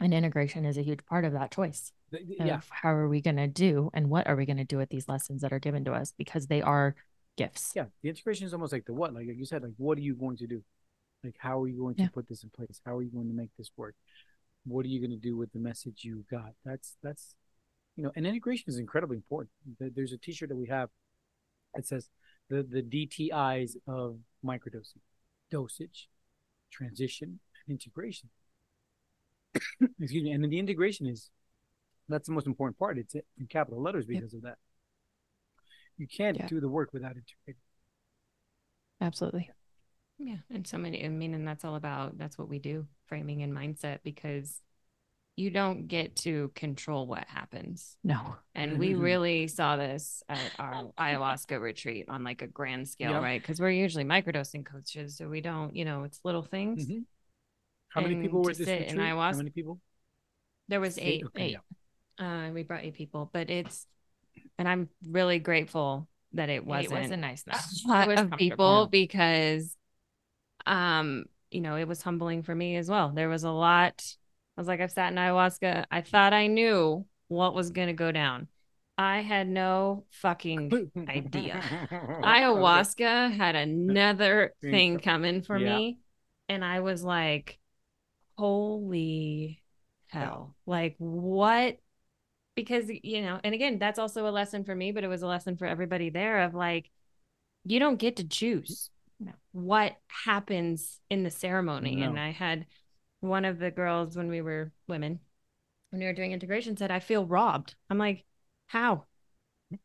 and 0.00 0.14
integration 0.14 0.64
is 0.64 0.78
a 0.78 0.82
huge 0.82 1.04
part 1.06 1.24
of 1.24 1.32
that 1.32 1.50
choice. 1.50 1.92
Yeah. 2.12 2.60
how 2.70 2.94
are 2.94 3.08
we 3.08 3.20
going 3.20 3.38
to 3.38 3.48
do 3.48 3.90
and 3.92 4.08
what 4.08 4.28
are 4.28 4.36
we 4.36 4.46
going 4.46 4.58
to 4.58 4.64
do 4.64 4.78
with 4.78 4.88
these 4.88 5.08
lessons 5.08 5.42
that 5.42 5.52
are 5.52 5.58
given 5.58 5.84
to 5.86 5.92
us 5.92 6.12
because 6.16 6.46
they 6.46 6.62
are 6.62 6.94
gifts. 7.36 7.72
Yeah. 7.74 7.86
The 8.04 8.08
integration 8.08 8.46
is 8.46 8.54
almost 8.54 8.72
like 8.72 8.84
the 8.84 8.94
what, 8.94 9.12
like 9.12 9.26
you 9.26 9.44
said, 9.44 9.62
like 9.62 9.72
what 9.78 9.98
are 9.98 10.02
you 10.02 10.14
going 10.14 10.36
to 10.36 10.46
do? 10.46 10.62
Like, 11.24 11.34
how 11.38 11.62
are 11.62 11.66
you 11.68 11.76
going 11.76 11.96
to 11.96 12.02
Yeah. 12.02 12.08
put 12.12 12.28
this 12.28 12.44
in 12.44 12.50
place? 12.50 12.80
How 12.86 12.96
are 12.96 13.02
you 13.02 13.10
going 13.10 13.28
to 13.28 13.34
make 13.34 13.50
this 13.58 13.70
work? 13.76 13.96
What 14.64 14.84
are 14.86 14.88
you 14.88 15.00
going 15.00 15.10
to 15.10 15.16
do 15.16 15.36
with 15.36 15.52
the 15.52 15.58
message 15.58 16.04
you 16.04 16.24
got? 16.30 16.52
That's 16.64 16.96
that's, 17.02 17.34
you 17.96 18.02
know, 18.04 18.10
and 18.16 18.26
integration 18.26 18.64
is 18.68 18.78
incredibly 18.78 19.16
important. 19.16 19.50
There's 19.78 20.12
a 20.12 20.18
T-shirt 20.18 20.48
that 20.48 20.56
we 20.56 20.66
have. 20.68 20.90
that 21.74 21.86
says 21.86 22.08
the 22.48 22.62
the 22.62 22.82
DTIs 22.82 23.76
of 23.86 24.18
microdosing: 24.44 25.00
dosage, 25.50 26.08
transition, 26.70 27.40
and 27.66 27.72
integration. 27.78 28.30
Excuse 30.00 30.24
me. 30.24 30.32
And 30.32 30.42
then 30.42 30.50
the 30.50 30.58
integration 30.58 31.06
is 31.06 31.30
that's 32.08 32.26
the 32.28 32.34
most 32.34 32.46
important 32.46 32.78
part. 32.78 32.98
It's 32.98 33.14
in 33.14 33.46
capital 33.48 33.80
letters 33.82 34.06
Yep. 34.08 34.20
because 34.20 34.34
of 34.34 34.42
that. 34.42 34.58
You 35.96 36.06
can't 36.06 36.36
Yeah. 36.36 36.46
do 36.48 36.60
the 36.60 36.68
work 36.68 36.92
without 36.92 37.16
integrating. 37.16 37.60
Absolutely. 39.00 39.50
Yeah. 40.18 40.38
And 40.50 40.66
so 40.66 40.78
many, 40.78 41.04
I 41.04 41.08
mean, 41.08 41.34
and 41.34 41.46
that's 41.46 41.64
all 41.64 41.74
about, 41.76 42.18
that's 42.18 42.38
what 42.38 42.48
we 42.48 42.58
do, 42.58 42.86
framing 43.06 43.42
and 43.42 43.52
mindset, 43.52 43.98
because 44.04 44.60
you 45.36 45.50
don't 45.50 45.88
get 45.88 46.14
to 46.14 46.50
control 46.54 47.06
what 47.08 47.26
happens. 47.26 47.96
No. 48.04 48.36
And 48.54 48.78
we 48.78 48.90
Mhm. 48.94 49.00
really 49.02 49.48
saw 49.48 49.76
this 49.76 50.22
at 50.28 50.52
our 50.60 50.92
ayahuasca 50.96 51.60
retreat 51.60 52.08
on 52.08 52.22
like 52.22 52.40
a 52.42 52.46
grand 52.46 52.88
scale, 52.88 53.12
Yep. 53.12 53.22
right? 53.22 53.40
Because 53.42 53.58
we're 53.58 53.70
usually 53.70 54.04
microdosing 54.04 54.64
coaches. 54.64 55.16
So 55.16 55.28
we 55.28 55.40
don't, 55.40 55.74
you 55.74 55.84
know, 55.84 56.04
it's 56.04 56.20
little 56.24 56.42
things. 56.44 56.86
Mhm. 56.86 57.04
How 57.88 58.00
many 58.00 58.20
people 58.20 58.42
were 58.42 58.54
this 58.54 58.58
sit 58.66 58.82
in 58.82 58.96
retreat? 58.96 59.00
How 59.08 59.16
ayahuasca- 59.16 59.36
many 59.38 59.50
people? 59.50 59.80
There 60.68 60.80
was 60.80 60.98
eight. 60.98 61.24
Okay, 61.26 61.46
eight. 61.56 61.58
Uh, 62.24 62.50
we 62.54 62.62
brought 62.62 62.84
eight 62.84 62.94
people, 62.94 63.28
but 63.32 63.50
it's, 63.50 63.88
and 64.56 64.68
I'm 64.68 64.88
really 65.04 65.40
grateful 65.40 66.08
that 66.32 66.48
it 66.48 66.64
wasn't, 66.64 66.94
it 66.94 67.00
was 67.02 67.10
a 67.10 67.16
nice 67.16 67.44
a 67.46 67.88
lot 67.88 68.08
of 68.18 68.30
people 68.38 68.82
Yeah. 68.82 68.88
because, 68.90 69.76
um, 70.66 71.24
you 71.50 71.60
know, 71.60 71.76
it 71.76 71.86
was 71.88 72.02
humbling 72.02 72.42
for 72.44 72.54
me 72.54 72.76
as 72.76 72.88
well. 72.88 73.10
There 73.10 73.28
was 73.28 73.42
a 73.42 73.50
lot. 73.50 74.16
I 74.56 74.60
was 74.60 74.68
like, 74.68 74.80
I've 74.80 74.92
sat 74.92 75.12
in 75.12 75.18
ayahuasca. 75.18 75.86
I 75.90 76.00
thought 76.00 76.32
I 76.32 76.46
knew 76.46 77.04
what 77.28 77.54
was 77.54 77.70
going 77.70 77.88
to 77.88 77.92
go 77.94 78.12
down. 78.12 78.48
I 78.96 79.20
had 79.20 79.48
no 79.48 80.04
fucking 80.10 80.72
idea. 81.08 81.60
ayahuasca 82.24 83.36
had 83.36 83.56
another 83.56 84.52
Thing 84.60 84.98
coming 84.98 85.42
for 85.42 85.58
Yeah. 85.58 85.66
me 85.76 85.98
and 86.48 86.64
i 86.64 86.80
was 86.80 87.02
like 87.04 87.58
holy 88.36 89.62
hell 90.08 90.54
like 90.66 90.94
what 90.98 91.78
because 92.54 92.86
you 92.88 93.22
know 93.22 93.40
and 93.44 93.54
again 93.54 93.78
that's 93.78 93.98
also 93.98 94.26
a 94.28 94.30
lesson 94.30 94.64
for 94.64 94.74
me 94.74 94.92
but 94.92 95.04
it 95.04 95.08
was 95.08 95.22
a 95.22 95.26
lesson 95.26 95.56
for 95.56 95.66
everybody 95.66 96.10
there 96.10 96.42
of 96.42 96.54
like 96.54 96.90
you 97.64 97.78
don't 97.80 97.96
get 97.98 98.16
to 98.16 98.28
choose 98.28 98.90
No. 99.20 99.32
what 99.52 99.96
happens 100.08 101.00
in 101.10 101.22
the 101.22 101.30
ceremony 101.30 102.02
and 102.02 102.18
i 102.18 102.30
had 102.30 102.66
one 103.28 103.44
of 103.44 103.58
the 103.58 103.70
girls 103.70 104.16
when 104.16 104.28
we 104.28 104.40
were 104.42 104.72
women 104.88 105.20
when 105.90 106.00
we 106.00 106.06
were 106.06 106.12
doing 106.12 106.32
integration 106.32 106.76
said 106.76 106.90
i 106.90 107.00
feel 107.00 107.26
robbed 107.26 107.74
i'm 107.90 107.98
like 107.98 108.24
how 108.66 109.04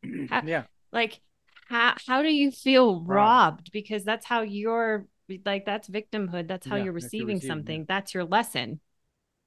Ha- 0.30 0.46
yeah. 0.46 0.66
like 0.92 1.22
how 1.68 1.96
how 2.08 2.22
do 2.22 2.30
you 2.30 2.52
feel 2.52 3.02
Robbed. 3.08 3.36
robbed 3.42 3.72
because 3.72 4.04
that's 4.04 4.26
how 4.26 4.42
you're 4.42 5.06
like 5.46 5.66
that's 5.66 5.88
victimhood 5.90 6.48
that's 6.48 6.66
how 6.68 6.76
Yeah, 6.76 6.78
you're 6.78 6.94
receiving 6.94 7.40
receiving, 7.40 7.68
yeah. 7.68 7.80
something 7.80 7.86
that's 7.88 8.14
your 8.14 8.24
lesson 8.26 8.80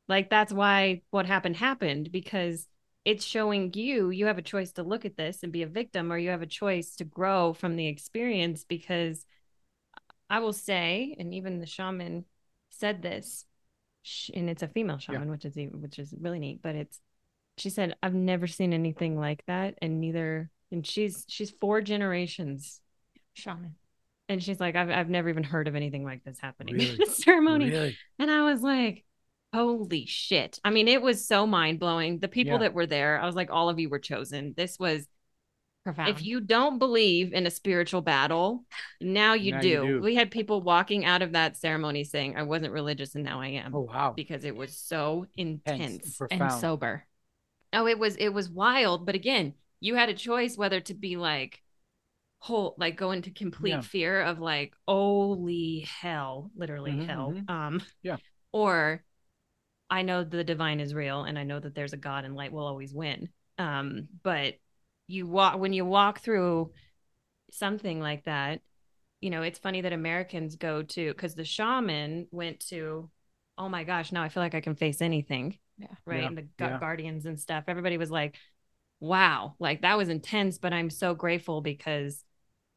like 0.08 0.30
that's 0.30 0.52
why 0.52 1.02
what 1.10 1.26
happened 1.26 1.56
happened 1.56 2.12
because 2.12 2.68
it's 3.04 3.24
showing 3.24 3.72
you 3.74 4.10
you 4.10 4.26
have 4.26 4.38
a 4.38 4.42
choice 4.42 4.72
to 4.72 4.82
look 4.82 5.04
at 5.04 5.16
this 5.16 5.42
and 5.42 5.52
be 5.52 5.62
a 5.62 5.66
victim 5.68 6.12
or 6.12 6.18
you 6.18 6.30
have 6.30 6.42
a 6.42 6.46
choice 6.46 6.96
to 6.96 7.04
grow 7.04 7.52
from 7.54 7.76
the 7.76 7.88
experience 7.88 8.64
because 8.64 9.26
i 10.30 10.38
will 10.38 10.52
say 10.52 11.14
and 11.18 11.34
even 11.34 11.58
the 11.60 11.66
shaman 11.66 12.24
said 12.70 13.02
this 13.02 13.44
sh- 14.02 14.30
and 14.34 14.48
it's 14.50 14.62
a 14.62 14.68
female 14.68 14.96
Yeah. 14.96 15.14
shaman 15.14 15.30
which 15.30 15.44
is 15.44 15.54
which 15.72 15.98
is 15.98 16.14
really 16.20 16.38
neat 16.38 16.60
but 16.62 16.74
it's 16.74 17.00
she 17.58 17.70
said 17.70 17.94
i've 18.02 18.14
never 18.14 18.46
seen 18.46 18.72
anything 18.72 19.18
like 19.18 19.44
that 19.46 19.74
and 19.82 20.00
neither 20.00 20.50
and 20.70 20.86
she's 20.86 21.24
she's 21.28 21.50
four 21.50 21.80
generations 21.80 22.80
Shaman. 23.34 23.74
and 24.28 24.42
she's 24.42 24.58
like 24.60 24.74
i've, 24.76 24.90
I've 24.90 25.08
never 25.10 25.28
even 25.28 25.42
heard 25.44 25.68
of 25.68 25.74
anything 25.74 26.04
like 26.04 26.24
this 26.24 26.38
happening 26.40 26.74
in 26.80 26.86
Really? 26.98 27.04
a 27.04 27.10
ceremony 27.10 27.70
Really? 27.70 27.96
and 28.18 28.30
i 28.30 28.42
was 28.42 28.62
like 28.62 29.04
holy 29.54 30.06
shit 30.06 30.58
i 30.64 30.70
mean 30.70 30.88
it 30.88 31.02
was 31.02 31.26
so 31.26 31.46
mind-blowing 31.46 32.18
the 32.20 32.28
people 32.28 32.54
Yeah. 32.54 32.58
that 32.60 32.74
were 32.74 32.86
there 32.86 33.20
i 33.20 33.26
was 33.26 33.34
like 33.34 33.50
all 33.50 33.68
of 33.68 33.78
you 33.78 33.88
were 33.90 33.98
chosen 33.98 34.54
this 34.56 34.78
was 34.78 35.06
Profound. 35.84 36.16
if 36.16 36.24
you 36.24 36.40
don't 36.40 36.78
believe 36.78 37.32
in 37.32 37.46
a 37.46 37.50
spiritual 37.50 38.02
battle 38.02 38.64
now 39.00 39.34
you, 39.34 39.52
Now 39.52 39.60
do. 39.60 39.68
you 39.68 39.76
do. 39.78 40.00
we 40.02 40.14
had 40.14 40.30
people 40.30 40.60
walking 40.62 41.04
out 41.04 41.22
of 41.22 41.32
that 41.32 41.56
ceremony 41.56 42.04
saying 42.04 42.36
i 42.36 42.42
wasn't 42.42 42.72
religious 42.72 43.14
and 43.14 43.24
now 43.24 43.40
i 43.40 43.48
am 43.48 43.72
Oh 43.74 43.80
wow. 43.80 44.12
because 44.14 44.44
it 44.44 44.54
was 44.54 44.76
so 44.76 45.26
intense 45.36 45.84
Intense, 45.84 46.20
and 46.30 46.52
sober. 46.52 47.04
Oh, 47.72 47.86
it 47.86 47.98
was 47.98 48.16
it 48.16 48.28
was 48.28 48.50
wild, 48.50 49.06
but 49.06 49.14
again, 49.14 49.54
you 49.80 49.94
had 49.94 50.08
a 50.10 50.14
choice 50.14 50.56
whether 50.58 50.80
to 50.80 50.94
be 50.94 51.16
like 51.16 51.62
whole 52.38 52.74
like 52.78 52.96
go 52.96 53.12
into 53.12 53.30
complete 53.30 53.70
Yeah. 53.72 53.80
fear 53.80 54.20
of 54.22 54.38
like 54.40 54.74
holy 54.86 55.86
hell, 56.00 56.50
literally 56.56 56.92
Mhm, 56.92 57.06
hell. 57.06 57.34
mhm. 57.34 57.48
Um 57.50 57.82
Yeah. 58.02 58.16
or 58.52 59.02
I 59.90 60.02
know 60.02 60.24
the 60.24 60.44
divine 60.44 60.80
is 60.80 60.94
real 60.94 61.24
and 61.24 61.38
I 61.38 61.44
know 61.44 61.60
that 61.60 61.74
there's 61.74 61.92
a 61.92 61.98
God 61.98 62.24
and 62.24 62.34
light 62.34 62.52
will 62.52 62.66
always 62.66 62.92
win. 62.94 63.28
Um 63.58 64.08
but 64.22 64.54
you 65.12 65.26
walk 65.26 65.58
when 65.58 65.72
you 65.72 65.84
walk 65.84 66.20
through 66.20 66.72
something 67.50 68.00
like 68.00 68.24
that, 68.24 68.60
you 69.20 69.30
know, 69.30 69.42
it's 69.42 69.58
funny 69.58 69.82
that 69.82 69.92
Americans 69.92 70.56
go 70.56 70.82
to 70.82 71.14
cuz 71.14 71.34
the 71.34 71.44
shaman 71.44 72.28
went 72.30 72.60
to 72.68 73.10
oh 73.58 73.68
my 73.68 73.84
gosh, 73.84 74.12
now 74.12 74.22
I 74.22 74.28
feel 74.30 74.42
like 74.42 74.54
I 74.54 74.60
can 74.62 74.76
face 74.76 75.02
anything 75.02 75.58
Yeah. 75.78 75.96
right? 76.06 76.24
Yeah, 76.24 76.28
And 76.28 76.38
the 76.38 76.42
gu- 76.42 76.48
yeah. 76.58 76.78
guardians 76.78 77.26
and 77.26 77.38
stuff. 77.40 77.64
Everybody 77.68 77.98
was 77.98 78.10
like, 78.10 78.36
wow, 79.00 79.56
like 79.60 79.82
that 79.82 79.98
was 79.98 80.08
intense, 80.08 80.58
but 80.58 80.72
I'm 80.72 80.90
so 80.90 81.14
grateful 81.14 81.60
because 81.62 82.24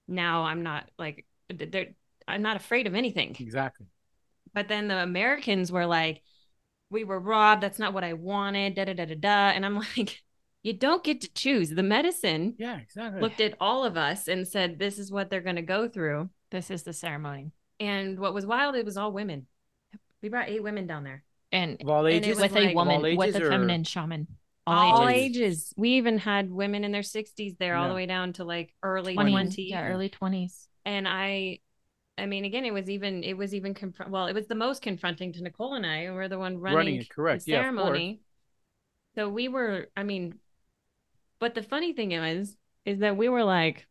now 0.08 0.44
I'm 0.44 0.64
not 0.64 0.90
like, 1.00 1.26
they're, 1.50 1.90
I'm 2.28 2.42
not 2.44 2.58
afraid 2.58 2.88
of 2.88 2.96
anything. 2.96 3.38
Exactly. 3.40 3.88
But 4.54 4.68
then 4.68 4.88
the 4.88 4.98
Americans 5.02 5.72
were 5.72 5.86
like, 5.86 6.22
we 6.90 7.04
were 7.04 7.20
robbed. 7.20 7.64
That's 7.64 7.80
not 7.80 7.94
what 7.94 8.04
I 8.04 8.14
wanted. 8.14 8.76
Da 8.76 8.86
da 8.86 8.94
da 8.94 9.06
da 9.06 9.16
da. 9.16 9.50
And 9.50 9.66
I'm 9.66 9.76
like, 9.98 10.24
you 10.66 10.74
don't 10.74 11.04
get 11.04 11.22
to 11.22 11.32
choose. 11.34 11.70
The 11.70 11.84
medicine 11.84 12.56
Yeah, 12.58 12.80
exactly. 12.80 13.22
looked 13.22 13.40
at 13.40 13.54
all 13.62 13.84
of 13.86 13.98
us 13.98 14.28
and 14.28 14.48
said, 14.48 14.80
this 14.80 14.98
is 14.98 15.12
what 15.12 15.30
they're 15.30 15.42
going 15.42 15.58
to 15.58 15.62
go 15.62 15.88
through. 15.88 16.30
This 16.50 16.72
is 16.72 16.82
the 16.82 16.92
ceremony. 16.92 17.52
And 17.80 18.18
what 18.20 18.34
was 18.34 18.48
wild, 18.48 18.76
it 18.76 18.84
was 18.84 18.98
all 18.98 19.12
women. 19.12 19.46
We 20.24 20.30
brought 20.30 20.50
eight 20.50 20.64
women 20.64 20.88
down 20.88 21.04
there. 21.04 21.24
And 21.52 21.82
all 21.88 22.08
ages. 22.08 22.30
was 22.30 22.42
with 22.42 22.52
like- 22.54 22.72
a 22.72 22.74
woman, 22.74 22.96
Of 22.96 23.04
all 23.06 23.16
with 23.18 23.30
ages 23.30 23.42
a 23.42 23.46
or- 23.46 23.50
feminine 23.52 23.84
shaman. 23.84 24.28
all, 24.66 25.02
All, 25.02 25.08
ages. 25.08 25.36
ages. 25.38 25.74
We 25.78 25.90
even 25.98 26.18
had 26.18 26.50
women 26.50 26.84
in 26.84 26.92
their 26.92 27.04
60s 27.04 27.58
there, 27.60 27.76
all 27.76 27.88
the 27.88 27.94
way 27.94 28.08
down 28.08 28.34
to 28.34 28.44
like 28.44 28.74
early 28.82 29.14
20, 29.14 29.32
20. 29.34 29.64
Yeah, 29.70 29.88
early 29.90 30.10
20s. 30.10 30.66
And 30.84 31.08
I, 31.08 31.60
I 32.18 32.26
mean, 32.26 32.44
again, 32.46 32.66
it 32.66 32.74
was 32.74 32.90
even, 32.90 33.24
it 33.24 33.38
was 33.38 33.54
even, 33.54 33.76
confront. 33.76 34.12
well, 34.12 34.26
it 34.26 34.34
was 34.34 34.48
the 34.48 34.56
most 34.56 34.82
confronting 34.82 35.32
to 35.34 35.44
Nicole 35.44 35.76
and 35.76 35.86
I. 35.86 35.98
and 36.08 36.16
We're 36.16 36.28
the 36.28 36.40
one 36.40 36.58
running, 36.58 36.78
Running 36.78 37.06
correct. 37.08 37.46
the 37.46 37.52
Yeah, 37.52 37.62
ceremony. 37.62 38.22
so 39.14 39.30
we 39.30 39.48
were, 39.48 39.90
I 39.96 40.02
mean, 40.02 40.40
but 41.40 41.56
the 41.56 41.64
funny 41.64 41.94
thing 41.94 42.12
is, 42.14 42.56
is 42.86 43.00
that 43.00 43.18
we 43.18 43.30
were 43.30 43.44
like, 43.44 43.88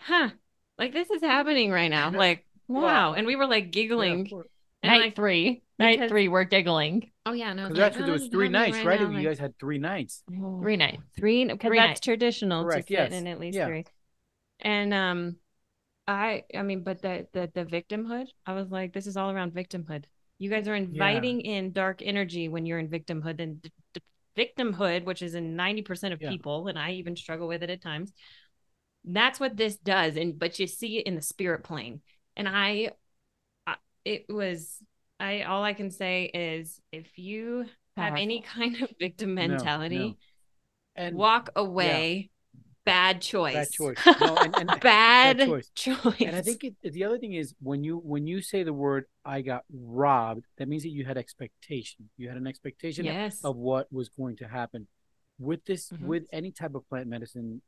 huh, 0.00 0.30
like 0.78 0.92
this 0.92 1.10
is 1.10 1.22
happening 1.22 1.70
right 1.70 1.88
now. 1.90 2.10
Like, 2.16 2.46
wow. 2.68 2.82
Wow. 2.82 3.12
And 3.14 3.26
we 3.26 3.36
were 3.36 3.46
like 3.46 3.70
giggling. 3.70 4.26
course. 4.28 4.48
and 4.82 4.90
Night 4.92 5.00
like, 5.00 5.16
three. 5.16 5.62
Night 5.78 5.92
because- 5.98 6.10
three, 6.10 6.28
we're 6.28 6.44
giggling. 6.44 7.10
oh 7.26 7.32
yeah, 7.32 7.52
no. 7.52 7.68
'Cause 7.68 7.76
that's 7.76 7.96
what 7.96 8.04
there 8.06 8.12
was 8.12 8.28
three 8.28 8.48
nights, 8.48 8.78
right? 8.84 9.00
You 9.00 9.22
guys 9.22 9.38
had 9.38 9.58
three 9.58 9.78
nights. 9.78 10.22
Three 10.28 10.76
nights. 10.76 11.02
three 11.18 11.44
because 11.44 11.58
that's 11.70 11.74
nights. 11.88 12.00
traditional 12.00 12.64
Correct, 12.64 12.88
to 12.88 12.92
sit 12.94 13.10
yes. 13.10 13.12
in 13.12 13.26
at 13.26 13.38
least 13.40 13.56
Yeah. 13.56 13.66
three 13.66 13.84
and 14.60 14.94
um 14.94 15.36
i 16.08 16.44
i 16.56 16.62
mean 16.62 16.82
but 16.82 17.02
the 17.02 17.26
the 17.34 17.50
the 17.52 17.64
victimhood 17.66 18.26
i 18.46 18.54
was 18.54 18.70
like 18.70 18.94
this 18.94 19.06
is 19.06 19.18
all 19.18 19.30
around 19.30 19.52
victimhood 19.52 20.04
you 20.38 20.48
guys 20.48 20.66
are 20.66 20.74
inviting 20.74 21.42
in 21.42 21.72
dark 21.72 22.00
energy 22.00 22.48
when 22.48 22.64
you're 22.64 22.78
in 22.78 22.88
victimhood 22.88 23.38
and 23.38 23.60
d- 23.60 23.70
d- 23.92 24.00
victimhood 24.36 25.04
which 25.04 25.22
is 25.22 25.34
in 25.34 25.56
90% 25.56 26.14
of 26.14 26.20
Yeah. 26.20 26.30
people 26.30 26.68
and 26.68 26.78
i 26.78 26.92
even 26.92 27.16
struggle 27.16 27.48
with 27.48 27.62
it 27.62 27.70
at 27.70 27.82
times 27.82 28.12
that's 29.04 29.38
what 29.38 29.56
this 29.56 29.76
does 29.76 30.16
and 30.16 30.38
but 30.38 30.58
you 30.58 30.66
see 30.66 30.98
it 30.98 31.06
in 31.06 31.14
the 31.14 31.22
spirit 31.22 31.62
plane 31.62 32.00
and 32.36 32.48
i, 32.48 32.90
I 33.66 33.76
it 34.04 34.26
was 34.28 34.82
i 35.20 35.42
all 35.42 35.62
i 35.64 35.74
can 35.74 35.90
say 35.90 36.24
is 36.24 36.80
if 36.92 37.18
you 37.18 37.66
have 37.96 38.14
any 38.16 38.42
kind 38.42 38.82
of 38.82 38.90
victim 39.00 39.34
No, 39.40 39.72
no. 39.90 40.14
mentality 40.14 40.18
And 40.96 41.14
walk 41.14 41.50
away 41.56 42.30
bad 42.86 43.20
choice 43.20 43.52
bad 43.52 43.70
choice. 43.70 43.98
No, 44.20 44.36
and, 44.36 44.56
and, 44.56 44.80
bad, 44.80 45.38
choice. 45.38 45.70
choice. 45.74 46.14
and 46.20 46.34
I 46.34 46.40
think 46.40 46.64
it, 46.64 46.74
the 46.82 47.04
other 47.04 47.18
thing 47.18 47.34
is 47.34 47.54
when 47.60 47.84
you 47.84 47.98
when 47.98 48.26
you 48.26 48.40
say 48.40 48.62
the 48.62 48.72
word 48.72 49.04
"I 49.24 49.42
got 49.42 49.64
robbed," 49.70 50.46
that 50.56 50.68
means 50.68 50.84
that 50.84 50.90
you 50.90 51.04
had 51.04 51.18
expectation. 51.18 52.08
You 52.16 52.28
had 52.28 52.38
an 52.38 52.46
expectation 52.46 53.04
yes 53.04 53.44
of 53.44 53.56
what 53.56 53.92
was 53.92 54.08
going 54.08 54.36
to 54.38 54.48
happen. 54.48 54.88
With 55.38 55.66
this, 55.66 55.90
Mhm. 55.90 56.00
with 56.12 56.26
any 56.32 56.50
type 56.50 56.74
of 56.74 56.88
plant 56.88 57.08
medicine, 57.08 57.60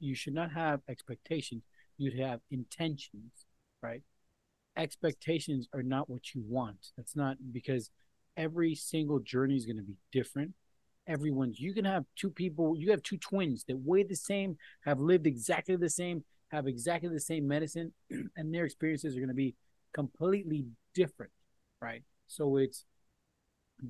you 0.00 0.14
should 0.14 0.32
not 0.32 0.52
have 0.52 0.80
expectations. 0.88 1.62
You'd 1.98 2.18
have 2.18 2.40
intentions, 2.50 3.46
right? 3.82 4.02
expectations 4.76 5.68
are 5.72 5.82
not 5.82 6.10
what 6.10 6.34
you 6.34 6.42
want. 6.46 6.88
That's 6.96 7.14
not 7.14 7.36
because 7.52 7.90
every 8.36 8.74
single 8.74 9.20
journey 9.20 9.56
is 9.56 9.66
going 9.66 9.76
to 9.76 9.82
be 9.82 9.96
different. 10.12 10.54
Everyone's 11.06 11.60
you 11.60 11.74
can 11.74 11.84
have 11.84 12.04
two 12.16 12.30
people, 12.30 12.76
you 12.76 12.90
have 12.90 13.02
two 13.02 13.18
twins 13.18 13.64
that 13.68 13.76
weigh 13.76 14.04
the 14.04 14.16
same, 14.16 14.56
have 14.84 15.00
lived 15.00 15.26
exactly 15.26 15.76
the 15.76 15.90
same, 15.90 16.24
have 16.48 16.66
exactly 16.66 17.08
the 17.08 17.20
same 17.20 17.46
medicine, 17.46 17.92
and 18.36 18.54
their 18.54 18.64
experiences 18.64 19.16
are 19.16 19.20
going 19.20 19.28
to 19.28 19.34
be 19.34 19.54
completely 19.92 20.66
different, 20.94 21.32
right? 21.80 22.02
So 22.26 22.56
it's 22.56 22.84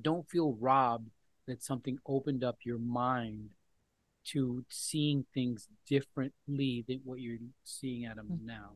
don't 0.01 0.29
feel 0.29 0.57
robbed 0.59 1.09
that 1.47 1.63
something 1.63 1.99
opened 2.07 2.43
up 2.43 2.57
your 2.63 2.79
mind 2.79 3.49
to 4.25 4.65
seeing 4.69 5.25
things 5.33 5.67
differently 5.87 6.83
than 6.87 7.01
what 7.03 7.19
you're 7.19 7.37
seeing 7.63 8.05
at 8.05 8.15
them 8.15 8.27
mm-hmm. 8.31 8.47
now, 8.47 8.71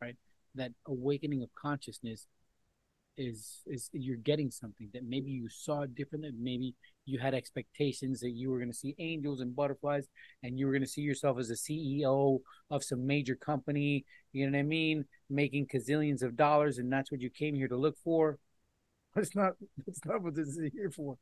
right? 0.00 0.16
That 0.54 0.72
awakening 0.86 1.42
of 1.42 1.50
consciousness 1.54 2.26
is 3.16 3.60
is 3.66 3.90
you're 3.92 4.16
getting 4.16 4.50
something 4.50 4.88
that 4.94 5.04
maybe 5.04 5.30
you 5.30 5.48
saw 5.48 5.84
differently. 5.86 6.30
Maybe 6.38 6.74
you 7.04 7.18
had 7.18 7.34
expectations 7.34 8.20
that 8.20 8.30
you 8.30 8.50
were 8.50 8.58
going 8.58 8.70
to 8.70 8.76
see 8.76 8.94
angels 8.98 9.40
and 9.40 9.54
butterflies, 9.54 10.08
and 10.42 10.58
you 10.58 10.66
were 10.66 10.72
going 10.72 10.82
to 10.82 10.88
see 10.88 11.02
yourself 11.02 11.38
as 11.38 11.50
a 11.50 11.54
CEO 11.54 12.40
of 12.70 12.84
some 12.84 13.06
major 13.06 13.34
company. 13.34 14.04
You 14.32 14.46
know 14.46 14.56
what 14.56 14.60
I 14.60 14.64
mean? 14.64 15.04
Making 15.28 15.66
gazillions 15.66 16.22
of 16.22 16.36
dollars, 16.36 16.78
and 16.78 16.92
that's 16.92 17.12
what 17.12 17.20
you 17.20 17.30
came 17.30 17.54
here 17.54 17.68
to 17.68 17.76
look 17.76 17.96
for. 18.02 18.38
That's 19.14 19.36
not. 19.36 19.52
That's 19.86 20.00
not 20.06 20.22
what 20.22 20.34
this 20.34 20.48
is 20.48 20.72
here 20.72 20.90
for. 20.90 21.18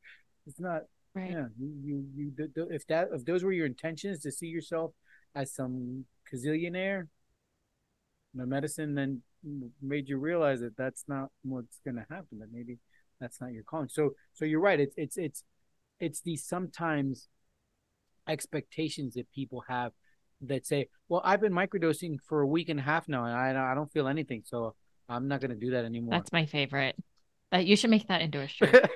It's 0.47 0.61
not. 0.61 0.83
Right. 1.13 1.33
Yeah. 1.33 1.47
You. 1.59 2.05
You. 2.15 2.33
you 2.37 2.69
if 2.71 2.87
that. 2.87 3.09
If 3.13 3.25
those 3.25 3.43
were 3.43 3.51
your 3.53 3.67
intentions 3.67 4.21
to 4.21 4.31
see 4.31 4.47
yourself 4.47 4.93
as 5.35 5.53
some 5.53 6.05
gazillionaire, 6.33 7.09
no 8.33 8.47
medicine 8.47 8.95
then 8.95 9.23
made 9.83 10.09
you 10.09 10.19
realize 10.19 10.61
that 10.61 10.77
that's 10.77 11.05
not 11.09 11.31
what's 11.43 11.81
going 11.85 11.97
to 11.97 12.07
happen. 12.11 12.39
That 12.39 12.49
maybe 12.53 12.79
that's 13.21 13.41
not 13.41 13.53
your 13.53 13.65
calling. 13.65 13.89
So. 13.89 14.11
So 14.33 14.45
you're 14.45 14.61
right. 14.61 14.81
It's. 14.81 14.95
It's. 14.97 15.17
It's. 15.17 15.45
It's 15.99 16.21
these 16.23 16.45
sometimes 16.45 17.29
expectations 18.27 19.15
that 19.15 19.31
people 19.33 19.65
have 19.69 19.93
that 20.43 20.67
say, 20.67 20.89
"Well, 21.09 21.21
I've 21.25 21.41
been 21.41 21.53
microdosing 21.53 22.19
for 22.27 22.41
a 22.41 22.47
week 22.47 22.69
and 22.69 22.81
a 22.81 22.83
half 22.83 23.09
now, 23.09 23.25
and 23.25 23.35
I 23.35 23.73
I 23.73 23.75
don't 23.75 23.93
feel 23.93 24.09
anything, 24.09 24.43
so 24.45 24.75
I'm 25.09 25.29
not 25.29 25.41
going 25.41 25.51
to 25.51 25.57
do 25.57 25.73
that 25.73 25.85
anymore." 25.85 26.13
That's 26.13 26.33
my 26.33 26.47
favorite. 26.47 26.97
That 27.53 27.67
you 27.67 27.77
should 27.77 27.91
make 27.91 28.09
that 28.09 28.23
into 28.23 28.41
a 28.41 28.49
shirt. 28.49 28.89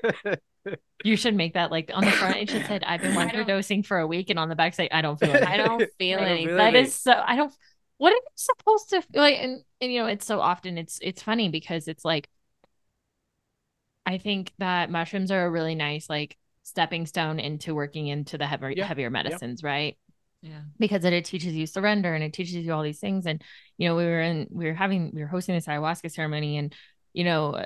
you 1.05 1.17
should 1.17 1.35
make 1.35 1.55
that 1.55 1.71
like 1.71 1.91
on 1.93 2.05
the 2.05 2.11
front. 2.11 2.37
It 2.37 2.51
should 2.51 2.67
say, 2.67 2.81
"I've 2.87 3.03
been 3.03 3.13
microdosing 3.17 3.85
for 3.85 3.99
a 3.99 4.07
week," 4.07 4.31
and 4.31 4.39
on 4.39 4.49
the 4.49 4.57
back 4.57 4.75
say, 4.75 4.89
"I 4.91 5.03
don't 5.03 5.19
feel 5.19 5.35
it. 5.35 5.47
I 5.47 5.57
don't 5.57 5.85
feel 5.99 6.21
anything." 6.21 6.57
That 6.57 6.75
is 6.75 6.95
so. 6.95 7.13
I 7.13 7.37
don't. 7.37 7.53
What 7.99 8.13
are 8.13 8.17
you 8.17 8.23
supposed 8.35 8.91
to 8.91 9.03
like? 9.15 9.37
And, 9.41 9.63
and 9.81 9.93
you 9.93 10.01
know, 10.01 10.07
it's 10.07 10.27
so 10.27 10.41
often 10.41 10.79
it's 10.79 10.99
it's 11.03 11.23
funny 11.23 11.49
because 11.49 11.89
it's 11.89 12.05
like. 12.05 12.29
I 14.07 14.19
think 14.19 14.53
that 14.59 14.91
mushrooms 14.91 15.31
are 15.31 15.47
a 15.47 15.51
really 15.51 15.75
nice 15.75 16.11
like 16.11 16.37
stepping 16.63 17.07
stone 17.07 17.41
into 17.41 17.75
working 17.75 18.09
into 18.09 18.37
the 18.37 18.47
heavier 18.47 18.73
yeah. 18.77 18.85
heavier 18.85 19.09
medicines, 19.09 19.63
yeah. 19.63 19.69
right? 19.69 19.99
Yeah. 20.43 20.61
Because 20.79 21.07
it, 21.07 21.15
it 21.15 21.25
teaches 21.25 21.55
you 21.55 21.67
surrender 21.67 22.13
and 22.13 22.23
it 22.23 22.35
teaches 22.35 22.55
you 22.55 22.73
all 22.75 22.83
these 22.83 23.01
things. 23.01 23.25
And, 23.25 23.43
you 23.79 23.89
know, 23.89 23.97
we 23.97 24.05
were 24.05 24.21
in, 24.21 24.47
we 24.51 24.67
were 24.67 24.75
having, 24.75 25.11
we 25.15 25.23
were 25.23 25.27
hosting 25.27 25.55
this 25.55 25.67
ayahuasca 25.67 26.11
ceremony 26.11 26.59
and, 26.59 26.75
you 27.15 27.25
know, 27.25 27.65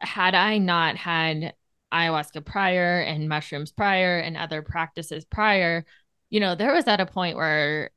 had 0.00 0.34
I 0.34 0.58
not 0.58 0.96
had 0.96 1.54
ayahuasca 1.92 2.44
prior 2.44 3.00
and 3.00 3.28
mushrooms 3.28 3.70
prior 3.70 4.18
and 4.18 4.36
other 4.36 4.62
practices 4.62 5.24
prior, 5.24 5.84
you 6.30 6.40
know, 6.40 6.56
there 6.56 6.74
was 6.74 6.88
at 6.88 7.00
a 7.00 7.06
point 7.06 7.36
where 7.36 7.90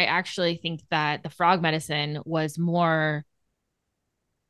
I 0.00 0.04
actually 0.04 0.56
think 0.56 0.80
that 0.90 1.22
the 1.22 1.30
frog 1.30 1.60
medicine 1.60 2.22
was 2.24 2.58
more 2.58 3.24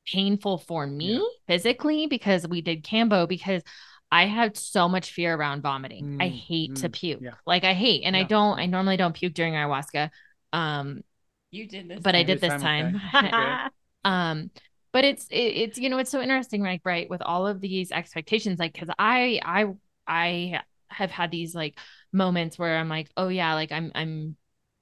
painful 0.06 0.58
for 0.58 0.86
me 0.86 1.14
yeah. 1.14 1.20
physically 1.46 2.06
because 2.06 2.46
we 2.46 2.60
did 2.60 2.84
kambo 2.84 3.28
because 3.28 3.62
I 4.12 4.26
had 4.26 4.56
so 4.56 4.88
much 4.88 5.12
fear 5.12 5.34
around 5.34 5.62
vomiting. 5.62 6.18
Mm, 6.18 6.22
I 6.22 6.28
hate 6.28 6.72
mm, 6.72 6.80
to 6.82 6.88
puke. 6.88 7.20
Yeah. 7.20 7.34
Like 7.46 7.64
I 7.64 7.74
hate 7.74 8.02
and 8.04 8.14
yeah. 8.14 8.22
I 8.22 8.24
don't 8.24 8.58
I 8.58 8.66
normally 8.66 8.96
don't 8.96 9.14
puke 9.14 9.34
during 9.34 9.54
ayahuasca. 9.54 10.10
Um 10.52 11.02
you 11.50 11.66
did 11.66 11.88
this 11.88 12.00
but 12.00 12.14
I 12.14 12.22
did 12.22 12.40
this 12.40 12.60
time. 12.60 13.00
time. 13.12 13.70
Um 14.04 14.50
but 14.92 15.04
it's 15.04 15.26
it, 15.28 15.36
it's 15.36 15.78
you 15.78 15.88
know 15.88 15.98
it's 15.98 16.10
so 16.10 16.20
interesting 16.20 16.62
right 16.62 16.80
right 16.84 17.10
with 17.10 17.22
all 17.22 17.46
of 17.46 17.60
these 17.60 17.92
expectations 17.92 18.58
like 18.58 18.72
because 18.72 18.88
i 18.98 19.38
i 19.44 19.66
i 20.06 20.60
have 20.88 21.10
had 21.10 21.30
these 21.30 21.54
like 21.54 21.78
moments 22.10 22.58
where 22.58 22.78
i'm 22.78 22.88
like 22.88 23.10
oh 23.16 23.28
yeah 23.28 23.54
like 23.54 23.72
i'm 23.72 23.92
i'm 23.94 24.36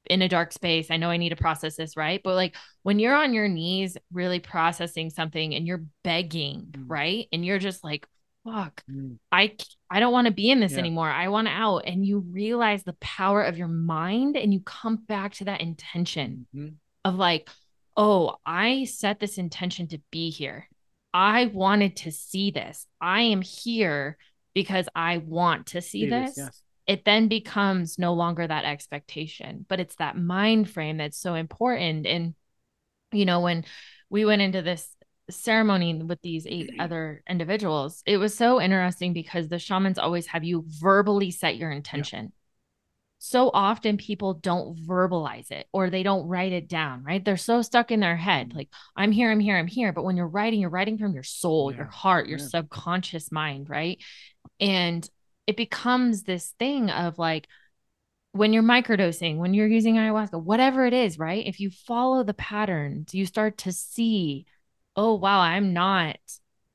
in 0.09 0.23
a 0.23 0.29
dark 0.29 0.53
space 0.53 0.91
i 0.91 0.97
know 0.97 1.11
i 1.11 1.17
need 1.17 1.31
to 1.31 1.37
process 1.37 1.77
this 1.77 1.97
right 1.97 2.21
but 2.23 2.35
like 2.35 2.57
when 2.83 2.99
you're 2.99 3.15
on 3.15 3.35
your 3.35 3.49
knees 3.49 3.97
really 4.13 4.41
processing 4.41 5.11
something 5.11 5.55
and 5.55 5.67
you're 5.67 5.85
begging 6.05 6.67
mm. 6.71 6.85
right 6.87 7.27
and 7.33 7.45
you're 7.45 7.59
just 7.59 7.85
like 7.85 8.07
fuck 8.45 8.83
mm. 8.91 9.17
i 9.33 9.55
i 9.91 10.01
don't 10.01 10.13
want 10.13 10.27
to 10.27 10.33
be 10.33 10.51
in 10.51 10.61
this 10.61 10.73
yeah. 10.73 10.79
anymore 10.79 11.09
i 11.09 11.29
want 11.29 11.49
out 11.49 11.79
and 11.79 12.07
you 12.07 12.19
realize 12.19 12.85
the 12.85 12.97
power 13.01 13.43
of 13.43 13.59
your 13.59 13.69
mind 13.69 14.37
and 14.37 14.53
you 14.53 14.61
come 14.61 14.97
back 14.97 15.35
to 15.35 15.45
that 15.45 15.61
intention 15.61 16.47
mm-hmm. 16.55 16.75
of 17.05 17.17
like 17.17 17.49
oh, 17.99 18.37
I 18.47 18.85
set 18.85 19.19
this 19.19 19.37
intention 19.37 19.89
to 19.89 20.01
be 20.13 20.31
here. 20.31 20.69
I 21.13 21.47
wanted 21.47 21.97
to 21.97 22.13
see 22.13 22.53
this. 22.53 22.87
I 23.01 23.23
am 23.23 23.43
here 23.43 24.17
because 24.55 24.89
I 24.95 25.19
want 25.19 25.67
to 25.69 25.83
see 25.83 26.05
it 26.05 26.11
this. 26.11 26.31
Is, 26.31 26.39
yes. 26.39 26.63
It 26.89 27.05
then 27.05 27.29
becomes 27.29 27.99
no 27.99 28.15
longer 28.15 28.45
that 28.47 28.65
expectation, 28.65 29.65
but 29.69 29.79
it's 29.79 29.95
that 29.97 30.17
mind 30.17 30.69
frame 30.69 30.97
that's 30.97 31.19
so 31.19 31.35
important. 31.35 32.05
And, 32.07 32.35
you 33.13 33.25
know, 33.25 33.41
when 33.41 33.65
we 34.11 34.25
went 34.25 34.43
into 34.43 34.63
this 34.63 34.89
ceremony 35.31 36.03
with 36.03 36.21
these 36.23 36.47
eight 36.49 36.73
other 36.81 37.23
individuals, 37.29 38.03
it 38.07 38.17
was 38.17 38.35
so 38.35 38.61
interesting 38.61 39.13
because 39.13 39.49
the 39.49 39.61
shamans 39.61 39.99
always 39.99 40.27
have 40.27 40.43
you 40.43 40.65
verbally 40.67 41.31
set 41.31 41.57
your 41.57 41.71
intention 41.71 42.33
so 43.19 43.51
often 43.53 43.97
people 43.97 44.35
don't 44.35 44.77
verbalize 44.87 45.51
it 45.51 45.67
or 45.73 45.91
they 45.91 46.03
don't 46.03 46.27
write 46.29 46.53
it 46.53 46.69
down, 46.69 47.03
right? 47.03 47.25
They're 47.25 47.37
so 47.37 47.63
stuck 47.63 47.91
in 47.91 48.01
their 48.01 48.17
head, 48.17 48.49
mm-hmm. 48.49 48.59
like, 48.59 48.69
I'm 48.97 49.13
here, 49.13 49.31
I'm 49.31 49.41
here, 49.41 49.57
I'm 49.57 49.67
here. 49.67 49.93
But 49.93 50.05
when 50.05 50.17
you're 50.17 50.29
writing, 50.29 50.61
you're 50.61 50.71
writing 50.71 50.99
from 50.99 51.15
your 51.15 51.25
soul, 51.25 51.71
yeah. 51.71 51.79
your 51.79 51.87
heart, 51.87 52.29
your 52.29 52.39
yeah. 52.39 52.47
subconscious 52.47 53.33
mind, 53.33 53.69
right? 53.69 53.99
And 54.61 55.09
it 55.49 55.57
becomes 55.57 56.25
this 56.25 56.55
thing 56.59 56.91
of 56.91 57.19
like, 57.19 57.49
when 58.33 58.53
you're 58.53 58.63
microdosing, 58.63 59.39
when 59.39 59.55
you're 59.55 59.67
using 59.67 59.95
ayahuasca, 59.95 60.41
whatever 60.41 60.85
it 60.85 60.93
is, 60.93 61.19
right? 61.19 61.47
If 61.47 61.59
you 61.59 61.71
follow 61.71 62.23
the 62.23 62.35
patterns, 62.35 63.15
you 63.15 63.25
start 63.25 63.57
to 63.59 63.73
see, 63.73 64.45
oh, 64.95 65.15
wow, 65.15 65.41
I'm 65.41 65.73
not 65.73 66.19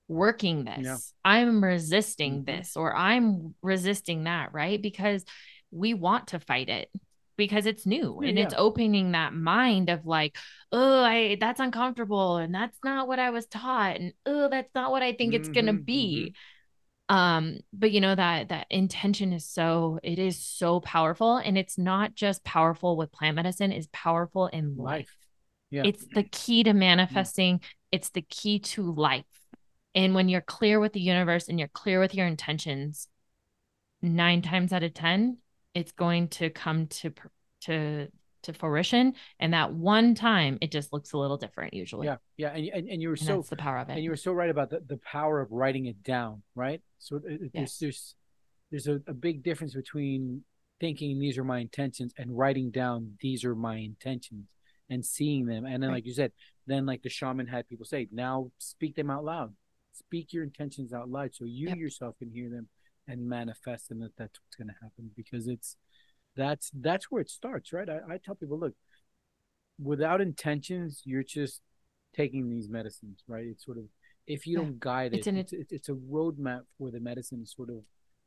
working 0.07 0.65
this. 0.65 0.79
Yeah. 0.81 0.97
I'm 1.23 1.63
resisting 1.63 2.43
mm-hmm. 2.43 2.45
this 2.45 2.75
or 2.75 2.95
I'm 2.95 3.53
resisting 3.61 4.23
that, 4.23 4.53
right? 4.53 4.81
Because 4.81 5.23
we 5.69 5.93
want 5.93 6.29
to 6.29 6.39
fight 6.39 6.69
it 6.69 6.89
because 7.37 7.67
it's 7.67 7.85
new 7.85 8.21
and 8.21 8.37
yeah. 8.37 8.43
it's 8.43 8.53
opening 8.57 9.11
that 9.11 9.33
mind 9.33 9.89
of 9.89 10.05
like 10.05 10.37
oh 10.71 11.03
i 11.03 11.35
that's 11.39 11.59
uncomfortable 11.59 12.37
and 12.37 12.53
that's 12.53 12.77
not 12.83 13.07
what 13.07 13.17
i 13.17 13.31
was 13.31 13.47
taught 13.47 13.95
and 13.95 14.13
oh 14.27 14.47
that's 14.49 14.69
not 14.75 14.91
what 14.91 15.01
i 15.01 15.13
think 15.13 15.33
it's 15.33 15.49
going 15.49 15.65
to 15.65 15.73
mm-hmm, 15.73 15.81
be 15.81 16.25
mm-hmm. 16.27 16.33
Um 17.09 17.59
but 17.73 17.91
you 17.91 17.99
know 17.99 18.15
that 18.15 18.49
that 18.49 18.65
intention 18.69 19.33
is 19.33 19.45
so 19.45 19.99
it 20.03 20.19
is 20.19 20.39
so 20.39 20.79
powerful 20.79 21.37
and 21.37 21.57
it's 21.57 21.77
not 21.77 22.15
just 22.15 22.43
powerful 22.43 22.95
with 22.95 23.11
plant 23.11 23.35
medicine 23.35 23.71
is 23.71 23.87
powerful 23.87 24.47
in 24.47 24.77
life, 24.77 24.85
life. 24.85 25.17
Yeah. 25.69 25.83
it's 25.85 26.05
the 26.13 26.23
key 26.23 26.63
to 26.63 26.73
manifesting 26.73 27.57
mm-hmm. 27.57 27.65
it's 27.91 28.09
the 28.11 28.21
key 28.21 28.59
to 28.59 28.91
life 28.93 29.25
and 29.95 30.15
when 30.15 30.29
you're 30.29 30.41
clear 30.41 30.79
with 30.79 30.93
the 30.93 31.01
universe 31.01 31.49
and 31.49 31.59
you're 31.59 31.67
clear 31.67 31.99
with 31.99 32.15
your 32.15 32.25
intentions 32.25 33.07
nine 34.01 34.41
times 34.41 34.71
out 34.71 34.83
of 34.83 34.93
ten 34.93 35.37
it's 35.73 35.91
going 35.91 36.29
to 36.29 36.49
come 36.49 36.87
to 36.87 37.11
to 37.61 38.07
to 38.43 38.53
fruition 38.53 39.13
and 39.39 39.53
that 39.53 39.73
one 39.73 40.15
time 40.15 40.57
it 40.61 40.71
just 40.71 40.93
looks 40.93 41.13
a 41.13 41.17
little 41.17 41.37
different 41.37 41.73
usually 41.73 42.07
yeah 42.07 42.17
yeah 42.37 42.49
and, 42.49 42.67
and, 42.69 42.89
and 42.89 43.01
you 43.01 43.09
were 43.09 43.15
and 43.15 43.25
so 43.25 43.43
the 43.49 43.55
power 43.55 43.77
of 43.79 43.89
it 43.89 43.93
and 43.93 44.03
you 44.03 44.09
were 44.09 44.15
so 44.15 44.31
right 44.31 44.49
about 44.49 44.69
the, 44.69 44.81
the 44.87 44.97
power 44.97 45.41
of 45.41 45.51
writing 45.51 45.85
it 45.85 46.01
down 46.03 46.41
right 46.55 46.81
so 46.99 47.19
yes. 47.27 47.49
there's 47.53 47.77
there's 47.79 48.15
there's 48.71 48.87
a, 48.87 49.01
a 49.09 49.13
big 49.13 49.43
difference 49.43 49.73
between 49.73 50.43
thinking 50.79 51.19
these 51.19 51.37
are 51.37 51.43
my 51.43 51.59
intentions 51.59 52.13
and 52.17 52.37
writing 52.37 52.71
down 52.71 53.13
these 53.21 53.43
are 53.43 53.55
my 53.55 53.77
intentions 53.77 54.47
and 54.89 55.05
seeing 55.05 55.45
them 55.45 55.65
and 55.65 55.81
then 55.81 55.89
right. 55.89 55.97
like 55.97 56.05
you 56.05 56.13
said 56.13 56.31
then 56.67 56.85
like 56.85 57.01
the 57.01 57.09
shaman 57.09 57.47
had 57.47 57.67
people 57.67 57.85
say 57.85 58.07
now 58.11 58.51
speak 58.57 58.95
them 58.95 59.09
out 59.09 59.23
loud 59.23 59.53
speak 59.93 60.33
your 60.33 60.43
intentions 60.43 60.91
out 60.91 61.09
loud 61.09 61.29
so 61.33 61.45
you 61.45 61.69
yep. 61.69 61.77
yourself 61.77 62.17
can 62.17 62.29
hear 62.29 62.49
them 62.49 62.67
and 63.07 63.27
manifest 63.27 63.91
and 63.91 64.01
that 64.01 64.15
that's 64.17 64.39
what's 64.41 64.55
going 64.55 64.67
to 64.67 64.73
happen 64.81 65.11
because 65.15 65.47
it's 65.47 65.77
that's 66.35 66.71
that's 66.73 67.11
where 67.11 67.21
it 67.21 67.29
starts 67.29 67.73
right 67.73 67.89
I, 67.89 68.13
I 68.13 68.17
tell 68.23 68.35
people 68.35 68.59
look 68.59 68.73
without 69.81 70.21
intentions 70.21 71.01
you're 71.05 71.23
just 71.23 71.61
taking 72.15 72.49
these 72.49 72.69
medicines 72.69 73.23
right 73.27 73.45
it's 73.45 73.65
sort 73.65 73.77
of 73.77 73.85
if 74.27 74.47
you 74.47 74.57
yeah. 74.57 74.63
don't 74.63 74.79
guide 74.79 75.13
it 75.13 75.17
it's, 75.17 75.27
an, 75.27 75.37
it's, 75.37 75.53
it's, 75.53 75.71
it's 75.71 75.89
a 75.89 75.93
roadmap 75.93 76.61
for 76.77 76.91
the 76.91 76.99
medicine 76.99 77.43
to 77.43 77.47
sort 77.49 77.69
of 77.69 77.77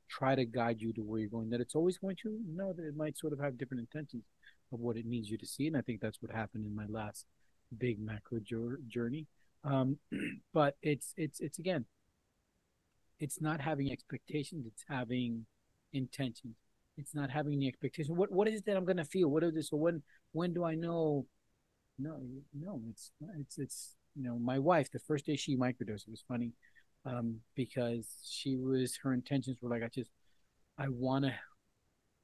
try 0.08 0.34
to 0.34 0.44
guide 0.44 0.80
you 0.80 0.92
to 0.92 1.00
where 1.00 1.20
you're 1.20 1.28
going 1.28 1.50
that 1.50 1.60
it's 1.60 1.74
always 1.74 1.98
going 1.98 2.16
to 2.22 2.38
know 2.54 2.72
that 2.72 2.86
it 2.86 2.96
might 2.96 3.18
sort 3.18 3.32
of 3.32 3.40
have 3.40 3.58
different 3.58 3.80
intentions 3.80 4.24
of 4.72 4.80
what 4.80 4.96
it 4.96 5.06
needs 5.06 5.28
you 5.28 5.38
to 5.38 5.46
see 5.46 5.66
and 5.66 5.76
i 5.76 5.80
think 5.80 6.00
that's 6.00 6.20
what 6.20 6.30
happened 6.30 6.64
in 6.64 6.74
my 6.74 6.86
last 6.88 7.26
big 7.78 7.98
macro 7.98 8.38
journey 8.40 9.26
Um, 9.64 9.98
but 10.54 10.76
it's 10.82 11.12
it's 11.16 11.40
it's 11.40 11.58
again, 11.58 11.86
it's 13.18 13.40
not 13.40 13.60
having 13.60 13.90
expectations. 13.90 14.66
It's 14.66 14.84
having 14.88 15.46
intentions. 15.92 16.56
It's 16.98 17.14
not 17.14 17.30
having 17.30 17.58
the 17.58 17.68
expectation. 17.68 18.16
What 18.16 18.32
what 18.32 18.48
is 18.48 18.60
it 18.60 18.66
that 18.66 18.76
I'm 18.76 18.84
gonna 18.84 19.04
feel? 19.04 19.28
What 19.28 19.44
is 19.44 19.54
this? 19.54 19.68
So 19.70 19.76
when 19.76 20.02
when 20.32 20.54
do 20.54 20.64
I 20.64 20.74
know? 20.74 21.26
No, 21.98 22.20
no, 22.58 22.80
it's 22.90 23.12
it's 23.38 23.58
it's 23.58 23.96
you 24.14 24.22
know 24.22 24.38
my 24.38 24.58
wife. 24.58 24.90
The 24.90 24.98
first 25.00 25.26
day 25.26 25.36
she 25.36 25.56
microdosed, 25.56 26.08
it 26.08 26.10
was 26.10 26.24
funny, 26.28 26.52
um, 27.04 27.40
because 27.56 28.06
she 28.28 28.56
was 28.56 28.98
her 29.02 29.12
intentions 29.14 29.58
were 29.62 29.70
like 29.70 29.82
I 29.82 29.88
just 29.88 30.10
I 30.78 30.88
want 30.88 31.26
to 31.26 31.34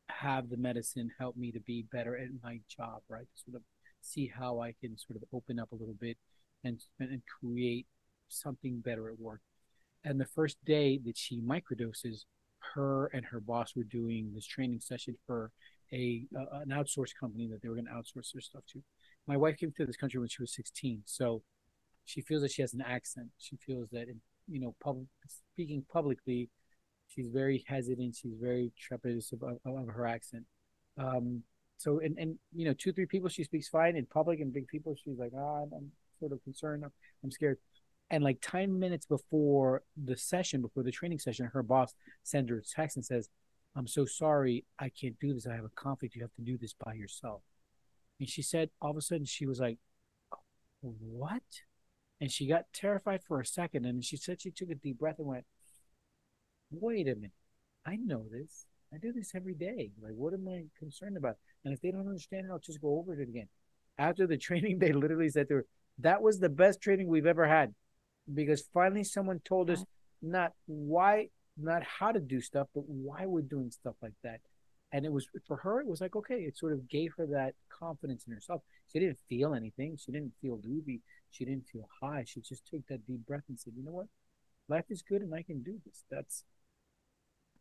have 0.08 0.48
the 0.50 0.56
medicine 0.56 1.10
help 1.18 1.36
me 1.36 1.50
to 1.52 1.60
be 1.60 1.84
better 1.92 2.16
at 2.16 2.28
my 2.42 2.60
job, 2.68 3.02
right? 3.08 3.26
Sort 3.34 3.56
of 3.56 3.62
see 4.00 4.26
how 4.34 4.60
I 4.60 4.74
can 4.80 4.96
sort 4.98 5.16
of 5.16 5.24
open 5.32 5.58
up 5.58 5.72
a 5.72 5.76
little 5.76 5.96
bit 6.00 6.16
and 6.64 6.80
and 7.00 7.22
create 7.40 7.86
something 8.28 8.80
better 8.80 9.08
at 9.08 9.18
work. 9.18 9.40
And 10.04 10.20
the 10.20 10.26
first 10.26 10.56
day 10.64 11.00
that 11.04 11.16
she 11.18 11.40
microdoses, 11.40 12.24
her 12.74 13.06
and 13.06 13.24
her 13.26 13.40
boss 13.40 13.74
were 13.76 13.84
doing 13.84 14.32
this 14.34 14.46
training 14.46 14.80
session 14.80 15.16
for 15.26 15.50
a 15.92 16.24
uh, 16.36 16.60
an 16.60 16.68
outsourced 16.68 17.14
company 17.18 17.48
that 17.48 17.62
they 17.62 17.68
were 17.68 17.74
going 17.74 17.86
to 17.86 17.92
outsource 17.92 18.32
their 18.32 18.40
stuff 18.40 18.62
to. 18.72 18.82
My 19.26 19.36
wife 19.36 19.58
came 19.58 19.72
to 19.76 19.86
this 19.86 19.96
country 19.96 20.18
when 20.18 20.28
she 20.28 20.42
was 20.42 20.54
16, 20.54 21.02
so 21.04 21.42
she 22.04 22.20
feels 22.22 22.42
that 22.42 22.50
she 22.50 22.62
has 22.62 22.74
an 22.74 22.82
accent. 22.82 23.28
She 23.38 23.56
feels 23.56 23.88
that, 23.92 24.06
you 24.48 24.60
know, 24.60 24.74
public 24.82 25.06
speaking 25.52 25.84
publicly, 25.92 26.50
she's 27.08 27.28
very 27.28 27.64
hesitant. 27.66 28.16
She's 28.16 28.34
very 28.40 28.72
trepidatious 28.80 29.32
of, 29.32 29.42
of, 29.42 29.88
her 29.88 30.06
accent. 30.06 30.44
Um, 30.98 31.42
so, 31.76 32.00
and, 32.00 32.16
and 32.18 32.38
you 32.54 32.64
know, 32.64 32.74
two 32.74 32.92
three 32.92 33.06
people 33.06 33.28
she 33.28 33.44
speaks 33.44 33.68
fine 33.68 33.96
in 33.96 34.06
public, 34.06 34.40
and 34.40 34.52
big 34.52 34.68
people 34.68 34.96
she's 35.02 35.18
like, 35.18 35.32
ah, 35.36 35.62
I'm, 35.62 35.70
I'm 35.74 35.92
sort 36.18 36.32
of 36.32 36.42
concerned. 36.44 36.84
I'm, 36.84 36.92
I'm 37.24 37.30
scared. 37.30 37.58
And 38.12 38.22
like 38.22 38.38
10 38.42 38.78
minutes 38.78 39.06
before 39.06 39.82
the 39.96 40.18
session, 40.18 40.60
before 40.60 40.82
the 40.82 40.90
training 40.92 41.18
session, 41.18 41.50
her 41.54 41.62
boss 41.62 41.94
sends 42.22 42.50
her 42.50 42.58
a 42.58 42.62
text 42.62 42.96
and 42.96 43.04
says, 43.04 43.30
I'm 43.74 43.86
so 43.86 44.04
sorry. 44.04 44.66
I 44.78 44.90
can't 44.90 45.18
do 45.18 45.32
this. 45.32 45.46
I 45.46 45.54
have 45.54 45.64
a 45.64 45.70
conflict. 45.70 46.14
You 46.14 46.20
have 46.20 46.34
to 46.34 46.42
do 46.42 46.58
this 46.58 46.74
by 46.74 46.92
yourself. 46.92 47.40
And 48.20 48.28
she 48.28 48.42
said, 48.42 48.68
all 48.82 48.90
of 48.90 48.98
a 48.98 49.00
sudden, 49.00 49.24
she 49.24 49.46
was 49.46 49.60
like, 49.60 49.78
What? 50.82 51.42
And 52.20 52.30
she 52.30 52.46
got 52.46 52.66
terrified 52.74 53.22
for 53.26 53.40
a 53.40 53.46
second. 53.46 53.86
And 53.86 54.04
she 54.04 54.18
said 54.18 54.42
she 54.42 54.50
took 54.50 54.68
a 54.68 54.74
deep 54.74 54.98
breath 54.98 55.18
and 55.18 55.26
went, 55.26 55.46
Wait 56.70 57.08
a 57.08 57.14
minute. 57.14 57.32
I 57.86 57.96
know 57.96 58.26
this. 58.30 58.66
I 58.92 58.98
do 58.98 59.10
this 59.14 59.34
every 59.34 59.54
day. 59.54 59.90
Like, 60.02 60.12
what 60.12 60.34
am 60.34 60.46
I 60.48 60.66
concerned 60.78 61.16
about? 61.16 61.36
And 61.64 61.72
if 61.72 61.80
they 61.80 61.90
don't 61.90 62.06
understand 62.06 62.44
it, 62.44 62.50
I'll 62.52 62.58
just 62.58 62.82
go 62.82 62.98
over 62.98 63.14
it 63.14 63.26
again. 63.26 63.48
After 63.96 64.26
the 64.26 64.36
training, 64.36 64.80
they 64.80 64.92
literally 64.92 65.30
said 65.30 65.48
to 65.48 65.54
her, 65.54 65.66
That 65.98 66.20
was 66.20 66.40
the 66.40 66.50
best 66.50 66.82
training 66.82 67.06
we've 67.06 67.24
ever 67.24 67.48
had 67.48 67.74
because 68.32 68.62
finally 68.72 69.04
someone 69.04 69.40
told 69.44 69.70
us 69.70 69.84
not 70.20 70.52
why 70.66 71.28
not 71.58 71.82
how 71.82 72.12
to 72.12 72.20
do 72.20 72.40
stuff 72.40 72.68
but 72.74 72.84
why 72.86 73.26
we're 73.26 73.42
doing 73.42 73.70
stuff 73.70 73.94
like 74.02 74.14
that. 74.22 74.40
And 74.94 75.06
it 75.06 75.12
was 75.12 75.26
for 75.46 75.56
her 75.58 75.80
it 75.80 75.86
was 75.86 76.00
like 76.00 76.14
okay 76.16 76.36
it 76.36 76.56
sort 76.56 76.72
of 76.72 76.88
gave 76.88 77.12
her 77.16 77.26
that 77.26 77.54
confidence 77.68 78.24
in 78.26 78.32
herself. 78.32 78.62
She 78.92 78.98
didn't 78.98 79.18
feel 79.28 79.54
anything. 79.54 79.98
She 79.98 80.12
didn't 80.12 80.32
feel 80.40 80.60
loopy 80.64 81.00
she 81.32 81.44
didn't 81.46 81.66
feel 81.66 81.88
high. 82.00 82.24
She 82.26 82.40
just 82.40 82.66
took 82.66 82.86
that 82.88 83.06
deep 83.06 83.26
breath 83.26 83.44
and 83.48 83.58
said 83.58 83.72
you 83.76 83.82
know 83.82 83.92
what? 83.92 84.06
Life 84.68 84.84
is 84.90 85.02
good 85.02 85.22
and 85.22 85.34
i 85.34 85.42
can 85.42 85.62
do 85.62 85.78
this. 85.84 86.04
That's 86.10 86.44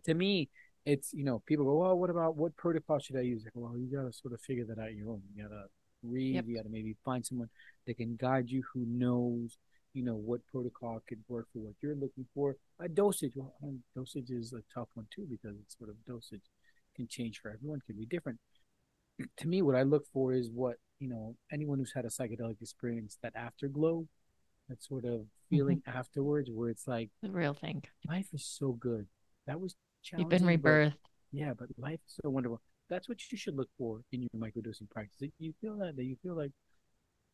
to 0.05 0.13
me 0.13 0.49
it's 0.83 1.13
you 1.13 1.23
know 1.23 1.43
people 1.45 1.63
go 1.63 1.75
well 1.75 1.95
what 1.95 2.09
about 2.09 2.35
what 2.35 2.55
protocol 2.57 2.99
should 2.99 3.15
i 3.15 3.21
use? 3.21 3.43
Like, 3.45 3.53
well 3.55 3.77
you 3.77 3.87
gotta 3.95 4.13
sort 4.13 4.33
of 4.33 4.41
figure 4.41 4.65
that 4.65 4.79
out 4.79 4.93
your 4.93 5.09
own. 5.09 5.21
You 5.33 5.43
gotta 5.43 5.65
read. 6.03 6.35
Yep. 6.35 6.45
you 6.47 6.55
gotta 6.57 6.69
maybe 6.69 6.95
find 7.03 7.25
someone 7.25 7.49
that 7.87 7.97
can 7.97 8.17
guide 8.17 8.49
you 8.49 8.63
who 8.73 8.85
knows 8.85 9.57
you 9.93 10.03
know 10.03 10.15
what 10.15 10.45
protocol 10.47 11.01
could 11.07 11.19
work 11.27 11.47
for 11.51 11.59
what 11.59 11.73
you're 11.81 11.95
looking 11.95 12.25
for. 12.33 12.55
A 12.79 12.87
dosage, 12.87 13.33
well, 13.35 13.53
dosage 13.95 14.29
is 14.29 14.53
a 14.53 14.61
tough 14.73 14.87
one 14.93 15.07
too 15.13 15.27
because 15.29 15.57
it's 15.61 15.77
sort 15.77 15.89
of 15.89 15.95
dosage 16.05 16.43
can 16.95 17.07
change 17.07 17.39
for 17.41 17.51
everyone, 17.51 17.79
can 17.85 17.97
be 17.97 18.05
different. 18.05 18.39
to 19.37 19.47
me, 19.47 19.61
what 19.61 19.75
I 19.75 19.83
look 19.83 20.05
for 20.13 20.33
is 20.33 20.49
what 20.53 20.75
you 20.99 21.09
know 21.09 21.35
anyone 21.51 21.79
who's 21.79 21.93
had 21.93 22.05
a 22.05 22.09
psychedelic 22.09 22.61
experience, 22.61 23.17
that 23.23 23.33
afterglow, 23.35 24.07
that 24.69 24.83
sort 24.83 25.05
of 25.05 25.25
feeling 25.49 25.81
mm-hmm. 25.87 25.97
afterwards, 25.97 26.49
where 26.51 26.69
it's 26.69 26.87
like 26.87 27.09
the 27.21 27.31
real 27.31 27.53
thing. 27.53 27.83
Life 28.07 28.27
is 28.33 28.45
so 28.45 28.73
good. 28.73 29.07
That 29.47 29.59
was 29.59 29.75
challenging. 30.03 30.31
You've 30.31 30.47
been 30.47 30.61
rebirthed. 30.61 30.91
But, 30.91 31.39
yeah, 31.39 31.53
but 31.57 31.67
life 31.77 31.99
is 32.07 32.17
so 32.23 32.29
wonderful. 32.29 32.61
That's 32.89 33.07
what 33.07 33.19
you 33.31 33.37
should 33.37 33.55
look 33.55 33.69
for 33.77 34.01
in 34.11 34.21
your 34.21 34.29
microdosing 34.35 34.89
practice. 34.89 35.29
You 35.39 35.53
feel 35.61 35.77
that 35.77 35.95
that 35.95 36.03
you 36.03 36.17
feel 36.21 36.35
like 36.35 36.51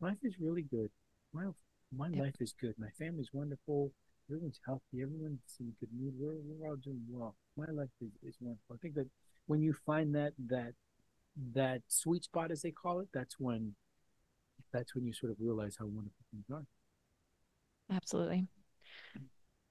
life 0.00 0.18
is 0.22 0.34
really 0.40 0.62
good. 0.62 0.90
Wow, 1.32 1.54
my 1.96 2.08
yep. 2.08 2.24
life 2.24 2.34
is 2.40 2.54
good. 2.60 2.74
My 2.78 2.90
family's 2.98 3.30
wonderful. 3.32 3.92
Everyone's 4.30 4.60
healthy. 4.66 5.02
Everyone's 5.02 5.40
in 5.58 5.72
good 5.80 5.88
mood. 5.98 6.14
We're, 6.18 6.36
we're 6.44 6.68
all 6.68 6.76
doing 6.76 7.00
well. 7.08 7.34
My 7.56 7.72
life 7.72 7.88
is, 8.00 8.10
is 8.22 8.36
wonderful. 8.40 8.74
I 8.74 8.78
think 8.78 8.94
that 8.94 9.08
when 9.46 9.62
you 9.62 9.74
find 9.86 10.14
that 10.14 10.32
that 10.48 10.74
that 11.54 11.82
sweet 11.88 12.24
spot, 12.24 12.50
as 12.50 12.62
they 12.62 12.70
call 12.70 13.00
it, 13.00 13.08
that's 13.14 13.36
when 13.38 13.74
that's 14.72 14.94
when 14.94 15.06
you 15.06 15.12
sort 15.12 15.32
of 15.32 15.38
realize 15.40 15.76
how 15.78 15.86
wonderful 15.86 16.24
things 16.30 16.44
are. 16.52 16.64
Absolutely. 17.94 18.46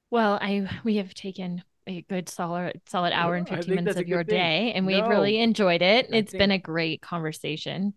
Well, 0.09 0.39
I 0.41 0.67
we 0.83 0.95
have 0.97 1.13
taken 1.13 1.63
a 1.85 2.01
good 2.03 2.29
solid 2.29 2.81
solid 2.87 3.13
hour 3.13 3.35
and 3.35 3.47
15 3.47 3.75
minutes 3.75 3.97
of 3.97 4.07
your 4.07 4.23
thing. 4.23 4.35
day 4.35 4.73
and 4.73 4.85
we've 4.85 5.07
really 5.07 5.39
enjoyed 5.39 5.81
it. 5.81 6.07
It's 6.11 6.31
think... 6.31 6.39
been 6.39 6.51
a 6.51 6.57
great 6.57 7.01
conversation. 7.01 7.93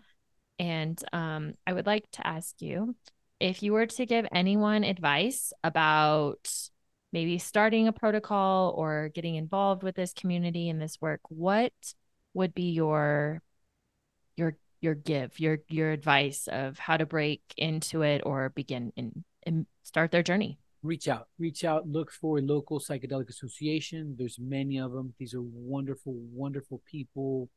And 0.59 1.03
um, 1.15 1.55
I 1.67 1.73
would 1.73 1.87
like 1.87 2.05
to 2.13 2.27
ask 2.27 2.61
you 2.61 2.95
if 3.41 3.63
you 3.63 3.73
were 3.73 3.87
to 3.87 4.07
give 4.07 4.27
anyone 4.31 4.85
advice 4.85 5.53
about 5.65 6.49
maybe 7.13 7.39
starting 7.39 7.89
a 7.89 7.93
protocol 7.93 8.75
or 8.77 9.09
getting 9.09 9.35
involved 9.35 9.83
with 9.83 9.97
this 9.97 10.13
community 10.13 10.69
and 10.69 10.81
this 10.81 11.01
work, 11.01 11.21
what 11.29 11.73
would 12.35 12.55
be 12.55 12.71
your 12.71 13.43
your 14.37 14.57
your 14.81 14.95
give, 14.95 15.41
your 15.41 15.59
your 15.69 15.91
advice 15.91 16.49
of 16.53 16.79
how 16.79 16.97
to 16.97 17.07
break 17.07 17.43
into 17.57 18.03
it 18.03 18.23
or 18.25 18.51
begin 18.51 18.93
and, 18.97 19.25
start 19.83 20.13
their 20.13 20.23
journey? 20.23 20.57
Reach 20.85 21.09
out, 21.09 21.27
reach 21.39 21.65
out, 21.65 21.89
look 21.89 22.13
for 22.13 22.39
a 22.39 22.43
local 22.43 22.79
psychedelic 22.79 23.29
association. 23.29 24.15
There's 24.17 24.39
many 24.39 24.79
of 24.79 24.93
them. 24.93 25.13
These 25.19 25.35
are 25.35 25.43
wonderful, 25.43 26.15
wonderful 26.33 26.81
people 26.89 27.49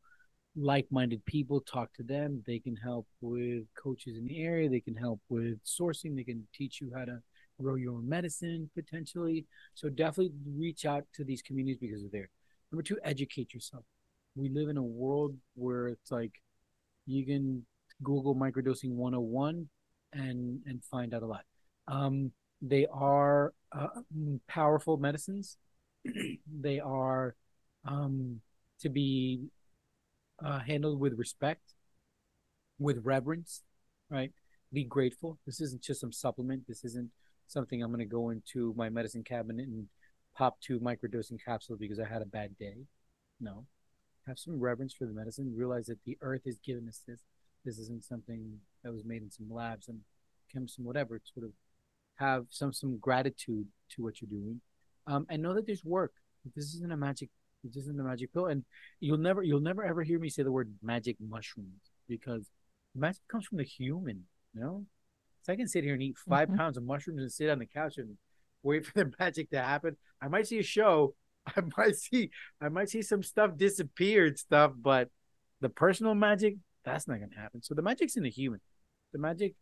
like-minded 0.56 1.26
people 1.26 1.62
talk 1.62 1.94
to 1.94 2.04
them. 2.04 2.44
They 2.46 2.60
can 2.60 2.76
help 2.76 3.08
with 3.22 3.64
coaches 3.76 4.18
in 4.18 4.26
the 4.26 4.44
area. 4.44 4.70
They 4.70 4.80
can 4.80 4.96
help 4.96 5.20
with 5.30 5.60
sourcing. 5.66 6.16
They 6.16 6.24
can 6.24 6.48
teach 6.54 6.80
you 6.80 6.92
how 6.96 7.06
to 7.06 7.20
grow 7.62 7.76
your 7.76 7.94
own 7.94 8.08
medicine 8.08 8.70
potentially. 8.76 9.46
So 9.74 9.90
definitely 9.90 10.34
reach 10.56 10.86
out 10.86 11.06
to 11.16 11.24
these 11.24 11.42
communities 11.42 11.78
because 11.80 12.02
they're 12.02 12.22
there. 12.22 12.30
Number 12.72 12.84
two 12.84 13.00
educate 13.04 13.54
yourself. 13.54 13.84
We 14.36 14.50
live 14.50 14.70
in 14.70 14.78
a 14.78 14.84
world 14.84 15.36
where 15.56 15.88
it's 15.90 16.12
like 16.12 16.42
you 17.06 17.26
can 17.26 17.66
google 18.02 18.36
microdosing 18.36 18.92
101 18.92 19.68
and 20.14 20.60
and 20.66 20.84
find 20.84 21.14
out 21.14 21.24
a 21.24 21.28
lot. 21.28 21.44
Um, 21.88 22.32
they 22.62 22.88
are 22.92 23.54
uh, 23.72 23.88
powerful 24.48 24.98
medicines. 24.98 25.58
They 26.62 26.80
are 26.80 27.36
um, 27.86 28.42
to 28.82 28.90
be 28.90 29.48
uh, 30.44 30.60
handled 30.60 31.00
with 31.00 31.18
respect, 31.18 31.74
with 32.80 33.00
reverence, 33.04 33.62
right? 34.10 34.32
Be 34.72 34.84
grateful. 34.84 35.40
This 35.46 35.62
isn't 35.62 35.82
just 35.82 36.02
some 36.02 36.12
supplement. 36.12 36.68
This 36.68 36.84
isn't 36.84 37.10
something 37.48 37.82
I'm 37.82 37.92
going 37.92 38.00
to 38.00 38.06
go 38.06 38.30
into 38.30 38.74
my 38.76 38.90
medicine 38.90 39.24
cabinet 39.24 39.68
and 39.68 39.88
pop 40.36 40.60
two 40.62 40.80
microdosing 40.80 41.44
capsules 41.44 41.80
because 41.80 42.00
I 42.00 42.06
had 42.06 42.22
a 42.22 42.26
bad 42.26 42.58
day. 42.58 42.78
No. 43.40 43.66
Have 44.28 44.40
some 44.40 44.60
reverence 44.60 44.94
for 44.94 45.06
the 45.06 45.14
medicine. 45.14 45.54
Realize 45.56 45.88
that 45.88 46.04
the 46.06 46.18
earth 46.22 46.42
has 46.46 46.58
given 46.58 46.88
us 46.88 47.02
this. 47.08 47.22
This 47.66 47.78
isn't 47.78 48.06
something 48.06 48.60
that 48.84 48.92
was 48.92 49.06
made 49.06 49.22
in 49.22 49.32
some 49.32 49.52
labs 49.52 49.88
and 49.88 50.00
chemistry, 50.52 50.84
whatever. 50.84 51.22
Sort 51.34 51.46
of 51.46 51.52
have 52.16 52.46
some 52.50 52.74
some 52.74 52.98
gratitude 52.98 53.68
to 53.90 54.04
what 54.04 54.22
you're 54.22 54.30
doing, 54.30 54.62
um, 55.08 55.26
and 55.30 55.42
know 55.42 55.54
that 55.54 55.66
there's 55.66 55.84
work. 55.84 56.14
This 56.56 56.74
isn't 56.76 56.92
a 56.92 56.98
magic 56.98 57.30
it 57.64 57.76
isn't 57.78 58.00
a 58.00 58.04
magic 58.04 58.34
pill, 58.34 58.48
and 58.48 58.64
you'll 59.00 59.18
never 59.18 59.44
you'll 59.44 59.60
never 59.60 59.84
ever 59.84 60.04
hear 60.04 60.20
me 60.20 60.30
say 60.30 60.44
the 60.44 60.52
word 60.52 60.74
magic 60.82 61.18
mushrooms 61.20 61.92
because 62.08 62.50
magic 62.96 63.22
comes 63.28 63.46
from 63.46 63.58
the 63.58 63.64
human. 63.64 64.24
You 64.54 64.62
know, 64.62 64.86
so 65.44 65.54
I 65.54 65.56
can 65.56 65.68
sit 65.68 65.84
here 65.84 65.94
and 65.94 66.04
eat 66.04 66.18
5 66.18 66.48
mm-hmm. 66.48 66.58
pounds 66.58 66.78
of 66.78 66.84
mushrooms 66.84 67.22
and 67.22 67.32
sit 67.32 67.50
on 67.50 67.60
the 67.60 67.66
couch 67.66 67.98
and 67.98 68.18
wait 68.62 68.86
for 68.86 68.94
the 69.04 69.12
magic 69.20 69.50
to 69.52 69.62
happen. 69.62 69.98
I 70.22 70.28
might 70.28 70.48
see 70.48 70.60
a 70.60 70.64
show. 70.64 71.16
I 71.46 71.62
might 71.78 71.96
see 71.96 72.30
I 72.62 72.70
might 72.70 72.90
see 72.90 73.02
some 73.02 73.22
stuff 73.22 73.58
disappeared 73.58 74.40
stuff, 74.40 74.72
but 74.80 75.10
the 75.62 75.70
personal 75.70 76.16
magic 76.16 76.56
that's 76.86 77.08
not 77.08 77.20
gonna 77.20 77.40
happen. 77.40 77.62
So 77.62 77.74
the 77.74 77.82
magic's 77.82 78.18
in 78.18 78.24
the 78.24 78.30
human. 78.30 78.62
The 79.12 79.20
magic 79.20 79.56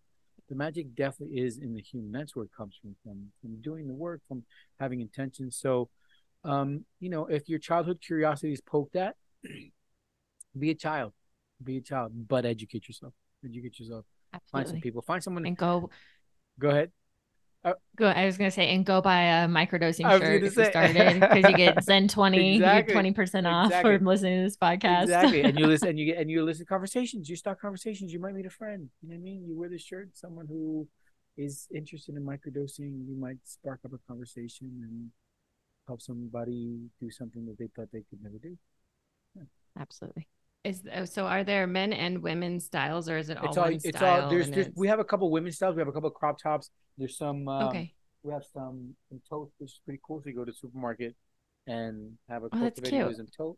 the 0.50 0.56
magic 0.56 0.96
definitely 0.96 1.40
is 1.40 1.58
in 1.58 1.74
the 1.74 1.82
human. 1.82 2.12
That's 2.12 2.36
where 2.36 2.46
it 2.46 2.52
comes 2.56 2.78
from, 2.82 2.96
from 3.04 3.32
from 3.42 3.62
doing 3.62 3.88
the 3.88 3.94
work, 3.94 4.22
from 4.28 4.44
having 4.80 5.02
intention. 5.02 5.50
So 5.50 5.90
um, 6.44 6.86
you 7.00 7.10
know, 7.10 7.26
if 7.28 7.50
your 7.50 7.60
childhood 7.60 8.00
curiosity 8.06 8.54
is 8.54 8.62
poked 8.62 8.96
at, 8.96 9.16
be 10.58 10.72
a 10.72 10.76
child, 10.76 11.14
be 11.64 11.78
a 11.78 11.82
child, 11.82 12.12
but 12.28 12.46
educate 12.46 12.88
yourself. 12.88 13.14
Educate 13.46 13.80
yourself. 13.80 14.06
Absolutely. 14.34 14.52
Find 14.52 14.68
some 14.68 14.82
people. 14.82 15.02
Find 15.02 15.24
someone 15.24 15.46
and 15.46 15.58
go. 15.58 15.90
Go 16.60 16.70
ahead. 16.70 16.92
Uh, 17.64 17.74
go. 17.96 18.08
I 18.08 18.26
was 18.26 18.38
gonna 18.38 18.50
say, 18.50 18.70
and 18.74 18.84
go 18.84 19.02
buy 19.02 19.44
a 19.44 19.48
microdosing 19.48 20.10
shirt 20.10 20.44
if 20.44 20.58
you 20.58 20.66
started 20.66 21.20
because 21.20 21.52
you 21.52 21.58
get 21.58 21.84
Zen 21.84 22.08
twenty, 22.08 22.56
Exactly. 22.56 22.94
twenty 22.94 23.12
percent 23.12 23.46
off 23.46 23.68
Exactly. 23.68 23.98
for 23.98 24.04
listening 24.04 24.40
to 24.40 24.44
this 24.44 24.58
podcast. 24.58 25.04
Exactly. 25.04 25.42
And 25.42 25.60
you 25.60 25.68
listen 25.68 25.88
and 25.90 26.00
you 26.00 26.06
get 26.06 26.18
and 26.18 26.30
you 26.30 26.44
listen 26.44 26.66
to 26.66 26.70
conversations. 26.70 27.30
You 27.30 27.36
start 27.36 27.60
conversations. 27.62 28.12
You 28.12 28.20
might 28.20 28.34
meet 28.34 28.48
a 28.48 28.50
friend. 28.50 28.90
You 29.02 29.10
know 29.10 29.14
what 29.16 29.20
I 29.20 29.24
mean? 29.24 29.46
You 29.46 29.58
wear 29.60 29.70
this 29.70 29.84
shirt, 29.84 30.10
someone 30.14 30.48
who 30.48 30.88
is 31.38 31.68
interested 31.74 32.16
in 32.16 32.26
microdosing, 32.26 33.08
you 33.08 33.16
might 33.20 33.38
spark 33.44 33.80
up 33.86 33.94
a 33.94 33.98
conversation 34.08 34.72
and 34.82 35.12
help 35.92 36.02
somebody 36.02 36.80
do 37.02 37.12
something 37.12 37.46
that 37.46 37.58
they 37.60 37.68
thought 37.76 37.90
they 37.92 38.04
could 38.10 38.22
never 38.24 38.38
do. 38.42 38.58
Absolutely. 39.78 40.28
Is 40.64 40.84
oh, 40.96 41.06
so? 41.06 41.26
Are 41.26 41.44
there 41.44 41.66
men 41.66 41.92
and 41.92 42.22
women 42.22 42.60
styles, 42.60 43.10
or 43.10 43.18
is 43.18 43.30
it 43.30 43.38
all 43.38 43.48
it's 43.50 43.58
all 43.58 43.64
one 43.66 43.74
it's 43.74 43.98
style? 43.98 44.24
all 44.24 44.30
there's, 44.30 44.50
there's 44.50 44.68
it's- 44.68 44.74
we 44.78 44.88
have 44.88 45.00
a 45.00 45.04
couple 45.04 45.30
women's 45.32 45.56
styles. 45.56 45.76
We 45.76 45.82
have 45.82 45.88
a 45.88 45.92
couple 45.92 46.10
crop 46.12 46.38
tops. 46.42 46.70
There's 46.98 47.18
some 47.18 47.48
um, 47.48 47.68
okay. 47.70 47.94
we 48.24 48.32
have 48.32 48.44
some 48.54 48.96
some 49.10 49.22
tote, 49.28 49.52
which 49.58 49.72
is 49.72 49.82
pretty 49.84 50.00
cool. 50.06 50.22
So 50.22 50.30
you 50.30 50.36
go 50.36 50.46
to 50.46 50.52
the 50.52 50.58
supermarket 50.58 51.16
and 51.68 52.14
have 52.30 52.44
a 52.44 52.46
Oh, 52.46 52.50
that's 52.60 52.80
cultivating 52.80 53.00
cute. 53.00 53.08
wisdom 53.08 53.28
tote. 53.36 53.58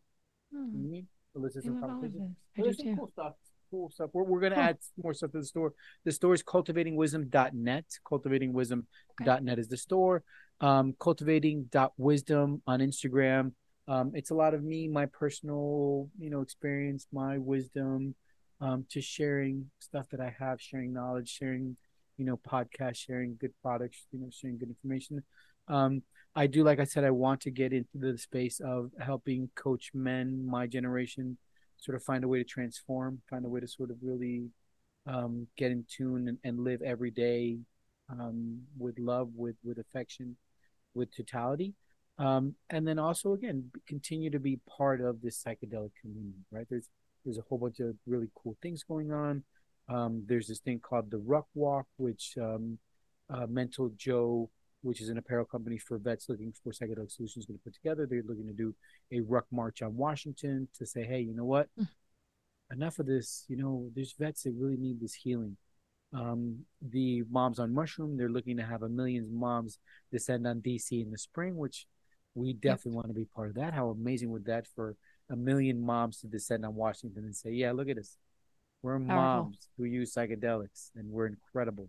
Hmm, 0.52 0.56
You 0.56 0.62
know 0.62 0.68
what 0.72 0.88
I 0.88 0.90
mean? 0.92 1.06
To 1.34 1.38
listen 1.40 1.62
I 1.66 1.80
love 1.86 1.90
all 1.90 2.04
of 2.04 2.12
this. 2.12 2.22
I 2.56 2.60
do 2.60 2.62
there's 2.64 2.76
some 2.78 2.86
too. 2.86 2.96
cool 2.96 3.10
stuff. 3.12 3.34
Cool 3.74 3.90
stuff. 3.90 4.10
We're, 4.12 4.22
we're 4.22 4.38
going 4.38 4.52
to 4.52 4.58
add 4.58 4.78
more 5.02 5.12
stuff 5.14 5.32
to 5.32 5.38
the 5.38 5.44
store. 5.44 5.72
The 6.04 6.12
store 6.12 6.32
is 6.32 6.44
cultivatingwisdom.net. 6.44 7.84
Cultivatingwisdom.net 8.08 9.58
is 9.58 9.66
the 9.66 9.76
store. 9.76 10.22
Um, 10.60 10.94
cultivating.wisdom 11.00 12.62
on 12.68 12.78
Instagram. 12.78 13.50
Um, 13.88 14.12
it's 14.14 14.30
a 14.30 14.34
lot 14.34 14.54
of 14.54 14.62
me, 14.62 14.86
my 14.86 15.06
personal, 15.06 16.08
you 16.20 16.30
know, 16.30 16.40
experience, 16.40 17.08
my 17.12 17.36
wisdom, 17.38 18.14
um, 18.60 18.86
just 18.88 19.08
sharing 19.08 19.68
stuff 19.80 20.06
that 20.10 20.20
I 20.20 20.32
have, 20.38 20.60
sharing 20.60 20.92
knowledge, 20.92 21.28
sharing, 21.28 21.76
you 22.16 22.24
know, 22.24 22.38
podcast, 22.48 22.94
sharing 22.94 23.36
good 23.40 23.54
products, 23.60 24.06
you 24.12 24.20
know, 24.20 24.28
sharing 24.30 24.56
good 24.56 24.68
information. 24.68 25.24
Um, 25.66 26.02
I 26.36 26.46
do, 26.46 26.62
like 26.62 26.78
I 26.78 26.84
said, 26.84 27.02
I 27.02 27.10
want 27.10 27.40
to 27.40 27.50
get 27.50 27.72
into 27.72 27.98
the 27.98 28.16
space 28.18 28.60
of 28.60 28.92
helping 29.00 29.50
coach 29.56 29.90
men, 29.94 30.46
my 30.46 30.68
generation, 30.68 31.38
sort 31.84 31.96
of 31.96 32.02
find 32.02 32.24
a 32.24 32.28
way 32.28 32.38
to 32.38 32.44
transform, 32.44 33.20
find 33.28 33.44
a 33.44 33.48
way 33.48 33.60
to 33.60 33.68
sort 33.68 33.90
of 33.90 33.96
really 34.02 34.48
um, 35.06 35.46
get 35.56 35.70
in 35.70 35.84
tune 35.88 36.28
and, 36.28 36.38
and 36.44 36.60
live 36.60 36.80
every 36.82 37.10
day 37.10 37.58
um, 38.08 38.60
with 38.78 38.98
love, 38.98 39.30
with 39.36 39.56
with 39.64 39.78
affection, 39.78 40.36
with 40.94 41.14
totality, 41.14 41.74
um, 42.18 42.54
and 42.70 42.86
then 42.86 42.98
also 42.98 43.34
again 43.34 43.70
continue 43.86 44.30
to 44.30 44.38
be 44.38 44.58
part 44.78 45.00
of 45.00 45.20
this 45.20 45.42
psychedelic 45.42 45.92
community. 46.00 46.44
Right? 46.50 46.66
There's 46.68 46.88
there's 47.24 47.38
a 47.38 47.44
whole 47.48 47.58
bunch 47.58 47.80
of 47.80 47.94
really 48.06 48.28
cool 48.34 48.56
things 48.62 48.82
going 48.82 49.12
on. 49.12 49.42
Um, 49.88 50.24
there's 50.26 50.48
this 50.48 50.60
thing 50.60 50.80
called 50.80 51.10
the 51.10 51.18
Ruck 51.18 51.46
Walk, 51.54 51.86
which 51.96 52.34
um, 52.40 52.78
uh, 53.28 53.46
Mental 53.46 53.90
Joe, 53.96 54.50
which 54.84 55.00
is 55.00 55.08
an 55.08 55.18
apparel 55.18 55.44
company 55.44 55.78
for 55.78 55.98
vets 55.98 56.28
looking 56.28 56.52
for 56.62 56.72
psychedelic 56.72 57.10
solutions, 57.10 57.46
going 57.46 57.58
to 57.58 57.64
put 57.64 57.74
together. 57.74 58.06
They're 58.08 58.22
looking 58.26 58.46
to 58.46 58.52
do 58.52 58.74
a 59.10 59.20
Ruck 59.20 59.46
March 59.50 59.82
on 59.82 59.96
Washington 59.96 60.68
to 60.78 60.86
say, 60.86 61.04
hey, 61.04 61.20
you 61.20 61.34
know 61.34 61.44
what? 61.44 61.68
Enough 62.70 62.98
of 62.98 63.06
this. 63.06 63.44
You 63.48 63.56
know, 63.56 63.90
there's 63.94 64.14
vets 64.18 64.42
that 64.42 64.54
really 64.56 64.76
need 64.76 65.00
this 65.00 65.14
healing. 65.14 65.56
Um, 66.12 66.60
the 66.80 67.24
Moms 67.30 67.58
on 67.58 67.74
Mushroom, 67.74 68.16
they're 68.16 68.28
looking 68.28 68.56
to 68.58 68.62
have 68.64 68.82
a 68.82 68.88
million 68.88 69.34
moms 69.34 69.78
descend 70.12 70.46
on 70.46 70.60
DC 70.60 71.02
in 71.02 71.10
the 71.10 71.18
spring, 71.18 71.56
which 71.56 71.86
we 72.34 72.52
definitely 72.52 72.92
want 72.96 73.08
to 73.08 73.14
be 73.14 73.24
part 73.24 73.48
of 73.48 73.54
that. 73.56 73.74
How 73.74 73.88
amazing 73.88 74.30
would 74.30 74.44
that 74.46 74.66
for 74.66 74.96
a 75.30 75.36
million 75.36 75.80
moms 75.80 76.20
to 76.20 76.26
descend 76.26 76.64
on 76.64 76.74
Washington 76.74 77.24
and 77.24 77.34
say, 77.34 77.50
yeah, 77.50 77.72
look 77.72 77.88
at 77.88 77.98
us. 77.98 78.16
We're 78.82 78.98
moms 78.98 79.68
who 79.78 79.84
use 79.84 80.14
psychedelics 80.14 80.90
and 80.94 81.10
we're 81.10 81.26
incredible. 81.26 81.88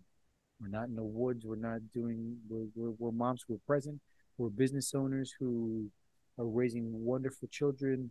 We're 0.60 0.68
not 0.68 0.88
in 0.88 0.96
the 0.96 1.04
woods. 1.04 1.44
We're 1.44 1.56
not 1.56 1.80
doing, 1.92 2.36
we're, 2.48 2.66
we're, 2.74 2.94
we're 2.98 3.12
moms 3.12 3.44
who 3.46 3.54
are 3.54 3.60
present. 3.66 4.00
We're 4.38 4.48
business 4.48 4.94
owners 4.94 5.34
who 5.38 5.90
are 6.38 6.46
raising 6.46 7.04
wonderful 7.04 7.48
children. 7.48 8.10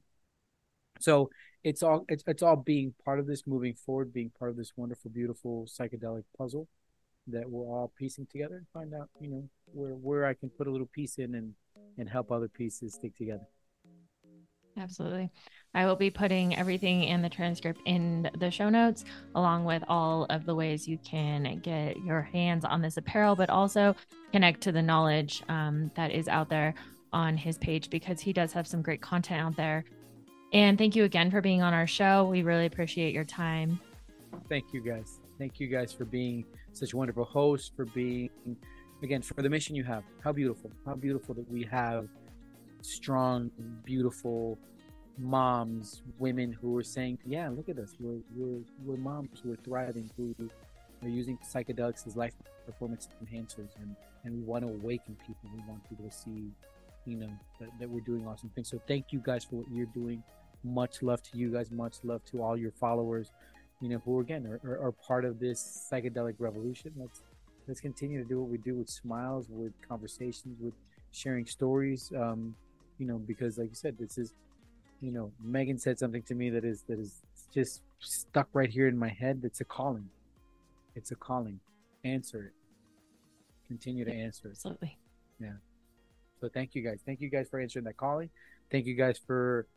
So 0.99 1.29
it's 1.63 1.83
all 1.83 2.05
it's, 2.07 2.23
it's 2.27 2.41
all 2.41 2.55
being 2.55 2.93
part 3.03 3.19
of 3.19 3.27
this 3.27 3.43
moving 3.45 3.73
forward, 3.73 4.13
being 4.13 4.31
part 4.37 4.51
of 4.51 4.57
this 4.57 4.73
wonderful, 4.75 5.11
beautiful 5.11 5.67
psychedelic 5.67 6.23
puzzle 6.37 6.67
that 7.27 7.49
we're 7.49 7.65
all 7.65 7.91
piecing 7.97 8.27
together 8.31 8.55
and 8.55 8.67
find 8.73 8.93
out, 8.93 9.09
you 9.19 9.29
know, 9.29 9.49
where 9.73 9.93
where 9.93 10.25
I 10.25 10.33
can 10.33 10.49
put 10.49 10.67
a 10.67 10.71
little 10.71 10.87
piece 10.87 11.17
in 11.17 11.35
and 11.35 11.53
and 11.97 12.09
help 12.09 12.31
other 12.31 12.47
pieces 12.47 12.93
stick 12.93 13.15
together. 13.17 13.45
Absolutely. 14.77 15.31
I 15.73 15.85
will 15.85 15.95
be 15.95 16.09
putting 16.09 16.55
everything 16.55 17.03
in 17.03 17.21
the 17.21 17.29
transcript 17.29 17.81
in 17.85 18.29
the 18.39 18.51
show 18.51 18.69
notes, 18.69 19.05
along 19.35 19.65
with 19.65 19.83
all 19.87 20.25
of 20.29 20.45
the 20.45 20.55
ways 20.55 20.87
you 20.87 20.97
can 20.99 21.59
get 21.59 21.97
your 21.97 22.21
hands 22.21 22.65
on 22.65 22.81
this 22.81 22.97
apparel, 22.97 23.35
but 23.35 23.49
also 23.49 23.95
connect 24.31 24.61
to 24.61 24.71
the 24.71 24.81
knowledge 24.81 25.43
um, 25.49 25.91
that 25.95 26.11
is 26.11 26.27
out 26.27 26.49
there 26.49 26.73
on 27.13 27.37
his 27.37 27.57
page 27.57 27.89
because 27.89 28.19
he 28.19 28.33
does 28.33 28.51
have 28.53 28.67
some 28.67 28.81
great 28.81 29.01
content 29.01 29.41
out 29.41 29.55
there. 29.55 29.85
And 30.53 30.77
thank 30.77 30.95
you 30.95 31.03
again 31.03 31.31
for 31.31 31.41
being 31.41 31.61
on 31.61 31.73
our 31.73 31.87
show. 31.87 32.25
We 32.25 32.43
really 32.43 32.65
appreciate 32.65 33.13
your 33.13 33.25
time. 33.25 33.79
Thank 34.49 34.73
you 34.73 34.81
guys. 34.81 35.19
Thank 35.37 35.59
you 35.59 35.67
guys 35.67 35.91
for 35.91 36.05
being 36.05 36.45
such 36.73 36.93
wonderful 36.93 37.25
hosts, 37.25 37.71
for 37.75 37.85
being 37.85 38.29
again 39.03 39.21
for 39.21 39.41
the 39.41 39.49
mission 39.49 39.75
you 39.75 39.83
have. 39.83 40.03
How 40.23 40.31
beautiful. 40.31 40.71
How 40.85 40.95
beautiful 40.95 41.35
that 41.35 41.49
we 41.49 41.63
have 41.63 42.07
strong, 42.85 43.51
beautiful 43.83 44.57
moms, 45.17 46.01
women 46.19 46.51
who 46.51 46.77
are 46.77 46.83
saying, 46.83 47.19
"Yeah, 47.25 47.49
look 47.49 47.69
at 47.69 47.77
us. 47.79 47.95
We're 47.99 48.19
we're, 48.35 48.61
we're 48.83 48.97
moms 48.97 49.39
who 49.41 49.53
are 49.53 49.57
thriving, 49.57 50.09
who 50.17 50.35
are 51.01 51.09
using 51.09 51.37
psychedelics 51.37 52.07
as 52.07 52.15
life 52.15 52.33
performance 52.65 53.07
enhancers, 53.23 53.69
and 53.79 53.95
and 54.23 54.35
we 54.35 54.41
want 54.41 54.63
to 54.63 54.69
awaken 54.69 55.15
people. 55.25 55.49
We 55.53 55.61
want 55.67 55.87
people 55.87 56.05
to 56.05 56.15
see, 56.15 56.51
you 57.05 57.17
know, 57.17 57.29
that, 57.59 57.69
that 57.79 57.89
we're 57.89 58.01
doing 58.01 58.27
awesome 58.27 58.49
things. 58.49 58.69
So 58.69 58.81
thank 58.87 59.11
you 59.11 59.19
guys 59.23 59.43
for 59.43 59.57
what 59.57 59.67
you're 59.71 59.85
doing. 59.87 60.23
Much 60.63 61.03
love 61.03 61.21
to 61.23 61.37
you 61.37 61.51
guys. 61.51 61.71
Much 61.71 61.97
love 62.03 62.25
to 62.25 62.41
all 62.41 62.57
your 62.57 62.71
followers. 62.71 63.31
You 63.81 63.89
know, 63.89 64.01
who 64.03 64.19
again 64.19 64.47
are, 64.47 64.59
are, 64.67 64.87
are 64.87 64.91
part 64.91 65.25
of 65.25 65.39
this 65.39 65.87
psychedelic 65.91 66.35
revolution. 66.39 66.91
Let's 66.97 67.21
let's 67.67 67.81
continue 67.81 68.21
to 68.21 68.27
do 68.27 68.39
what 68.39 68.49
we 68.49 68.57
do 68.57 68.75
with 68.75 68.89
smiles, 68.89 69.47
with 69.49 69.73
conversations, 69.87 70.57
with 70.59 70.73
sharing 71.11 71.45
stories. 71.45 72.11
Um, 72.15 72.55
you 72.97 73.07
know, 73.07 73.17
because 73.17 73.57
like 73.57 73.69
you 73.69 73.75
said, 73.75 73.97
this 73.97 74.17
is, 74.17 74.33
you 75.01 75.11
know, 75.11 75.31
Megan 75.43 75.77
said 75.77 75.99
something 75.99 76.23
to 76.23 76.35
me 76.35 76.49
that 76.51 76.63
is 76.63 76.83
that 76.87 76.99
is 76.99 77.21
just 77.53 77.81
stuck 77.99 78.47
right 78.53 78.69
here 78.69 78.87
in 78.87 78.97
my 78.97 79.09
head. 79.09 79.41
It's 79.43 79.61
a 79.61 79.65
calling. 79.65 80.09
It's 80.95 81.11
a 81.11 81.15
calling. 81.15 81.59
Answer 82.03 82.43
it. 82.43 82.53
Continue 83.67 84.05
to 84.05 84.13
answer 84.13 84.47
it. 84.47 84.51
Absolutely. 84.51 84.97
Yeah. 85.39 85.53
So 86.39 86.49
thank 86.53 86.75
you 86.75 86.81
guys. 86.81 86.99
Thank 87.05 87.21
you 87.21 87.29
guys 87.29 87.47
for 87.49 87.59
answering 87.59 87.85
that 87.85 87.97
calling. 87.97 88.29
Thank 88.71 88.85
you 88.85 88.95
guys 88.95 89.19
for, 89.25 89.67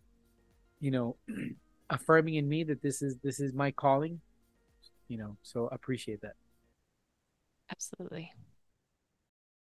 you 0.81 0.91
know, 0.91 1.17
affirming 1.91 2.35
in 2.35 2.49
me 2.49 2.65
that 2.65 2.83
this 2.83 3.03
is 3.03 3.17
this 3.23 3.41
is 3.41 3.53
my 3.53 3.71
calling. 3.71 4.21
You 5.09 5.19
know, 5.19 5.37
so 5.43 5.69
appreciate 5.69 6.21
that. 6.21 6.35
Absolutely. 7.71 8.33